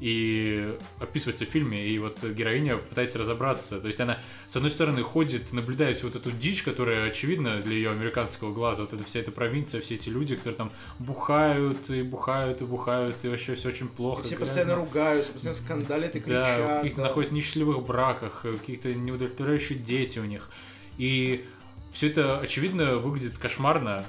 и 0.00 0.76
описывается 1.00 1.44
в 1.44 1.48
фильме, 1.48 1.86
и 1.88 1.98
вот 1.98 2.22
героиня 2.22 2.76
пытается 2.76 3.18
разобраться. 3.18 3.80
То 3.80 3.88
есть 3.88 4.00
она, 4.00 4.18
с 4.46 4.54
одной 4.56 4.70
стороны, 4.70 5.02
ходит, 5.02 5.52
наблюдает 5.52 6.02
вот 6.02 6.14
эту 6.14 6.30
дичь, 6.30 6.62
которая 6.62 7.08
очевидна 7.08 7.60
для 7.60 7.74
ее 7.74 7.90
американского 7.90 8.52
глаза, 8.52 8.82
вот 8.82 8.92
эта 8.92 9.04
вся 9.04 9.20
эта 9.20 9.32
провинция, 9.32 9.80
все 9.80 9.96
эти 9.96 10.08
люди, 10.08 10.36
которые 10.36 10.56
там 10.56 10.72
бухают 10.98 11.90
и 11.90 12.02
бухают 12.02 12.62
и 12.62 12.64
бухают, 12.64 13.24
и 13.24 13.28
вообще 13.28 13.54
все 13.54 13.68
очень 13.68 13.88
плохо. 13.88 14.22
Все 14.22 14.36
грязно. 14.36 14.46
постоянно 14.46 14.74
ругаются, 14.76 15.32
постоянно 15.32 15.58
скандалят 15.58 16.14
и 16.16 16.20
Да, 16.20 16.24
кричат. 16.24 16.76
каких-то 16.78 17.02
да. 17.02 17.08
находятся 17.08 17.34
в 17.34 17.36
несчастливых 17.36 17.82
браках, 17.84 18.42
каких-то 18.42 18.94
неудовлетворяющие 18.94 19.78
дети 19.78 20.18
у 20.18 20.24
них. 20.24 20.50
И 20.96 21.44
все 21.92 22.08
это, 22.08 22.38
очевидно, 22.38 22.98
выглядит 22.98 23.38
кошмарно 23.38 24.04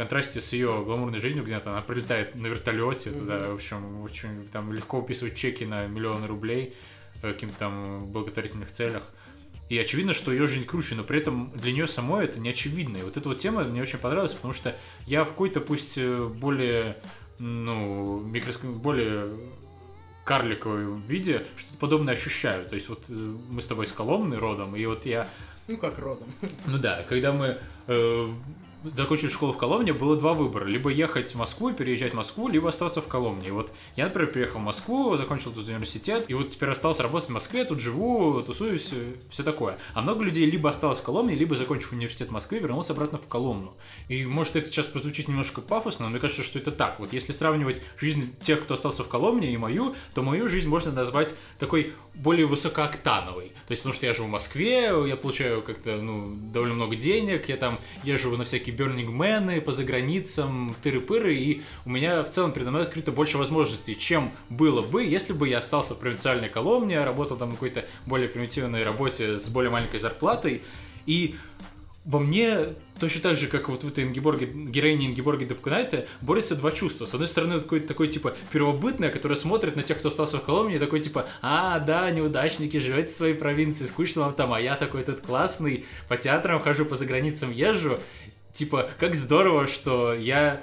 контрасте 0.00 0.40
с 0.40 0.54
ее 0.54 0.82
гламурной 0.82 1.20
жизнью, 1.20 1.44
где 1.44 1.56
она, 1.56 1.82
прилетает 1.82 2.34
на 2.34 2.46
вертолете 2.46 3.10
туда, 3.10 3.50
в 3.50 3.54
общем, 3.54 4.00
очень 4.00 4.48
там 4.48 4.72
легко 4.72 5.00
уписывать 5.00 5.36
чеки 5.36 5.64
на 5.64 5.86
миллионы 5.86 6.26
рублей 6.26 6.74
каким-то 7.20 7.58
там 7.58 8.06
благотворительных 8.06 8.72
целях. 8.72 9.02
И 9.68 9.76
очевидно, 9.78 10.14
что 10.14 10.32
ее 10.32 10.46
жизнь 10.46 10.64
круче, 10.64 10.94
но 10.94 11.04
при 11.04 11.18
этом 11.18 11.52
для 11.54 11.72
нее 11.72 11.86
самой 11.86 12.24
это 12.24 12.40
не 12.40 12.48
очевидно. 12.48 12.96
И 12.96 13.02
вот 13.02 13.18
эта 13.18 13.28
вот 13.28 13.36
тема 13.36 13.62
мне 13.64 13.82
очень 13.82 13.98
понравилась, 13.98 14.32
потому 14.32 14.54
что 14.54 14.74
я 15.06 15.22
в 15.22 15.28
какой-то, 15.28 15.60
пусть 15.60 15.98
э, 15.98 16.24
более, 16.24 16.96
ну, 17.38 18.20
микроск... 18.20 18.64
более 18.64 19.36
карликовом 20.24 21.02
виде 21.02 21.44
что-то 21.56 21.76
подобное 21.78 22.14
ощущаю. 22.14 22.64
То 22.64 22.74
есть 22.74 22.88
вот 22.88 23.04
э, 23.10 23.12
мы 23.12 23.60
с 23.60 23.66
тобой 23.66 23.86
с 23.86 23.92
Коломны 23.92 24.36
родом, 24.36 24.76
и 24.76 24.86
вот 24.86 25.04
я 25.04 25.28
Ну 25.68 25.76
как 25.76 25.98
родом. 25.98 26.28
ну 26.66 26.78
да, 26.78 27.04
когда 27.06 27.32
мы 27.32 27.58
э, 27.86 28.28
закончили 28.84 29.28
школу 29.28 29.52
в 29.52 29.58
Коломне, 29.58 29.92
было 29.92 30.16
два 30.16 30.34
выбора. 30.34 30.64
Либо 30.64 30.90
ехать 30.90 31.32
в 31.32 31.34
Москву, 31.36 31.72
переезжать 31.72 32.12
в 32.12 32.16
Москву, 32.16 32.48
либо 32.48 32.68
оставаться 32.68 33.00
в 33.00 33.08
Коломне. 33.08 33.48
И 33.48 33.50
вот 33.50 33.72
я, 33.96 34.06
например, 34.06 34.32
приехал 34.32 34.58
в 34.58 34.62
Москву, 34.62 35.16
закончил 35.16 35.52
тут 35.52 35.68
университет, 35.68 36.26
и 36.28 36.34
вот 36.34 36.50
теперь 36.50 36.70
остался 36.70 37.02
работать 37.02 37.28
в 37.28 37.32
Москве, 37.32 37.64
тут 37.64 37.80
живу, 37.80 38.42
тусуюсь, 38.42 38.92
все 39.28 39.42
такое. 39.42 39.78
А 39.94 40.02
много 40.02 40.24
людей 40.24 40.48
либо 40.50 40.70
осталось 40.70 40.98
в 40.98 41.02
Коломне, 41.02 41.34
либо, 41.34 41.54
закончив 41.54 41.92
университет 41.92 42.28
в 42.28 42.32
Москве, 42.32 42.58
вернулся 42.58 42.92
обратно 42.92 43.18
в 43.18 43.26
Коломну. 43.26 43.74
И 44.08 44.24
может 44.24 44.56
это 44.56 44.68
сейчас 44.68 44.86
прозвучит 44.86 45.28
немножко 45.28 45.60
пафосно, 45.60 46.06
но 46.06 46.10
мне 46.10 46.20
кажется, 46.20 46.42
что 46.42 46.58
это 46.58 46.70
так. 46.70 46.98
Вот 47.00 47.12
если 47.12 47.32
сравнивать 47.32 47.80
жизнь 47.98 48.34
тех, 48.40 48.62
кто 48.62 48.74
остался 48.74 49.04
в 49.04 49.08
Коломне, 49.08 49.52
и 49.52 49.56
мою, 49.56 49.94
то 50.14 50.22
мою 50.22 50.48
жизнь 50.48 50.68
можно 50.68 50.92
назвать 50.92 51.34
такой 51.58 51.92
более 52.22 52.46
высокооктановой. 52.46 53.48
То 53.66 53.72
есть, 53.72 53.82
потому 53.82 53.94
что 53.94 54.06
я 54.06 54.14
живу 54.14 54.28
в 54.28 54.30
Москве, 54.30 54.92
я 55.06 55.16
получаю 55.16 55.62
как-то, 55.62 55.96
ну, 55.96 56.36
довольно 56.36 56.74
много 56.74 56.96
денег, 56.96 57.48
я 57.48 57.56
там 57.56 57.80
езжу 58.04 58.36
на 58.36 58.44
всякие 58.44 58.74
бёрнингмены 58.74 59.60
по 59.60 59.72
заграницам, 59.72 60.76
тыры-пыры, 60.82 61.34
и 61.34 61.62
у 61.86 61.90
меня 61.90 62.22
в 62.22 62.30
целом 62.30 62.52
передо 62.52 62.70
мной 62.70 62.82
открыто 62.82 63.12
больше 63.12 63.38
возможностей, 63.38 63.96
чем 63.96 64.32
было 64.48 64.82
бы, 64.82 65.04
если 65.04 65.32
бы 65.32 65.48
я 65.48 65.58
остался 65.58 65.94
в 65.94 66.00
провинциальной 66.00 66.48
Коломне, 66.48 67.02
работал 67.02 67.36
там 67.36 67.50
на 67.50 67.54
какой-то 67.54 67.86
более 68.06 68.28
примитивной 68.28 68.84
работе 68.84 69.38
с 69.38 69.48
более 69.48 69.70
маленькой 69.70 70.00
зарплатой, 70.00 70.62
и 71.06 71.36
во 72.10 72.18
мне 72.18 72.74
точно 72.98 73.20
так 73.20 73.36
же, 73.36 73.46
как 73.46 73.68
вот 73.68 73.84
в 73.84 73.88
этой 73.88 74.02
Ингеборге, 74.02 74.46
героине 74.46 75.06
Ингеборги 75.06 75.44
Депкунайте, 75.44 76.08
борются 76.20 76.56
два 76.56 76.72
чувства. 76.72 77.06
С 77.06 77.14
одной 77.14 77.28
стороны, 77.28 77.60
такой, 77.60 77.78
такой 77.78 78.08
типа 78.08 78.36
первобытное, 78.52 79.10
которое 79.10 79.36
смотрит 79.36 79.76
на 79.76 79.84
тех, 79.84 79.98
кто 79.98 80.08
остался 80.08 80.38
в 80.38 80.42
Коломне, 80.42 80.76
и 80.76 80.78
такой 80.80 80.98
типа, 80.98 81.26
а, 81.40 81.78
да, 81.78 82.10
неудачники, 82.10 82.78
живете 82.78 83.12
в 83.12 83.14
своей 83.14 83.34
провинции, 83.34 83.86
скучно 83.86 84.22
вам 84.22 84.34
там, 84.34 84.52
а 84.52 84.60
я 84.60 84.74
такой 84.74 85.04
тут 85.04 85.20
классный, 85.20 85.86
по 86.08 86.16
театрам 86.16 86.60
хожу, 86.60 86.84
по 86.84 86.96
заграницам 86.96 87.52
езжу. 87.52 88.00
Типа, 88.52 88.90
как 88.98 89.14
здорово, 89.14 89.68
что 89.68 90.12
я 90.12 90.62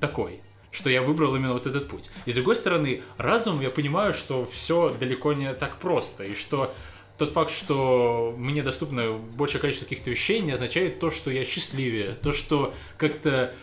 такой 0.00 0.40
что 0.70 0.90
я 0.90 1.02
выбрал 1.02 1.36
именно 1.36 1.52
вот 1.52 1.68
этот 1.68 1.88
путь. 1.88 2.10
И 2.26 2.32
с 2.32 2.34
другой 2.34 2.56
стороны, 2.56 3.02
разум 3.16 3.60
я 3.60 3.70
понимаю, 3.70 4.12
что 4.12 4.44
все 4.44 4.88
далеко 4.98 5.32
не 5.32 5.54
так 5.54 5.78
просто, 5.78 6.24
и 6.24 6.34
что 6.34 6.74
тот 7.18 7.30
факт, 7.30 7.50
что 7.50 8.34
мне 8.36 8.62
доступно 8.62 9.12
большее 9.12 9.60
количество 9.60 9.86
каких-то 9.86 10.10
вещей, 10.10 10.40
не 10.40 10.52
означает 10.52 10.98
то, 10.98 11.10
что 11.10 11.30
я 11.30 11.44
счастливее, 11.44 12.12
то, 12.22 12.32
что 12.32 12.74
как-то 12.96 13.54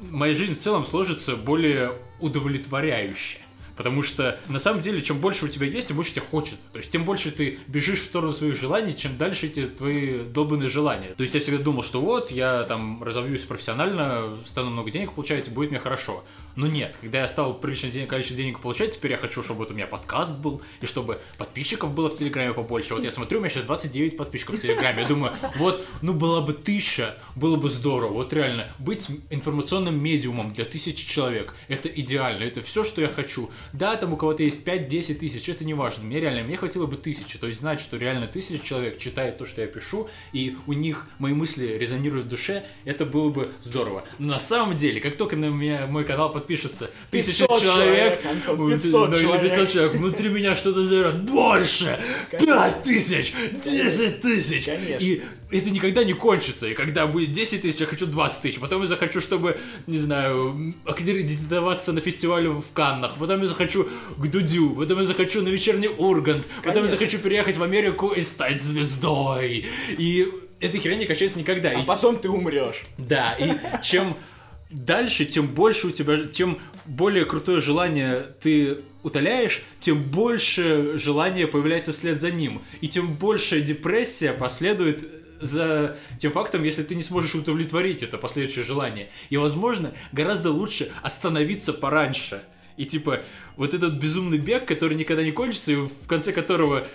моя 0.00 0.34
жизнь 0.34 0.54
в 0.54 0.58
целом 0.58 0.84
сложится 0.84 1.36
более 1.36 1.92
удовлетворяюще. 2.20 3.38
Потому 3.76 4.00
что, 4.02 4.40
на 4.48 4.58
самом 4.58 4.80
деле, 4.80 5.02
чем 5.02 5.18
больше 5.18 5.44
у 5.44 5.48
тебя 5.48 5.66
есть, 5.66 5.88
тем 5.88 5.96
больше 5.96 6.12
тебе 6.12 6.24
хочется. 6.24 6.66
То 6.72 6.78
есть, 6.78 6.90
тем 6.90 7.04
больше 7.04 7.30
ты 7.30 7.58
бежишь 7.66 8.00
в 8.00 8.04
сторону 8.04 8.32
своих 8.32 8.56
желаний, 8.56 8.96
чем 8.96 9.18
дальше 9.18 9.46
эти 9.46 9.66
твои 9.66 10.20
долбанные 10.20 10.70
желания. 10.70 11.08
То 11.14 11.22
есть, 11.22 11.34
я 11.34 11.40
всегда 11.40 11.62
думал, 11.62 11.82
что 11.82 12.00
вот, 12.00 12.30
я 12.30 12.64
там 12.64 13.02
разовьюсь 13.02 13.44
профессионально, 13.44 14.38
стану 14.46 14.70
много 14.70 14.90
денег 14.90 15.12
получать, 15.12 15.50
будет 15.50 15.70
мне 15.70 15.78
хорошо. 15.78 16.24
Но 16.56 16.66
нет, 16.66 16.96
когда 17.00 17.20
я 17.20 17.28
стал 17.28 17.54
приличное 17.54 17.90
день, 17.90 18.06
количество 18.06 18.36
денег 18.36 18.60
получать, 18.60 18.94
теперь 18.94 19.12
я 19.12 19.18
хочу, 19.18 19.42
чтобы 19.42 19.58
вот 19.58 19.70
у 19.70 19.74
меня 19.74 19.86
подкаст 19.86 20.38
был, 20.38 20.62
и 20.80 20.86
чтобы 20.86 21.20
подписчиков 21.36 21.92
было 21.92 22.08
в 22.08 22.16
Телеграме 22.16 22.54
побольше. 22.54 22.94
Вот 22.94 23.04
я 23.04 23.10
смотрю, 23.10 23.38
у 23.38 23.42
меня 23.42 23.50
сейчас 23.50 23.64
29 23.64 24.16
подписчиков 24.16 24.58
в 24.58 24.62
Телеграме. 24.62 25.02
Я 25.02 25.08
думаю, 25.08 25.34
вот, 25.56 25.84
ну 26.00 26.14
была 26.14 26.40
бы 26.40 26.54
тысяча, 26.54 27.14
было 27.34 27.56
бы 27.56 27.68
здорово. 27.68 28.14
Вот 28.14 28.32
реально, 28.32 28.72
быть 28.78 29.06
информационным 29.28 30.02
медиумом 30.02 30.54
для 30.54 30.64
тысячи 30.64 31.06
человек, 31.06 31.54
это 31.68 31.88
идеально, 31.88 32.44
это 32.44 32.62
все, 32.62 32.84
что 32.84 33.02
я 33.02 33.08
хочу. 33.08 33.50
Да, 33.74 33.94
там 33.96 34.14
у 34.14 34.16
кого-то 34.16 34.42
есть 34.42 34.66
5-10 34.66 35.14
тысяч, 35.16 35.48
это 35.50 35.66
не 35.66 35.74
важно. 35.74 36.04
Мне 36.04 36.20
реально, 36.20 36.42
мне 36.42 36.56
хватило 36.56 36.86
бы 36.86 36.96
тысячи. 36.96 37.38
То 37.38 37.48
есть 37.48 37.60
знать, 37.60 37.80
что 37.80 37.98
реально 37.98 38.26
тысяча 38.26 38.64
человек 38.64 38.98
читает 38.98 39.36
то, 39.36 39.44
что 39.44 39.60
я 39.60 39.66
пишу, 39.66 40.08
и 40.32 40.56
у 40.66 40.72
них 40.72 41.06
мои 41.18 41.34
мысли 41.34 41.66
резонируют 41.66 42.24
в 42.24 42.28
душе, 42.30 42.64
это 42.86 43.04
было 43.04 43.28
бы 43.28 43.52
здороро. 43.60 44.04
Но 44.18 44.28
на 44.32 44.38
самом 44.38 44.74
деле, 44.74 45.02
как 45.02 45.18
только 45.18 45.36
на 45.36 45.46
меня 45.46 45.86
мой 45.86 46.04
канал 46.04 46.32
под 46.32 46.45
подпишется 46.46 46.90
тысяча 47.10 47.46
человек, 47.46 48.20
500 48.22 49.20
человек. 49.20 49.42
500 49.42 49.68
человек, 49.70 49.94
внутри 49.94 50.28
меня 50.28 50.54
что-то 50.54 50.84
заорет, 50.84 51.22
больше, 51.22 51.98
пять 52.30 52.82
тысяч, 52.82 53.34
десять 53.64 54.20
тысяч, 54.20 54.68
и 54.68 55.22
это 55.50 55.70
никогда 55.70 56.04
не 56.04 56.12
кончится, 56.12 56.68
и 56.68 56.74
когда 56.74 57.06
будет 57.06 57.32
10 57.32 57.62
тысяч, 57.62 57.80
я 57.80 57.86
хочу 57.86 58.06
20 58.06 58.42
тысяч, 58.42 58.58
потом 58.58 58.82
я 58.82 58.88
захочу, 58.88 59.20
чтобы, 59.20 59.58
не 59.86 59.98
знаю, 59.98 60.74
аккредитоваться 60.84 61.92
на 61.92 62.00
фестивале 62.00 62.50
в 62.50 62.64
Каннах, 62.72 63.16
потом 63.18 63.40
я 63.40 63.46
захочу 63.46 63.88
к 64.16 64.26
Дудю, 64.28 64.70
потом 64.70 64.98
я 64.98 65.04
захочу 65.04 65.42
на 65.42 65.48
вечерний 65.48 65.88
Ургант, 65.88 66.46
потом 66.46 66.62
Конечно. 66.62 66.82
я 66.82 66.88
захочу 66.88 67.18
переехать 67.18 67.56
в 67.56 67.62
Америку 67.62 68.08
и 68.08 68.22
стать 68.22 68.62
звездой, 68.62 69.66
и 69.98 70.28
эта 70.60 70.78
херня 70.78 70.98
не 70.98 71.06
качается 71.06 71.38
никогда. 71.38 71.70
А 71.70 71.80
и... 71.80 71.84
потом 71.84 72.18
ты 72.18 72.28
умрешь. 72.28 72.82
Да, 72.98 73.36
и 73.38 73.52
чем 73.82 74.16
дальше, 74.70 75.24
тем 75.24 75.46
больше 75.48 75.88
у 75.88 75.90
тебя, 75.90 76.26
тем 76.26 76.58
более 76.84 77.24
крутое 77.24 77.60
желание 77.60 78.26
ты 78.40 78.78
утоляешь, 79.02 79.62
тем 79.80 80.02
больше 80.02 80.98
желания 80.98 81.46
появляется 81.46 81.92
вслед 81.92 82.20
за 82.20 82.30
ним. 82.30 82.62
И 82.80 82.88
тем 82.88 83.14
больше 83.14 83.60
депрессия 83.60 84.32
последует 84.32 85.06
за 85.40 85.96
тем 86.18 86.32
фактом, 86.32 86.62
если 86.62 86.82
ты 86.82 86.94
не 86.94 87.02
сможешь 87.02 87.34
удовлетворить 87.34 88.02
это 88.02 88.18
последующее 88.18 88.64
желание. 88.64 89.10
И, 89.30 89.36
возможно, 89.36 89.92
гораздо 90.12 90.50
лучше 90.50 90.90
остановиться 91.02 91.72
пораньше. 91.72 92.42
И 92.76 92.84
типа, 92.84 93.22
вот 93.56 93.74
этот 93.74 93.94
безумный 93.94 94.38
бег, 94.38 94.66
который 94.66 94.96
никогда 94.96 95.22
не 95.22 95.32
кончится, 95.32 95.72
и 95.72 95.76
в 95.76 96.06
конце 96.06 96.32
которого 96.32 96.88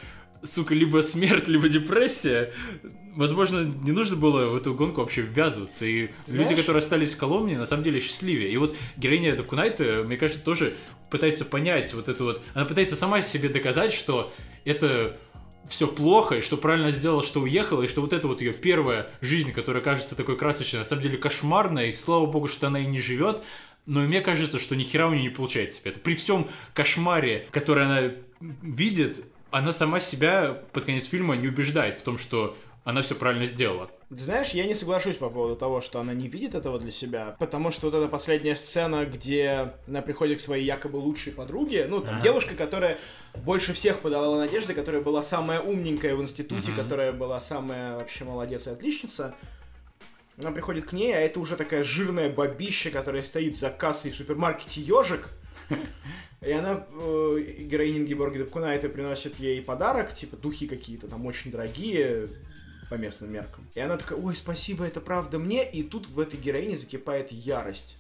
сука, 0.44 0.76
либо 0.76 1.02
смерть, 1.02 1.48
либо 1.48 1.70
депрессия, 1.70 2.54
возможно, 3.16 3.64
не 3.64 3.92
нужно 3.92 4.16
было 4.16 4.50
в 4.50 4.56
эту 4.56 4.74
гонку 4.74 5.02
вообще 5.02 5.22
ввязываться. 5.22 5.86
И 5.86 6.10
Знаешь? 6.26 6.50
люди, 6.50 6.62
которые 6.62 6.80
остались 6.80 7.14
в 7.14 7.18
Коломне, 7.18 7.58
на 7.58 7.66
самом 7.66 7.84
деле 7.84 8.00
счастливее. 8.00 8.52
И 8.52 8.58
вот 8.58 8.76
героиня 8.98 9.36
Дапкунайта, 9.36 10.04
мне 10.06 10.18
кажется, 10.18 10.44
тоже 10.44 10.76
пытается 11.10 11.46
понять 11.46 11.94
вот 11.94 12.08
это 12.10 12.24
вот... 12.24 12.42
Она 12.54 12.66
пытается 12.66 12.96
сама 12.96 13.22
себе 13.22 13.50
доказать, 13.50 13.94
что 13.94 14.34
это 14.66 15.18
все 15.68 15.88
плохо, 15.88 16.38
и 16.38 16.42
что 16.42 16.58
правильно 16.58 16.92
сделала, 16.92 17.24
что 17.24 17.42
уехала, 17.42 17.84
и 17.84 17.88
что 17.88 18.02
вот 18.02 18.14
это 18.14 18.28
вот 18.28 18.42
ее 18.42 18.54
первая 18.54 19.12
жизнь, 19.22 19.52
которая 19.52 19.84
кажется 19.84 20.16
такой 20.16 20.38
красочной, 20.38 20.80
на 20.80 20.86
самом 20.86 21.04
деле 21.04 21.18
кошмарной, 21.18 21.92
и 21.92 21.94
слава 21.94 22.26
богу, 22.26 22.48
что 22.48 22.68
она 22.68 22.80
и 22.80 22.86
не 22.86 23.00
живет, 23.00 23.42
но 23.86 24.02
мне 24.02 24.22
кажется, 24.22 24.60
что 24.60 24.76
ни 24.76 24.84
хера 24.84 25.08
у 25.08 25.14
нее 25.14 25.24
не 25.24 25.30
получается 25.30 25.80
себе. 25.80 25.92
Это 25.92 26.00
при 26.00 26.16
всем 26.16 26.50
кошмаре, 26.74 27.48
который 27.52 27.86
она 27.86 28.12
видит, 28.62 29.24
она 29.52 29.74
сама 29.74 30.00
себя 30.00 30.62
под 30.72 30.86
конец 30.86 31.08
фильма 31.08 31.36
не 31.36 31.48
убеждает 31.48 31.98
в 31.98 32.02
том, 32.02 32.18
что 32.18 32.58
она 32.84 33.04
все 33.04 33.16
правильно 33.16 33.46
сделала. 33.46 33.92
знаешь, 34.10 34.50
я 34.50 34.66
не 34.66 34.74
соглашусь 34.74 35.16
по 35.16 35.30
поводу 35.30 35.56
того, 35.56 35.82
что 35.82 36.00
она 36.00 36.14
не 36.14 36.28
видит 36.28 36.56
этого 36.56 36.80
для 36.80 36.90
себя, 36.90 37.36
потому 37.38 37.70
что 37.70 37.90
вот 37.90 37.96
эта 37.96 38.08
последняя 38.08 38.56
сцена, 38.56 39.06
где 39.06 39.74
она 39.88 40.02
приходит 40.02 40.40
к 40.40 40.42
своей 40.42 40.66
якобы 40.66 40.98
лучшей 40.98 41.32
подруге, 41.32 41.86
ну, 41.88 42.02
там, 42.02 42.16
ага. 42.16 42.24
девушка, 42.24 42.56
которая 42.56 42.98
больше 43.36 43.74
всех 43.74 44.00
подавала 44.00 44.38
надежды, 44.38 44.74
которая 44.74 45.02
была 45.02 45.22
самая 45.22 45.62
умненькая 45.62 46.16
в 46.16 46.22
институте, 46.22 46.72
ага. 46.72 46.84
которая 46.84 47.12
была 47.12 47.40
самая 47.40 47.98
вообще 47.98 48.26
молодец 48.26 48.66
и 48.66 48.72
отличница, 48.72 49.36
она 50.40 50.52
приходит 50.52 50.86
к 50.86 50.94
ней, 50.94 51.14
а 51.14 51.20
это 51.20 51.40
уже 51.40 51.56
такая 51.56 51.84
жирная 51.84 52.30
бабища, 52.30 52.90
которая 52.90 53.22
стоит 53.22 53.58
за 53.58 53.70
кассой 53.70 54.10
в 54.10 54.16
супермаркете 54.16 54.82
Ежик. 54.82 55.30
И 56.42 56.52
она, 56.52 56.88
э, 56.90 57.40
героиня 57.60 58.00
Ингеборги 58.00 58.40
Дапкунайте, 58.40 58.90
приносит 58.90 59.36
ей 59.36 59.62
подарок, 59.62 60.16
типа 60.16 60.38
духи 60.38 60.66
какие-то 60.66 61.08
там 61.08 61.28
очень 61.28 61.52
дорогие, 61.52 62.28
по 62.92 62.96
местным 62.96 63.32
меркам. 63.32 63.66
И 63.74 63.80
она 63.80 63.96
такая, 63.96 64.20
ой, 64.20 64.36
спасибо, 64.36 64.86
это 64.86 65.00
правда 65.00 65.40
мне. 65.40 65.68
И 65.68 65.82
тут 65.82 66.10
в 66.10 66.20
этой 66.20 66.38
героине 66.38 66.76
закипает 66.76 67.32
ярость. 67.32 67.96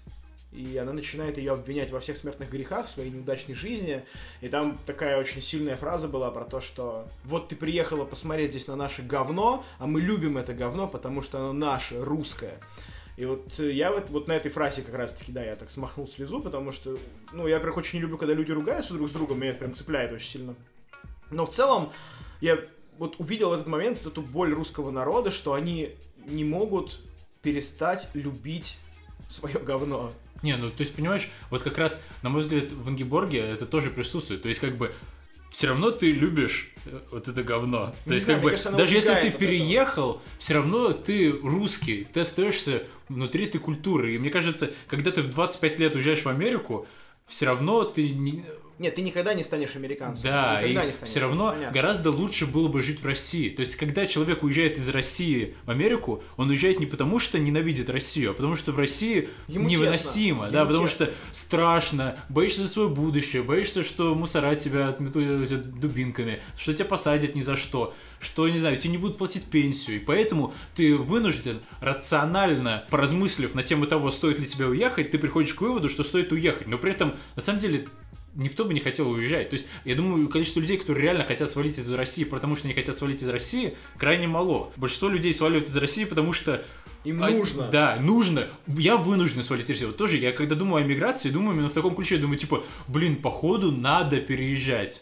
И 0.51 0.75
она 0.75 0.91
начинает 0.91 1.37
ее 1.37 1.53
обвинять 1.53 1.91
во 1.91 2.01
всех 2.01 2.17
смертных 2.17 2.51
грехах, 2.51 2.89
в 2.89 2.91
своей 2.91 3.09
неудачной 3.09 3.55
жизни. 3.55 4.03
И 4.41 4.49
там 4.49 4.77
такая 4.85 5.17
очень 5.17 5.41
сильная 5.41 5.77
фраза 5.77 6.09
была 6.09 6.29
про 6.29 6.43
то, 6.43 6.59
что 6.59 7.07
вот 7.23 7.47
ты 7.47 7.55
приехала 7.55 8.03
посмотреть 8.03 8.51
здесь 8.51 8.67
на 8.67 8.75
наше 8.75 9.01
говно, 9.01 9.63
а 9.79 9.87
мы 9.87 10.01
любим 10.01 10.37
это 10.37 10.53
говно, 10.53 10.89
потому 10.89 11.21
что 11.21 11.37
оно 11.37 11.53
наше, 11.53 12.03
русское. 12.03 12.59
И 13.15 13.23
вот 13.23 13.57
я 13.59 13.93
вот, 13.93 14.09
вот 14.09 14.27
на 14.27 14.33
этой 14.33 14.51
фразе 14.51 14.81
как 14.81 14.95
раз-таки, 14.95 15.31
да, 15.31 15.41
я 15.41 15.55
так 15.55 15.71
смахнул 15.71 16.09
слезу, 16.09 16.41
потому 16.41 16.73
что, 16.73 16.97
ну, 17.31 17.47
я 17.47 17.61
прям 17.61 17.77
очень 17.77 17.99
не 17.99 18.01
люблю, 18.01 18.17
когда 18.17 18.33
люди 18.33 18.51
ругаются 18.51 18.93
друг 18.93 19.07
с 19.07 19.13
другом, 19.13 19.39
меня 19.39 19.51
это 19.51 19.59
прям 19.59 19.73
цепляет 19.73 20.11
очень 20.11 20.29
сильно. 20.29 20.55
Но 21.29 21.45
в 21.45 21.51
целом, 21.51 21.93
я 22.41 22.59
вот 23.01 23.15
увидел 23.17 23.49
в 23.49 23.53
этот 23.53 23.65
момент 23.65 24.05
эту 24.05 24.21
боль 24.21 24.53
русского 24.53 24.91
народа, 24.91 25.31
что 25.31 25.55
они 25.55 25.95
не 26.27 26.43
могут 26.43 26.99
перестать 27.41 28.07
любить 28.13 28.77
свое 29.27 29.57
говно. 29.57 30.13
Не, 30.43 30.55
ну 30.55 30.69
то 30.69 30.81
есть, 30.81 30.93
понимаешь, 30.93 31.31
вот 31.49 31.63
как 31.63 31.79
раз, 31.79 32.03
на 32.21 32.29
мой 32.29 32.43
взгляд, 32.43 32.71
в 32.71 32.87
Ангеборге 32.87 33.39
это 33.39 33.65
тоже 33.65 33.89
присутствует. 33.89 34.43
То 34.43 34.49
есть, 34.49 34.61
как 34.61 34.75
бы, 34.75 34.93
все 35.49 35.69
равно 35.69 35.89
ты 35.89 36.11
любишь 36.11 36.71
э, 36.85 36.99
вот 37.11 37.27
это 37.27 37.41
говно. 37.41 37.95
То 38.05 38.13
есть, 38.13 38.27
знаю, 38.27 38.39
как 38.39 38.43
бы, 38.43 38.49
кажется, 38.51 38.71
даже 38.71 38.93
если 38.93 39.15
ты 39.15 39.31
переехал, 39.31 40.21
все 40.37 40.53
равно 40.53 40.93
ты 40.93 41.31
русский, 41.31 42.07
ты 42.13 42.19
остаешься 42.19 42.83
внутри 43.09 43.45
этой 43.45 43.57
культуры. 43.57 44.13
И 44.13 44.19
мне 44.19 44.29
кажется, 44.29 44.69
когда 44.87 45.09
ты 45.09 45.23
в 45.23 45.31
25 45.31 45.79
лет 45.79 45.95
уезжаешь 45.95 46.21
в 46.21 46.29
Америку, 46.29 46.85
все 47.25 47.47
равно 47.47 47.83
ты 47.83 48.09
не, 48.09 48.45
нет, 48.81 48.95
ты 48.95 49.01
никогда 49.01 49.33
не 49.33 49.43
станешь 49.43 49.75
американцем. 49.75 50.23
Да, 50.23 50.59
никогда 50.61 50.83
и 50.83 50.87
не 50.87 50.93
станешь. 50.93 51.09
все 51.11 51.19
равно 51.19 51.51
Понятно. 51.51 51.73
гораздо 51.73 52.11
лучше 52.11 52.47
было 52.47 52.67
бы 52.67 52.81
жить 52.81 52.99
в 53.01 53.05
России. 53.05 53.49
То 53.49 53.61
есть, 53.61 53.75
когда 53.75 54.07
человек 54.07 54.43
уезжает 54.43 54.77
из 54.77 54.89
России 54.89 55.55
в 55.65 55.69
Америку, 55.69 56.23
он 56.35 56.49
уезжает 56.49 56.79
не 56.79 56.87
потому, 56.87 57.19
что 57.19 57.39
ненавидит 57.39 57.89
Россию, 57.89 58.31
а 58.31 58.33
потому 58.33 58.55
что 58.55 58.71
в 58.71 58.79
России 58.79 59.29
Ему 59.47 59.69
невыносимо, 59.69 60.45
Ему 60.45 60.51
да, 60.51 60.65
потому 60.65 60.87
честно. 60.87 61.05
что 61.05 61.15
страшно, 61.31 62.15
боишься 62.29 62.61
за 62.61 62.67
свое 62.67 62.89
будущее, 62.89 63.43
боишься, 63.43 63.83
что 63.83 64.15
мусора 64.15 64.55
тебя 64.55 64.89
отметут 64.89 65.79
дубинками, 65.79 66.41
что 66.57 66.73
тебя 66.73 66.85
посадят 66.85 67.35
ни 67.35 67.41
за 67.41 67.55
что 67.55 67.93
что, 68.21 68.47
не 68.47 68.59
знаю, 68.59 68.77
тебе 68.77 68.91
не 68.91 68.97
будут 68.97 69.17
платить 69.17 69.45
пенсию, 69.45 69.97
и 69.97 69.99
поэтому 69.99 70.53
ты 70.75 70.95
вынужден 70.95 71.59
рационально, 71.81 72.85
поразмыслив 72.89 73.55
на 73.55 73.63
тему 73.63 73.87
того, 73.87 74.11
стоит 74.11 74.39
ли 74.39 74.45
тебе 74.45 74.67
уехать, 74.67 75.11
ты 75.11 75.17
приходишь 75.17 75.55
к 75.55 75.61
выводу, 75.61 75.89
что 75.89 76.03
стоит 76.03 76.31
уехать, 76.31 76.67
но 76.67 76.77
при 76.77 76.91
этом, 76.91 77.15
на 77.35 77.41
самом 77.41 77.59
деле, 77.59 77.87
никто 78.35 78.65
бы 78.65 78.73
не 78.73 78.79
хотел 78.79 79.09
уезжать. 79.09 79.49
То 79.49 79.55
есть, 79.55 79.67
я 79.85 79.95
думаю, 79.95 80.27
количество 80.29 80.59
людей, 80.59 80.77
которые 80.77 81.03
реально 81.03 81.23
хотят 81.23 81.49
свалить 81.49 81.77
из 81.77 81.91
России, 81.91 82.23
потому 82.23 82.55
что 82.55 82.67
они 82.67 82.75
хотят 82.75 82.97
свалить 82.97 83.21
из 83.21 83.29
России, 83.29 83.73
крайне 83.97 84.27
мало. 84.27 84.71
Большинство 84.77 85.09
людей 85.09 85.33
сваливают 85.33 85.69
из 85.69 85.77
России, 85.77 86.05
потому 86.05 86.33
что 86.33 86.63
им 87.03 87.23
а, 87.23 87.29
нужно. 87.29 87.67
Да, 87.67 87.97
нужно. 87.99 88.47
Я 88.67 88.97
вынужден 88.97 89.43
свалить 89.43 89.65
из 89.65 89.69
России. 89.71 89.85
Вот 89.85 89.97
тоже, 89.97 90.17
я 90.17 90.31
когда 90.31 90.55
думаю 90.55 90.83
о 90.83 90.87
миграции, 90.87 91.29
думаю 91.29 91.55
именно 91.55 91.69
в 91.69 91.73
таком 91.73 91.95
ключе. 91.95 92.15
Я 92.15 92.21
думаю, 92.21 92.37
типа, 92.37 92.63
блин, 92.87 93.17
походу 93.17 93.71
надо 93.71 94.17
переезжать. 94.17 95.01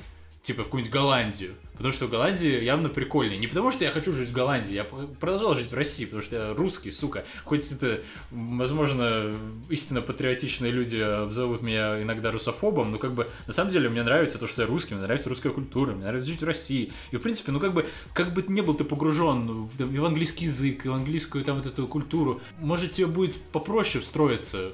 Типа 0.50 0.64
в 0.64 0.66
какую-нибудь 0.66 0.92
Голландию. 0.92 1.54
Потому 1.74 1.94
что 1.94 2.08
в 2.08 2.10
Голландии 2.10 2.64
явно 2.64 2.90
прикольнее. 2.90 3.38
Не 3.38 3.46
потому 3.46 3.72
что 3.72 3.86
я 3.86 3.92
хочу 3.92 4.12
жить 4.12 4.30
в 4.30 4.34
Голландии, 4.34 4.74
я 4.74 4.84
продолжал 4.84 5.54
жить 5.54 5.72
в 5.72 5.76
России, 5.76 6.06
потому 6.06 6.24
что 6.24 6.36
я 6.36 6.54
русский, 6.56 6.90
сука. 6.92 7.24
Хоть 7.46 7.72
это, 7.72 8.02
возможно, 8.32 9.32
истинно 9.70 10.02
патриотичные 10.02 10.72
люди 10.72 10.98
зовут 11.32 11.62
меня 11.62 12.02
иногда 12.02 12.32
русофобом, 12.32 12.92
но 12.92 12.98
как 12.98 13.14
бы 13.14 13.30
на 13.46 13.54
самом 13.54 13.72
деле 13.72 13.90
мне 13.90 14.02
нравится 14.02 14.40
то, 14.40 14.48
что 14.48 14.64
я 14.64 14.68
русский, 14.68 14.96
мне 14.96 15.04
нравится 15.04 15.30
русская 15.30 15.52
культура, 15.52 15.92
мне 15.92 16.04
нравится 16.04 16.32
жить 16.32 16.42
в 16.42 16.46
России. 16.46 16.92
И 17.12 17.18
в 17.18 17.22
принципе, 17.22 17.52
ну 17.52 17.60
как 17.60 17.76
бы, 17.76 17.86
как 18.14 18.34
бы 18.34 18.44
не 18.48 18.62
был 18.62 18.74
ты 18.74 18.84
погружен 18.84 19.66
в, 19.66 19.78
в 19.78 20.06
английский 20.06 20.46
язык, 20.46 20.86
в 20.86 20.92
английскую 20.92 21.46
там 21.46 21.58
вот 21.58 21.68
эту 21.68 21.88
культуру, 21.88 22.42
может 22.60 22.94
тебе 22.94 23.06
будет 23.06 23.36
попроще 23.54 24.02
встроиться 24.02 24.72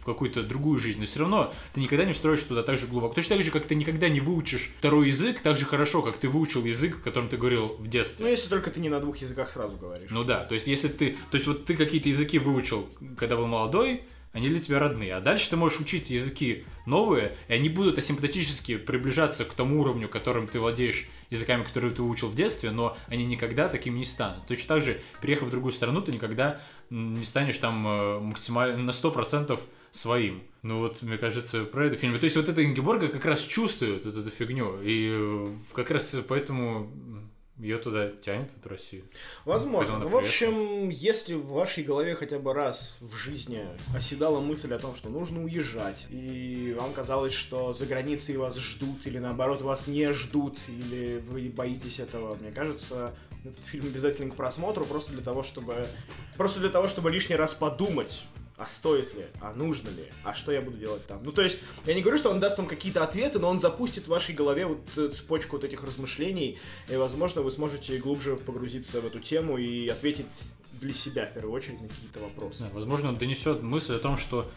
в 0.00 0.04
какую-то 0.04 0.42
другую 0.42 0.78
жизнь, 0.78 1.00
но 1.00 1.06
все 1.06 1.20
равно 1.20 1.52
ты 1.74 1.80
никогда 1.80 2.04
не 2.04 2.12
встроишь 2.12 2.42
туда 2.42 2.62
так 2.62 2.78
же 2.78 2.86
глубоко. 2.86 3.14
Точно 3.14 3.36
так 3.36 3.44
же, 3.44 3.50
как 3.50 3.66
ты 3.66 3.74
никогда 3.74 4.08
не 4.08 4.20
выучишь 4.20 4.70
второй 4.78 5.08
язык 5.08 5.40
так 5.40 5.56
же 5.56 5.64
хорошо, 5.64 6.02
как 6.02 6.18
ты 6.18 6.28
выучил 6.28 6.64
язык, 6.64 7.02
которым 7.02 7.28
ты 7.28 7.36
говорил 7.36 7.76
в 7.78 7.88
детстве. 7.88 8.24
Ну, 8.24 8.30
если 8.30 8.48
только 8.48 8.70
ты 8.70 8.80
не 8.80 8.88
на 8.88 9.00
двух 9.00 9.18
языках 9.18 9.50
сразу 9.52 9.76
говоришь. 9.76 10.10
Ну 10.10 10.24
да, 10.24 10.44
то 10.44 10.54
есть 10.54 10.66
если 10.66 10.88
ты, 10.88 11.16
то 11.30 11.36
есть 11.36 11.46
вот 11.46 11.64
ты 11.64 11.76
какие-то 11.76 12.08
языки 12.08 12.38
выучил, 12.38 12.88
когда 13.16 13.36
был 13.36 13.46
молодой, 13.46 14.02
они 14.32 14.48
для 14.48 14.60
тебя 14.60 14.78
родные. 14.78 15.14
А 15.14 15.20
дальше 15.20 15.50
ты 15.50 15.56
можешь 15.56 15.80
учить 15.80 16.10
языки 16.10 16.64
новые, 16.86 17.36
и 17.48 17.52
они 17.52 17.68
будут 17.68 17.98
асимптотически 17.98 18.78
приближаться 18.78 19.44
к 19.44 19.52
тому 19.52 19.80
уровню, 19.80 20.08
которым 20.08 20.48
ты 20.48 20.58
владеешь 20.58 21.06
языками, 21.30 21.62
которые 21.64 21.94
ты 21.94 22.02
выучил 22.02 22.28
в 22.28 22.34
детстве, 22.34 22.70
но 22.70 22.96
они 23.08 23.26
никогда 23.26 23.68
такими 23.68 23.98
не 23.98 24.04
станут. 24.04 24.46
Точно 24.46 24.68
так 24.68 24.84
же, 24.84 25.00
приехав 25.20 25.48
в 25.48 25.50
другую 25.50 25.72
страну, 25.72 26.00
ты 26.00 26.12
никогда 26.12 26.60
не 26.92 27.24
станешь 27.24 27.58
там 27.58 27.86
э, 27.86 28.18
максимально 28.20 28.78
на 28.78 28.90
100% 28.90 29.58
своим. 29.90 30.42
Ну 30.62 30.78
вот, 30.78 31.02
мне 31.02 31.18
кажется, 31.18 31.64
про 31.64 31.86
это 31.86 31.96
фильм. 31.96 32.18
То 32.18 32.24
есть 32.24 32.36
вот 32.36 32.48
эта 32.48 32.64
Ингеборга 32.64 33.08
как 33.08 33.24
раз 33.24 33.42
чувствует 33.42 34.04
вот 34.04 34.16
эту 34.16 34.30
фигню. 34.30 34.80
И 34.82 35.08
э, 35.10 35.46
как 35.72 35.90
раз 35.90 36.14
поэтому 36.28 36.90
ее 37.58 37.78
туда 37.78 38.10
тянет, 38.10 38.50
в 38.62 38.66
Россию. 38.66 39.04
Возможно. 39.44 39.98
Ну, 39.98 40.08
в 40.08 40.16
общем, 40.16 40.88
если 40.88 41.34
в 41.34 41.46
вашей 41.46 41.84
голове 41.84 42.14
хотя 42.14 42.38
бы 42.38 42.52
раз 42.52 42.96
в 43.00 43.14
жизни 43.14 43.64
оседала 43.94 44.40
мысль 44.40 44.72
о 44.74 44.78
том, 44.78 44.96
что 44.96 45.08
нужно 45.08 45.44
уезжать, 45.44 46.06
и 46.10 46.76
вам 46.78 46.92
казалось, 46.92 47.34
что 47.34 47.72
за 47.72 47.86
границей 47.86 48.36
вас 48.36 48.56
ждут, 48.56 49.06
или 49.06 49.18
наоборот 49.18 49.62
вас 49.62 49.86
не 49.86 50.12
ждут, 50.12 50.58
или 50.66 51.22
вы 51.28 51.50
боитесь 51.50 52.00
этого, 52.00 52.36
мне 52.36 52.50
кажется, 52.50 53.14
этот 53.44 53.64
фильм 53.64 53.86
обязательно 53.86 54.30
к 54.30 54.36
просмотру, 54.36 54.84
просто 54.84 55.12
для 55.12 55.22
того, 55.22 55.42
чтобы 55.42 55.86
просто 56.36 56.60
для 56.60 56.68
того, 56.68 56.88
чтобы 56.88 57.10
лишний 57.10 57.36
раз 57.36 57.54
подумать 57.54 58.22
а 58.62 58.68
стоит 58.68 59.12
ли, 59.14 59.24
а 59.40 59.52
нужно 59.54 59.88
ли, 59.88 60.04
а 60.22 60.34
что 60.34 60.52
я 60.52 60.62
буду 60.62 60.76
делать 60.76 61.04
там. 61.06 61.20
Ну, 61.24 61.32
то 61.32 61.42
есть, 61.42 61.60
я 61.84 61.94
не 61.94 62.00
говорю, 62.00 62.18
что 62.18 62.30
он 62.30 62.38
даст 62.38 62.58
вам 62.58 62.68
какие-то 62.68 63.02
ответы, 63.02 63.40
но 63.40 63.48
он 63.48 63.58
запустит 63.58 64.04
в 64.04 64.08
вашей 64.08 64.34
голове 64.36 64.66
вот 64.66 65.14
цепочку 65.14 65.56
вот 65.56 65.64
этих 65.64 65.82
размышлений, 65.82 66.60
и, 66.88 66.94
возможно, 66.94 67.42
вы 67.42 67.50
сможете 67.50 67.98
глубже 67.98 68.36
погрузиться 68.36 69.00
в 69.00 69.06
эту 69.06 69.18
тему 69.18 69.58
и 69.58 69.88
ответить 69.88 70.26
для 70.80 70.94
себя, 70.94 71.26
в 71.26 71.34
первую 71.34 71.54
очередь, 71.54 71.80
на 71.80 71.88
какие-то 71.88 72.20
вопросы. 72.20 72.62
Да, 72.62 72.70
возможно, 72.72 73.08
он 73.08 73.16
донесет 73.16 73.62
мысль 73.62 73.96
о 73.96 73.98
том, 73.98 74.16
что 74.16 74.48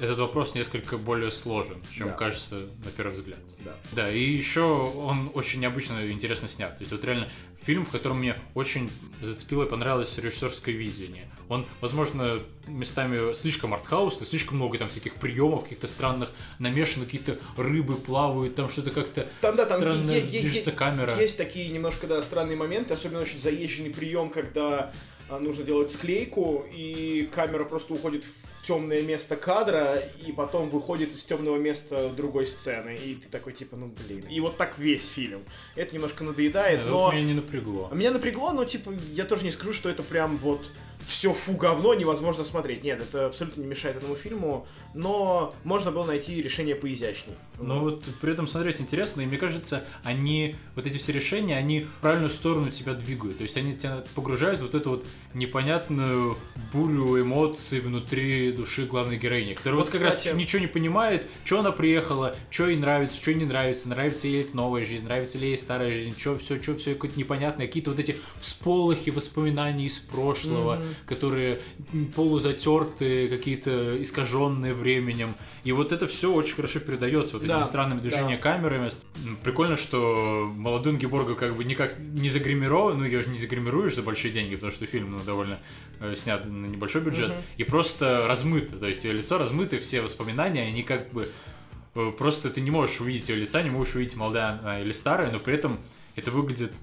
этот 0.00 0.18
вопрос 0.18 0.54
несколько 0.54 0.98
более 0.98 1.30
сложен, 1.30 1.82
чем 1.92 2.08
да. 2.08 2.14
кажется 2.14 2.66
на 2.84 2.90
первый 2.90 3.14
взгляд. 3.14 3.38
Да. 3.64 3.72
Да, 3.92 4.12
и 4.12 4.20
еще 4.20 4.62
он 4.62 5.30
очень 5.34 5.60
необычно 5.60 6.04
и 6.04 6.12
интересно 6.12 6.48
снят. 6.48 6.76
То 6.76 6.82
есть 6.82 6.92
вот 6.92 7.04
реально 7.04 7.30
фильм, 7.62 7.84
в 7.86 7.90
котором 7.90 8.18
мне 8.18 8.36
очень 8.54 8.90
зацепило 9.22 9.64
и 9.64 9.68
понравилось 9.68 10.16
режиссерское 10.18 10.74
видение. 10.74 11.28
Он, 11.48 11.66
возможно, 11.80 12.40
местами 12.66 13.32
слишком 13.32 13.74
артхаусный, 13.74 14.26
слишком 14.26 14.56
много 14.56 14.78
там 14.78 14.88
всяких 14.88 15.14
приемов, 15.16 15.64
каких-то 15.64 15.86
странных 15.86 16.30
намешано, 16.58 17.04
какие-то 17.04 17.38
рыбы 17.56 17.96
плавают, 17.96 18.54
там 18.54 18.68
что-то 18.68 18.90
как-то 18.90 19.28
там, 19.40 19.54
да, 19.54 19.66
там 19.66 19.80
странно 19.80 20.10
е- 20.10 20.20
е- 20.20 20.40
движется 20.40 20.70
е- 20.70 20.76
камера. 20.76 21.20
Есть 21.20 21.36
такие 21.36 21.68
немножко 21.68 22.06
да, 22.06 22.22
странные 22.22 22.56
моменты, 22.56 22.94
особенно 22.94 23.20
очень 23.20 23.38
заезженный 23.38 23.90
прием, 23.90 24.30
когда 24.30 24.92
а, 25.28 25.38
нужно 25.38 25.64
делать 25.64 25.90
склейку, 25.90 26.66
и 26.72 27.28
камера 27.32 27.64
просто 27.64 27.94
уходит 27.94 28.24
в 28.24 28.53
темное 28.66 29.02
место 29.02 29.36
кадра, 29.36 30.02
и 30.26 30.32
потом 30.32 30.70
выходит 30.70 31.14
из 31.14 31.24
темного 31.24 31.56
места 31.56 32.08
другой 32.08 32.46
сцены, 32.46 32.96
и 32.96 33.14
ты 33.14 33.28
такой 33.28 33.52
типа, 33.52 33.76
ну 33.76 33.86
блин. 34.06 34.24
И 34.30 34.40
вот 34.40 34.56
так 34.56 34.78
весь 34.78 35.06
фильм. 35.06 35.40
Это 35.76 35.94
немножко 35.94 36.24
надоедает, 36.24 36.80
Нет, 36.80 36.88
но... 36.88 37.12
Меня 37.12 37.24
не 37.24 37.34
напрягло. 37.34 37.90
Меня 37.92 38.10
напрягло, 38.10 38.52
но 38.52 38.64
типа 38.64 38.92
я 39.12 39.24
тоже 39.24 39.44
не 39.44 39.50
скажу, 39.50 39.72
что 39.72 39.88
это 39.88 40.02
прям 40.02 40.36
вот 40.38 40.60
все 41.06 41.32
фу 41.34 41.52
говно 41.52 41.94
невозможно 41.94 42.44
смотреть. 42.44 42.82
Нет, 42.82 43.00
это 43.00 43.26
абсолютно 43.26 43.60
не 43.60 43.66
мешает 43.66 43.96
этому 43.96 44.16
фильму, 44.16 44.66
но 44.94 45.54
можно 45.64 45.90
было 45.90 46.04
найти 46.06 46.40
решение 46.40 46.74
поизящнее. 46.74 47.36
Но 47.58 47.80
вот 47.80 48.04
при 48.20 48.32
этом 48.32 48.48
смотреть 48.48 48.80
интересно, 48.80 49.20
и 49.20 49.26
мне 49.26 49.38
кажется, 49.38 49.84
они, 50.02 50.56
вот 50.74 50.86
эти 50.86 50.98
все 50.98 51.12
решения, 51.12 51.56
они 51.56 51.80
в 51.80 52.00
правильную 52.00 52.30
сторону 52.30 52.70
тебя 52.70 52.94
двигают. 52.94 53.38
То 53.38 53.42
есть 53.42 53.56
они 53.56 53.74
тебя 53.74 54.04
погружают 54.14 54.60
в 54.60 54.62
вот 54.62 54.74
эту 54.74 54.90
вот 54.90 55.04
непонятную 55.34 56.36
бурю 56.72 57.20
эмоций 57.20 57.80
внутри 57.80 58.52
души 58.52 58.86
главной 58.86 59.18
героини, 59.18 59.52
которая 59.52 59.80
вот, 59.80 59.90
вот 59.90 59.98
как 59.98 60.08
кстати... 60.08 60.28
раз 60.28 60.36
ничего 60.36 60.60
не 60.60 60.68
понимает, 60.68 61.26
что 61.44 61.60
она 61.60 61.72
приехала, 61.72 62.36
что 62.50 62.68
ей 62.68 62.76
нравится, 62.76 63.20
что 63.20 63.34
не 63.34 63.44
нравится, 63.44 63.88
нравится 63.88 64.28
ей 64.28 64.42
эта 64.42 64.56
новая 64.56 64.84
жизнь, 64.84 65.04
нравится 65.04 65.38
ли 65.38 65.48
ей 65.48 65.58
старая 65.58 65.92
жизнь, 65.92 66.14
что 66.16 66.38
все, 66.38 66.60
что 66.62 66.76
все 66.76 66.94
какое-то 66.94 67.18
непонятное, 67.18 67.66
какие-то 67.66 67.90
вот 67.90 68.00
эти 68.00 68.16
всполохи 68.40 69.10
воспоминаний 69.10 69.86
из 69.86 69.98
прошлого, 69.98 70.76
mm-hmm. 70.76 70.94
которые 71.06 71.60
полузатертые, 72.14 73.28
какие-то 73.28 74.00
искаженные 74.02 74.74
временем. 74.84 75.34
И 75.64 75.72
вот 75.72 75.92
это 75.92 76.06
все 76.06 76.32
очень 76.32 76.54
хорошо 76.54 76.78
передается 76.80 77.38
вот 77.38 77.46
да, 77.46 77.56
этими 77.56 77.66
странными 77.66 78.00
движениями 78.00 78.36
да. 78.36 78.42
камерами. 78.42 78.90
Прикольно, 79.42 79.76
что 79.76 80.52
молодую 80.56 80.96
Геборгу 80.96 81.34
как 81.34 81.56
бы 81.56 81.64
никак 81.64 81.98
не 81.98 82.28
загримирован, 82.28 82.98
ну 82.98 83.04
ее 83.04 83.22
же 83.22 83.30
не 83.30 83.38
загримируешь 83.38 83.94
за 83.94 84.02
большие 84.02 84.32
деньги, 84.32 84.54
потому 84.54 84.72
что 84.72 84.86
фильм 84.86 85.12
ну, 85.12 85.20
довольно 85.24 85.58
э, 86.00 86.14
снят 86.16 86.44
на 86.48 86.66
небольшой 86.66 87.00
бюджет, 87.00 87.30
угу. 87.30 87.36
и 87.56 87.64
просто 87.64 88.26
размыто, 88.28 88.76
то 88.76 88.86
есть 88.86 89.04
ее 89.04 89.12
лицо 89.12 89.38
размыто, 89.38 89.78
все 89.80 90.02
воспоминания, 90.02 90.62
они 90.62 90.82
как 90.82 91.12
бы 91.12 91.28
э, 91.94 92.12
просто 92.16 92.50
ты 92.50 92.60
не 92.60 92.70
можешь 92.70 93.00
увидеть 93.00 93.28
ее 93.30 93.36
лица, 93.36 93.62
не 93.62 93.70
можешь 93.70 93.94
увидеть 93.94 94.16
молодая 94.16 94.58
она 94.60 94.80
или 94.80 94.92
старая, 94.92 95.30
но 95.30 95.40
при 95.40 95.54
этом 95.54 95.80
это 96.14 96.30
выглядит 96.30 96.74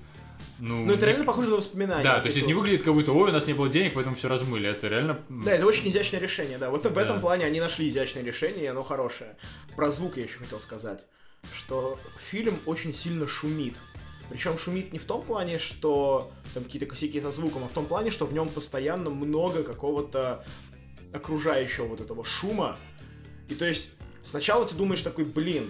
ну, 0.62 0.86
ну 0.86 0.94
это 0.94 1.08
реально 1.08 1.26
похоже 1.26 1.50
на 1.50 1.56
воспоминания. 1.56 2.04
Да, 2.04 2.20
то 2.20 2.28
есть 2.28 2.38
это 2.38 2.46
не 2.46 2.54
выглядит 2.54 2.84
как 2.84 2.94
будто, 2.94 3.12
ой, 3.12 3.30
у 3.30 3.34
нас 3.34 3.48
не 3.48 3.54
было 3.54 3.68
денег, 3.68 3.96
поэтому 3.96 4.16
все 4.16 4.28
размыли. 4.28 4.70
Это 4.70 4.88
реально... 4.88 5.20
Да, 5.28 5.54
это 5.54 5.66
очень 5.66 5.90
изящное 5.90 6.20
решение, 6.20 6.60
да. 6.60 6.70
Вот 6.70 6.86
в 6.86 6.94
да. 6.94 7.02
этом 7.02 7.20
плане 7.20 7.46
они 7.46 7.60
нашли 7.60 7.90
изящное 7.90 8.24
решение, 8.24 8.66
и 8.66 8.68
оно 8.68 8.84
хорошее. 8.84 9.38
Про 9.76 9.92
звук 9.92 10.18
я 10.18 10.24
еще 10.24 10.38
хотел 10.38 10.60
сказать, 10.60 11.04
что 11.52 11.98
фильм 12.30 12.60
очень 12.68 12.94
сильно 12.94 13.28
шумит. 13.28 13.74
Причем 14.30 14.58
шумит 14.60 14.94
не 14.94 15.00
в 15.00 15.06
том 15.06 15.24
плане, 15.24 15.58
что 15.58 16.32
там 16.54 16.64
какие-то 16.64 16.86
косяки 16.86 17.20
со 17.20 17.32
звуком, 17.32 17.64
а 17.64 17.68
в 17.68 17.74
том 17.74 17.88
плане, 17.88 18.12
что 18.12 18.28
в 18.28 18.34
нем 18.34 18.48
постоянно 18.48 19.10
много 19.10 19.64
какого-то 19.64 20.46
окружающего 21.12 21.88
вот 21.88 22.02
этого 22.02 22.24
шума. 22.24 22.78
И 23.50 23.56
то 23.56 23.66
есть 23.66 23.90
сначала 24.24 24.66
ты 24.66 24.76
думаешь 24.76 25.02
такой, 25.02 25.26
блин, 25.26 25.70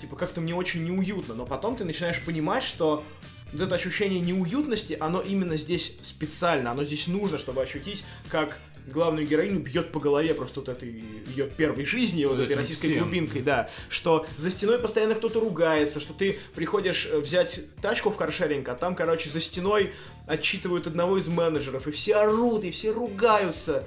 типа 0.00 0.16
как-то 0.16 0.40
мне 0.40 0.54
очень 0.54 0.84
неуютно, 0.84 1.34
но 1.34 1.44
потом 1.44 1.76
ты 1.76 1.84
начинаешь 1.84 2.24
понимать, 2.24 2.64
что 2.64 3.04
вот 3.52 3.60
это 3.60 3.74
ощущение 3.74 4.20
неуютности, 4.20 4.96
оно 4.98 5.20
именно 5.20 5.56
здесь 5.56 5.96
специально, 6.02 6.70
оно 6.70 6.84
здесь 6.84 7.06
нужно, 7.06 7.38
чтобы 7.38 7.62
ощутить, 7.62 8.04
как 8.28 8.58
главную 8.86 9.26
героиню 9.26 9.60
бьет 9.60 9.92
по 9.92 10.00
голове 10.00 10.34
просто 10.34 10.60
вот 10.60 10.68
этой 10.68 11.04
ее 11.26 11.46
первой 11.46 11.84
жизни, 11.84 12.24
вот, 12.24 12.36
вот 12.36 12.44
этой 12.44 12.56
российской 12.56 12.88
всем. 12.88 13.04
глубинкой, 13.04 13.42
да, 13.42 13.70
что 13.88 14.26
за 14.36 14.50
стеной 14.50 14.78
постоянно 14.78 15.14
кто-то 15.14 15.40
ругается, 15.40 16.00
что 16.00 16.12
ты 16.12 16.38
приходишь 16.54 17.08
э, 17.10 17.18
взять 17.18 17.60
тачку 17.80 18.10
в 18.10 18.16
каршеринг, 18.16 18.68
а 18.68 18.74
там, 18.74 18.94
короче, 18.94 19.30
за 19.30 19.40
стеной 19.40 19.92
отчитывают 20.26 20.86
одного 20.86 21.18
из 21.18 21.28
менеджеров, 21.28 21.86
и 21.86 21.90
все 21.90 22.16
орут, 22.16 22.64
и 22.64 22.70
все 22.70 22.90
ругаются, 22.90 23.86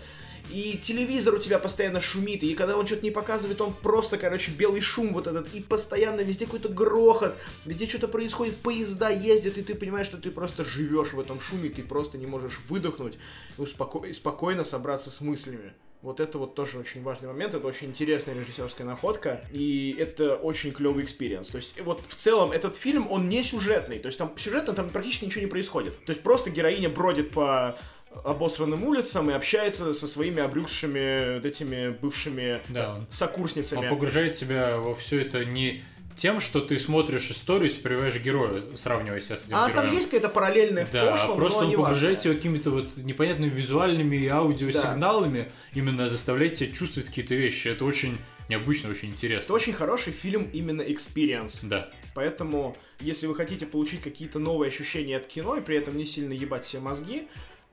и 0.52 0.80
телевизор 0.82 1.36
у 1.36 1.40
тебя 1.40 1.60
постоянно 1.60 2.00
шумит, 2.00 2.44
и 2.44 2.54
когда 2.54 2.78
он 2.78 2.86
что-то 2.86 3.04
не 3.04 3.12
показывает, 3.12 3.62
он 3.62 3.74
просто, 3.74 4.18
короче, 4.18 4.52
белый 4.52 4.82
шум 4.82 5.14
вот 5.14 5.28
этот, 5.28 5.54
и 5.54 5.62
постоянно 5.62 6.22
везде 6.22 6.46
какой-то 6.46 6.70
грохот, 6.70 7.36
везде 7.66 7.88
что-то 7.88 8.08
происходит, 8.08 8.58
поезда 8.58 9.10
ездят, 9.10 9.58
и 9.58 9.64
ты 9.64 9.76
понимаешь, 9.76 10.08
что 10.08 10.18
ты 10.18 10.32
просто 10.32 10.64
живешь 10.64 11.14
в 11.14 11.20
этом 11.20 11.40
шуме, 11.40 11.70
ты 11.70 11.84
просто 11.84 12.18
не 12.18 12.28
можешь 12.28 12.60
выдохнуть 12.70 13.16
и, 13.58 13.62
успоко... 13.62 14.14
спокойно 14.14 14.64
собраться 14.64 15.12
с 15.12 15.22
мыслями. 15.22 15.74
Вот 16.02 16.20
это 16.20 16.38
вот 16.38 16.54
тоже 16.54 16.78
очень 16.78 17.02
важный 17.02 17.30
момент, 17.30 17.56
это 17.56 17.66
очень 17.66 17.88
интересная 17.88 18.36
режиссерская 18.36 18.86
находка, 18.86 19.44
и 19.52 19.96
это 19.98 20.36
очень 20.36 20.72
клевый 20.72 21.04
experience. 21.04 21.48
То 21.48 21.58
есть 21.58 21.82
вот 21.82 22.04
в 22.08 22.14
целом 22.14 22.52
этот 22.52 22.76
фильм, 22.76 23.12
он 23.12 23.28
не 23.28 23.42
сюжетный, 23.42 23.98
то 23.98 24.08
есть 24.08 24.20
там 24.20 24.32
сюжетно 24.38 24.74
там 24.74 24.92
практически 24.92 25.26
ничего 25.26 25.42
не 25.42 25.50
происходит. 25.50 26.06
То 26.06 26.12
есть 26.12 26.22
просто 26.22 26.52
героиня 26.52 26.90
бродит 26.90 27.32
по 27.32 27.80
обосранным 28.24 28.84
улицам 28.84 29.30
и 29.30 29.34
общается 29.34 29.94
со 29.94 30.08
своими 30.08 30.42
обрюзшими 30.42 31.36
вот 31.36 31.46
этими 31.46 31.90
бывшими 31.90 32.62
да, 32.70 32.96
он, 32.96 33.08
сокурсницами. 33.10 33.88
Он 33.88 33.90
погружает 33.90 34.36
себя 34.36 34.78
во 34.78 34.96
все 34.96 35.22
это 35.22 35.46
не 35.46 35.84
тем, 36.16 36.40
что 36.40 36.62
ты 36.62 36.80
смотришь 36.80 37.30
историю 37.30 37.70
и 37.70 37.70
сопровождаешь 37.70 38.24
героя, 38.24 38.64
сравнивая 38.76 39.20
себя 39.20 39.38
с 39.38 39.48
этим 39.48 39.58
а 39.58 39.68
героем. 39.68 39.80
А 39.80 39.82
там 39.82 39.92
есть 39.92 40.06
какая-то 40.06 40.30
параллельная 40.30 40.86
в 40.86 40.92
да, 40.92 41.08
прошлом, 41.08 41.38
просто 41.38 41.64
но 41.64 41.70
он 41.70 41.76
погружает 41.76 42.20
тебя 42.20 42.34
какими-то 42.34 42.72
вот 42.72 42.98
непонятными 42.98 43.50
визуальными 43.50 44.16
и 44.16 44.28
аудиосигналами, 44.28 45.40
да. 45.40 45.80
именно 45.80 46.08
заставляет 46.08 46.54
тебя 46.54 46.72
чувствовать 46.72 47.10
какие-то 47.10 47.36
вещи. 47.36 47.68
Это 47.68 47.86
очень 47.86 48.18
необычно, 48.50 48.92
очень 48.92 49.10
интересно. 49.10 49.46
Это 49.46 49.54
очень 49.54 49.74
хороший 49.74 50.14
фильм 50.14 50.50
именно 50.54 50.82
experience. 50.82 51.60
Да. 51.64 51.90
Поэтому, 52.14 52.78
если 53.00 53.28
вы 53.28 53.36
хотите 53.36 53.66
получить 53.66 54.02
какие-то 54.02 54.40
новые 54.40 54.70
ощущения 54.70 55.18
от 55.18 55.28
кино 55.28 55.58
и 55.58 55.62
при 55.62 55.78
этом 55.78 55.98
не 55.98 56.06
сильно 56.06 56.34
ебать 56.34 56.64
все 56.64 56.80
мозги, 56.80 57.28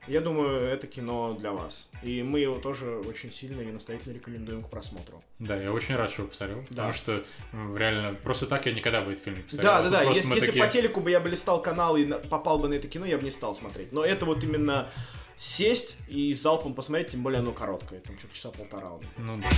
я 0.07 0.21
думаю, 0.21 0.65
это 0.67 0.87
кино 0.87 1.35
для 1.39 1.51
вас. 1.51 1.89
И 2.01 2.23
мы 2.23 2.39
его 2.39 2.57
тоже 2.57 2.97
очень 2.97 3.31
сильно 3.31 3.61
и 3.61 3.71
настоятельно 3.71 4.13
рекомендуем 4.13 4.63
к 4.63 4.69
просмотру. 4.69 5.23
Да, 5.39 5.55
я 5.55 5.71
очень 5.71 5.95
рад, 5.95 6.11
что 6.11 6.23
вы 6.23 6.27
посмотрел. 6.29 6.59
Да. 6.61 6.67
Потому 6.69 6.93
что 6.93 7.23
реально, 7.51 8.15
просто 8.15 8.45
так 8.45 8.65
я 8.65 8.73
никогда 8.73 9.01
бы 9.01 9.13
этот 9.13 9.23
фильм 9.23 9.37
не 9.37 9.43
посмотрел. 9.43 9.71
Да, 9.71 9.83
да, 9.83 9.89
да. 9.89 10.01
Если, 10.03 10.33
если 10.33 10.47
такие... 10.47 10.63
по 10.63 10.69
телеку 10.69 11.01
бы 11.01 11.11
я 11.11 11.19
бы 11.19 11.29
листал 11.29 11.61
канал 11.61 11.95
и 11.95 12.05
попал 12.27 12.59
бы 12.59 12.67
на 12.67 12.73
это 12.73 12.87
кино, 12.87 13.05
я 13.05 13.17
бы 13.17 13.23
не 13.23 13.31
стал 13.31 13.55
смотреть. 13.55 13.91
Но 13.91 14.03
это 14.03 14.25
вот 14.25 14.43
именно 14.43 14.89
сесть 15.37 15.97
и 16.07 16.33
залпом 16.33 16.73
посмотреть, 16.73 17.11
тем 17.11 17.23
более 17.23 17.39
оно 17.39 17.53
короткое, 17.53 17.99
там 17.99 18.17
что-то 18.17 18.35
часа 18.35 18.49
полтора. 18.51 18.91
он. 18.91 19.03
Ну 19.17 19.37
да. 19.41 19.49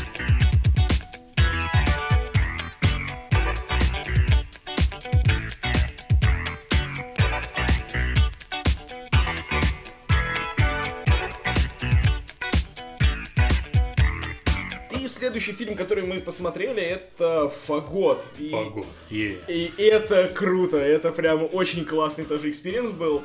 Следующий 15.36 15.52
фильм, 15.66 15.76
который 15.76 16.04
мы 16.06 16.22
посмотрели, 16.22 16.82
это 16.82 17.50
«Фагот». 17.50 18.24
И- 18.40 18.50
Фагот. 18.52 18.86
Е. 19.10 19.38
И 19.50 19.72
это 19.78 20.30
круто, 20.30 20.78
это 20.78 21.12
прям 21.12 21.50
очень 21.52 21.84
классный 21.84 22.24
тоже 22.24 22.50
experience 22.50 22.91
был. 22.92 23.22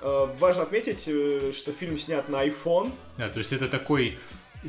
Э, 0.00 0.26
Важно 0.40 0.64
отметить, 0.64 1.04
э, 1.06 1.52
что 1.54 1.70
фильм 1.70 1.98
снят 1.98 2.28
на 2.28 2.44
iPhone 2.44 2.90
Да, 3.16 3.28
то 3.28 3.38
есть 3.38 3.52
это 3.52 3.68
такой 3.68 4.18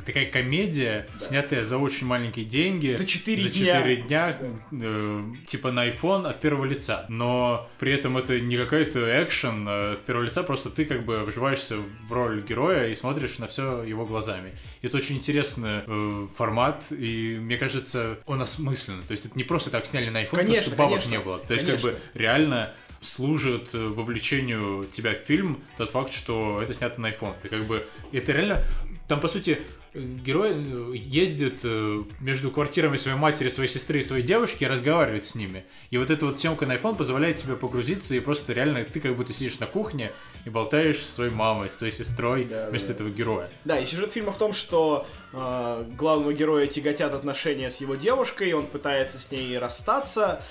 такая 0.00 0.26
комедия, 0.26 1.06
снятая 1.18 1.62
за 1.62 1.78
очень 1.78 2.06
маленькие 2.06 2.44
деньги. 2.44 2.90
За 2.90 3.06
четыре 3.06 3.42
за 3.42 3.48
дня. 3.50 3.78
4 3.78 3.96
дня, 4.02 4.38
э, 4.72 5.24
типа 5.46 5.70
на 5.72 5.88
iPhone 5.88 6.28
от 6.28 6.40
первого 6.40 6.64
лица. 6.64 7.06
Но 7.08 7.68
при 7.78 7.92
этом 7.92 8.16
это 8.16 8.38
не 8.40 8.56
какой-то 8.56 9.22
экшен 9.22 9.66
э, 9.68 9.92
от 9.94 10.04
первого 10.04 10.24
лица, 10.24 10.42
просто 10.42 10.70
ты 10.70 10.84
как 10.84 11.04
бы 11.04 11.22
вживаешься 11.24 11.76
в 12.08 12.12
роль 12.12 12.42
героя 12.42 12.88
и 12.88 12.94
смотришь 12.94 13.38
на 13.38 13.46
все 13.46 13.82
его 13.82 14.06
глазами. 14.06 14.52
И 14.82 14.86
это 14.86 14.96
очень 14.96 15.16
интересный 15.16 15.82
э, 15.86 16.26
формат, 16.36 16.86
и 16.90 17.38
мне 17.40 17.56
кажется, 17.56 18.18
он 18.26 18.42
осмысленный. 18.42 19.04
То 19.04 19.12
есть 19.12 19.26
это 19.26 19.36
не 19.36 19.44
просто 19.44 19.70
так 19.70 19.86
сняли 19.86 20.10
на 20.10 20.22
iPhone, 20.22 20.30
потому 20.30 20.48
Конечно, 20.48 20.66
что 20.66 20.76
бабок 20.76 20.90
конечно, 20.94 21.10
не 21.10 21.18
было. 21.18 21.38
То 21.38 21.54
есть 21.54 21.66
конечно. 21.66 21.90
как 21.90 21.98
бы 21.98 22.04
реально 22.14 22.74
служит 23.04 23.74
э, 23.74 23.78
вовлечению 23.78 24.86
тебя 24.90 25.14
в 25.14 25.18
фильм 25.18 25.62
тот 25.76 25.90
факт, 25.90 26.12
что 26.12 26.60
это 26.62 26.72
снято 26.72 27.00
на 27.00 27.10
iPhone. 27.10 27.34
Ты 27.42 27.48
как 27.48 27.64
бы... 27.64 27.86
Это 28.12 28.32
реально... 28.32 28.64
Там, 29.08 29.20
по 29.20 29.28
сути, 29.28 29.60
герой 29.94 30.52
э, 30.54 30.92
ездит 30.94 31.60
э, 31.64 32.02
между 32.20 32.50
квартирами 32.50 32.96
своей 32.96 33.16
матери, 33.16 33.48
своей 33.48 33.68
сестры 33.68 34.00
и 34.00 34.02
своей 34.02 34.22
девушки 34.24 34.64
и 34.64 34.66
разговаривает 34.66 35.24
с 35.24 35.34
ними. 35.34 35.64
И 35.90 35.98
вот 35.98 36.10
эта 36.10 36.26
вот 36.26 36.40
съемка 36.40 36.66
на 36.66 36.74
iPhone 36.74 36.96
позволяет 36.96 37.36
тебе 37.36 37.54
погрузиться, 37.54 38.14
и 38.14 38.20
просто 38.20 38.52
реально 38.52 38.84
ты 38.84 39.00
как 39.00 39.16
будто 39.16 39.32
сидишь 39.32 39.58
на 39.60 39.66
кухне 39.66 40.10
и 40.44 40.50
болтаешь 40.50 40.98
со 40.98 41.12
своей 41.12 41.30
мамой, 41.30 41.70
со 41.70 41.78
своей 41.78 41.92
сестрой 41.92 42.44
Да, 42.44 42.68
вместо 42.70 42.88
да. 42.88 42.94
этого 42.94 43.10
героя. 43.10 43.50
Да, 43.64 43.78
и 43.78 43.86
сюжет 43.86 44.10
фильма 44.10 44.32
в 44.32 44.38
том, 44.38 44.52
что 44.52 45.06
э, 45.32 45.84
главного 45.96 46.32
героя 46.32 46.66
тяготят 46.66 47.14
отношения 47.14 47.70
с 47.70 47.80
его 47.80 47.94
девушкой, 47.94 48.52
он 48.52 48.66
пытается 48.66 49.18
с 49.20 49.30
ней 49.30 49.56
расстаться, 49.58 50.42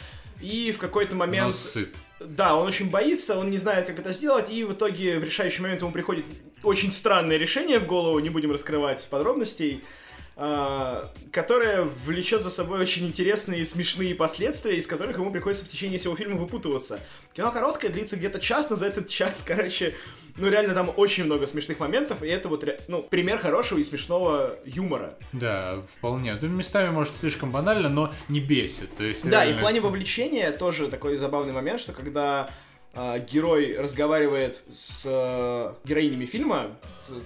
и 0.42 0.72
в 0.72 0.78
какой-то 0.78 1.16
момент... 1.16 1.48
Но 1.48 1.52
сыт. 1.52 1.98
Да, 2.20 2.56
он 2.56 2.68
очень 2.68 2.90
боится, 2.90 3.38
он 3.38 3.50
не 3.50 3.58
знает, 3.58 3.88
как 3.88 4.00
это 4.00 4.14
сделать, 4.14 4.50
и 4.50 4.64
в 4.64 4.74
итоге 4.74 5.20
в 5.20 5.24
решающий 5.24 5.62
момент 5.62 5.82
ему 5.82 5.92
приходит 5.92 6.26
очень 6.64 6.92
странное 6.92 7.38
решение 7.38 7.80
в 7.80 7.86
голову, 7.86 8.20
не 8.20 8.30
будем 8.30 8.52
раскрывать 8.52 9.08
подробностей, 9.10 9.84
а, 10.36 11.12
которое 11.32 11.84
влечет 12.06 12.42
за 12.42 12.50
собой 12.50 12.80
очень 12.80 13.06
интересные 13.06 13.62
и 13.62 13.66
смешные 13.66 14.16
последствия, 14.16 14.76
из 14.78 14.88
которых 14.88 15.18
ему 15.20 15.32
приходится 15.32 15.64
в 15.64 15.70
течение 15.70 16.00
всего 16.00 16.16
фильма 16.16 16.38
выпутываться. 16.38 17.00
Кино 17.34 17.52
короткое, 17.52 17.90
длится 17.90 18.16
где-то 18.16 18.40
час, 18.40 18.68
но 18.70 18.76
за 18.76 18.88
этот 18.88 19.08
час, 19.10 19.44
короче, 19.48 19.94
ну 20.36 20.50
реально 20.50 20.74
там 20.74 20.92
очень 20.96 21.26
много 21.26 21.46
смешных 21.46 21.78
моментов, 21.80 22.24
и 22.24 22.28
это 22.28 22.50
вот, 22.50 22.68
ну, 22.88 23.04
пример 23.04 23.38
хорошего 23.38 23.78
и 23.78 23.84
смешного 23.84 24.58
юмора. 24.66 25.14
Да, 25.34 25.84
вполне. 25.98 26.36
Ну, 26.42 26.48
местами, 26.48 26.90
может, 26.90 27.14
слишком 27.20 27.52
банально, 27.52 27.90
но 27.90 28.12
не 28.28 28.40
бесит. 28.40 28.96
То 28.96 29.04
есть, 29.04 29.24
Да, 29.24 29.44
и 29.44 29.48
реально- 29.48 29.58
в 29.58 29.60
плане 29.60 29.82
вовлечения 29.82 30.52
тоже 30.52 30.88
такой 30.88 31.18
забавный 31.18 31.54
момент, 31.54 31.80
что 31.80 31.94
когда 31.94 32.50
герой 32.96 33.76
разговаривает 33.78 34.62
с 34.72 35.02
э, 35.06 35.74
героинями 35.84 36.26
фильма, 36.26 36.78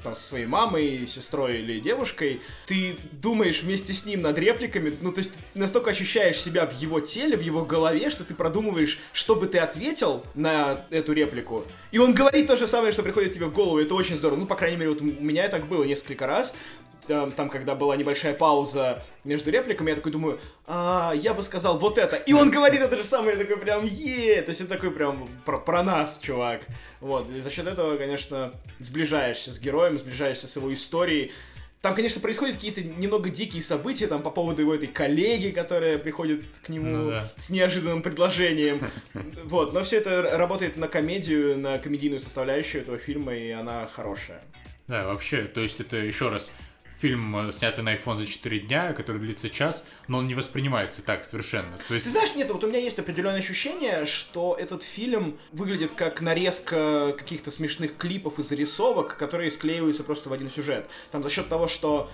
там, 0.02 0.16
со 0.16 0.24
своей 0.24 0.46
мамой, 0.46 1.06
сестрой 1.08 1.60
или 1.60 1.80
девушкой, 1.80 2.42
ты 2.66 2.98
думаешь 3.12 3.64
вместе 3.64 3.94
с 3.94 4.06
ним 4.06 4.22
над 4.22 4.38
репликами, 4.38 4.96
ну, 5.02 5.12
то 5.12 5.20
есть 5.20 5.34
настолько 5.56 5.92
ощущаешь 5.92 6.40
себя 6.42 6.66
в 6.66 6.74
его 6.80 7.00
теле, 7.00 7.36
в 7.36 7.42
его 7.42 7.66
голове, 7.66 8.10
что 8.10 8.24
ты 8.24 8.34
продумываешь, 8.34 9.00
что 9.12 9.36
бы 9.36 9.46
ты 9.46 9.60
ответил 9.60 10.24
на 10.36 10.86
эту 10.90 11.12
реплику, 11.14 11.66
и 11.92 12.00
он 12.00 12.14
говорит 12.14 12.48
то 12.48 12.56
же 12.56 12.66
самое, 12.66 12.94
что 12.94 13.04
приходит 13.04 13.34
тебе 13.34 13.48
в 13.48 13.54
голову, 13.54 13.80
это 13.80 13.94
очень 13.94 14.16
здорово. 14.16 14.40
Ну, 14.40 14.46
по 14.46 14.56
крайней 14.56 14.78
мере, 14.78 14.92
вот 14.92 15.02
у 15.02 15.06
меня 15.06 15.48
так 15.50 15.68
было 15.68 15.84
несколько 15.84 16.28
раз, 16.28 16.56
там, 17.08 17.32
там, 17.32 17.50
когда 17.50 17.76
была 17.76 17.96
небольшая 17.96 18.34
пауза 18.34 19.04
между 19.24 19.50
репликами, 19.50 19.90
я 19.90 19.96
такой 19.96 20.12
думаю, 20.12 20.40
а, 20.66 21.14
я 21.16 21.34
бы 21.34 21.44
сказал 21.44 21.78
вот 21.80 21.98
это. 21.98 22.16
И 22.16 22.34
он 22.34 22.52
говорит 22.52 22.82
это 22.82 22.98
же 22.98 23.04
самое, 23.04 23.38
я 23.38 23.44
такой 23.44 23.58
прям, 23.58 23.86
е 23.86 24.42
То 24.42 24.50
есть 24.50 24.62
это 24.62 24.76
такой 24.76 24.92
прям 24.92 25.28
про, 25.46 25.58
про 25.58 25.84
нас, 25.84 26.20
чувак. 26.22 26.62
Вот, 27.00 27.30
и 27.30 27.40
за 27.40 27.50
счет 27.50 27.68
этого, 27.68 27.98
конечно, 27.98 28.54
сближаешься 28.80 29.52
с 29.52 29.60
героем, 29.60 29.98
сближаешься 29.98 30.48
с 30.48 30.56
его 30.56 30.74
историей. 30.74 31.32
Там, 31.82 31.94
конечно, 31.94 32.20
происходят 32.20 32.56
какие-то 32.56 32.82
немного 32.82 33.30
дикие 33.30 33.62
события, 33.62 34.08
там, 34.08 34.24
по 34.24 34.32
поводу 34.32 34.62
его 34.62 34.74
этой 34.74 34.88
коллеги, 34.88 35.52
которая 35.52 36.00
приходит 36.00 36.44
к 36.64 36.70
нему 36.70 36.90
Ну 36.90 37.10
да. 37.12 37.32
с 37.40 37.50
неожиданным 37.50 38.02
предложением. 38.02 38.82
Вот, 39.46 39.74
но 39.74 39.84
все 39.84 39.98
это 39.98 40.38
работает 40.38 40.76
на 40.76 40.88
комедию, 40.88 41.58
на 41.58 41.78
комедийную 41.78 42.20
составляющую 42.20 42.82
этого 42.82 42.98
фильма, 42.98 43.36
и 43.36 43.52
она 43.52 43.88
хорошая. 43.88 44.42
Да, 44.88 45.06
вообще, 45.06 45.44
то 45.44 45.62
есть 45.62 45.80
это 45.80 45.98
еще 45.98 46.30
раз 46.30 46.52
фильм, 47.00 47.50
э, 47.50 47.54
снятый 47.54 47.84
на 47.84 47.96
iPhone 47.96 48.18
за 48.18 48.26
4 48.26 48.60
дня, 48.60 48.94
который 48.94 49.20
длится 49.22 49.50
час, 49.50 49.88
но 50.08 50.20
он 50.20 50.28
не 50.28 50.36
воспринимается 50.36 51.04
так 51.04 51.26
совершенно. 51.26 51.78
То 51.88 51.94
есть, 51.94 52.06
Ты 52.06 52.12
знаешь, 52.12 52.36
нет, 52.36 52.50
вот 52.52 52.64
у 52.64 52.68
меня 52.68 52.80
есть 52.80 53.00
определенное 53.00 53.40
ощущение, 53.40 54.06
что 54.06 54.58
этот 54.60 54.84
фильм 54.84 55.38
выглядит 55.52 55.92
как 55.96 56.22
нарезка 56.22 57.14
каких-то 57.18 57.52
смешных 57.52 57.98
клипов 57.98 58.40
и 58.40 58.44
зарисовок, 58.44 59.18
которые 59.18 59.52
склеиваются 59.52 60.04
просто 60.04 60.30
в 60.30 60.34
один 60.34 60.50
сюжет. 60.50 60.90
Там 61.12 61.24
за 61.24 61.30
счет 61.30 61.48
того, 61.50 61.68
что 61.68 62.10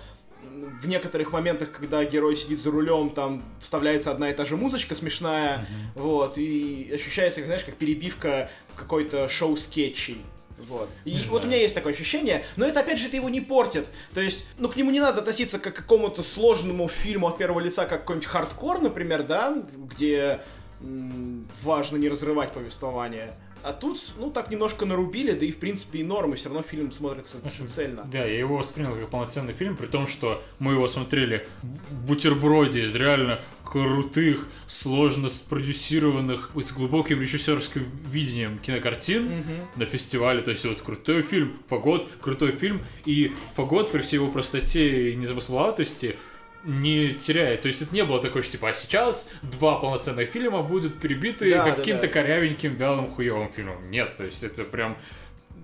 в 0.82 0.86
некоторых 0.86 1.32
моментах, 1.32 1.72
когда 1.72 2.04
герой 2.04 2.36
сидит 2.36 2.60
за 2.60 2.70
рулем, 2.70 3.10
там 3.10 3.42
вставляется 3.60 4.10
одна 4.10 4.30
и 4.30 4.34
та 4.34 4.44
же 4.44 4.56
музычка 4.56 4.94
смешная, 4.94 5.66
вот, 5.94 6.36
и 6.36 6.90
ощущается, 6.92 7.40
как, 7.40 7.46
знаешь, 7.46 7.64
как 7.64 7.76
перебивка 7.76 8.50
в 8.68 8.76
какой-то 8.76 9.28
шоу 9.28 9.56
скетчей. 9.56 10.18
Вот. 10.58 10.88
И 11.04 11.12
Не 11.14 11.20
вот 11.22 11.44
у 11.44 11.48
меня 11.48 11.58
есть 11.58 11.74
такое 11.74 11.92
ощущение, 11.92 12.44
но 12.56 12.64
это 12.66 12.80
опять 12.80 12.98
же 12.98 13.08
это 13.08 13.16
его 13.16 13.28
не 13.28 13.40
портит. 13.40 13.86
То 14.14 14.20
есть, 14.20 14.46
ну 14.58 14.68
к 14.68 14.76
нему 14.76 14.90
не 14.90 15.00
надо 15.00 15.20
относиться 15.20 15.58
как 15.58 15.74
к 15.74 15.76
какому-то 15.78 16.22
сложному 16.22 16.88
фильму 16.88 17.28
от 17.28 17.38
первого 17.38 17.60
лица, 17.60 17.84
как 17.86 18.00
какой-нибудь 18.02 18.28
хардкор, 18.28 18.80
например, 18.80 19.24
да, 19.24 19.54
где 19.74 20.40
м, 20.80 21.46
важно 21.62 21.96
не 21.96 22.08
разрывать 22.08 22.52
повествование. 22.52 23.34
А 23.62 23.72
тут, 23.72 24.12
ну, 24.18 24.30
так 24.30 24.50
немножко 24.50 24.84
нарубили, 24.84 25.32
да 25.32 25.46
и 25.46 25.50
в 25.50 25.56
принципе 25.58 26.00
и 26.00 26.02
норм, 26.02 26.34
и 26.34 26.36
все 26.36 26.50
равно 26.50 26.62
фильм 26.62 26.92
смотрится 26.92 27.38
цельно. 27.70 28.06
да, 28.12 28.18
я 28.18 28.38
его 28.38 28.58
воспринял 28.58 28.94
как 28.94 29.08
полноценный 29.08 29.54
фильм, 29.54 29.76
при 29.76 29.86
том, 29.86 30.06
что 30.06 30.42
мы 30.58 30.72
его 30.72 30.86
смотрели 30.86 31.46
в 31.62 32.06
бутерброде 32.06 32.84
из 32.84 32.94
реально 32.94 33.40
крутых, 33.64 34.46
сложно 34.66 35.28
спродюсированных, 35.28 36.50
с 36.54 36.72
глубоким 36.72 37.20
режиссерским 37.20 37.84
видением 38.10 38.58
кинокартин 38.58 39.44
на 39.76 39.86
фестивале. 39.86 40.42
То 40.42 40.50
есть 40.50 40.64
вот 40.64 40.82
крутой 40.82 41.22
фильм, 41.22 41.58
Фагот, 41.68 42.08
крутой 42.20 42.52
фильм, 42.52 42.82
и 43.04 43.32
Фагот 43.56 43.90
при 43.90 44.02
всей 44.02 44.16
его 44.16 44.28
простоте 44.28 45.12
и 45.12 45.16
незамысловатости 45.16 46.16
не 46.64 47.12
теряет. 47.12 47.62
То 47.62 47.68
есть 47.68 47.82
это 47.82 47.94
не 47.94 48.04
было 48.04 48.20
такое, 48.20 48.42
что 48.42 48.52
типа, 48.52 48.70
а 48.70 48.74
сейчас 48.74 49.30
два 49.42 49.78
полноценных 49.78 50.28
фильма 50.28 50.62
будут 50.62 50.98
перебиты 50.98 51.50
Да, 51.50 51.64
да, 51.64 51.72
каким-то 51.72 52.06
да. 52.06 52.08
корявеньким, 52.08 52.74
вялым, 52.74 53.08
хуевым 53.08 53.50
фильмом. 53.50 53.90
Нет, 53.90 54.16
то 54.16 54.24
есть 54.24 54.42
это 54.42 54.64
прям 54.64 54.96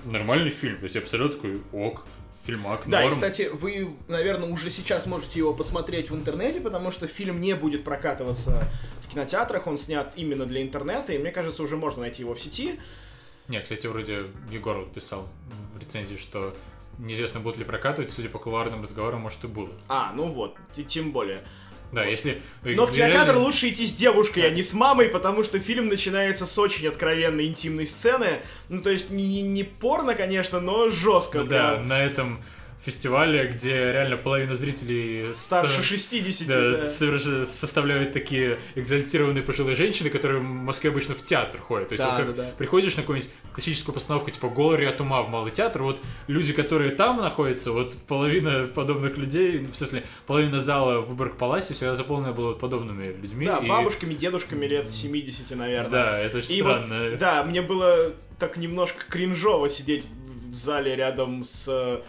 нормальный 0.04 0.50
фильм. 0.50 0.76
То 0.78 0.84
есть 0.84 0.96
абсолютно 0.96 1.36
такой 1.36 1.60
ок, 1.72 2.04
фильмак, 2.50 2.82
Да, 2.86 3.00
норм. 3.00 3.10
и, 3.10 3.12
кстати, 3.12 3.48
вы, 3.52 3.90
наверное, 4.08 4.48
уже 4.48 4.70
сейчас 4.70 5.06
можете 5.06 5.38
его 5.38 5.54
посмотреть 5.54 6.10
в 6.10 6.14
интернете, 6.14 6.60
потому 6.60 6.90
что 6.90 7.06
фильм 7.06 7.40
не 7.40 7.54
будет 7.54 7.84
прокатываться 7.84 8.68
в 9.04 9.08
кинотеатрах, 9.08 9.66
он 9.66 9.78
снят 9.78 10.12
именно 10.16 10.46
для 10.46 10.62
интернета, 10.62 11.12
и 11.12 11.18
мне 11.18 11.30
кажется, 11.30 11.62
уже 11.62 11.76
можно 11.76 12.02
найти 12.02 12.22
его 12.22 12.34
в 12.34 12.40
сети. 12.40 12.78
Не, 13.48 13.60
кстати, 13.60 13.86
вроде 13.86 14.26
Егор 14.50 14.78
вот 14.78 14.92
писал 14.92 15.28
в 15.74 15.80
рецензии, 15.80 16.16
что 16.16 16.54
неизвестно, 16.98 17.40
будут 17.40 17.58
ли 17.58 17.64
прокатывать, 17.64 18.10
судя 18.12 18.28
по 18.28 18.38
кулуарным 18.38 18.82
разговорам, 18.82 19.20
может 19.20 19.42
и 19.44 19.46
будут. 19.46 19.74
А, 19.88 20.12
ну 20.14 20.28
вот, 20.30 20.56
тем 20.88 21.12
более. 21.12 21.40
Да, 21.92 22.04
если... 22.04 22.40
Но 22.62 22.86
в 22.86 22.94
реально- 22.94 23.14
кинотеатр 23.14 23.36
лучше 23.38 23.68
идти 23.68 23.84
с 23.84 23.92
девушкой, 23.94 24.46
а 24.46 24.50
не 24.50 24.62
с 24.62 24.72
мамой, 24.72 25.08
потому 25.08 25.42
что 25.42 25.58
фильм 25.58 25.88
начинается 25.88 26.46
с 26.46 26.58
очень 26.58 26.86
откровенной 26.86 27.46
интимной 27.46 27.86
сцены. 27.86 28.40
Ну, 28.68 28.80
то 28.80 28.90
есть 28.90 29.10
не, 29.10 29.26
не, 29.26 29.42
не 29.42 29.64
порно, 29.64 30.14
конечно, 30.14 30.60
но 30.60 30.88
жестко. 30.88 31.40
Ну 31.40 31.46
да, 31.46 31.80
на 31.80 32.00
этом 32.00 32.40
фестивале, 32.84 33.46
где 33.48 33.92
реально 33.92 34.16
половина 34.16 34.54
зрителей... 34.54 35.34
Старше 35.34 35.82
с- 35.82 35.84
60, 35.84 36.48
Да, 36.48 36.54
да. 36.78 36.84
соверш- 36.86 37.44
составляют 37.46 38.12
такие 38.12 38.58
экзальтированные 38.74 39.42
пожилые 39.42 39.76
женщины, 39.76 40.08
которые 40.08 40.40
в 40.40 40.44
Москве 40.44 40.90
обычно 40.90 41.14
в 41.14 41.22
театр 41.24 41.60
ходят. 41.60 41.88
То 41.90 41.92
есть 41.94 42.02
Да, 42.02 42.10
вот 42.16 42.16
как 42.26 42.36
да, 42.36 42.42
да. 42.44 42.50
приходишь 42.56 42.96
на 42.96 43.02
какую-нибудь 43.02 43.30
классическую 43.52 43.94
постановку 43.94 44.30
типа 44.30 44.48
«Голори 44.48 44.86
от 44.86 45.00
ума» 45.00 45.22
в 45.22 45.28
малый 45.28 45.50
театр, 45.50 45.82
вот 45.82 46.00
люди, 46.26 46.52
которые 46.52 46.90
там 46.92 47.18
находятся, 47.18 47.72
вот 47.72 47.94
половина 48.08 48.66
подобных 48.74 49.18
людей, 49.18 49.58
в 49.58 49.74
смысле, 49.76 50.04
половина 50.26 50.58
зала 50.60 51.00
в 51.00 51.08
Выборг-Паласе 51.10 51.74
всегда 51.74 51.94
заполнена 51.94 52.32
была 52.32 52.48
вот 52.48 52.60
подобными 52.60 53.14
людьми. 53.20 53.44
Да, 53.46 53.58
и- 53.58 53.68
бабушками, 53.68 54.14
дедушками 54.14 54.64
лет 54.66 54.90
70, 54.90 55.54
наверное. 55.56 55.90
Да, 55.90 56.18
это 56.18 56.38
очень 56.38 56.54
И 56.56 56.62
вот, 56.62 56.86
странно. 56.86 57.16
да, 57.18 57.42
мне 57.44 57.60
было 57.60 58.12
так 58.38 58.56
немножко 58.56 59.04
кринжово 59.08 59.68
сидеть 59.68 60.06
в 60.50 60.56
зале 60.56 60.96
рядом 60.96 61.44
с 61.44 62.00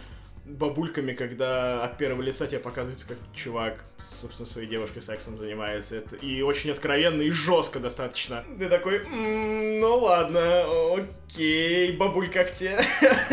бабульками, 0.52 1.12
когда 1.12 1.82
от 1.84 1.98
первого 1.98 2.22
лица 2.22 2.46
тебе 2.46 2.58
показывается, 2.58 3.06
как 3.08 3.16
чувак, 3.34 3.84
собственно, 3.98 4.46
своей 4.46 4.68
девушкой 4.68 5.02
сексом 5.02 5.38
занимается. 5.38 5.96
Это 5.96 6.16
и 6.16 6.42
очень 6.42 6.70
откровенно, 6.70 7.22
и 7.22 7.30
жестко 7.30 7.78
достаточно. 7.78 8.44
Ты 8.58 8.68
такой, 8.68 8.98
«М, 9.04 9.80
ну 9.80 9.98
ладно, 9.98 10.64
окей, 10.94 11.92
бабуль 11.92 12.30
как 12.30 12.52
тебе? 12.52 12.78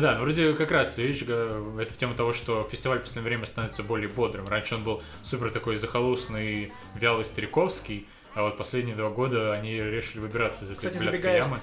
Да, 0.00 0.16
ну 0.16 0.22
вроде 0.24 0.52
как 0.54 0.70
раз, 0.70 0.98
видишь, 0.98 1.22
это 1.22 1.92
в 1.92 1.96
тему 1.96 2.14
того, 2.14 2.32
что 2.32 2.66
фестиваль 2.70 2.98
в 2.98 3.02
последнее 3.02 3.30
время 3.30 3.46
становится 3.46 3.82
более 3.82 4.08
бодрым. 4.08 4.48
Раньше 4.48 4.74
он 4.74 4.84
был 4.84 5.02
супер 5.22 5.50
такой 5.50 5.76
захолустный, 5.76 6.72
вялый, 6.94 7.24
стариковский, 7.24 8.06
а 8.34 8.42
вот 8.42 8.56
последние 8.56 8.96
два 8.96 9.10
года 9.10 9.52
они 9.52 9.74
решили 9.74 10.20
выбираться 10.20 10.64
из 10.64 10.70
этой 10.70 10.78
Кстати, 10.78 10.94
блядской 10.98 11.16
забегая, 11.16 11.36
ямы. 11.38 11.60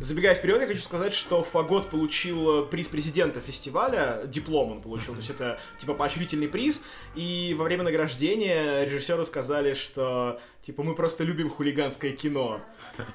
забегая 0.00 0.34
вперед, 0.34 0.60
я 0.60 0.66
хочу 0.66 0.80
сказать, 0.80 1.14
что 1.14 1.42
Фагот 1.42 1.88
получил 1.90 2.64
э, 2.64 2.66
приз 2.66 2.88
президента 2.88 3.40
фестиваля, 3.40 4.22
диплом 4.26 4.72
он 4.72 4.82
получил, 4.82 5.12
то 5.14 5.18
есть 5.18 5.30
это 5.30 5.58
типа 5.80 5.94
поощрительный 5.94 6.48
приз, 6.48 6.82
и 7.14 7.54
во 7.58 7.64
время 7.64 7.84
награждения 7.84 8.84
режиссеру 8.84 9.24
сказали, 9.24 9.74
что 9.74 10.40
типа 10.62 10.82
мы 10.82 10.94
просто 10.94 11.24
любим 11.24 11.48
хулиганское 11.48 12.12
кино. 12.12 12.60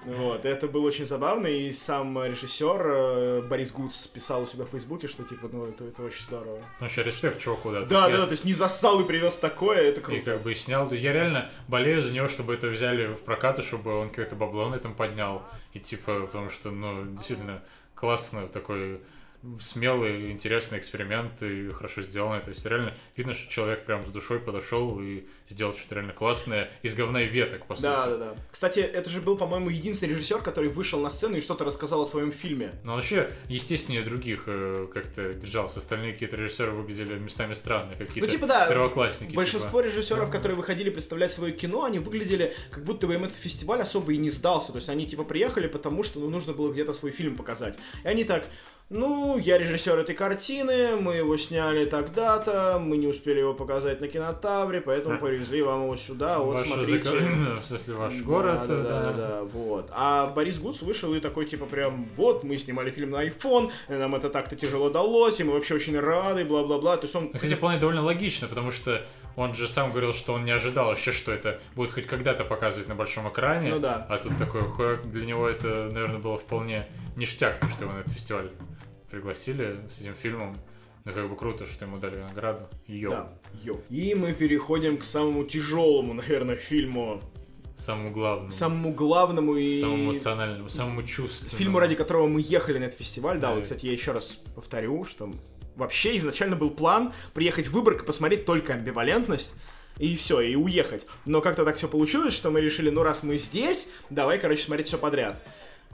Вот, 0.06 0.46
это 0.46 0.68
было 0.68 0.88
очень 0.88 1.06
забавно, 1.06 1.48
и 1.48 1.72
сам 1.72 2.24
режиссер 2.24 2.82
э, 2.86 3.42
Борис 3.42 3.72
Гуц 3.72 4.08
писал 4.08 4.44
у 4.44 4.48
себя 4.48 4.66
в 4.66 4.70
Фейсбуке, 4.70 5.08
что 5.08 5.24
типа, 5.24 5.50
ну 5.52 5.66
это, 5.66 5.86
это 5.86 6.04
очень 6.04 6.24
здорово. 6.24 6.58
Ну, 6.58 6.64
вообще, 6.80 7.04
респект 7.04 7.40
чуваку, 7.40 7.72
да. 7.72 7.82
Да, 7.82 8.10
да, 8.10 8.26
то 8.26 8.32
есть 8.32 8.46
не 8.46 8.54
засал 8.54 9.02
и 9.02 9.08
привез 9.08 9.38
такое, 9.38 9.78
это 9.78 10.02
И 10.02 10.04
круто. 10.04 10.34
как 10.34 10.42
бы 10.42 10.56
снял. 10.56 10.88
То 10.88 10.94
есть 10.94 11.04
я 11.04 11.14
реально 11.14 11.50
болею 11.68 12.02
за 12.02 12.14
него, 12.14 12.28
чтобы 12.28 12.54
это 12.54 12.68
взяли 12.68 13.14
в 13.14 13.22
прокат, 13.22 13.60
и 13.60 13.62
чтобы 13.62 13.94
он 13.94 14.10
какое-то 14.10 14.36
бабло 14.36 14.70
на 14.70 14.76
этом 14.76 14.94
поднял. 14.94 15.44
И 15.74 15.80
типа, 15.80 16.22
потому 16.28 16.50
что, 16.50 16.72
ну, 16.72 17.06
действительно 17.06 17.62
классно 17.96 18.48
такой 18.48 19.00
смелый, 19.60 20.32
интересный 20.32 20.80
эксперимент 20.80 21.42
и 21.44 21.70
хорошо 21.70 22.02
сделанный. 22.02 22.42
То 22.42 22.50
есть 22.50 22.66
реально 22.66 22.94
видно, 23.16 23.34
что 23.34 23.50
человек 23.52 23.86
прям 23.86 24.06
с 24.06 24.10
душой 24.10 24.40
подошел 24.40 25.00
и 25.00 25.26
сделал 25.50 25.76
что-то 25.76 25.96
реально 25.96 26.14
классное 26.14 26.70
из 26.82 26.96
говна 26.96 27.22
и 27.24 27.28
веток, 27.28 27.66
по 27.66 27.76
Да, 27.80 28.06
сути. 28.06 28.12
да, 28.12 28.26
да. 28.26 28.36
Кстати, 28.52 28.80
это 28.80 29.10
же 29.10 29.22
был, 29.22 29.38
по-моему, 29.38 29.70
единственный 29.70 30.10
режиссер, 30.14 30.40
который 30.42 30.70
вышел 30.70 31.00
на 31.00 31.12
сцену 31.12 31.38
и 31.38 31.40
что-то 31.42 31.64
рассказал 31.64 32.02
о 32.02 32.06
своем 32.06 32.32
фильме. 32.32 32.72
Он 32.84 32.96
вообще, 32.96 33.30
естественнее 33.48 34.02
других 34.02 34.44
э, 34.48 34.88
как-то 34.94 35.34
держался. 35.34 35.80
Остальные 35.80 36.14
какие-то 36.14 36.36
режиссеры 36.36 36.72
выглядели 36.72 37.16
местами 37.20 37.54
странно, 37.54 37.92
какие-то 37.98 38.22
Ну, 38.22 38.28
типа, 38.28 38.48
да, 38.48 38.68
первоклассники. 38.68 39.30
типа. 39.32 39.42
Большинство 39.42 39.82
режиссеров, 39.82 40.32
которые 40.32 40.56
выходили 40.58 40.90
представлять 40.90 41.32
свое 41.32 41.54
кино, 41.54 41.84
они 41.84 42.00
выглядели, 42.00 42.56
как 42.72 42.84
будто 42.84 43.06
бы 43.08 43.14
им 43.14 43.24
этот 43.24 43.38
фестиваль 43.38 43.82
особо 43.82 44.14
и 44.14 44.18
не 44.18 44.30
сдался. 44.30 44.72
То 44.72 44.78
есть 44.78 44.90
они 44.90 45.06
типа 45.08 45.24
приехали, 45.24 45.68
потому 45.68 46.04
что 46.04 46.20
ну, 46.20 46.30
нужно 46.30 46.54
было 46.54 46.72
где-то 46.72 46.94
свой 46.94 47.12
фильм 47.12 47.36
показать. 47.36 47.76
И 48.04 48.08
они 48.08 48.24
так, 48.24 48.48
ну, 48.90 49.38
я 49.38 49.58
режиссер 49.58 49.98
этой 49.98 50.14
картины, 50.16 50.96
мы 50.96 51.16
его 51.16 51.38
сняли 51.38 51.86
тогда-то, 51.86 52.80
мы 52.80 52.98
не 52.98 53.08
успели 53.08 53.40
его 53.40 53.54
показать 53.54 54.02
на 54.02 54.08
кинотавре, 54.08 54.82
поэтому 54.82 55.18
привезли 55.36 55.62
вам 55.62 55.84
его 55.84 55.96
сюда, 55.98 56.40
вот 56.40 56.56
Ваше 56.56 56.72
смотрите. 56.72 57.10
зак- 57.10 57.60
в 57.60 57.66
смысле, 57.66 57.94
ваш 57.96 58.14
Да, 58.14 58.24
город, 58.24 58.66
да, 58.68 58.74
э, 58.74 58.84
да, 58.84 59.12
да, 59.12 59.44
вот. 59.44 59.90
А 59.94 60.28
Борис 60.28 60.60
Гуц 60.60 60.82
вышел 60.82 61.14
и 61.14 61.20
такой, 61.20 61.46
типа, 61.46 61.66
прям, 61.66 62.08
вот, 62.16 62.44
мы 62.44 62.58
снимали 62.58 62.90
фильм 62.92 63.12
на 63.12 63.26
iPhone, 63.26 63.70
нам 63.90 64.16
это 64.16 64.30
так-то 64.30 64.56
тяжело 64.56 64.90
далось, 64.90 65.40
и 65.42 65.44
мы 65.44 65.54
вообще 65.54 65.76
очень 65.76 66.00
рады, 66.00 66.46
бла-бла-бла. 66.46 66.98
То 66.98 67.04
есть 67.04 67.16
он... 67.16 67.32
Кстати, 67.34 67.54
вполне 67.54 67.80
довольно 67.80 68.02
логично, 68.02 68.48
потому 68.48 68.72
что 68.72 69.06
он 69.36 69.54
же 69.54 69.68
сам 69.68 69.92
говорил, 69.92 70.14
что 70.14 70.34
он 70.34 70.46
не 70.46 70.52
ожидал 70.52 70.86
вообще, 70.86 71.12
что 71.12 71.34
это 71.34 71.60
будет 71.76 71.92
хоть 71.92 72.08
когда-то 72.08 72.46
показывать 72.46 72.88
на 72.88 72.96
большом 72.96 73.28
экране. 73.30 73.72
Ну 73.72 73.80
да. 73.80 74.06
А 74.10 74.18
тут 74.18 74.38
такой, 74.38 74.62
хуяк, 74.62 75.12
для 75.12 75.26
него 75.26 75.50
это, 75.50 75.90
наверное, 75.92 76.20
было 76.20 76.38
вполне 76.38 76.88
ништяк, 77.18 77.60
то, 77.60 77.68
что 77.68 77.84
его 77.84 77.94
на 77.94 78.00
этот 78.00 78.14
фестиваль 78.14 78.50
пригласили 79.12 79.78
с 79.90 80.00
этим 80.00 80.14
фильмом. 80.16 80.56
Ну, 81.06 81.14
как 81.14 81.30
бы 81.30 81.36
круто, 81.36 81.66
что 81.66 81.86
ему 81.86 81.98
дали 81.98 82.18
награду. 82.18 82.68
Йоу. 82.88 83.12
Да, 83.12 83.30
йоу. 83.64 83.80
И 83.90 84.16
мы 84.16 84.34
переходим 84.34 84.98
к 84.98 85.04
самому 85.04 85.44
тяжелому, 85.44 86.14
наверное, 86.22 86.56
фильму. 86.56 87.22
Самому 87.78 88.12
главному. 88.12 88.52
Самому 88.52 88.94
главному 88.94 89.56
и... 89.56 89.80
Самому 89.80 90.12
эмоциональному, 90.12 90.70
самому 90.70 91.04
чувственному. 91.04 91.58
Фильму, 91.58 91.80
ради 91.80 91.96
которого 91.96 92.28
мы 92.28 92.42
ехали 92.42 92.80
на 92.80 92.86
этот 92.86 92.98
фестиваль. 92.98 93.40
Да, 93.40 93.50
Да. 93.50 93.56
вот, 93.56 93.64
кстати, 93.64 93.86
я 93.86 93.92
еще 93.92 94.14
раз 94.14 94.40
повторю, 94.56 95.04
что 95.04 95.32
вообще 95.76 96.18
изначально 96.18 96.56
был 96.56 96.70
план 96.72 97.14
приехать 97.34 97.68
в 97.68 97.72
Выборг 97.74 98.04
и 98.04 98.06
посмотреть 98.06 98.46
только 98.46 98.74
амбивалентность. 98.74 99.54
И 100.00 100.16
все, 100.18 100.42
и 100.42 100.56
уехать. 100.56 101.06
Но 101.26 101.40
как-то 101.40 101.64
так 101.64 101.78
все 101.78 101.88
получилось, 101.88 102.34
что 102.34 102.50
мы 102.52 102.60
решили, 102.62 102.90
ну 102.90 103.04
раз 103.04 103.24
мы 103.24 103.38
здесь, 103.38 103.90
давай, 104.10 104.40
короче, 104.40 104.64
смотреть 104.64 104.88
все 104.88 104.98
подряд. 104.98 105.42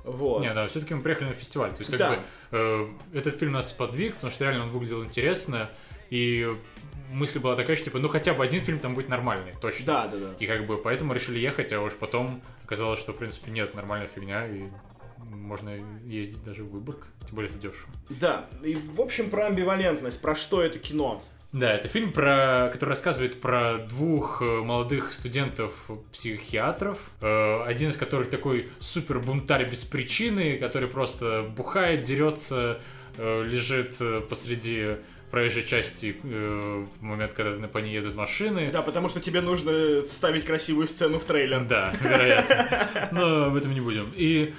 Вот. 0.04 0.42
Не, 0.42 0.54
да, 0.54 0.68
все-таки 0.68 0.94
мы 0.94 1.02
приехали 1.02 1.30
на 1.30 1.34
фестиваль. 1.34 1.72
То 1.72 1.80
есть, 1.80 1.92
как 1.92 2.00
Да. 2.00 2.10
бы, 2.10 2.18
э, 2.52 2.88
этот 3.14 3.36
фильм 3.38 3.52
нас 3.54 3.72
подвиг, 3.72 4.16
потому 4.16 4.32
что 4.32 4.44
реально 4.46 4.64
он 4.64 4.70
выглядел 4.72 5.04
интересно. 5.04 5.70
И 6.10 6.48
мысль 7.12 7.40
была 7.40 7.56
такая, 7.56 7.76
что, 7.76 7.86
типа, 7.86 8.00
ну 8.00 8.08
хотя 8.08 8.34
бы 8.34 8.44
один 8.44 8.64
фильм 8.64 8.80
там 8.80 8.96
будет 8.96 9.10
нормальный, 9.10 9.54
точно. 9.62 9.86
Да, 9.86 10.08
да, 10.08 10.18
да. 10.18 10.34
И 10.40 10.48
как 10.48 10.66
бы 10.66 10.78
поэтому 10.78 11.14
решили 11.14 11.40
ехать, 11.40 11.72
а 11.74 11.82
уж 11.82 11.94
потом 11.94 12.42
оказалось, 12.66 13.00
что, 13.00 13.14
в 13.14 13.18
принципе, 13.18 13.52
нет, 13.52 13.74
нормальная 13.76 14.08
фигня, 14.08 14.48
и 14.48 14.64
можно 15.18 15.70
ездить 16.06 16.44
даже 16.44 16.64
в 16.64 16.70
Выборг, 16.72 17.06
тем 17.26 17.36
более 17.36 17.50
это 17.50 17.60
дешево. 17.60 17.90
Да, 18.10 18.48
и 18.64 18.76
в 18.76 19.00
общем 19.02 19.30
про 19.30 19.46
амбивалентность, 19.48 20.20
про 20.22 20.36
что 20.36 20.62
это 20.62 20.80
кино. 20.80 21.24
Да, 21.54 21.74
это 21.74 21.90
фильм, 21.90 22.14
про, 22.14 22.70
который 22.72 22.92
рассказывает 22.92 23.42
про 23.42 23.80
двух 23.80 24.42
э, 24.42 24.46
молодых 24.46 25.12
студентов-психиатров, 25.12 27.12
э, 27.20 27.64
один 27.66 27.90
из 27.90 27.98
которых 27.98 28.30
такой 28.30 28.70
супер 28.80 29.20
бунтарь 29.20 29.70
без 29.70 29.84
причины, 29.84 30.58
который 30.58 30.88
просто 30.88 31.44
бухает, 31.44 32.04
дерется, 32.04 32.80
э, 33.18 33.44
лежит 33.44 33.98
э, 34.00 34.22
посреди 34.22 34.96
проезжей 35.30 35.66
части 35.66 36.16
э, 36.24 36.86
в 37.00 37.04
момент, 37.04 37.34
когда 37.34 37.68
по 37.68 37.80
ней 37.80 37.96
едут 37.96 38.16
машины. 38.16 38.70
Да, 38.72 38.82
потому 38.82 39.10
что 39.10 39.20
тебе 39.20 39.42
нужно 39.42 40.04
вставить 40.04 40.46
красивую 40.46 40.88
сцену 40.88 41.20
в 41.20 41.26
трейлер. 41.26 41.66
Да, 41.66 41.94
вероятно. 42.02 43.10
Но 43.12 43.46
об 43.46 43.56
этом 43.56 43.74
не 43.74 43.82
будем. 43.82 44.14
И 44.16 44.54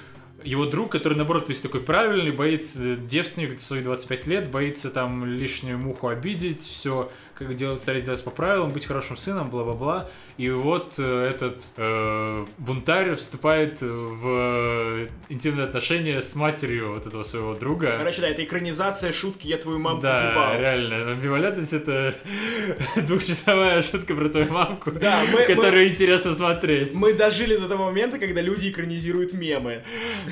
его 0.45 0.67
друг, 0.67 0.93
который, 0.93 1.15
наоборот, 1.15 1.49
весь 1.49 1.61
такой 1.61 1.81
правильный, 1.81 2.33
боится 2.33 2.97
девственник 2.97 3.57
в 3.57 3.61
свои 3.61 3.83
25 3.83 4.27
лет, 4.27 4.51
боится 4.51 4.91
там 4.91 5.25
лишнюю 5.25 5.79
муху 5.79 6.09
обидеть, 6.09 6.61
все 6.61 7.11
как 7.35 7.55
делать, 7.57 7.81
старается 7.81 8.11
делать 8.11 8.25
по 8.25 8.31
правилам, 8.31 8.71
быть 8.71 8.87
хорошим 8.87 9.17
сыном, 9.17 9.51
бла-бла-бла. 9.51 10.11
И 10.39 10.49
вот 10.51 10.95
э, 10.99 11.27
этот 11.31 11.65
э, 11.77 12.47
бунтарь 12.59 13.15
вступает 13.15 13.81
в 13.83 15.09
интимные 15.29 15.67
отношения 15.67 16.23
с 16.23 16.35
матерью 16.37 16.95
вот 16.95 17.07
этого 17.07 17.23
своего 17.23 17.55
друга. 17.55 17.97
Короче, 17.99 18.21
да, 18.21 18.29
это 18.29 18.43
экранизация 18.43 19.13
шутки 19.13 19.47
«Я 19.47 19.59
твою 19.59 19.79
мамку 19.79 20.03
да, 20.03 20.31
ебал». 20.31 20.59
реально. 20.59 21.13
Амбивалентность 21.13 21.73
это 21.73 22.15
двухчасовая 22.97 23.83
шутка 23.83 24.15
про 24.15 24.29
твою 24.29 24.51
мамку, 24.51 24.91
Да, 24.93 25.23
мы- 25.33 25.45
которую 25.45 25.89
интересно 25.89 26.33
смотреть. 26.33 26.95
Мы 26.95 27.13
дожили 27.13 27.57
до 27.57 27.69
того 27.69 27.87
момента, 27.87 28.19
когда 28.19 28.41
люди 28.41 28.71
экранизируют 28.71 29.33
мемы. 29.33 29.83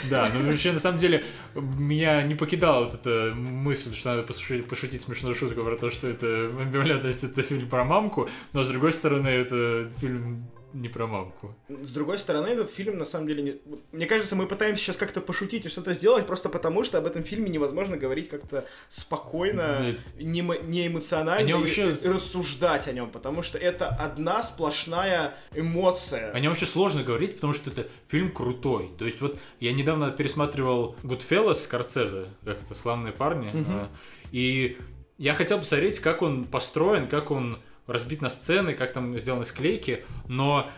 Да, 0.08 0.30
ну 0.34 0.48
вообще 0.50 0.72
на 0.72 0.78
самом 0.78 0.98
деле 0.98 1.24
меня 1.54 2.22
не 2.22 2.34
покидала 2.34 2.84
вот 2.84 2.94
эта 2.94 3.34
мысль, 3.34 3.94
что 3.94 4.10
надо 4.10 4.22
пошутить, 4.22 4.66
пошутить 4.66 5.02
смешную 5.02 5.34
шутку 5.34 5.62
про 5.62 5.76
то, 5.76 5.90
что 5.90 6.08
это 6.08 6.26
амбивалентность 6.58 7.24
это 7.24 7.42
фильм 7.42 7.68
про 7.68 7.84
мамку, 7.84 8.28
но 8.52 8.62
с 8.62 8.68
другой 8.68 8.92
стороны 8.92 9.28
это 9.28 9.90
фильм 10.00 10.50
не 10.72 10.88
про 10.88 11.06
мамку. 11.06 11.54
С 11.68 11.92
другой 11.92 12.18
стороны, 12.18 12.48
этот 12.48 12.70
фильм, 12.70 12.98
на 12.98 13.04
самом 13.04 13.26
деле, 13.26 13.42
не... 13.42 13.60
мне 13.92 14.06
кажется, 14.06 14.36
мы 14.36 14.46
пытаемся 14.46 14.82
сейчас 14.82 14.96
как-то 14.96 15.20
пошутить 15.20 15.66
и 15.66 15.68
что-то 15.68 15.94
сделать, 15.94 16.26
просто 16.26 16.48
потому 16.48 16.84
что 16.84 16.98
об 16.98 17.06
этом 17.06 17.22
фильме 17.22 17.50
невозможно 17.50 17.96
говорить 17.96 18.28
как-то 18.28 18.66
спокойно, 18.88 19.94
не, 20.16 20.40
не 20.40 20.86
эмоционально 20.86 21.40
О 21.40 21.42
нем 21.42 21.64
и- 21.64 22.08
рассуждать 22.08 22.88
о 22.88 22.92
нем, 22.92 23.10
потому 23.10 23.42
что 23.42 23.58
это 23.58 23.88
одна 23.88 24.42
сплошная 24.42 25.34
эмоция. 25.54 26.30
О 26.32 26.40
нем 26.40 26.52
вообще 26.52 26.66
сложно 26.66 27.02
говорить, 27.02 27.34
потому 27.34 27.52
что 27.52 27.70
это 27.70 27.88
фильм 28.06 28.30
крутой. 28.30 28.90
То 28.98 29.04
есть 29.04 29.20
вот 29.20 29.38
я 29.58 29.72
недавно 29.72 30.10
пересматривал 30.10 30.96
Goodfellas 31.02 31.54
Скорцезе, 31.54 32.26
как 32.44 32.62
это, 32.62 32.74
«Славные 32.74 33.12
парни», 33.12 33.52
а, 33.68 33.88
и 34.30 34.78
я 35.18 35.34
хотел 35.34 35.58
посмотреть, 35.58 35.98
как 35.98 36.22
он 36.22 36.44
построен, 36.44 37.08
как 37.08 37.30
он 37.30 37.58
разбит 37.90 38.22
на 38.22 38.30
сцены, 38.30 38.74
как 38.74 38.92
там 38.92 39.18
сделаны 39.18 39.44
склейки, 39.44 40.04
но 40.28 40.70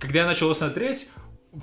когда 0.00 0.20
я 0.20 0.26
начал 0.26 0.46
его 0.46 0.54
смотреть, 0.54 1.10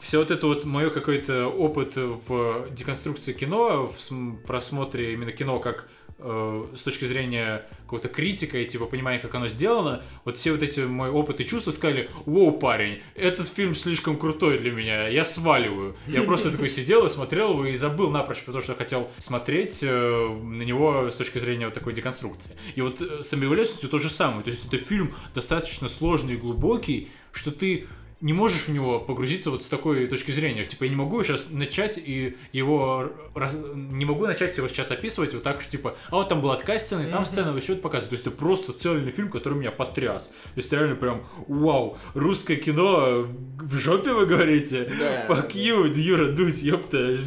все 0.02 0.20
вот 0.20 0.32
это 0.32 0.48
вот 0.48 0.64
мое 0.66 0.90
какой-то 0.90 1.48
опыт 1.48 1.98
в 1.98 2.70
деконструкции 2.72 3.34
кино, 3.34 3.88
в 3.88 4.00
см- 4.00 4.42
просмотре 4.46 5.14
именно 5.14 5.32
кино 5.32 5.60
как 5.60 5.90
э, 6.22 6.66
с 6.76 6.82
точки 6.82 7.06
зрения 7.06 7.66
какого-то 7.84 8.08
критика 8.08 8.58
и 8.58 8.66
типа 8.66 8.86
понимания, 8.86 9.20
как 9.20 9.36
оно 9.36 9.48
сделано, 9.48 10.04
вот 10.24 10.38
все 10.38 10.52
вот 10.52 10.64
эти 10.64 10.82
мой 10.82 11.10
опыт 11.10 11.42
и 11.42 11.46
чувства 11.46 11.72
сказали, 11.72 12.10
воу, 12.26 12.52
парень, 12.52 13.02
этот 13.16 13.48
фильм 13.48 13.76
слишком 13.76 14.18
крутой 14.18 14.60
для 14.60 14.72
меня, 14.72 15.08
я 15.08 15.24
сваливаю. 15.24 15.96
Я 16.08 16.24
просто 16.24 16.52
такой 16.52 16.70
сидел 16.70 17.06
и 17.06 17.10
смотрел 17.10 17.52
его 17.52 17.66
и 17.66 17.76
забыл 17.76 18.10
напрочь, 18.10 18.44
потому 18.44 18.64
что 18.64 18.76
хотел 18.76 19.10
смотреть 19.18 19.82
э, 19.84 20.40
на 20.44 20.64
него 20.64 21.10
с 21.10 21.16
точки 21.16 21.38
зрения 21.38 21.66
вот 21.66 21.74
такой 21.74 21.94
деконструкции. 21.94 22.56
И 22.76 22.82
вот 22.82 23.02
э, 23.02 23.24
с 23.24 23.34
амбивалентностью 23.34 23.90
то 23.90 24.00
же 24.00 24.10
самое, 24.10 24.44
то 24.44 24.50
есть 24.50 24.66
это 24.66 24.78
фильм 24.78 25.14
достаточно 25.34 25.90
сложный 25.90 26.34
и 26.34 26.38
глубокий, 26.38 27.12
что 27.32 27.52
ты 27.52 27.88
не 28.22 28.34
можешь 28.34 28.68
в 28.68 28.70
него 28.70 29.00
погрузиться 29.00 29.52
вот 29.52 29.64
с 29.64 29.68
такой 29.68 30.06
точки 30.08 30.32
зрения. 30.32 30.64
Типа, 30.64 30.84
я 30.84 30.90
не 30.90 30.96
могу 30.96 31.24
сейчас 31.24 31.50
начать 31.52 31.98
и 31.98 32.38
его... 32.52 33.12
Раз... 33.36 33.58
Не 33.74 34.06
могу 34.06 34.26
начать 34.26 34.56
его 34.58 34.68
сейчас 34.68 34.92
описывать 34.92 35.34
вот 35.34 35.44
так, 35.44 35.62
что 35.62 35.72
типа, 35.72 35.98
а 36.10 36.16
вот 36.16 36.30
там 36.30 36.42
была 36.42 36.56
такая 36.56 36.80
сцена, 36.80 37.02
и 37.02 37.12
там 37.12 37.26
сцена 37.26 37.56
еще 37.58 37.74
это 37.74 37.82
показывает. 37.82 38.10
То 38.10 38.14
есть 38.14 38.28
это 38.28 38.36
просто 38.36 38.74
цельный 38.74 39.12
фильм, 39.12 39.30
который 39.30 39.58
меня 39.58 39.72
потряс. 39.72 40.28
То 40.28 40.58
есть 40.58 40.72
реально 40.72 40.96
прям, 40.96 41.24
вау, 41.48 41.98
русское 42.14 42.58
кино 42.58 43.28
в 43.60 43.78
жопе 43.78 44.14
вы 44.14 44.26
говорите? 44.26 44.92
Да. 45.00 45.26
Fuck 45.28 45.54
you, 45.54 45.92
Юра, 45.94 46.32
дуть, 46.32 46.62
ёпта. 46.62 47.18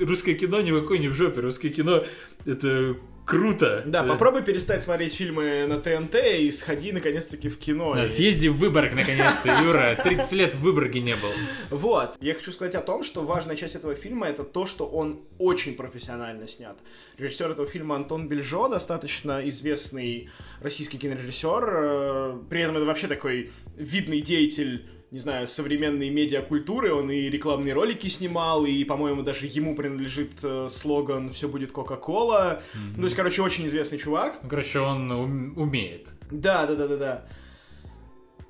Русское 0.00 0.34
кино 0.34 0.60
никакой 0.60 0.98
не 0.98 1.08
в 1.08 1.14
жопе. 1.14 1.40
Русское 1.40 1.70
кино 1.70 2.04
это 2.44 2.96
круто. 3.24 3.82
Да, 3.86 4.02
попробуй 4.04 4.42
перестать 4.42 4.82
смотреть 4.82 5.14
фильмы 5.14 5.66
на 5.66 5.80
ТНТ 5.80 6.14
и 6.40 6.50
сходи 6.50 6.92
наконец-таки 6.92 7.48
в 7.48 7.58
кино. 7.58 7.94
Да, 7.94 8.04
И- 8.04 8.08
съезди 8.08 8.48
в 8.48 8.56
Выборг 8.58 8.92
наконец-то, 8.94 9.48
Юра. 9.62 9.98
30 10.02 10.32
лет 10.32 10.54
в 10.54 10.60
Выборге 10.60 11.00
не 11.00 11.14
был. 11.16 11.30
Вот. 11.70 12.16
Я 12.20 12.34
хочу 12.34 12.52
сказать 12.52 12.74
о 12.74 12.80
том, 12.80 13.02
что 13.02 13.22
важная 13.24 13.56
часть 13.56 13.74
этого 13.76 13.94
фильма 13.94 14.26
это 14.26 14.44
то, 14.44 14.66
что 14.66 14.86
он 14.86 15.20
очень 15.38 15.74
профессионально 15.74 16.46
снят. 16.48 16.78
Режиссер 17.18 17.50
этого 17.52 17.68
фильма 17.68 17.96
Антон 17.96 18.28
Бельжо, 18.28 18.68
достаточно 18.68 19.46
известный 19.48 20.30
российский 20.60 20.98
кинорежиссер. 20.98 21.64
э, 21.72 22.38
При 22.50 22.60
этом 22.62 22.76
это 22.76 22.84
вообще 22.86 23.06
такой 23.06 23.50
видный 23.76 24.20
деятель 24.20 24.86
не 25.14 25.20
знаю, 25.20 25.46
современной 25.46 26.10
медиакультуры, 26.10 26.92
он 26.92 27.08
и 27.08 27.30
рекламные 27.30 27.72
ролики 27.72 28.08
снимал, 28.08 28.66
и, 28.66 28.82
по-моему, 28.82 29.22
даже 29.22 29.46
ему 29.46 29.76
принадлежит 29.76 30.32
э, 30.42 30.66
слоган 30.68 31.30
«Все 31.30 31.48
будет 31.48 31.70
Кока-Кола». 31.70 32.64
Ну, 32.74 32.96
то 32.96 33.04
есть, 33.04 33.14
короче, 33.14 33.40
очень 33.40 33.64
известный 33.68 33.98
чувак. 33.98 34.40
Короче, 34.50 34.80
он 34.80 35.12
ум- 35.12 35.54
умеет. 35.56 36.08
Да, 36.32 36.66
да, 36.66 36.74
да, 36.74 36.88
да, 36.88 36.96
да. 36.96 37.26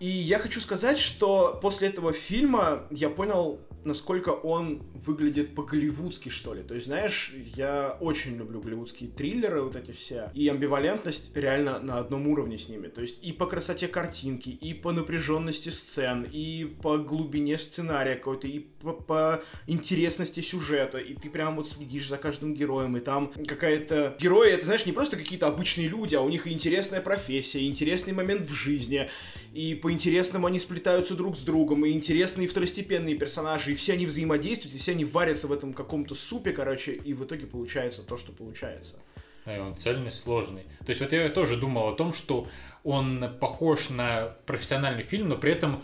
И 0.01 0.07
я 0.09 0.39
хочу 0.39 0.59
сказать, 0.63 0.97
что 0.97 1.59
после 1.61 1.89
этого 1.89 2.15
фильма 2.15 2.85
я 2.91 3.11
понял, 3.11 3.61
насколько 3.85 4.31
он 4.31 4.83
выглядит 4.95 5.55
по-голливудски, 5.55 6.29
что 6.29 6.55
ли. 6.55 6.63
То 6.63 6.75
есть, 6.75 6.87
знаешь, 6.87 7.35
я 7.57 7.97
очень 8.01 8.37
люблю 8.37 8.61
голливудские 8.61 9.11
триллеры, 9.11 9.63
вот 9.63 9.77
эти 9.77 9.91
все. 9.91 10.31
И 10.35 10.49
амбивалентность 10.49 11.35
реально 11.37 11.79
на 11.79 11.99
одном 11.99 12.27
уровне 12.29 12.59
с 12.59 12.69
ними. 12.69 12.89
То 12.89 13.03
есть 13.03 13.23
и 13.23 13.33
по 13.33 13.47
красоте 13.47 13.89
картинки, 13.89 14.51
и 14.51 14.75
по 14.75 14.93
напряженности 14.93 15.69
сцен, 15.69 16.27
и 16.31 16.65
по 16.83 16.99
глубине 16.99 17.59
сценария 17.59 18.17
какой-то, 18.17 18.47
и 18.47 18.61
по, 18.61 18.93
по 18.93 19.43
интересности 19.67 20.41
сюжета. 20.41 20.99
И 20.99 21.15
ты 21.15 21.31
прям 21.31 21.57
вот 21.57 21.69
следишь 21.69 22.09
за 22.09 22.17
каждым 22.17 22.55
героем, 22.55 22.97
и 22.97 23.01
там 23.01 23.33
какая-то... 23.47 24.17
Герои, 24.19 24.51
это, 24.51 24.65
знаешь, 24.65 24.87
не 24.87 24.93
просто 24.93 25.17
какие-то 25.17 25.47
обычные 25.47 25.89
люди, 25.89 26.15
а 26.15 26.21
у 26.21 26.29
них 26.29 26.47
интересная 26.47 27.01
профессия, 27.01 27.67
интересный 27.67 28.13
момент 28.13 28.49
в 28.49 28.53
жизни, 28.53 29.09
и 29.53 29.75
по-интересному 29.75 30.47
они 30.47 30.59
сплетаются 30.59 31.15
друг 31.15 31.37
с 31.37 31.43
другом, 31.43 31.85
и 31.87 31.93
интересные 31.93 32.49
второстепенные 32.49 33.15
персонажи, 33.15 33.74
и 33.75 33.77
все 33.77 33.95
они 33.95 34.07
взаимодействуют, 34.07 34.73
и 34.75 34.79
все 34.79 34.93
они 34.93 35.05
варятся 35.05 35.49
в 35.49 35.53
этом 35.53 35.75
каком-то 35.75 36.15
супе, 36.15 36.53
короче, 36.53 36.93
и 36.93 37.13
в 37.13 37.25
итоге 37.25 37.47
получается 37.47 38.03
то, 38.03 38.17
что 38.17 38.31
получается. 38.31 39.01
Да, 39.45 39.57
и 39.57 39.59
он 39.59 39.77
цельный, 39.77 40.13
сложный. 40.13 40.63
То 40.79 40.91
есть 40.91 41.01
вот 41.01 41.13
я 41.13 41.29
тоже 41.29 41.57
думал 41.57 41.89
о 41.89 41.97
том, 41.97 42.13
что 42.13 42.49
он 42.85 43.37
похож 43.41 43.91
на 43.91 44.37
профессиональный 44.47 45.03
фильм, 45.03 45.29
но 45.29 45.37
при 45.37 45.51
этом 45.51 45.83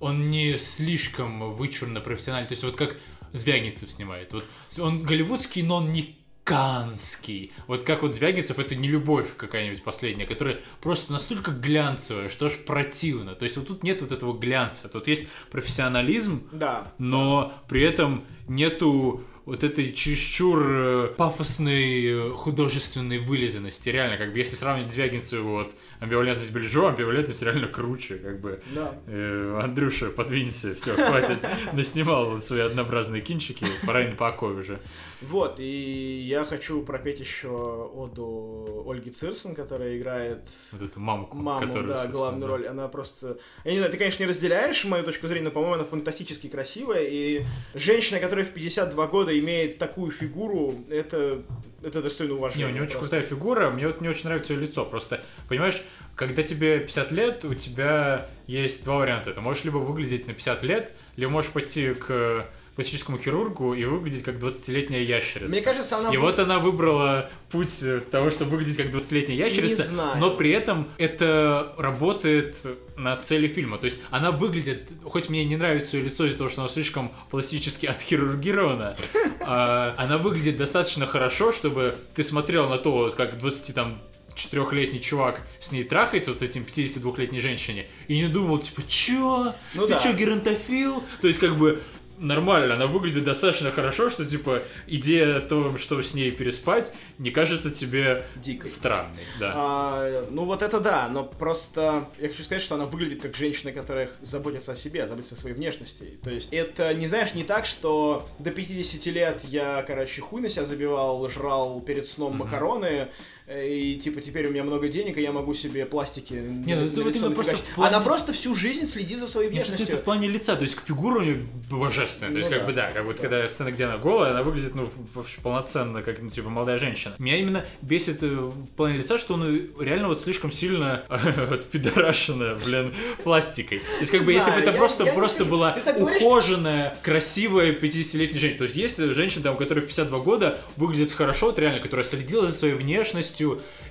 он 0.00 0.30
не 0.30 0.56
слишком 0.56 1.52
вычурно 1.52 2.00
профессиональный. 2.00 2.46
То 2.46 2.52
есть 2.52 2.62
вот 2.62 2.76
как 2.76 2.96
Звягинцев 3.32 3.90
снимает. 3.90 4.32
Вот 4.32 4.44
он 4.78 5.02
голливудский, 5.02 5.62
но 5.62 5.76
он 5.76 5.92
не 5.92 6.21
канский. 6.44 7.52
Вот 7.66 7.84
как 7.84 8.02
вот 8.02 8.14
Звягинцев, 8.14 8.58
это 8.58 8.74
не 8.74 8.88
любовь 8.88 9.36
какая-нибудь 9.36 9.82
последняя, 9.84 10.26
которая 10.26 10.60
просто 10.80 11.12
настолько 11.12 11.50
глянцевая, 11.52 12.28
что 12.28 12.46
аж 12.46 12.58
противно. 12.58 13.34
То 13.34 13.44
есть 13.44 13.56
вот 13.56 13.68
тут 13.68 13.82
нет 13.82 14.02
вот 14.02 14.12
этого 14.12 14.36
глянца. 14.36 14.88
Тут 14.88 15.06
есть 15.08 15.26
профессионализм, 15.50 16.42
Да. 16.52 16.92
но 16.98 17.52
при 17.68 17.82
этом 17.82 18.24
нету 18.48 19.22
вот 19.44 19.64
этой 19.64 19.92
чересчур 19.92 20.62
э, 20.70 21.14
пафосной 21.16 22.04
э, 22.06 22.30
художественной 22.32 23.18
вылизанности. 23.18 23.88
Реально, 23.88 24.16
как 24.16 24.32
бы 24.32 24.38
если 24.38 24.54
сравнить 24.54 24.92
Звягинцеву 24.92 25.50
вот 25.50 25.74
амбивалентность 26.02 26.52
Бельжо, 26.52 26.88
амбивалентность 26.88 27.42
реально 27.42 27.68
круче, 27.68 28.16
как 28.16 28.40
бы. 28.40 28.60
Да. 28.74 28.94
Э, 29.06 29.60
Андрюша, 29.62 30.10
подвинься, 30.10 30.74
все, 30.74 30.94
хватит. 30.94 31.38
Наснимал 31.72 32.30
вот 32.30 32.44
свои 32.44 32.60
однообразные 32.60 33.22
кинчики, 33.22 33.64
пора 33.86 34.02
и 34.02 34.08
на 34.08 34.16
покой 34.16 34.54
уже. 34.54 34.80
Вот, 35.20 35.60
и 35.60 36.24
я 36.26 36.44
хочу 36.44 36.82
пропеть 36.82 37.20
еще 37.20 37.48
оду 37.48 38.84
Ольги 38.88 39.10
Цирсон, 39.10 39.54
которая 39.54 39.96
играет 39.96 40.40
Вот 40.72 40.82
эту 40.82 40.98
мамку, 40.98 41.36
маму, 41.36 41.66
которую, 41.66 41.94
да, 41.94 42.06
главную 42.08 42.42
да. 42.42 42.48
роль. 42.48 42.66
Она 42.66 42.88
просто... 42.88 43.38
Я 43.64 43.72
не 43.72 43.78
знаю, 43.78 43.92
ты, 43.92 43.98
конечно, 43.98 44.24
не 44.24 44.28
разделяешь 44.28 44.84
мою 44.84 45.04
точку 45.04 45.28
зрения, 45.28 45.44
но, 45.44 45.50
по-моему, 45.52 45.74
она 45.74 45.84
фантастически 45.84 46.48
красивая, 46.48 47.04
и 47.04 47.44
женщина, 47.74 48.18
которая 48.18 48.44
в 48.44 48.50
52 48.50 49.06
года 49.06 49.38
имеет 49.38 49.78
такую 49.78 50.10
фигуру, 50.10 50.74
это, 50.90 51.44
это 51.82 52.02
достойно 52.02 52.32
Не, 52.32 52.38
уважения. 52.38 52.66
у 52.66 52.70
нее 52.70 52.82
очень 52.82 52.98
крутая 52.98 53.22
фигура, 53.22 53.70
мне 53.70 53.86
вот 53.86 54.00
не 54.00 54.08
очень 54.08 54.24
нравится 54.24 54.52
ее 54.52 54.60
лицо. 54.60 54.84
Просто, 54.84 55.20
понимаешь, 55.48 55.82
когда 56.14 56.42
тебе 56.42 56.80
50 56.80 57.12
лет, 57.12 57.44
у 57.44 57.54
тебя 57.54 58.28
есть 58.46 58.84
два 58.84 58.98
варианта. 58.98 59.32
Ты 59.32 59.40
можешь 59.40 59.64
либо 59.64 59.78
выглядеть 59.78 60.26
на 60.26 60.32
50 60.34 60.62
лет, 60.62 60.92
либо 61.16 61.30
можешь 61.30 61.50
пойти 61.50 61.94
к 61.94 62.46
пластическому 62.74 63.18
хирургу 63.18 63.74
и 63.74 63.84
выглядеть 63.84 64.22
как 64.22 64.36
20-летняя 64.36 65.02
ящерица. 65.02 65.48
Мне 65.48 65.60
кажется, 65.60 65.98
она... 65.98 66.10
И 66.12 66.16
вот 66.16 66.38
она 66.38 66.58
выбрала 66.58 67.30
путь 67.50 67.82
э, 67.82 68.00
того, 68.00 68.30
чтобы 68.30 68.52
выглядеть 68.52 68.76
как 68.76 68.86
20-летняя 68.86 69.36
ящерица, 69.36 69.88
но 70.18 70.36
при 70.36 70.50
этом 70.50 70.88
это 70.98 71.74
работает 71.76 72.66
на 72.96 73.16
цели 73.16 73.46
фильма. 73.46 73.78
То 73.78 73.84
есть 73.84 74.00
она 74.10 74.30
выглядит, 74.30 74.90
хоть 75.04 75.28
мне 75.28 75.44
не 75.44 75.56
нравится 75.56 75.96
ее 75.96 76.04
лицо 76.04 76.26
из-за 76.26 76.38
того, 76.38 76.48
что 76.48 76.62
она 76.62 76.70
слишком 76.70 77.12
пластически 77.30 77.86
отхирургирована, 77.86 78.96
она 79.40 80.18
выглядит 80.18 80.56
достаточно 80.56 81.06
хорошо, 81.06 81.52
чтобы 81.52 81.96
ты 82.14 82.22
смотрел 82.22 82.68
на 82.68 82.78
то, 82.78 83.12
как 83.14 83.38
20 83.38 83.74
там 83.74 84.00
четырехлетний 84.34 84.98
чувак 84.98 85.42
с 85.60 85.72
ней 85.72 85.84
трахается 85.84 86.30
вот 86.30 86.40
с 86.40 86.42
этим 86.42 86.62
52-летней 86.62 87.40
женщине, 87.40 87.86
и 88.08 88.18
не 88.18 88.28
думал, 88.28 88.58
типа, 88.58 88.82
чё? 88.88 89.54
Ну 89.74 89.86
Ты 89.86 89.94
да. 89.94 90.00
чё, 90.00 90.12
геронтофил? 90.12 91.04
То 91.20 91.28
есть, 91.28 91.38
как 91.38 91.56
бы, 91.56 91.82
нормально, 92.22 92.74
она 92.74 92.86
выглядит 92.86 93.24
достаточно 93.24 93.70
хорошо, 93.70 94.08
что, 94.08 94.24
типа, 94.24 94.62
идея 94.86 95.38
о 95.38 95.40
том, 95.40 95.78
что 95.78 96.00
с 96.00 96.14
ней 96.14 96.30
переспать, 96.30 96.94
не 97.18 97.30
кажется 97.30 97.70
тебе 97.70 98.24
Дикой. 98.36 98.68
странной, 98.68 99.24
да. 99.38 99.52
А, 99.54 100.26
ну 100.30 100.44
вот 100.44 100.62
это 100.62 100.80
да, 100.80 101.08
но 101.08 101.24
просто 101.24 102.08
я 102.18 102.28
хочу 102.28 102.44
сказать, 102.44 102.62
что 102.62 102.76
она 102.76 102.86
выглядит 102.86 103.20
как 103.20 103.36
женщина, 103.36 103.72
которая 103.72 104.10
заботится 104.22 104.72
о 104.72 104.76
себе, 104.76 105.06
заботится 105.06 105.34
о 105.34 105.38
своей 105.38 105.56
внешности. 105.56 106.18
То 106.22 106.30
есть 106.30 106.52
это, 106.52 106.94
не 106.94 107.06
знаешь, 107.06 107.34
не 107.34 107.44
так, 107.44 107.66
что 107.66 108.28
до 108.38 108.50
50 108.50 109.06
лет 109.06 109.40
я, 109.44 109.82
короче, 109.86 110.20
хуй 110.20 110.40
на 110.40 110.48
себя 110.48 110.64
забивал, 110.64 111.28
жрал 111.28 111.80
перед 111.80 112.08
сном 112.08 112.36
макароны, 112.38 112.86
э, 112.86 113.08
и 113.48 114.00
типа 114.02 114.20
теперь 114.20 114.46
у 114.46 114.50
меня 114.50 114.62
много 114.62 114.88
денег, 114.88 115.18
и 115.18 115.22
я 115.22 115.32
могу 115.32 115.52
себе 115.54 115.84
пластики 115.84 116.34
не, 116.34 116.74
ну 116.76 116.86
это 116.86 117.02
вот 117.02 117.14
именно 117.16 117.30
просто 117.32 117.56
плане- 117.74 117.88
Она 117.88 118.00
просто 118.00 118.32
всю 118.32 118.54
жизнь 118.54 118.86
следит 118.86 119.18
за 119.18 119.26
своей 119.26 119.50
Нет, 119.50 119.62
это, 119.62 119.70
внешностью. 119.70 119.98
в 119.98 120.02
плане 120.02 120.28
лица, 120.28 120.56
то 120.56 120.62
есть 120.62 120.78
фигура 120.84 121.18
у 121.20 121.22
нее 121.22 121.46
божественная. 121.70 122.32
То 122.32 122.38
есть, 122.38 122.50
Ну 122.50 122.56
как 122.56 122.64
да. 122.64 122.70
бы, 122.70 122.72
да, 122.76 122.90
как 122.90 123.04
вот 123.04 123.18
когда 123.20 123.48
сцена, 123.48 123.70
где 123.72 123.84
она 123.84 123.98
голая, 123.98 124.30
она 124.30 124.42
выглядит, 124.42 124.74
ну, 124.74 124.88
вообще 125.14 125.40
полноценно, 125.42 126.02
как, 126.02 126.20
ну, 126.22 126.30
типа, 126.30 126.48
молодая 126.50 126.78
женщина. 126.78 127.14
Меня 127.18 127.36
именно 127.38 127.64
бесит 127.82 128.22
э, 128.22 128.26
в 128.28 128.66
плане 128.76 128.98
лица, 128.98 129.18
что 129.18 129.34
он 129.34 129.44
э, 129.56 129.84
реально 129.84 130.08
вот 130.08 130.20
слишком 130.20 130.52
сильно 130.52 131.04
вот, 131.50 131.66
пидорашено, 131.66 132.58
блин, 132.64 132.94
пластикой. 133.24 133.78
То 133.78 133.84
есть, 134.00 134.12
как 134.12 134.22
бы, 134.24 134.32
если 134.32 134.50
бы 134.50 134.56
это 134.58 134.72
просто, 134.72 135.06
просто 135.06 135.44
была 135.44 135.76
ухоженная, 135.98 136.96
красивая 137.02 137.72
50-летняя 137.72 138.38
женщина. 138.38 138.58
То 138.58 138.64
есть, 138.64 138.76
есть 138.76 138.98
женщина, 139.14 139.42
там, 139.42 139.56
которая 139.56 139.84
в 139.84 139.88
52 139.88 140.18
года 140.20 140.60
выглядит 140.76 141.12
хорошо, 141.12 141.46
вот 141.46 141.58
реально, 141.58 141.80
которая 141.80 142.04
следила 142.04 142.46
за 142.46 142.52
своей 142.52 142.74
внешностью, 142.74 143.31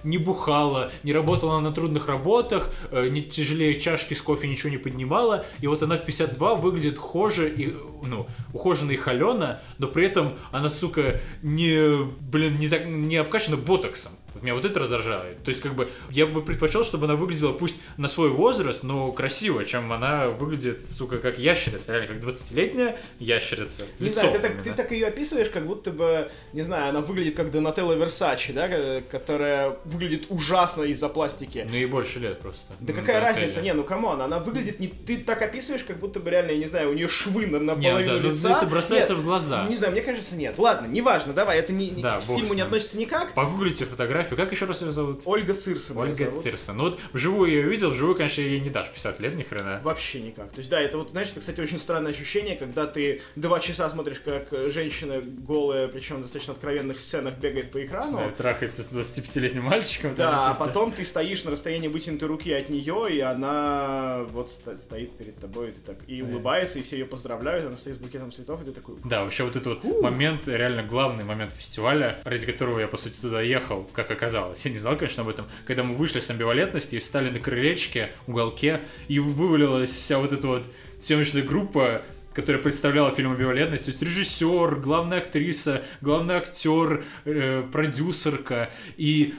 не 0.03 0.17
бухала, 0.17 0.91
не 1.03 1.13
работала 1.13 1.59
на 1.59 1.71
трудных 1.71 2.07
работах, 2.07 2.69
э, 2.91 3.07
не 3.09 3.21
тяжелее 3.21 3.79
чашки 3.79 4.13
с 4.13 4.21
кофе 4.21 4.47
ничего 4.47 4.70
не 4.70 4.78
поднимала, 4.78 5.45
и 5.59 5.67
вот 5.67 5.83
она 5.83 5.97
в 5.97 6.05
52 6.05 6.55
выглядит 6.55 6.97
хоже 6.97 7.49
и, 7.49 7.75
ну, 8.03 8.28
ухоженно 8.53 8.91
и 8.91 8.97
холена, 8.97 9.61
но 9.78 9.87
при 9.87 10.05
этом 10.05 10.33
она, 10.51 10.70
сука, 10.70 11.20
не, 11.43 12.03
блин, 12.20 12.57
не, 12.59 12.67
за- 12.67 12.79
не 12.79 13.17
обкачана 13.17 13.57
ботоксом. 13.57 14.11
Вот 14.42 14.46
Меня 14.46 14.55
вот 14.55 14.66
это 14.66 14.80
раздражает. 14.80 15.43
То 15.43 15.50
есть, 15.50 15.62
как 15.62 15.76
бы, 15.76 15.89
я 16.09 16.26
бы 16.26 16.42
предпочел, 16.42 16.84
чтобы 16.84 17.05
она 17.05 17.16
выглядела 17.16 17.54
пусть 17.54 17.76
на 17.97 18.08
свой 18.08 18.30
возраст, 18.30 18.82
но 18.84 19.12
красиво, 19.12 19.63
чем 19.66 19.92
она 19.93 20.30
выглядит, 20.30 20.82
сука, 20.89 21.20
как 21.20 21.38
ящерица, 21.38 21.92
реально, 21.93 22.16
как 22.16 22.24
20-летняя 22.24 22.97
ящерица. 23.20 23.84
Не 24.00 24.08
Лицом 24.08 24.24
знаю, 24.24 24.39
ты 24.42 24.47
так, 24.47 24.63
ты 24.63 24.74
так 24.74 24.92
ее 24.92 25.08
описываешь, 25.08 25.50
как 25.50 25.66
будто 25.68 25.92
бы, 25.92 26.32
не 26.54 26.63
знаю, 26.63 26.89
она 26.89 27.01
выглядит 27.01 27.36
как 27.36 27.51
Донателло 27.51 27.93
Версачи, 27.93 28.51
да, 28.51 28.68
ко- 28.68 29.01
которая 29.12 29.78
выглядит 29.86 30.26
ужасно 30.30 30.84
из-за 30.84 31.08
пластики. 31.08 31.68
Ну 31.70 31.76
и 31.78 31.86
больше 31.86 32.20
лет 32.20 32.39
просто. 32.39 32.74
Да 32.80 32.93
Ну, 32.93 33.00
какая 33.00 33.22
да, 33.22 33.28
разница? 33.28 33.62
Не, 33.62 33.74
ну 33.74 33.84
come 33.83 34.05
on, 34.05 34.21
она 34.22 34.39
выглядит 34.39 34.80
не... 34.80 34.88
Ты 34.88 35.18
так 35.18 35.42
описываешь, 35.42 35.84
как 35.84 36.00
будто 36.00 36.20
бы 36.20 36.32
реально, 36.32 36.51
я 36.51 36.58
не 36.58 36.66
знаю, 36.66 36.89
у 36.89 36.93
нее 36.93 37.08
швы 37.08 37.46
на, 37.46 37.59
на 37.59 37.76
Не, 37.76 37.89
половину 37.89 38.16
да, 38.16 38.20
ну 38.22 38.30
лица. 38.30 38.58
это 38.58 38.66
бросается 38.66 39.13
Нет, 39.13 39.22
в 39.22 39.26
глаза. 39.26 39.68
Не 39.68 39.76
знаю, 39.76 39.93
мне 39.93 40.01
кажется, 40.01 40.36
нет. 40.36 40.58
Ладно, 40.58 40.88
неважно, 40.88 41.34
давай, 41.34 41.59
это 41.59 41.74
не, 41.74 41.92
Да, 41.92 42.20
к 42.20 42.24
фильму 42.24 42.54
не 42.54 42.62
относится 42.62 42.97
никак. 42.97 43.34
Погуглите 43.34 43.86
фотографии 43.86 44.30
фотографию. 44.32 44.37
Как 44.37 44.51
еще 44.51 44.66
раз 44.66 44.82
ее 44.82 44.91
зовут? 44.91 45.21
Ольга 45.25 45.53
Цирса. 45.53 45.93
Ольга 45.93 46.32
Цирса. 46.32 46.74
Ну 46.74 46.83
вот 46.83 46.99
вживую 47.13 47.51
я 47.51 47.58
ее 47.59 47.70
видел, 47.70 47.91
вживую, 47.91 48.16
конечно, 48.16 48.41
ей 48.41 48.59
не 48.59 48.70
дашь 48.70 48.89
50 48.89 49.20
лет 49.20 49.36
ни 49.36 49.43
хрена. 49.43 49.82
Вообще 49.83 50.21
никак. 50.21 50.51
То 50.51 50.59
есть, 50.59 50.70
да, 50.70 50.79
это 50.79 50.97
вот, 50.97 51.12
знаешь, 51.12 51.29
это, 51.29 51.39
кстати, 51.39 51.59
очень 51.59 51.79
странное 51.79 52.12
ощущение, 52.12 52.55
когда 52.55 52.87
ты 52.87 53.21
два 53.36 53.59
часа 53.59 53.89
смотришь, 53.89 54.21
как 54.24 54.47
женщина 54.70 55.21
голая, 55.21 55.87
причем 55.87 56.17
в 56.17 56.21
достаточно 56.21 56.53
откровенных 56.53 56.99
сценах 56.99 57.37
бегает 57.37 57.71
по 57.71 57.83
экрану. 57.83 58.17
Да, 58.17 58.29
трахается 58.29 58.82
с 58.82 58.91
25-летним 58.91 59.63
мальчиком. 59.63 60.16
Да, 60.16 60.51
а 60.51 60.53
потом 60.53 60.91
ты 60.91 61.05
стоишь 61.05 61.43
на 61.43 61.51
расстоянии 61.51 61.87
вытянутой 61.87 62.28
руки 62.28 62.51
от 62.51 62.70
нее, 62.70 63.08
и 63.12 63.20
она 63.20 64.25
вот 64.29 64.51
стоит 64.51 65.17
перед 65.17 65.37
тобой, 65.39 65.70
и 65.70 65.71
ты 65.71 65.82
так 65.82 65.97
и 66.08 66.21
улыбается, 66.21 66.79
и 66.79 66.83
все 66.83 66.97
ее 66.97 67.05
поздравляют, 67.05 67.66
она 67.66 67.78
стоит 67.78 67.97
с 67.97 67.99
букетом 67.99 68.32
цветов, 68.32 68.62
и 68.62 68.66
ты 68.66 68.71
такой... 68.71 68.95
Да, 69.03 69.24
вообще 69.24 69.43
вот 69.43 69.55
этот 69.55 69.83
вот 69.83 70.01
момент, 70.01 70.47
реально 70.47 70.83
главный 70.83 71.24
момент 71.24 71.51
фестиваля, 71.51 72.20
ради 72.24 72.45
которого 72.45 72.79
я, 72.79 72.87
по 72.87 72.97
сути, 72.97 73.20
туда 73.20 73.41
ехал, 73.41 73.89
как 73.93 74.12
оказалось. 74.21 74.63
Я 74.63 74.71
не 74.71 74.77
знал, 74.77 74.95
конечно, 74.97 75.23
об 75.23 75.29
этом. 75.29 75.47
Когда 75.65 75.83
мы 75.83 75.95
вышли 75.95 76.19
с 76.19 76.29
амбивалентности 76.29 76.95
и 76.95 76.99
встали 76.99 77.31
на 77.31 77.39
крылечке, 77.39 78.09
уголке, 78.27 78.81
и 79.07 79.17
вывалилась 79.17 79.89
вся 79.89 80.19
вот 80.19 80.31
эта 80.31 80.47
вот 80.47 80.67
съемочная 80.99 81.41
группа, 81.41 82.03
которая 82.33 82.61
представляла 82.61 83.11
фильм 83.11 83.31
«Амбивалентность», 83.31 83.85
то 83.85 83.91
есть 83.91 84.01
режиссер, 84.01 84.75
главная 84.75 85.17
актриса, 85.17 85.81
главный 86.01 86.35
актер, 86.35 87.03
э, 87.25 87.63
продюсерка, 87.71 88.69
и 88.95 89.33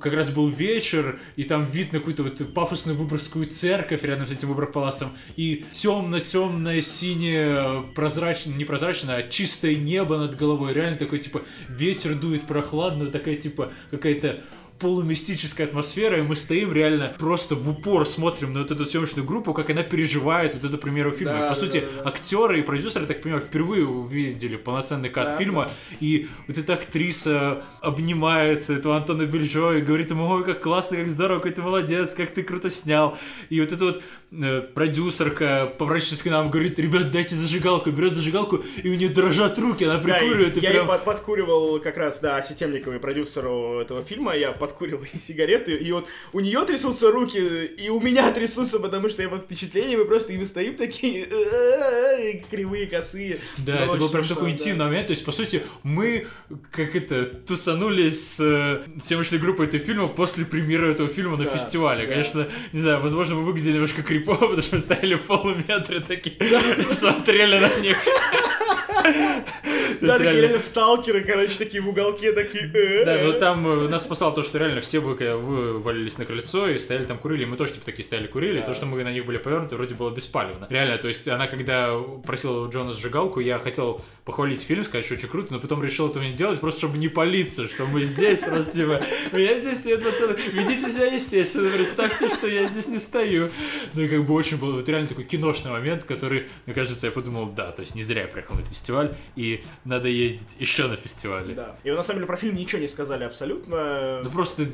как 0.00 0.14
раз 0.14 0.30
был 0.30 0.48
вечер, 0.48 1.20
и 1.36 1.44
там 1.44 1.64
вид 1.64 1.92
на 1.92 1.98
какую-то 1.98 2.22
вот 2.22 2.54
пафосную 2.54 2.96
выборгскую 2.96 3.46
церковь 3.46 4.02
рядом 4.02 4.26
с 4.26 4.32
этим 4.32 4.48
выборг-паласом, 4.48 5.10
и 5.36 5.64
темно-темное, 5.74 6.80
синее, 6.80 7.84
прозрачное, 7.94 8.54
не 8.54 8.64
прозрачное, 8.64 9.16
а 9.16 9.28
чистое 9.28 9.76
небо 9.76 10.16
над 10.16 10.36
головой, 10.36 10.72
реально 10.72 10.96
такой, 10.96 11.18
типа, 11.18 11.42
ветер 11.68 12.14
дует 12.14 12.42
прохладно, 12.42 13.06
такая, 13.06 13.36
типа, 13.36 13.72
какая-то 13.90 14.40
полумистическая 14.78 15.66
атмосфера, 15.66 16.18
и 16.18 16.22
мы 16.22 16.36
стоим 16.36 16.72
реально 16.72 17.14
просто 17.18 17.54
в 17.54 17.68
упор 17.68 18.06
смотрим 18.06 18.52
на 18.52 18.60
вот 18.62 18.70
эту 18.70 18.84
съемочную 18.84 19.26
группу, 19.26 19.52
как 19.52 19.70
она 19.70 19.82
переживает 19.82 20.54
вот 20.54 20.64
эту 20.64 20.78
премьеру 20.78 21.10
фильма. 21.10 21.34
Да, 21.34 21.48
По 21.48 21.48
да, 21.48 21.54
сути, 21.54 21.84
да, 21.96 22.08
актеры 22.08 22.60
и 22.60 22.62
продюсеры, 22.62 23.06
так 23.06 23.22
понимаю, 23.22 23.42
впервые 23.42 23.86
увидели 23.86 24.56
полноценный 24.56 25.10
кат 25.10 25.36
фильма, 25.38 25.70
и 26.00 26.28
вот 26.46 26.58
эта 26.58 26.74
актриса 26.74 27.64
обнимает 27.80 28.68
этого 28.70 28.96
Антона 28.96 29.24
Бельжо 29.24 29.72
и 29.74 29.80
говорит 29.80 30.10
ему, 30.10 30.26
ой, 30.26 30.44
как 30.44 30.62
классно, 30.62 30.98
как 30.98 31.08
здорово, 31.08 31.38
какой 31.38 31.52
ты 31.52 31.62
молодец, 31.62 32.14
как 32.14 32.30
ты 32.30 32.42
круто 32.42 32.70
снял. 32.70 33.18
И 33.48 33.60
вот 33.60 33.72
это 33.72 33.84
вот 33.84 34.02
продюсерка 34.30 35.72
поворачивается 35.78 36.24
к 36.24 36.30
нам, 36.30 36.50
говорит, 36.50 36.78
ребят, 36.78 37.10
дайте 37.10 37.34
зажигалку, 37.34 37.90
берет 37.90 38.14
зажигалку, 38.14 38.62
и 38.82 38.90
у 38.90 38.94
нее 38.94 39.08
дрожат 39.08 39.58
руки, 39.58 39.84
она 39.84 39.98
прикуривает. 39.98 40.54
Да, 40.54 40.60
и 40.60 40.62
я 40.62 40.70
прям... 40.70 40.86
под, 40.86 41.04
подкуривал 41.04 41.80
как 41.80 41.96
раз, 41.96 42.20
да, 42.20 42.36
Аси 42.36 42.54
Темниковой, 42.54 43.00
продюсеру 43.00 43.80
этого 43.80 44.04
фильма, 44.04 44.36
я 44.36 44.52
подкуривал 44.52 45.04
ей 45.12 45.20
сигареты, 45.26 45.76
и 45.76 45.92
вот 45.92 46.06
у 46.32 46.40
нее 46.40 46.62
трясутся 46.66 47.10
руки, 47.10 47.38
и 47.38 47.88
у 47.88 48.00
меня 48.00 48.30
трясутся, 48.32 48.78
потому 48.80 49.08
что 49.08 49.22
я 49.22 49.30
под 49.30 49.42
впечатлением, 49.42 50.02
и 50.02 50.04
просто 50.04 50.34
и 50.34 50.36
мы 50.36 50.44
стоим 50.44 50.74
такие 50.74 51.26
кривые, 52.50 52.86
косые. 52.86 53.40
Да, 53.56 53.84
это 53.84 53.96
был 53.96 54.10
прям 54.10 54.26
такой 54.26 54.50
интимный 54.50 54.84
момент, 54.84 55.06
то 55.06 55.12
есть, 55.12 55.24
по 55.24 55.32
сути, 55.32 55.62
мы, 55.82 56.26
как 56.70 56.94
это, 56.94 57.24
тусанулись 57.24 58.36
с 58.36 58.40
э, 58.40 59.00
съемочной 59.00 59.38
группой 59.38 59.66
этого 59.66 59.82
фильма 59.82 60.06
после 60.06 60.44
премьеры 60.44 60.92
этого 60.92 61.08
фильма 61.08 61.38
на 61.38 61.46
фестивале. 61.46 62.06
Конечно, 62.06 62.46
не 62.72 62.80
знаю, 62.80 63.00
возможно, 63.00 63.36
мы 63.36 63.44
выглядели 63.44 63.74
немножко 63.74 64.02
крипово, 64.18 64.48
потому 64.48 64.62
что 64.62 64.74
мы 64.76 64.80
стояли 64.80 65.14
в 65.14 65.22
полуметре 65.22 66.00
такие, 66.00 66.36
смотрели 66.90 67.58
на 67.58 67.80
них. 67.80 67.96
Да, 70.00 70.18
такие 70.18 70.40
реально 70.42 70.58
сталкеры, 70.58 71.22
короче, 71.22 71.58
такие 71.58 71.82
в 71.82 71.88
уголке, 71.88 72.32
такие... 72.32 72.70
«Э, 72.72 73.04
да, 73.04 73.18
но 73.22 73.32
там 73.32 73.66
э, 73.66 73.88
нас 73.88 74.04
спасало 74.04 74.32
то, 74.34 74.42
что 74.42 74.58
реально 74.58 74.80
все 74.80 75.00
вывалились 75.00 76.18
на 76.18 76.24
крыльцо 76.24 76.68
и 76.68 76.78
стояли 76.78 77.04
там 77.04 77.18
курили, 77.18 77.44
мы 77.44 77.56
тоже 77.56 77.74
типа 77.74 77.86
такие 77.86 78.04
стояли 78.04 78.26
курили, 78.26 78.60
то, 78.60 78.74
что 78.74 78.86
мы 78.86 79.02
на 79.02 79.12
них 79.12 79.26
были 79.26 79.38
повернуты, 79.38 79.76
вроде 79.76 79.94
было 79.94 80.10
беспалевно. 80.10 80.66
Реально, 80.70 80.98
то 80.98 81.08
есть 81.08 81.26
она 81.28 81.46
когда 81.46 81.98
просила 82.26 82.68
Джона 82.68 82.94
сжигалку, 82.94 83.40
я 83.40 83.58
хотел 83.58 84.02
похвалить 84.24 84.62
фильм, 84.62 84.84
сказать, 84.84 85.06
что 85.06 85.14
очень 85.14 85.28
круто, 85.28 85.52
но 85.52 85.60
потом 85.60 85.82
решил 85.82 86.08
этого 86.08 86.22
не 86.22 86.32
делать, 86.32 86.60
просто 86.60 86.80
чтобы 86.80 86.98
не 86.98 87.08
палиться, 87.08 87.68
что 87.68 87.86
мы 87.86 88.02
здесь 88.02 88.40
просто 88.40 88.72
типа, 88.72 89.02
я 89.32 89.58
здесь 89.60 89.84
нет, 89.84 90.04
пацаны, 90.04 90.36
ведите 90.52 90.88
себя 90.88 91.06
естественно, 91.06 91.70
представьте, 91.70 92.28
что 92.28 92.46
я 92.46 92.66
здесь 92.66 92.88
не 92.88 92.98
стою. 92.98 93.50
Ну 93.94 94.02
и 94.02 94.08
как 94.08 94.24
бы 94.24 94.34
очень 94.34 94.58
был 94.58 94.72
вот 94.72 94.88
реально 94.88 95.08
такой 95.08 95.24
киношный 95.24 95.70
момент, 95.70 96.04
который, 96.04 96.48
мне 96.66 96.74
кажется, 96.74 97.06
я 97.06 97.12
подумал, 97.12 97.46
да, 97.46 97.72
то 97.72 97.82
есть 97.82 97.94
не 97.94 98.02
зря 98.02 98.22
я 98.22 98.28
приехал 98.28 98.54
на 98.54 98.60
этот 98.60 98.76
фестиваль, 98.88 99.14
и 99.36 99.64
надо 99.84 100.08
ездить 100.08 100.56
еще 100.58 100.86
на 100.86 100.96
фестивале. 100.96 101.54
Да. 101.54 101.76
И 101.84 101.90
вы 101.90 101.96
на 101.96 102.02
самом 102.02 102.18
деле 102.18 102.26
про 102.26 102.36
фильм 102.36 102.56
ничего 102.56 102.80
не 102.80 102.88
сказали 102.88 103.24
абсолютно. 103.24 104.22
Ну 104.22 104.30
просто, 104.30 104.66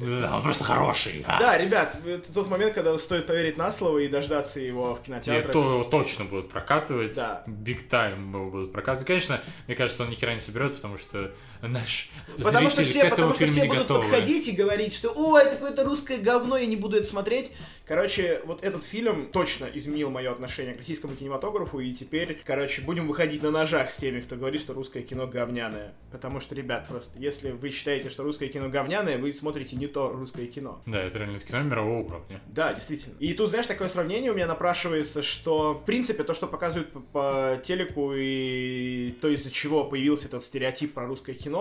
он 0.00 0.42
просто 0.42 0.64
хороший. 0.64 1.24
А. 1.26 1.40
Да, 1.40 1.58
ребят, 1.58 1.96
это 2.06 2.32
тот 2.32 2.48
момент, 2.48 2.74
когда 2.74 2.96
стоит 2.98 3.26
поверить 3.26 3.56
на 3.56 3.72
слово 3.72 3.98
и 3.98 4.08
дождаться 4.08 4.60
его 4.60 4.94
в 4.94 5.02
кинотеатре. 5.02 5.52
то 5.52 5.84
точно 5.84 6.24
будут 6.26 6.50
прокатывать. 6.50 7.16
Да. 7.16 7.42
Big 7.46 7.88
time 7.88 8.28
его 8.30 8.50
будут 8.50 8.72
прокатывать. 8.72 9.06
Конечно, 9.06 9.40
мне 9.66 9.76
кажется, 9.76 10.02
он 10.02 10.10
ни 10.10 10.14
хера 10.14 10.34
не 10.34 10.40
соберет, 10.40 10.74
потому 10.76 10.98
что 10.98 11.32
наш 11.68 12.10
потому 12.42 12.70
что 12.70 12.82
все, 12.82 13.00
к 13.00 13.04
этому 13.04 13.32
потому 13.32 13.34
что 13.34 13.46
все 13.46 13.66
будут 13.66 13.82
готовы. 13.82 14.00
подходить 14.02 14.48
и 14.48 14.52
говорить, 14.52 14.94
что 14.94 15.12
ой, 15.14 15.42
это 15.42 15.56
какое-то 15.56 15.84
русское 15.84 16.18
говно, 16.18 16.56
я 16.56 16.66
не 16.66 16.76
буду 16.76 16.96
это 16.96 17.06
смотреть. 17.06 17.52
Короче, 17.86 18.40
вот 18.46 18.64
этот 18.64 18.82
фильм 18.82 19.28
точно 19.30 19.66
изменил 19.66 20.08
мое 20.08 20.32
отношение 20.32 20.74
к 20.74 20.78
российскому 20.78 21.16
кинематографу, 21.16 21.80
и 21.80 21.92
теперь, 21.92 22.40
короче, 22.44 22.80
будем 22.80 23.06
выходить 23.06 23.42
на 23.42 23.50
ножах 23.50 23.90
с 23.90 23.98
теми, 23.98 24.20
кто 24.20 24.36
говорит, 24.36 24.62
что 24.62 24.72
русское 24.72 25.02
кино 25.02 25.26
говняное. 25.26 25.92
Потому 26.10 26.40
что, 26.40 26.54
ребят, 26.54 26.88
просто, 26.88 27.10
если 27.18 27.50
вы 27.50 27.70
считаете, 27.70 28.08
что 28.08 28.22
русское 28.22 28.48
кино 28.48 28.70
говняное, 28.70 29.18
вы 29.18 29.32
смотрите 29.34 29.76
не 29.76 29.86
то 29.86 30.08
русское 30.08 30.46
кино. 30.46 30.80
Да, 30.86 31.02
это 31.02 31.18
реально 31.18 31.38
кино 31.38 31.62
мирового 31.62 32.06
уровня. 32.06 32.40
Да, 32.46 32.72
действительно. 32.72 33.16
И 33.18 33.34
тут, 33.34 33.50
знаешь, 33.50 33.66
такое 33.66 33.88
сравнение 33.88 34.32
у 34.32 34.34
меня 34.34 34.46
напрашивается, 34.46 35.22
что, 35.22 35.74
в 35.74 35.84
принципе, 35.84 36.24
то, 36.24 36.32
что 36.32 36.46
показывают 36.46 36.90
по, 36.90 37.00
по 37.00 37.60
телеку 37.62 38.14
и 38.16 39.14
то, 39.20 39.28
из-за 39.28 39.50
чего 39.50 39.84
появился 39.84 40.28
этот 40.28 40.42
стереотип 40.42 40.94
про 40.94 41.06
русское 41.06 41.34
кино, 41.34 41.53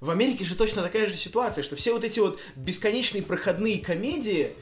в 0.00 0.10
Америке 0.10 0.44
же 0.44 0.56
точно 0.56 0.82
такая 0.82 1.06
же 1.06 1.14
ситуация, 1.14 1.62
что 1.62 1.76
все 1.76 1.92
вот 1.92 2.04
эти 2.04 2.18
вот 2.18 2.40
бесконечные 2.56 3.22
проходные 3.22 3.78
комедии, 3.78 4.56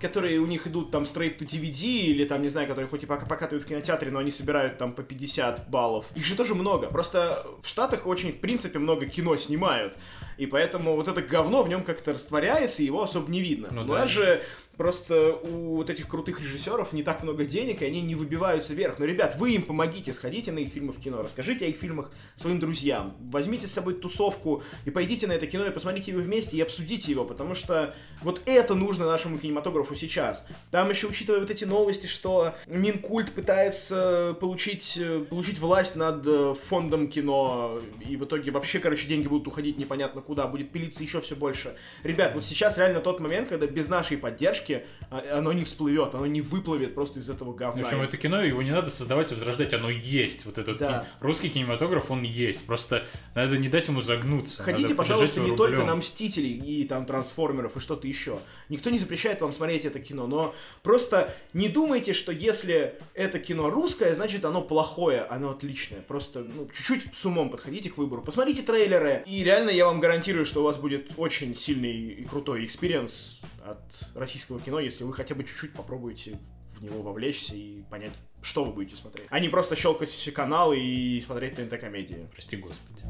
которые 0.00 0.38
у 0.38 0.46
них 0.46 0.66
идут 0.66 0.90
там 0.90 1.04
straight 1.04 1.38
to 1.38 1.46
DVD, 1.46 1.84
или 1.84 2.24
там, 2.24 2.42
не 2.42 2.48
знаю, 2.48 2.68
которые 2.68 2.88
хоть 2.88 3.02
и 3.02 3.06
пока 3.06 3.26
покатывают 3.26 3.64
в 3.64 3.66
кинотеатре, 3.66 4.10
но 4.10 4.18
они 4.18 4.30
собирают 4.30 4.78
там 4.78 4.92
по 4.92 5.02
50 5.02 5.70
баллов. 5.70 6.06
Их 6.14 6.24
же 6.24 6.36
тоже 6.36 6.54
много. 6.54 6.88
Просто 6.88 7.46
в 7.62 7.68
Штатах 7.68 8.06
очень, 8.06 8.32
в 8.32 8.40
принципе, 8.40 8.78
много 8.78 9.06
кино 9.06 9.36
снимают. 9.36 9.96
И 10.36 10.46
поэтому 10.46 10.94
вот 10.96 11.08
это 11.08 11.22
говно 11.22 11.62
в 11.62 11.68
нем 11.68 11.82
как-то 11.82 12.12
растворяется, 12.12 12.82
и 12.82 12.86
его 12.86 13.02
особо 13.02 13.30
не 13.30 13.40
видно. 13.40 13.68
Ну, 13.72 13.84
да. 13.84 14.06
же 14.06 14.42
Просто 14.76 15.34
у 15.34 15.76
вот 15.76 15.88
этих 15.88 16.08
крутых 16.08 16.40
режиссеров 16.40 16.92
не 16.92 17.02
так 17.02 17.22
много 17.22 17.44
денег, 17.44 17.82
и 17.82 17.86
они 17.86 18.02
не 18.02 18.14
выбиваются 18.14 18.74
вверх. 18.74 18.98
Но, 18.98 19.06
ребят, 19.06 19.36
вы 19.38 19.52
им 19.52 19.62
помогите, 19.62 20.12
сходите 20.12 20.52
на 20.52 20.58
их 20.58 20.72
фильмы 20.72 20.92
в 20.92 21.00
кино, 21.00 21.22
расскажите 21.22 21.64
о 21.64 21.68
их 21.68 21.76
фильмах 21.76 22.10
своим 22.36 22.60
друзьям, 22.60 23.16
возьмите 23.20 23.66
с 23.66 23.72
собой 23.72 23.94
тусовку 23.94 24.62
и 24.84 24.90
пойдите 24.90 25.26
на 25.26 25.32
это 25.32 25.46
кино 25.46 25.66
и 25.66 25.70
посмотрите 25.70 26.12
его 26.12 26.20
вместе 26.20 26.56
и 26.56 26.60
обсудите 26.60 27.10
его, 27.10 27.24
потому 27.24 27.54
что 27.54 27.94
вот 28.22 28.42
это 28.46 28.74
нужно 28.74 29.06
нашему 29.06 29.38
кинематографу 29.38 29.94
сейчас. 29.94 30.46
Там 30.70 30.90
еще, 30.90 31.06
учитывая 31.06 31.40
вот 31.40 31.50
эти 31.50 31.64
новости, 31.64 32.06
что 32.06 32.54
Минкульт 32.66 33.32
пытается 33.32 34.36
получить, 34.40 35.00
получить 35.30 35.58
власть 35.58 35.96
над 35.96 36.26
э, 36.26 36.54
фондом 36.68 37.08
кино, 37.08 37.80
и 38.06 38.16
в 38.16 38.24
итоге 38.24 38.50
вообще, 38.50 38.78
короче, 38.78 39.06
деньги 39.06 39.28
будут 39.28 39.46
уходить 39.46 39.78
непонятно 39.78 40.20
куда, 40.20 40.46
будет 40.46 40.70
пилиться 40.70 41.02
еще 41.02 41.20
все 41.20 41.36
больше. 41.36 41.76
Ребят, 42.02 42.34
вот 42.34 42.44
сейчас 42.44 42.78
реально 42.78 43.00
тот 43.00 43.20
момент, 43.20 43.48
когда 43.48 43.66
без 43.66 43.88
нашей 43.88 44.16
поддержки 44.16 44.65
поддержки, 44.66 44.86
а, 45.10 45.38
оно 45.38 45.52
не 45.52 45.64
всплывет, 45.64 46.14
оно 46.14 46.26
не 46.26 46.40
выплывет 46.40 46.94
просто 46.94 47.20
из 47.20 47.30
этого 47.30 47.54
говна. 47.54 47.82
В 47.82 47.86
общем, 47.86 48.02
это 48.02 48.16
кино, 48.16 48.42
его 48.42 48.62
не 48.62 48.70
надо 48.70 48.90
создавать 48.90 49.30
и 49.30 49.34
возрождать, 49.34 49.72
оно 49.72 49.88
есть. 49.88 50.46
Вот 50.46 50.58
этот 50.58 50.78
да. 50.78 51.00
ки... 51.00 51.24
русский 51.24 51.48
кинематограф, 51.48 52.10
он 52.10 52.22
есть. 52.22 52.66
Просто 52.66 53.04
надо 53.34 53.56
не 53.58 53.68
дать 53.68 53.88
ему 53.88 54.00
загнуться. 54.00 54.62
Ходите, 54.62 54.94
пожалуйста, 54.94 55.40
не 55.40 55.50
рублем. 55.50 55.56
только 55.56 55.84
на 55.84 55.96
Мстителей 55.96 56.54
и 56.54 56.84
там 56.84 57.06
Трансформеров 57.06 57.76
и 57.76 57.80
что-то 57.80 58.06
еще. 58.06 58.40
Никто 58.68 58.90
не 58.90 58.98
запрещает 58.98 59.40
вам 59.40 59.52
смотреть 59.52 59.84
это 59.84 60.00
кино, 60.00 60.26
но 60.26 60.54
просто 60.82 61.34
не 61.52 61.68
думайте, 61.68 62.12
что 62.12 62.32
если 62.32 62.94
это 63.14 63.38
кино 63.38 63.70
русское, 63.70 64.14
значит 64.14 64.44
оно 64.44 64.62
плохое, 64.62 65.20
оно 65.20 65.50
отличное. 65.50 66.00
Просто 66.00 66.40
ну, 66.40 66.68
чуть-чуть 66.74 67.14
с 67.14 67.24
умом 67.26 67.50
подходите 67.50 67.90
к 67.90 67.98
выбору. 67.98 68.22
Посмотрите 68.22 68.62
трейлеры, 68.62 69.22
и 69.26 69.44
реально 69.44 69.70
я 69.70 69.86
вам 69.86 70.00
гарантирую, 70.00 70.44
что 70.44 70.60
у 70.60 70.64
вас 70.64 70.76
будет 70.76 71.12
очень 71.16 71.54
сильный 71.54 71.96
и 71.96 72.24
крутой 72.24 72.64
experience 72.64 73.38
от 73.66 73.82
российского 74.14 74.60
кино, 74.60 74.80
если 74.80 75.04
вы 75.04 75.12
хотя 75.12 75.34
бы 75.34 75.44
чуть-чуть 75.44 75.72
попробуете 75.72 76.38
в 76.76 76.82
него 76.84 77.02
вовлечься 77.02 77.54
и 77.54 77.82
понять, 77.90 78.12
что 78.42 78.64
вы 78.64 78.72
будете 78.72 78.96
смотреть. 78.96 79.26
А 79.30 79.40
не 79.40 79.48
просто 79.48 79.76
щелкать 79.76 80.10
все 80.10 80.30
каналы 80.30 80.78
и 80.78 81.20
смотреть 81.20 81.56
ТНТ-комедии. 81.56 82.28
Прости 82.32 82.56
господи. 82.56 83.02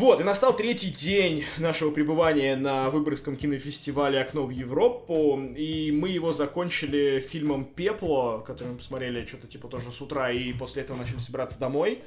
Вот, 0.00 0.18
и 0.18 0.24
настал 0.24 0.56
третий 0.56 0.90
день 0.90 1.44
нашего 1.58 1.90
пребывания 1.90 2.56
на 2.56 2.88
Выборгском 2.88 3.36
кинофестивале 3.36 4.18
«Окно 4.18 4.46
в 4.46 4.50
Европу», 4.50 5.38
и 5.54 5.92
мы 5.92 6.08
его 6.08 6.32
закончили 6.32 7.20
фильмом 7.20 7.66
«Пепло», 7.66 8.38
который 8.38 8.68
мы 8.68 8.78
посмотрели 8.78 9.26
что-то 9.26 9.46
типа 9.46 9.68
тоже 9.68 9.92
с 9.92 10.00
утра, 10.00 10.30
и 10.30 10.54
после 10.54 10.84
этого 10.84 10.96
начали 10.96 11.18
собираться 11.18 11.60
домой. 11.60 12.02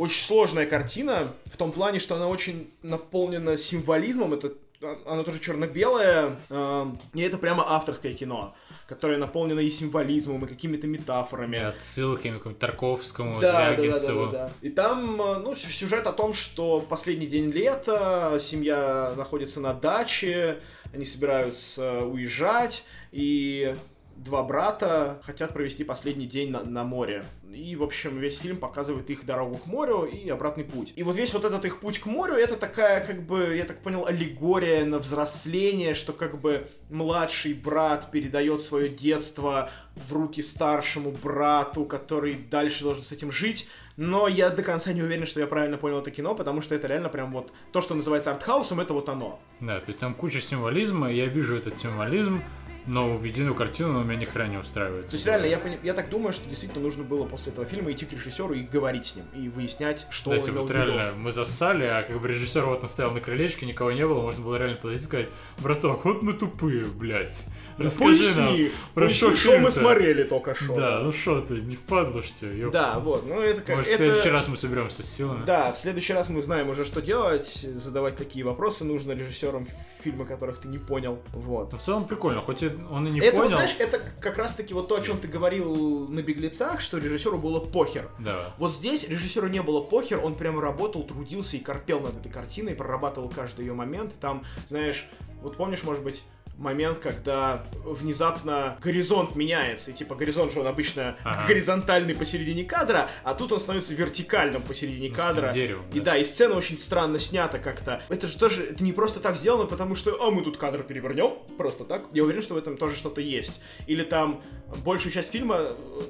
Очень 0.00 0.22
сложная 0.22 0.64
картина, 0.64 1.34
в 1.44 1.58
том 1.58 1.72
плане, 1.72 1.98
что 1.98 2.16
она 2.16 2.26
очень 2.26 2.70
наполнена 2.82 3.58
символизмом, 3.58 4.32
это 4.32 4.54
а, 4.82 4.98
оно 5.04 5.24
тоже 5.24 5.40
черно-белое, 5.40 6.38
э, 6.48 6.86
и 7.12 7.20
это 7.20 7.36
прямо 7.36 7.70
авторское 7.70 8.14
кино, 8.14 8.54
которое 8.88 9.18
наполнено 9.18 9.60
и 9.60 9.68
символизмом, 9.68 10.42
и 10.46 10.48
какими-то 10.48 10.86
метафорами. 10.86 11.56
И 11.56 11.60
отсылками 11.60 12.38
к 12.38 12.54
Тарковскому, 12.54 13.40
да, 13.40 13.74
Звягинцеву. 13.74 14.26
Да, 14.26 14.32
да, 14.32 14.38
да, 14.38 14.46
да, 14.46 14.52
И 14.62 14.70
там, 14.70 15.20
э, 15.20 15.38
ну, 15.40 15.54
сюжет 15.54 16.06
о 16.06 16.14
том, 16.14 16.32
что 16.32 16.80
последний 16.80 17.26
день 17.26 17.50
лета, 17.50 18.38
семья 18.40 19.12
находится 19.18 19.60
на 19.60 19.74
даче, 19.74 20.60
они 20.94 21.04
собираются 21.04 22.04
уезжать, 22.04 22.84
и 23.12 23.76
два 24.24 24.42
брата 24.42 25.18
хотят 25.22 25.52
провести 25.52 25.82
последний 25.82 26.26
день 26.26 26.50
на, 26.50 26.62
на 26.62 26.84
море. 26.84 27.24
И, 27.52 27.74
в 27.74 27.82
общем, 27.82 28.18
весь 28.18 28.38
фильм 28.38 28.58
показывает 28.58 29.10
их 29.10 29.24
дорогу 29.24 29.56
к 29.56 29.66
морю 29.66 30.04
и 30.04 30.28
обратный 30.28 30.64
путь. 30.64 30.92
И 30.96 31.02
вот 31.02 31.16
весь 31.16 31.32
вот 31.32 31.44
этот 31.44 31.64
их 31.64 31.80
путь 31.80 31.98
к 31.98 32.06
морю, 32.06 32.34
это 32.34 32.56
такая, 32.56 33.04
как 33.04 33.22
бы, 33.22 33.56
я 33.56 33.64
так 33.64 33.82
понял, 33.82 34.06
аллегория 34.06 34.84
на 34.84 34.98
взросление, 34.98 35.94
что 35.94 36.12
как 36.12 36.40
бы 36.40 36.68
младший 36.90 37.54
брат 37.54 38.10
передает 38.10 38.62
свое 38.62 38.88
детство 38.88 39.70
в 39.96 40.12
руки 40.12 40.42
старшему 40.42 41.10
брату, 41.10 41.84
который 41.84 42.34
дальше 42.34 42.84
должен 42.84 43.02
с 43.02 43.12
этим 43.12 43.32
жить. 43.32 43.68
Но 43.96 44.28
я 44.28 44.50
до 44.50 44.62
конца 44.62 44.92
не 44.92 45.02
уверен, 45.02 45.26
что 45.26 45.40
я 45.40 45.46
правильно 45.46 45.76
понял 45.76 45.98
это 45.98 46.10
кино, 46.10 46.34
потому 46.34 46.62
что 46.62 46.74
это 46.74 46.86
реально 46.86 47.08
прям 47.08 47.32
вот 47.32 47.52
то, 47.72 47.82
что 47.82 47.94
называется 47.94 48.30
артхаусом, 48.30 48.80
это 48.80 48.94
вот 48.94 49.08
оно. 49.08 49.40
Да, 49.60 49.78
то 49.80 49.88
есть 49.88 49.98
там 49.98 50.14
куча 50.14 50.40
символизма, 50.40 51.12
я 51.12 51.26
вижу 51.26 51.56
этот 51.56 51.76
символизм, 51.76 52.42
но 52.90 53.16
в 53.16 53.22
единую 53.24 53.54
картину 53.54 54.00
у 54.00 54.04
меня 54.04 54.16
ни 54.16 54.24
хрена 54.24 54.50
не 54.50 54.56
устраивает. 54.58 55.06
То 55.06 55.12
есть 55.12 55.24
реально, 55.24 55.46
я, 55.46 55.58
пони... 55.58 55.78
я 55.82 55.94
так 55.94 56.10
думаю, 56.10 56.32
что 56.32 56.48
действительно 56.48 56.82
нужно 56.82 57.04
было 57.04 57.24
после 57.24 57.52
этого 57.52 57.64
фильма 57.64 57.92
идти 57.92 58.04
к 58.04 58.12
режиссеру 58.12 58.54
и 58.54 58.62
говорить 58.62 59.06
с 59.06 59.16
ним, 59.16 59.26
и 59.32 59.48
выяснять, 59.48 60.06
что 60.10 60.30
да, 60.30 60.38
он 60.38 60.42
типа, 60.42 60.60
вот 60.60 60.70
реально, 60.70 61.14
мы 61.16 61.30
зассали, 61.30 61.84
а 61.84 62.02
как 62.02 62.20
бы 62.20 62.26
режиссер 62.26 62.66
вот 62.66 62.82
настоял 62.82 63.12
на 63.12 63.20
крылечке, 63.20 63.64
никого 63.64 63.92
не 63.92 64.04
было, 64.04 64.20
можно 64.22 64.44
было 64.44 64.56
реально 64.56 64.76
подойти 64.76 65.04
и 65.04 65.06
сказать, 65.06 65.28
браток, 65.58 66.04
вот 66.04 66.22
мы 66.22 66.32
тупые, 66.32 66.84
блядь. 66.84 67.46
Расскажи 67.80 68.18
Поясни, 68.18 68.62
нам, 68.64 68.72
про 68.94 69.08
что, 69.08 69.34
что 69.34 69.58
мы 69.58 69.70
смотрели 69.70 70.22
только 70.24 70.54
что. 70.54 70.74
Да, 70.74 71.00
ну 71.02 71.12
что 71.12 71.40
ты, 71.40 71.54
не 71.54 71.76
впадло 71.76 72.22
что 72.22 72.46
ёп. 72.46 72.72
Да, 72.72 72.98
вот, 72.98 73.26
ну 73.26 73.40
это 73.40 73.62
как... 73.62 73.76
Может, 73.76 73.92
это... 73.92 74.02
в 74.02 74.06
следующий 74.06 74.28
раз 74.28 74.48
мы 74.48 74.56
соберемся 74.58 75.02
с 75.02 75.10
силами. 75.10 75.44
Да, 75.46 75.72
в 75.72 75.78
следующий 75.78 76.12
раз 76.12 76.28
мы 76.28 76.42
знаем 76.42 76.68
уже, 76.68 76.84
что 76.84 77.00
делать, 77.00 77.66
задавать 77.76 78.16
какие 78.16 78.42
вопросы 78.42 78.84
нужно 78.84 79.12
режиссерам 79.12 79.66
фильма, 80.02 80.26
которых 80.26 80.58
ты 80.58 80.68
не 80.68 80.76
понял, 80.78 81.20
вот. 81.32 81.72
Но 81.72 81.78
в 81.78 81.82
целом 81.82 82.04
прикольно, 82.04 82.42
хоть 82.42 82.62
он 82.62 83.06
и 83.06 83.10
не 83.10 83.20
это, 83.20 83.36
понял. 83.36 83.46
Это, 83.46 83.54
знаешь, 83.56 83.76
это 83.78 84.00
как 84.20 84.36
раз-таки 84.36 84.74
вот 84.74 84.88
то, 84.88 84.96
о 84.96 85.00
чем 85.00 85.18
ты 85.18 85.28
говорил 85.28 86.06
на 86.08 86.20
«Беглецах», 86.20 86.80
что 86.80 86.98
режиссеру 86.98 87.38
было 87.38 87.60
похер. 87.60 88.10
Да. 88.18 88.54
Вот 88.58 88.72
здесь 88.72 89.08
режиссеру 89.08 89.48
не 89.48 89.62
было 89.62 89.80
похер, 89.80 90.20
он 90.22 90.34
прям 90.34 90.60
работал, 90.60 91.02
трудился 91.02 91.56
и 91.56 91.60
корпел 91.60 92.00
над 92.00 92.18
этой 92.18 92.30
картиной, 92.30 92.74
прорабатывал 92.74 93.30
каждый 93.30 93.66
ее 93.66 93.72
момент. 93.72 94.12
Там, 94.20 94.44
знаешь, 94.68 95.08
вот 95.40 95.56
помнишь, 95.56 95.82
может 95.82 96.02
быть, 96.02 96.22
момент, 96.60 96.98
когда 96.98 97.64
внезапно 97.84 98.78
горизонт 98.80 99.34
меняется. 99.34 99.90
И 99.90 99.94
типа 99.94 100.14
горизонт 100.14 100.52
же 100.52 100.60
он 100.60 100.66
обычно 100.66 101.16
ага. 101.24 101.46
горизонтальный 101.46 102.14
посередине 102.14 102.64
кадра, 102.64 103.10
а 103.24 103.34
тут 103.34 103.52
он 103.52 103.60
становится 103.60 103.94
вертикальным 103.94 104.62
посередине 104.62 105.08
ну, 105.08 105.14
кадра. 105.14 105.50
Деревом, 105.50 105.84
и 105.92 105.98
да. 105.98 106.12
да, 106.12 106.18
и 106.18 106.24
сцена 106.24 106.54
очень 106.56 106.78
странно 106.78 107.18
снята 107.18 107.58
как-то. 107.58 108.02
Это 108.08 108.26
же 108.26 108.38
тоже 108.38 108.62
это 108.64 108.84
не 108.84 108.92
просто 108.92 109.20
так 109.20 109.36
сделано, 109.36 109.66
потому 109.66 109.94
что, 109.94 110.22
а 110.22 110.30
мы 110.30 110.42
тут 110.42 110.58
кадр 110.58 110.82
перевернем, 110.82 111.38
просто 111.56 111.84
так. 111.84 112.04
Я 112.12 112.24
уверен, 112.24 112.42
что 112.42 112.54
в 112.54 112.58
этом 112.58 112.76
тоже 112.76 112.96
что-то 112.96 113.20
есть. 113.20 113.60
Или 113.86 114.02
там 114.02 114.42
большую 114.84 115.12
часть 115.12 115.30
фильма 115.30 115.58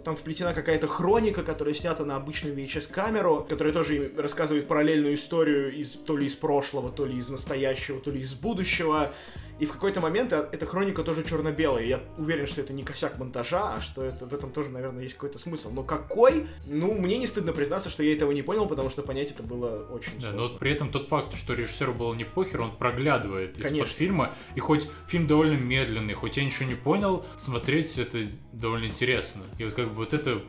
там 0.05 0.17
вплетена 0.17 0.53
какая-то 0.53 0.87
хроника, 0.89 1.43
которая 1.43 1.75
снята 1.75 2.05
на 2.05 2.17
обычную 2.17 2.57
VHS-камеру, 2.57 3.47
которая 3.49 3.73
тоже 3.73 4.11
рассказывает 4.17 4.67
параллельную 4.67 5.15
историю 5.15 5.73
из 5.75 5.95
то 5.95 6.17
ли 6.17 6.27
из 6.27 6.35
прошлого, 6.35 6.91
то 6.91 7.05
ли 7.07 7.17
из 7.17 7.29
настоящего, 7.29 8.01
то 8.01 8.11
ли 8.11 8.21
из 8.21 8.35
будущего. 8.35 9.13
И 9.61 9.67
в 9.67 9.73
какой-то 9.73 10.01
момент 10.01 10.33
эта 10.33 10.65
хроника 10.65 11.05
тоже 11.05 11.23
черно-белая. 11.23 11.85
Я 11.85 12.01
уверен, 12.17 12.47
что 12.47 12.63
это 12.63 12.73
не 12.73 12.83
косяк 12.83 13.19
монтажа, 13.19 13.75
а 13.77 13.81
что 13.81 14.03
это 14.03 14.27
в 14.27 14.35
этом 14.35 14.51
тоже, 14.53 14.71
наверное, 14.71 15.03
есть 15.03 15.15
какой-то 15.15 15.39
смысл. 15.39 15.71
Но 15.71 15.83
какой? 15.83 16.47
Ну, 16.67 16.95
мне 16.95 17.19
не 17.19 17.27
стыдно 17.27 17.53
признаться, 17.53 17.91
что 17.91 18.03
я 18.03 18.15
этого 18.15 18.33
не 18.33 18.43
понял, 18.43 18.67
потому 18.67 18.89
что 18.89 19.03
понять 19.03 19.31
это 19.33 19.43
было 19.43 19.87
очень 19.91 20.15
да, 20.15 20.21
сложно. 20.21 20.37
Но 20.39 20.49
вот 20.49 20.59
при 20.59 20.73
этом 20.73 20.91
тот 20.91 21.07
факт, 21.07 21.35
что 21.35 21.53
режиссеру 21.53 21.93
было 21.93 22.15
не 22.15 22.25
похер, 22.25 22.63
он 22.63 22.75
проглядывает 22.75 23.59
из-под 23.59 23.89
фильма. 23.89 24.31
И 24.55 24.61
хоть 24.61 24.89
фильм 25.07 25.27
довольно 25.27 25.59
медленный, 25.59 26.15
хоть 26.15 26.39
я 26.39 26.45
ничего 26.45 26.67
не 26.67 26.75
понял, 26.75 27.27
смотреть 27.37 27.99
это 27.99 28.27
довольно 28.53 28.87
интересно. 28.87 29.43
И 29.59 29.65
вот 29.65 29.75
как 29.75 29.89
бы 29.89 29.95
вот 29.95 30.15
это 30.15 30.41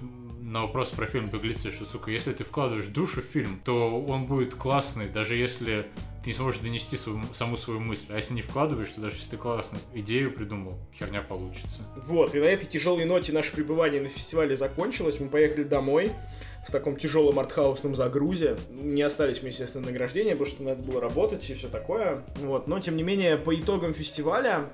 на 0.52 0.64
вопрос 0.64 0.90
про 0.90 1.06
фильм 1.06 1.28
«Беглецы», 1.28 1.72
что, 1.72 1.86
сука, 1.86 2.12
если 2.12 2.34
ты 2.34 2.44
вкладываешь 2.44 2.88
душу 2.88 3.22
в 3.22 3.26
фильм, 3.26 3.62
то 3.64 4.04
он 4.04 4.26
будет 4.26 4.54
классный, 4.54 5.08
даже 5.08 5.38
если 5.38 5.88
ты 6.24 6.32
не 6.32 6.34
сможешь 6.34 6.60
донести 6.60 6.98
свою, 6.98 7.22
саму 7.32 7.56
свою 7.56 7.80
мысль. 7.80 8.08
А 8.10 8.18
если 8.18 8.34
не 8.34 8.42
вкладываешь, 8.42 8.90
то 8.90 9.00
даже 9.00 9.16
если 9.16 9.32
ты 9.32 9.38
классную 9.38 9.82
идею 9.94 10.32
придумал, 10.34 10.78
херня 10.94 11.22
получится. 11.22 11.82
Вот, 12.06 12.36
и 12.36 12.40
на 12.40 12.46
этой 12.46 12.66
тяжелой 12.66 13.06
ноте 13.06 13.32
наше 13.32 13.54
пребывание 13.54 14.02
на 14.02 14.10
фестивале 14.10 14.58
закончилось. 14.58 15.22
Мы 15.22 15.30
поехали 15.30 15.64
домой 15.64 16.12
в 16.68 16.72
таком 16.72 16.98
тяжелом 16.98 17.40
артхаусном 17.40 17.96
загрузе. 17.96 18.58
Не 18.70 19.04
остались 19.04 19.42
мы, 19.42 19.50
естественно, 19.50 19.86
награждения, 19.86 20.34
потому 20.34 20.50
что 20.50 20.64
надо 20.64 20.84
было 20.84 21.00
работать 21.00 21.50
и 21.50 21.54
все 21.54 21.70
такое. 21.70 22.24
Вот, 22.42 22.68
но, 22.68 22.80
тем 22.82 22.98
не 22.98 23.04
менее, 23.04 23.38
по 23.38 23.58
итогам 23.58 23.94
фестиваля 23.94 24.70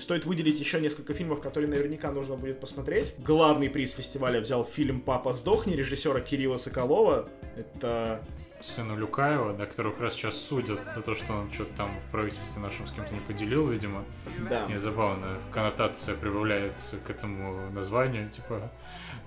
стоит 0.00 0.24
выделить 0.24 0.58
еще 0.58 0.80
несколько 0.80 1.12
фильмов, 1.14 1.40
которые 1.40 1.68
наверняка 1.68 2.10
нужно 2.10 2.36
будет 2.36 2.60
посмотреть. 2.60 3.14
Главный 3.18 3.68
приз 3.68 3.92
фестиваля 3.92 4.40
взял 4.40 4.64
фильм 4.64 5.00
«Папа, 5.00 5.34
сдохни» 5.34 5.74
режиссера 5.74 6.20
Кирилла 6.20 6.56
Соколова. 6.56 7.28
Это 7.56 8.22
сына 8.64 8.94
Люкаева, 8.94 9.52
да, 9.52 9.66
которого 9.66 9.92
как 9.92 10.02
раз 10.02 10.14
сейчас 10.14 10.36
судят 10.36 10.80
за 10.94 11.02
то, 11.02 11.14
что 11.14 11.34
он 11.34 11.52
что-то 11.52 11.74
там 11.76 12.00
в 12.08 12.10
правительстве 12.10 12.60
нашем 12.60 12.86
с 12.86 12.92
кем-то 12.92 13.12
не 13.12 13.20
поделил, 13.20 13.68
видимо. 13.68 14.04
Да. 14.48 14.66
И 14.66 14.76
забавно, 14.78 15.38
коннотация 15.52 16.16
прибавляется 16.16 16.96
к 16.96 17.10
этому 17.10 17.70
названию, 17.70 18.28
типа, 18.28 18.70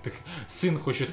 так, 0.02 0.14
сын 0.46 0.76
хочет 0.78 1.10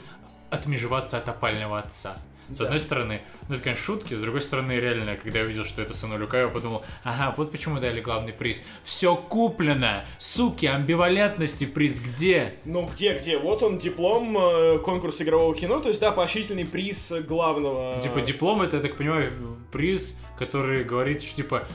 отмежеваться 0.49 1.17
от 1.17 1.29
опального 1.29 1.79
отца. 1.79 2.17
С 2.49 2.57
да. 2.57 2.65
одной 2.65 2.79
стороны, 2.79 3.21
ну 3.49 3.55
это, 3.55 3.63
конечно, 3.63 3.83
шутки, 3.83 4.13
с 4.15 4.21
другой 4.21 4.41
стороны, 4.41 4.73
реально, 4.73 5.17
когда 5.17 5.39
я 5.39 5.45
увидел, 5.45 5.65
что 5.65 5.81
это 5.81 5.93
сын 5.93 6.17
Люка, 6.17 6.37
я 6.37 6.47
подумал, 6.47 6.83
ага, 7.03 7.33
вот 7.37 7.51
почему 7.51 7.79
дали 7.79 8.01
главный 8.01 8.33
приз. 8.33 8.63
Все 8.83 9.15
куплено! 9.15 10.05
Суки, 10.17 10.65
амбивалентности 10.65 11.65
приз 11.65 11.99
где? 11.99 12.55
Ну 12.65 12.89
где, 12.93 13.17
где? 13.17 13.37
Вот 13.37 13.63
он, 13.63 13.77
диплом, 13.77 14.37
э, 14.37 14.79
конкурс 14.79 15.21
игрового 15.21 15.55
кино, 15.55 15.79
то 15.79 15.89
есть, 15.89 15.99
да, 15.99 16.11
поощрительный 16.11 16.65
приз 16.65 17.11
главного. 17.27 17.99
Типа 18.01 18.21
диплом, 18.21 18.61
это, 18.61 18.77
я 18.77 18.81
так 18.81 18.95
понимаю, 18.95 19.31
приз, 19.71 20.19
который 20.37 20.83
говорит, 20.83 21.21
что, 21.21 21.35
типа, 21.35 21.67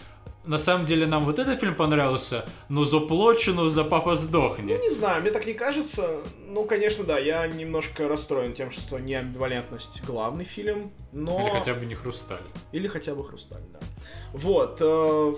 на 0.44 0.59
самом 0.59 0.86
деле 0.86 1.06
нам 1.06 1.24
вот 1.24 1.39
этот 1.39 1.60
фильм 1.60 1.74
понравился, 1.74 2.44
но 2.69 2.85
за 2.85 3.01
плотчину 3.01 3.69
за 3.69 3.85
папа 3.85 4.16
сдохни. 4.16 4.74
Ну, 4.74 4.81
не 4.81 4.90
знаю, 4.90 5.23
мне 5.23 5.31
так 5.31 5.47
не 5.47 5.55
кажется. 5.55 6.20
Ну, 6.48 6.64
конечно, 6.64 7.05
да, 7.05 7.19
я 7.19 7.47
немножко 7.47 8.09
расстроен 8.09 8.52
тем, 8.55 8.70
что 8.70 8.98
не 8.98 9.14
амбивалентность 9.14 10.05
главный 10.05 10.44
фильм, 10.44 10.93
но... 11.12 11.40
Или 11.40 11.51
хотя 11.51 11.74
бы 11.74 11.86
не 11.86 11.94
Хрусталь. 11.94 12.43
Или 12.73 12.86
хотя 12.89 13.14
бы 13.14 13.24
Хрусталь, 13.24 13.62
да. 13.73 13.81
Вот, 14.32 14.78
э, 14.81 15.35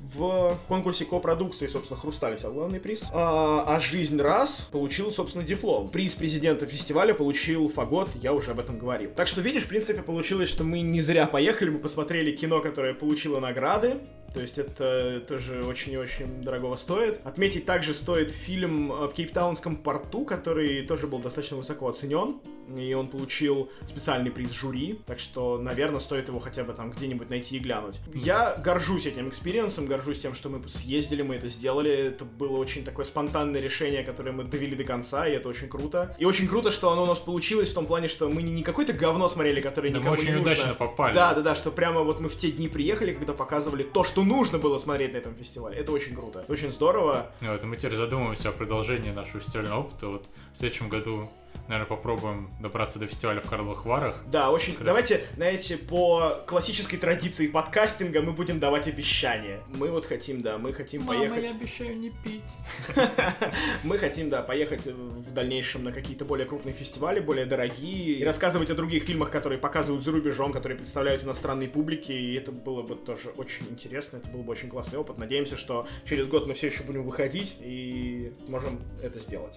в 0.00 0.56
конкурсе 0.68 1.04
копродукции, 1.04 1.66
собственно, 1.66 1.98
Хрусталь 1.98 2.36
взял 2.36 2.52
главный 2.52 2.80
приз. 2.80 3.04
А, 3.12 3.64
а 3.66 3.80
«Жизнь 3.80 4.20
раз» 4.20 4.68
получил, 4.70 5.10
собственно, 5.10 5.44
диплом. 5.44 5.88
Приз 5.88 6.14
президента 6.14 6.66
фестиваля 6.66 7.14
получил 7.14 7.68
Фагот, 7.68 8.08
я 8.14 8.32
уже 8.32 8.52
об 8.52 8.60
этом 8.60 8.78
говорил. 8.78 9.10
Так 9.14 9.28
что, 9.28 9.40
видишь, 9.40 9.64
в 9.64 9.68
принципе, 9.68 10.02
получилось, 10.02 10.48
что 10.48 10.64
мы 10.64 10.80
не 10.80 11.00
зря 11.00 11.26
поехали, 11.26 11.70
мы 11.70 11.78
посмотрели 11.78 12.34
кино, 12.34 12.60
которое 12.60 12.94
получило 12.94 13.40
награды. 13.40 13.96
То 14.34 14.40
есть 14.40 14.58
это 14.58 15.22
тоже 15.26 15.64
очень 15.64 15.92
и 15.92 15.96
очень 15.96 16.42
дорого 16.42 16.76
стоит. 16.76 17.20
Отметить 17.24 17.64
также 17.64 17.94
стоит 17.94 18.30
фильм 18.30 18.88
в 18.88 19.12
Кейптаунском 19.14 19.76
порту, 19.76 20.24
который 20.24 20.82
тоже 20.86 21.06
был 21.06 21.18
достаточно 21.18 21.56
высоко 21.56 21.88
оценен. 21.88 22.40
И 22.76 22.92
он 22.92 23.08
получил 23.08 23.70
специальный 23.86 24.30
приз 24.30 24.52
жюри. 24.52 25.00
Так 25.06 25.20
что, 25.20 25.56
наверное, 25.58 26.00
стоит 26.00 26.28
его 26.28 26.38
хотя 26.38 26.64
бы 26.64 26.74
там 26.74 26.90
где-нибудь 26.90 27.30
найти 27.30 27.56
и 27.56 27.58
глянуть. 27.58 27.96
Я 28.14 28.56
горжусь 28.62 29.06
этим 29.06 29.30
experience 29.30 29.73
ом, 29.73 29.86
горжусь 29.86 30.20
тем, 30.20 30.34
что 30.34 30.50
мы 30.50 30.68
съездили, 30.68 31.22
мы 31.22 31.36
это 31.36 31.48
сделали. 31.48 31.90
Это 31.90 32.26
было 32.26 32.58
очень 32.58 32.84
такое 32.84 33.06
спонтанное 33.06 33.60
решение, 33.60 34.04
которое 34.04 34.32
мы 34.32 34.44
довели 34.44 34.76
до 34.76 34.84
конца, 34.84 35.26
и 35.26 35.32
это 35.32 35.48
очень 35.48 35.68
круто. 35.68 36.14
И 36.18 36.26
очень 36.26 36.46
круто, 36.46 36.70
что 36.70 36.90
оно 36.90 37.04
у 37.04 37.06
нас 37.06 37.18
получилось 37.18 37.70
в 37.70 37.74
том 37.74 37.86
плане, 37.86 38.08
что 38.08 38.28
мы 38.28 38.42
не 38.42 38.62
какое-то 38.62 38.92
говно 38.92 39.28
смотрели, 39.30 39.60
которое 39.62 39.90
да 39.90 39.98
никому 39.98 40.14
мы 40.14 40.20
очень 40.20 40.32
не 40.32 40.36
нужно. 40.36 40.52
удачно 40.52 40.74
попали. 40.74 41.14
Да, 41.14 41.32
да, 41.34 41.40
да, 41.40 41.54
что 41.54 41.70
прямо 41.70 42.02
вот 42.02 42.20
мы 42.20 42.28
в 42.28 42.36
те 42.36 42.50
дни 42.50 42.68
приехали, 42.68 43.14
когда 43.14 43.32
показывали 43.32 43.82
то, 43.82 44.04
что 44.04 44.17
нужно 44.24 44.58
было 44.58 44.78
смотреть 44.78 45.12
на 45.12 45.18
этом 45.18 45.34
фестивале. 45.34 45.78
Это 45.78 45.92
очень 45.92 46.14
круто, 46.14 46.44
очень 46.48 46.70
здорово. 46.70 47.30
Вот, 47.40 47.62
и 47.62 47.66
мы 47.66 47.76
теперь 47.76 47.96
задумываемся 47.96 48.50
о 48.50 48.52
продолжении 48.52 49.10
нашего 49.10 49.40
фестивального 49.40 49.80
опыта. 49.80 50.08
Вот 50.08 50.26
в 50.54 50.58
следующем 50.58 50.88
году 50.88 51.30
наверное, 51.66 51.88
попробуем 51.88 52.50
добраться 52.60 52.98
до 52.98 53.06
фестиваля 53.06 53.40
в 53.40 53.48
Карловых 53.48 53.84
Варах. 53.84 54.22
Да, 54.26 54.50
очень. 54.50 54.74
Красиво. 54.74 54.84
Давайте, 54.86 55.24
знаете, 55.36 55.76
по 55.76 56.42
классической 56.46 56.96
традиции 56.98 57.46
подкастинга 57.46 58.22
мы 58.22 58.32
будем 58.32 58.58
давать 58.58 58.88
обещания. 58.88 59.60
Мы 59.68 59.90
вот 59.90 60.06
хотим, 60.06 60.42
да, 60.42 60.58
мы 60.58 60.72
хотим 60.72 61.06
поехать. 61.06 61.50
обещаю 61.50 61.96
не 61.98 62.10
пить. 62.10 62.56
Мы 63.84 63.98
хотим, 63.98 64.28
да, 64.28 64.42
поехать 64.42 64.86
в 64.86 65.32
дальнейшем 65.32 65.84
на 65.84 65.92
какие-то 65.92 66.24
более 66.24 66.46
крупные 66.46 66.72
фестивали, 66.72 67.20
более 67.20 67.46
дорогие, 67.46 68.18
и 68.18 68.24
рассказывать 68.24 68.70
о 68.70 68.74
других 68.74 69.04
фильмах, 69.04 69.30
которые 69.30 69.58
показывают 69.58 70.02
за 70.04 70.12
рубежом, 70.12 70.52
которые 70.52 70.76
представляют 70.76 71.24
иностранной 71.24 71.68
публике, 71.68 72.18
и 72.18 72.34
это 72.34 72.52
было 72.52 72.82
бы 72.82 72.94
тоже 72.94 73.30
очень 73.36 73.66
интересно, 73.70 74.18
это 74.18 74.28
был 74.28 74.42
бы 74.42 74.52
очень 74.52 74.68
классный 74.68 74.98
опыт. 74.98 75.18
Надеемся, 75.18 75.56
что 75.56 75.86
через 76.04 76.26
год 76.26 76.46
мы 76.46 76.54
все 76.54 76.68
еще 76.68 76.82
будем 76.82 77.04
выходить 77.04 77.56
и 77.60 78.32
можем 78.48 78.80
это 79.02 79.18
сделать. 79.20 79.54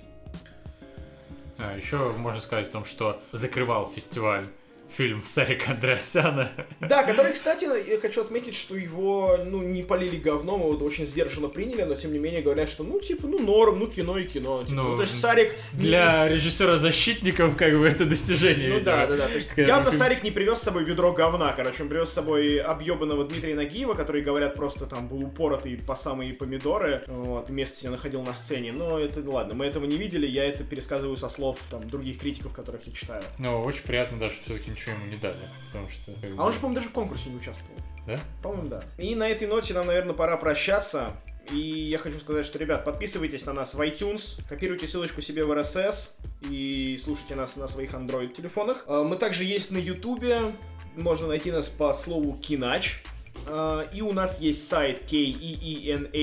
А, 1.57 1.75
еще 1.75 2.11
можно 2.13 2.41
сказать 2.41 2.69
о 2.69 2.71
том, 2.71 2.85
что 2.85 3.21
закрывал 3.31 3.87
фестиваль 3.87 4.47
фильм 4.95 5.23
Сарика 5.23 5.71
Андреасяна. 5.71 6.51
Да, 6.79 7.03
который, 7.03 7.33
кстати, 7.33 7.65
я 7.89 7.99
хочу 7.99 8.21
отметить, 8.21 8.55
что 8.55 8.75
его, 8.75 9.37
ну, 9.45 9.61
не 9.61 9.83
полили 9.83 10.17
говном, 10.17 10.61
его 10.61 10.71
очень 10.85 11.05
сдержанно 11.05 11.47
приняли, 11.47 11.83
но 11.83 11.95
тем 11.95 12.11
не 12.13 12.19
менее 12.19 12.41
говорят, 12.41 12.69
что, 12.69 12.83
ну, 12.83 12.99
типа, 12.99 13.27
ну, 13.27 13.39
норм, 13.39 13.79
ну, 13.79 13.87
кино 13.87 14.17
и 14.17 14.25
кино. 14.25 14.63
Типа, 14.63 14.73
Ну, 14.75 14.83
ну, 14.89 14.95
то 14.97 15.03
есть 15.03 15.19
Сарик... 15.19 15.55
Для 15.73 16.27
режиссера 16.27 16.77
защитников, 16.77 17.55
как 17.55 17.77
бы, 17.77 17.87
это 17.87 18.05
достижение, 18.05 18.69
Ну 18.69 18.75
видимо. 18.79 18.95
да, 18.97 19.07
да, 19.07 19.17
да. 19.17 19.27
То 19.27 19.35
есть 19.35 19.49
явно 19.57 19.91
фильм- 19.91 19.99
Сарик 20.01 20.23
не 20.23 20.31
привез 20.31 20.59
с 20.59 20.63
собой 20.63 20.83
ведро 20.83 21.11
говна. 21.13 21.53
Короче, 21.53 21.83
он 21.83 21.89
привез 21.89 22.09
с 22.09 22.13
собой 22.13 22.57
объебанного 22.57 23.23
Дмитрия 23.25 23.55
Нагиева, 23.55 23.93
который, 23.93 24.21
говорят, 24.21 24.55
просто 24.55 24.85
там 24.85 25.07
был 25.07 25.23
упоротый 25.23 25.77
по 25.77 25.95
самые 25.95 26.33
помидоры. 26.33 27.03
Вот, 27.07 27.49
место 27.49 27.79
себе 27.79 27.89
находил 27.91 28.21
на 28.23 28.33
сцене. 28.33 28.71
Но 28.71 28.99
это 28.99 29.21
ладно, 29.29 29.53
мы 29.53 29.65
этого 29.65 29.85
не 29.85 29.97
видели, 29.97 30.27
я 30.27 30.45
это 30.45 30.63
пересказываю 30.63 31.15
со 31.17 31.29
слов 31.29 31.57
там 31.69 31.87
других 31.89 32.19
критиков, 32.19 32.53
которых 32.53 32.85
я 32.87 32.93
читаю. 32.93 33.23
Но 33.37 33.63
очень 33.63 33.83
приятно 33.83 34.19
даже, 34.19 34.35
что 34.35 34.45
все-таки 34.45 34.71
ничего 34.81 34.97
ему 34.97 35.11
не 35.11 35.17
дали. 35.17 35.49
Потому 35.67 35.89
что... 35.89 36.11
как 36.13 36.23
А 36.23 36.35
бы, 36.35 36.43
он 36.43 36.51
же, 36.51 36.59
по-моему, 36.59 36.75
даже 36.75 36.89
в 36.89 36.91
конкурсе 36.91 37.29
не 37.29 37.37
участвовал. 37.37 37.79
Да? 38.07 38.19
По-моему, 38.41 38.69
да. 38.69 38.83
И 38.97 39.15
на 39.15 39.27
этой 39.29 39.47
ноте 39.47 39.73
нам, 39.73 39.87
наверное, 39.87 40.13
пора 40.13 40.37
прощаться. 40.37 41.13
И 41.51 41.57
я 41.57 41.97
хочу 41.97 42.19
сказать, 42.19 42.45
что, 42.45 42.59
ребят, 42.59 42.85
подписывайтесь 42.85 43.45
на 43.45 43.53
нас 43.53 43.73
в 43.73 43.81
iTunes, 43.81 44.39
копируйте 44.47 44.87
ссылочку 44.87 45.21
себе 45.21 45.43
в 45.43 45.51
RSS 45.51 46.11
и 46.49 46.99
слушайте 47.03 47.35
нас 47.35 47.55
на 47.55 47.67
своих 47.67 47.93
Android-телефонах. 47.93 48.85
А, 48.87 49.03
Мы 49.03 49.17
также 49.17 49.43
есть 49.43 49.71
на 49.71 49.77
YouTube, 49.77 50.53
можно 50.95 51.27
найти 51.27 51.51
нас 51.51 51.67
по 51.67 51.93
слову 51.93 52.37
«кинач». 52.37 53.03
А, 53.47 53.87
И 53.93 54.01
у 54.01 54.11
нас 54.13 54.39
есть 54.39 54.67
сайт 54.67 55.03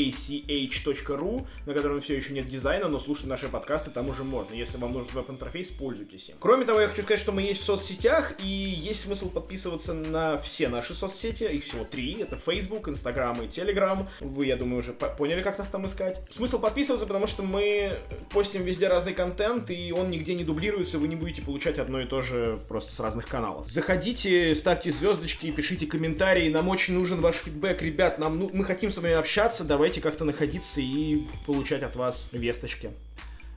keenach.ru, 0.09 1.47
на 1.66 1.74
котором 1.74 2.01
все 2.01 2.16
еще 2.16 2.32
нет 2.32 2.48
дизайна, 2.48 2.89
но 2.89 2.98
слушать 3.01 3.26
наши 3.26 3.48
подкасты 3.48 3.90
там 3.90 4.09
уже 4.09 4.24
можно. 4.24 4.55
Если 4.55 4.78
вам 4.78 4.93
нужен 4.93 5.09
веб-интерфейс, 5.12 5.70
пользуйтесь 5.70 6.28
им. 6.30 6.36
Кроме 6.39 6.64
того, 6.64 6.80
я 6.80 6.89
хочу 6.89 7.02
сказать, 7.02 7.20
что 7.20 7.32
мы 7.32 7.43
есть 7.43 7.60
в 7.62 7.64
соцсетях, 7.64 8.35
и 8.43 8.47
есть 8.47 9.01
смысл 9.02 9.30
подписываться 9.30 9.94
на 9.94 10.39
все 10.39 10.68
наши 10.68 10.94
соцсети. 10.94 11.44
Их 11.44 11.64
всего 11.64 11.85
три. 11.85 12.20
Это 12.20 12.36
Facebook, 12.36 12.89
Instagram 12.89 13.43
и 13.43 13.47
Telegram. 13.47 14.06
Вы, 14.20 14.47
я 14.47 14.56
думаю, 14.56 14.78
уже 14.80 14.93
по- 14.93 15.09
поняли, 15.09 15.43
как 15.43 15.59
нас 15.59 15.68
там 15.68 15.86
искать. 15.86 16.20
Смысл 16.30 16.59
подписываться, 16.60 17.06
потому 17.06 17.26
что 17.26 17.43
мы 17.43 17.98
постим 18.30 18.62
везде 18.62 18.89
разный 18.89 19.14
контент, 19.14 19.70
и 19.70 19.93
он 19.97 20.10
нигде 20.10 20.35
не 20.35 20.44
дублируется, 20.44 20.98
вы 20.98 21.09
не 21.09 21.16
будете 21.16 21.43
получать 21.43 21.78
одно 21.78 22.01
и 22.01 22.06
то 22.06 22.20
же 22.22 22.59
просто 22.68 22.93
с 22.93 23.01
разных 23.01 23.26
каналов. 23.26 23.70
Заходите, 23.70 24.55
ставьте 24.55 24.90
звездочки, 24.93 25.51
пишите 25.51 25.86
комментарии, 25.86 26.48
нам 26.48 26.68
очень 26.68 26.98
нужен 26.99 27.20
ваш 27.20 27.37
фидбэк, 27.37 27.81
ребят, 27.83 28.19
нам, 28.19 28.39
ну, 28.41 28.51
мы 28.53 28.65
хотим 28.65 28.91
с 28.91 28.99
вами 28.99 29.15
общаться, 29.15 29.62
давайте 29.62 30.01
как-то 30.01 30.25
находиться 30.25 30.81
и 30.81 31.23
получать 31.47 31.83
от 31.85 31.95
вас 31.95 32.29
весточки. 32.33 32.91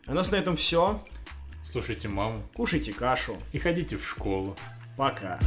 А 0.05 0.11
у 0.11 0.13
нас 0.13 0.31
на 0.31 0.35
этом 0.35 0.55
все. 0.55 1.03
Слушайте 1.63 2.07
маму 2.07 2.43
Кушайте 2.53 2.93
кашу. 2.93 3.37
и 3.51 3.57
ходите 3.57 3.97
в 3.97 4.07
школу. 4.07 4.55
Пока. 4.95 5.39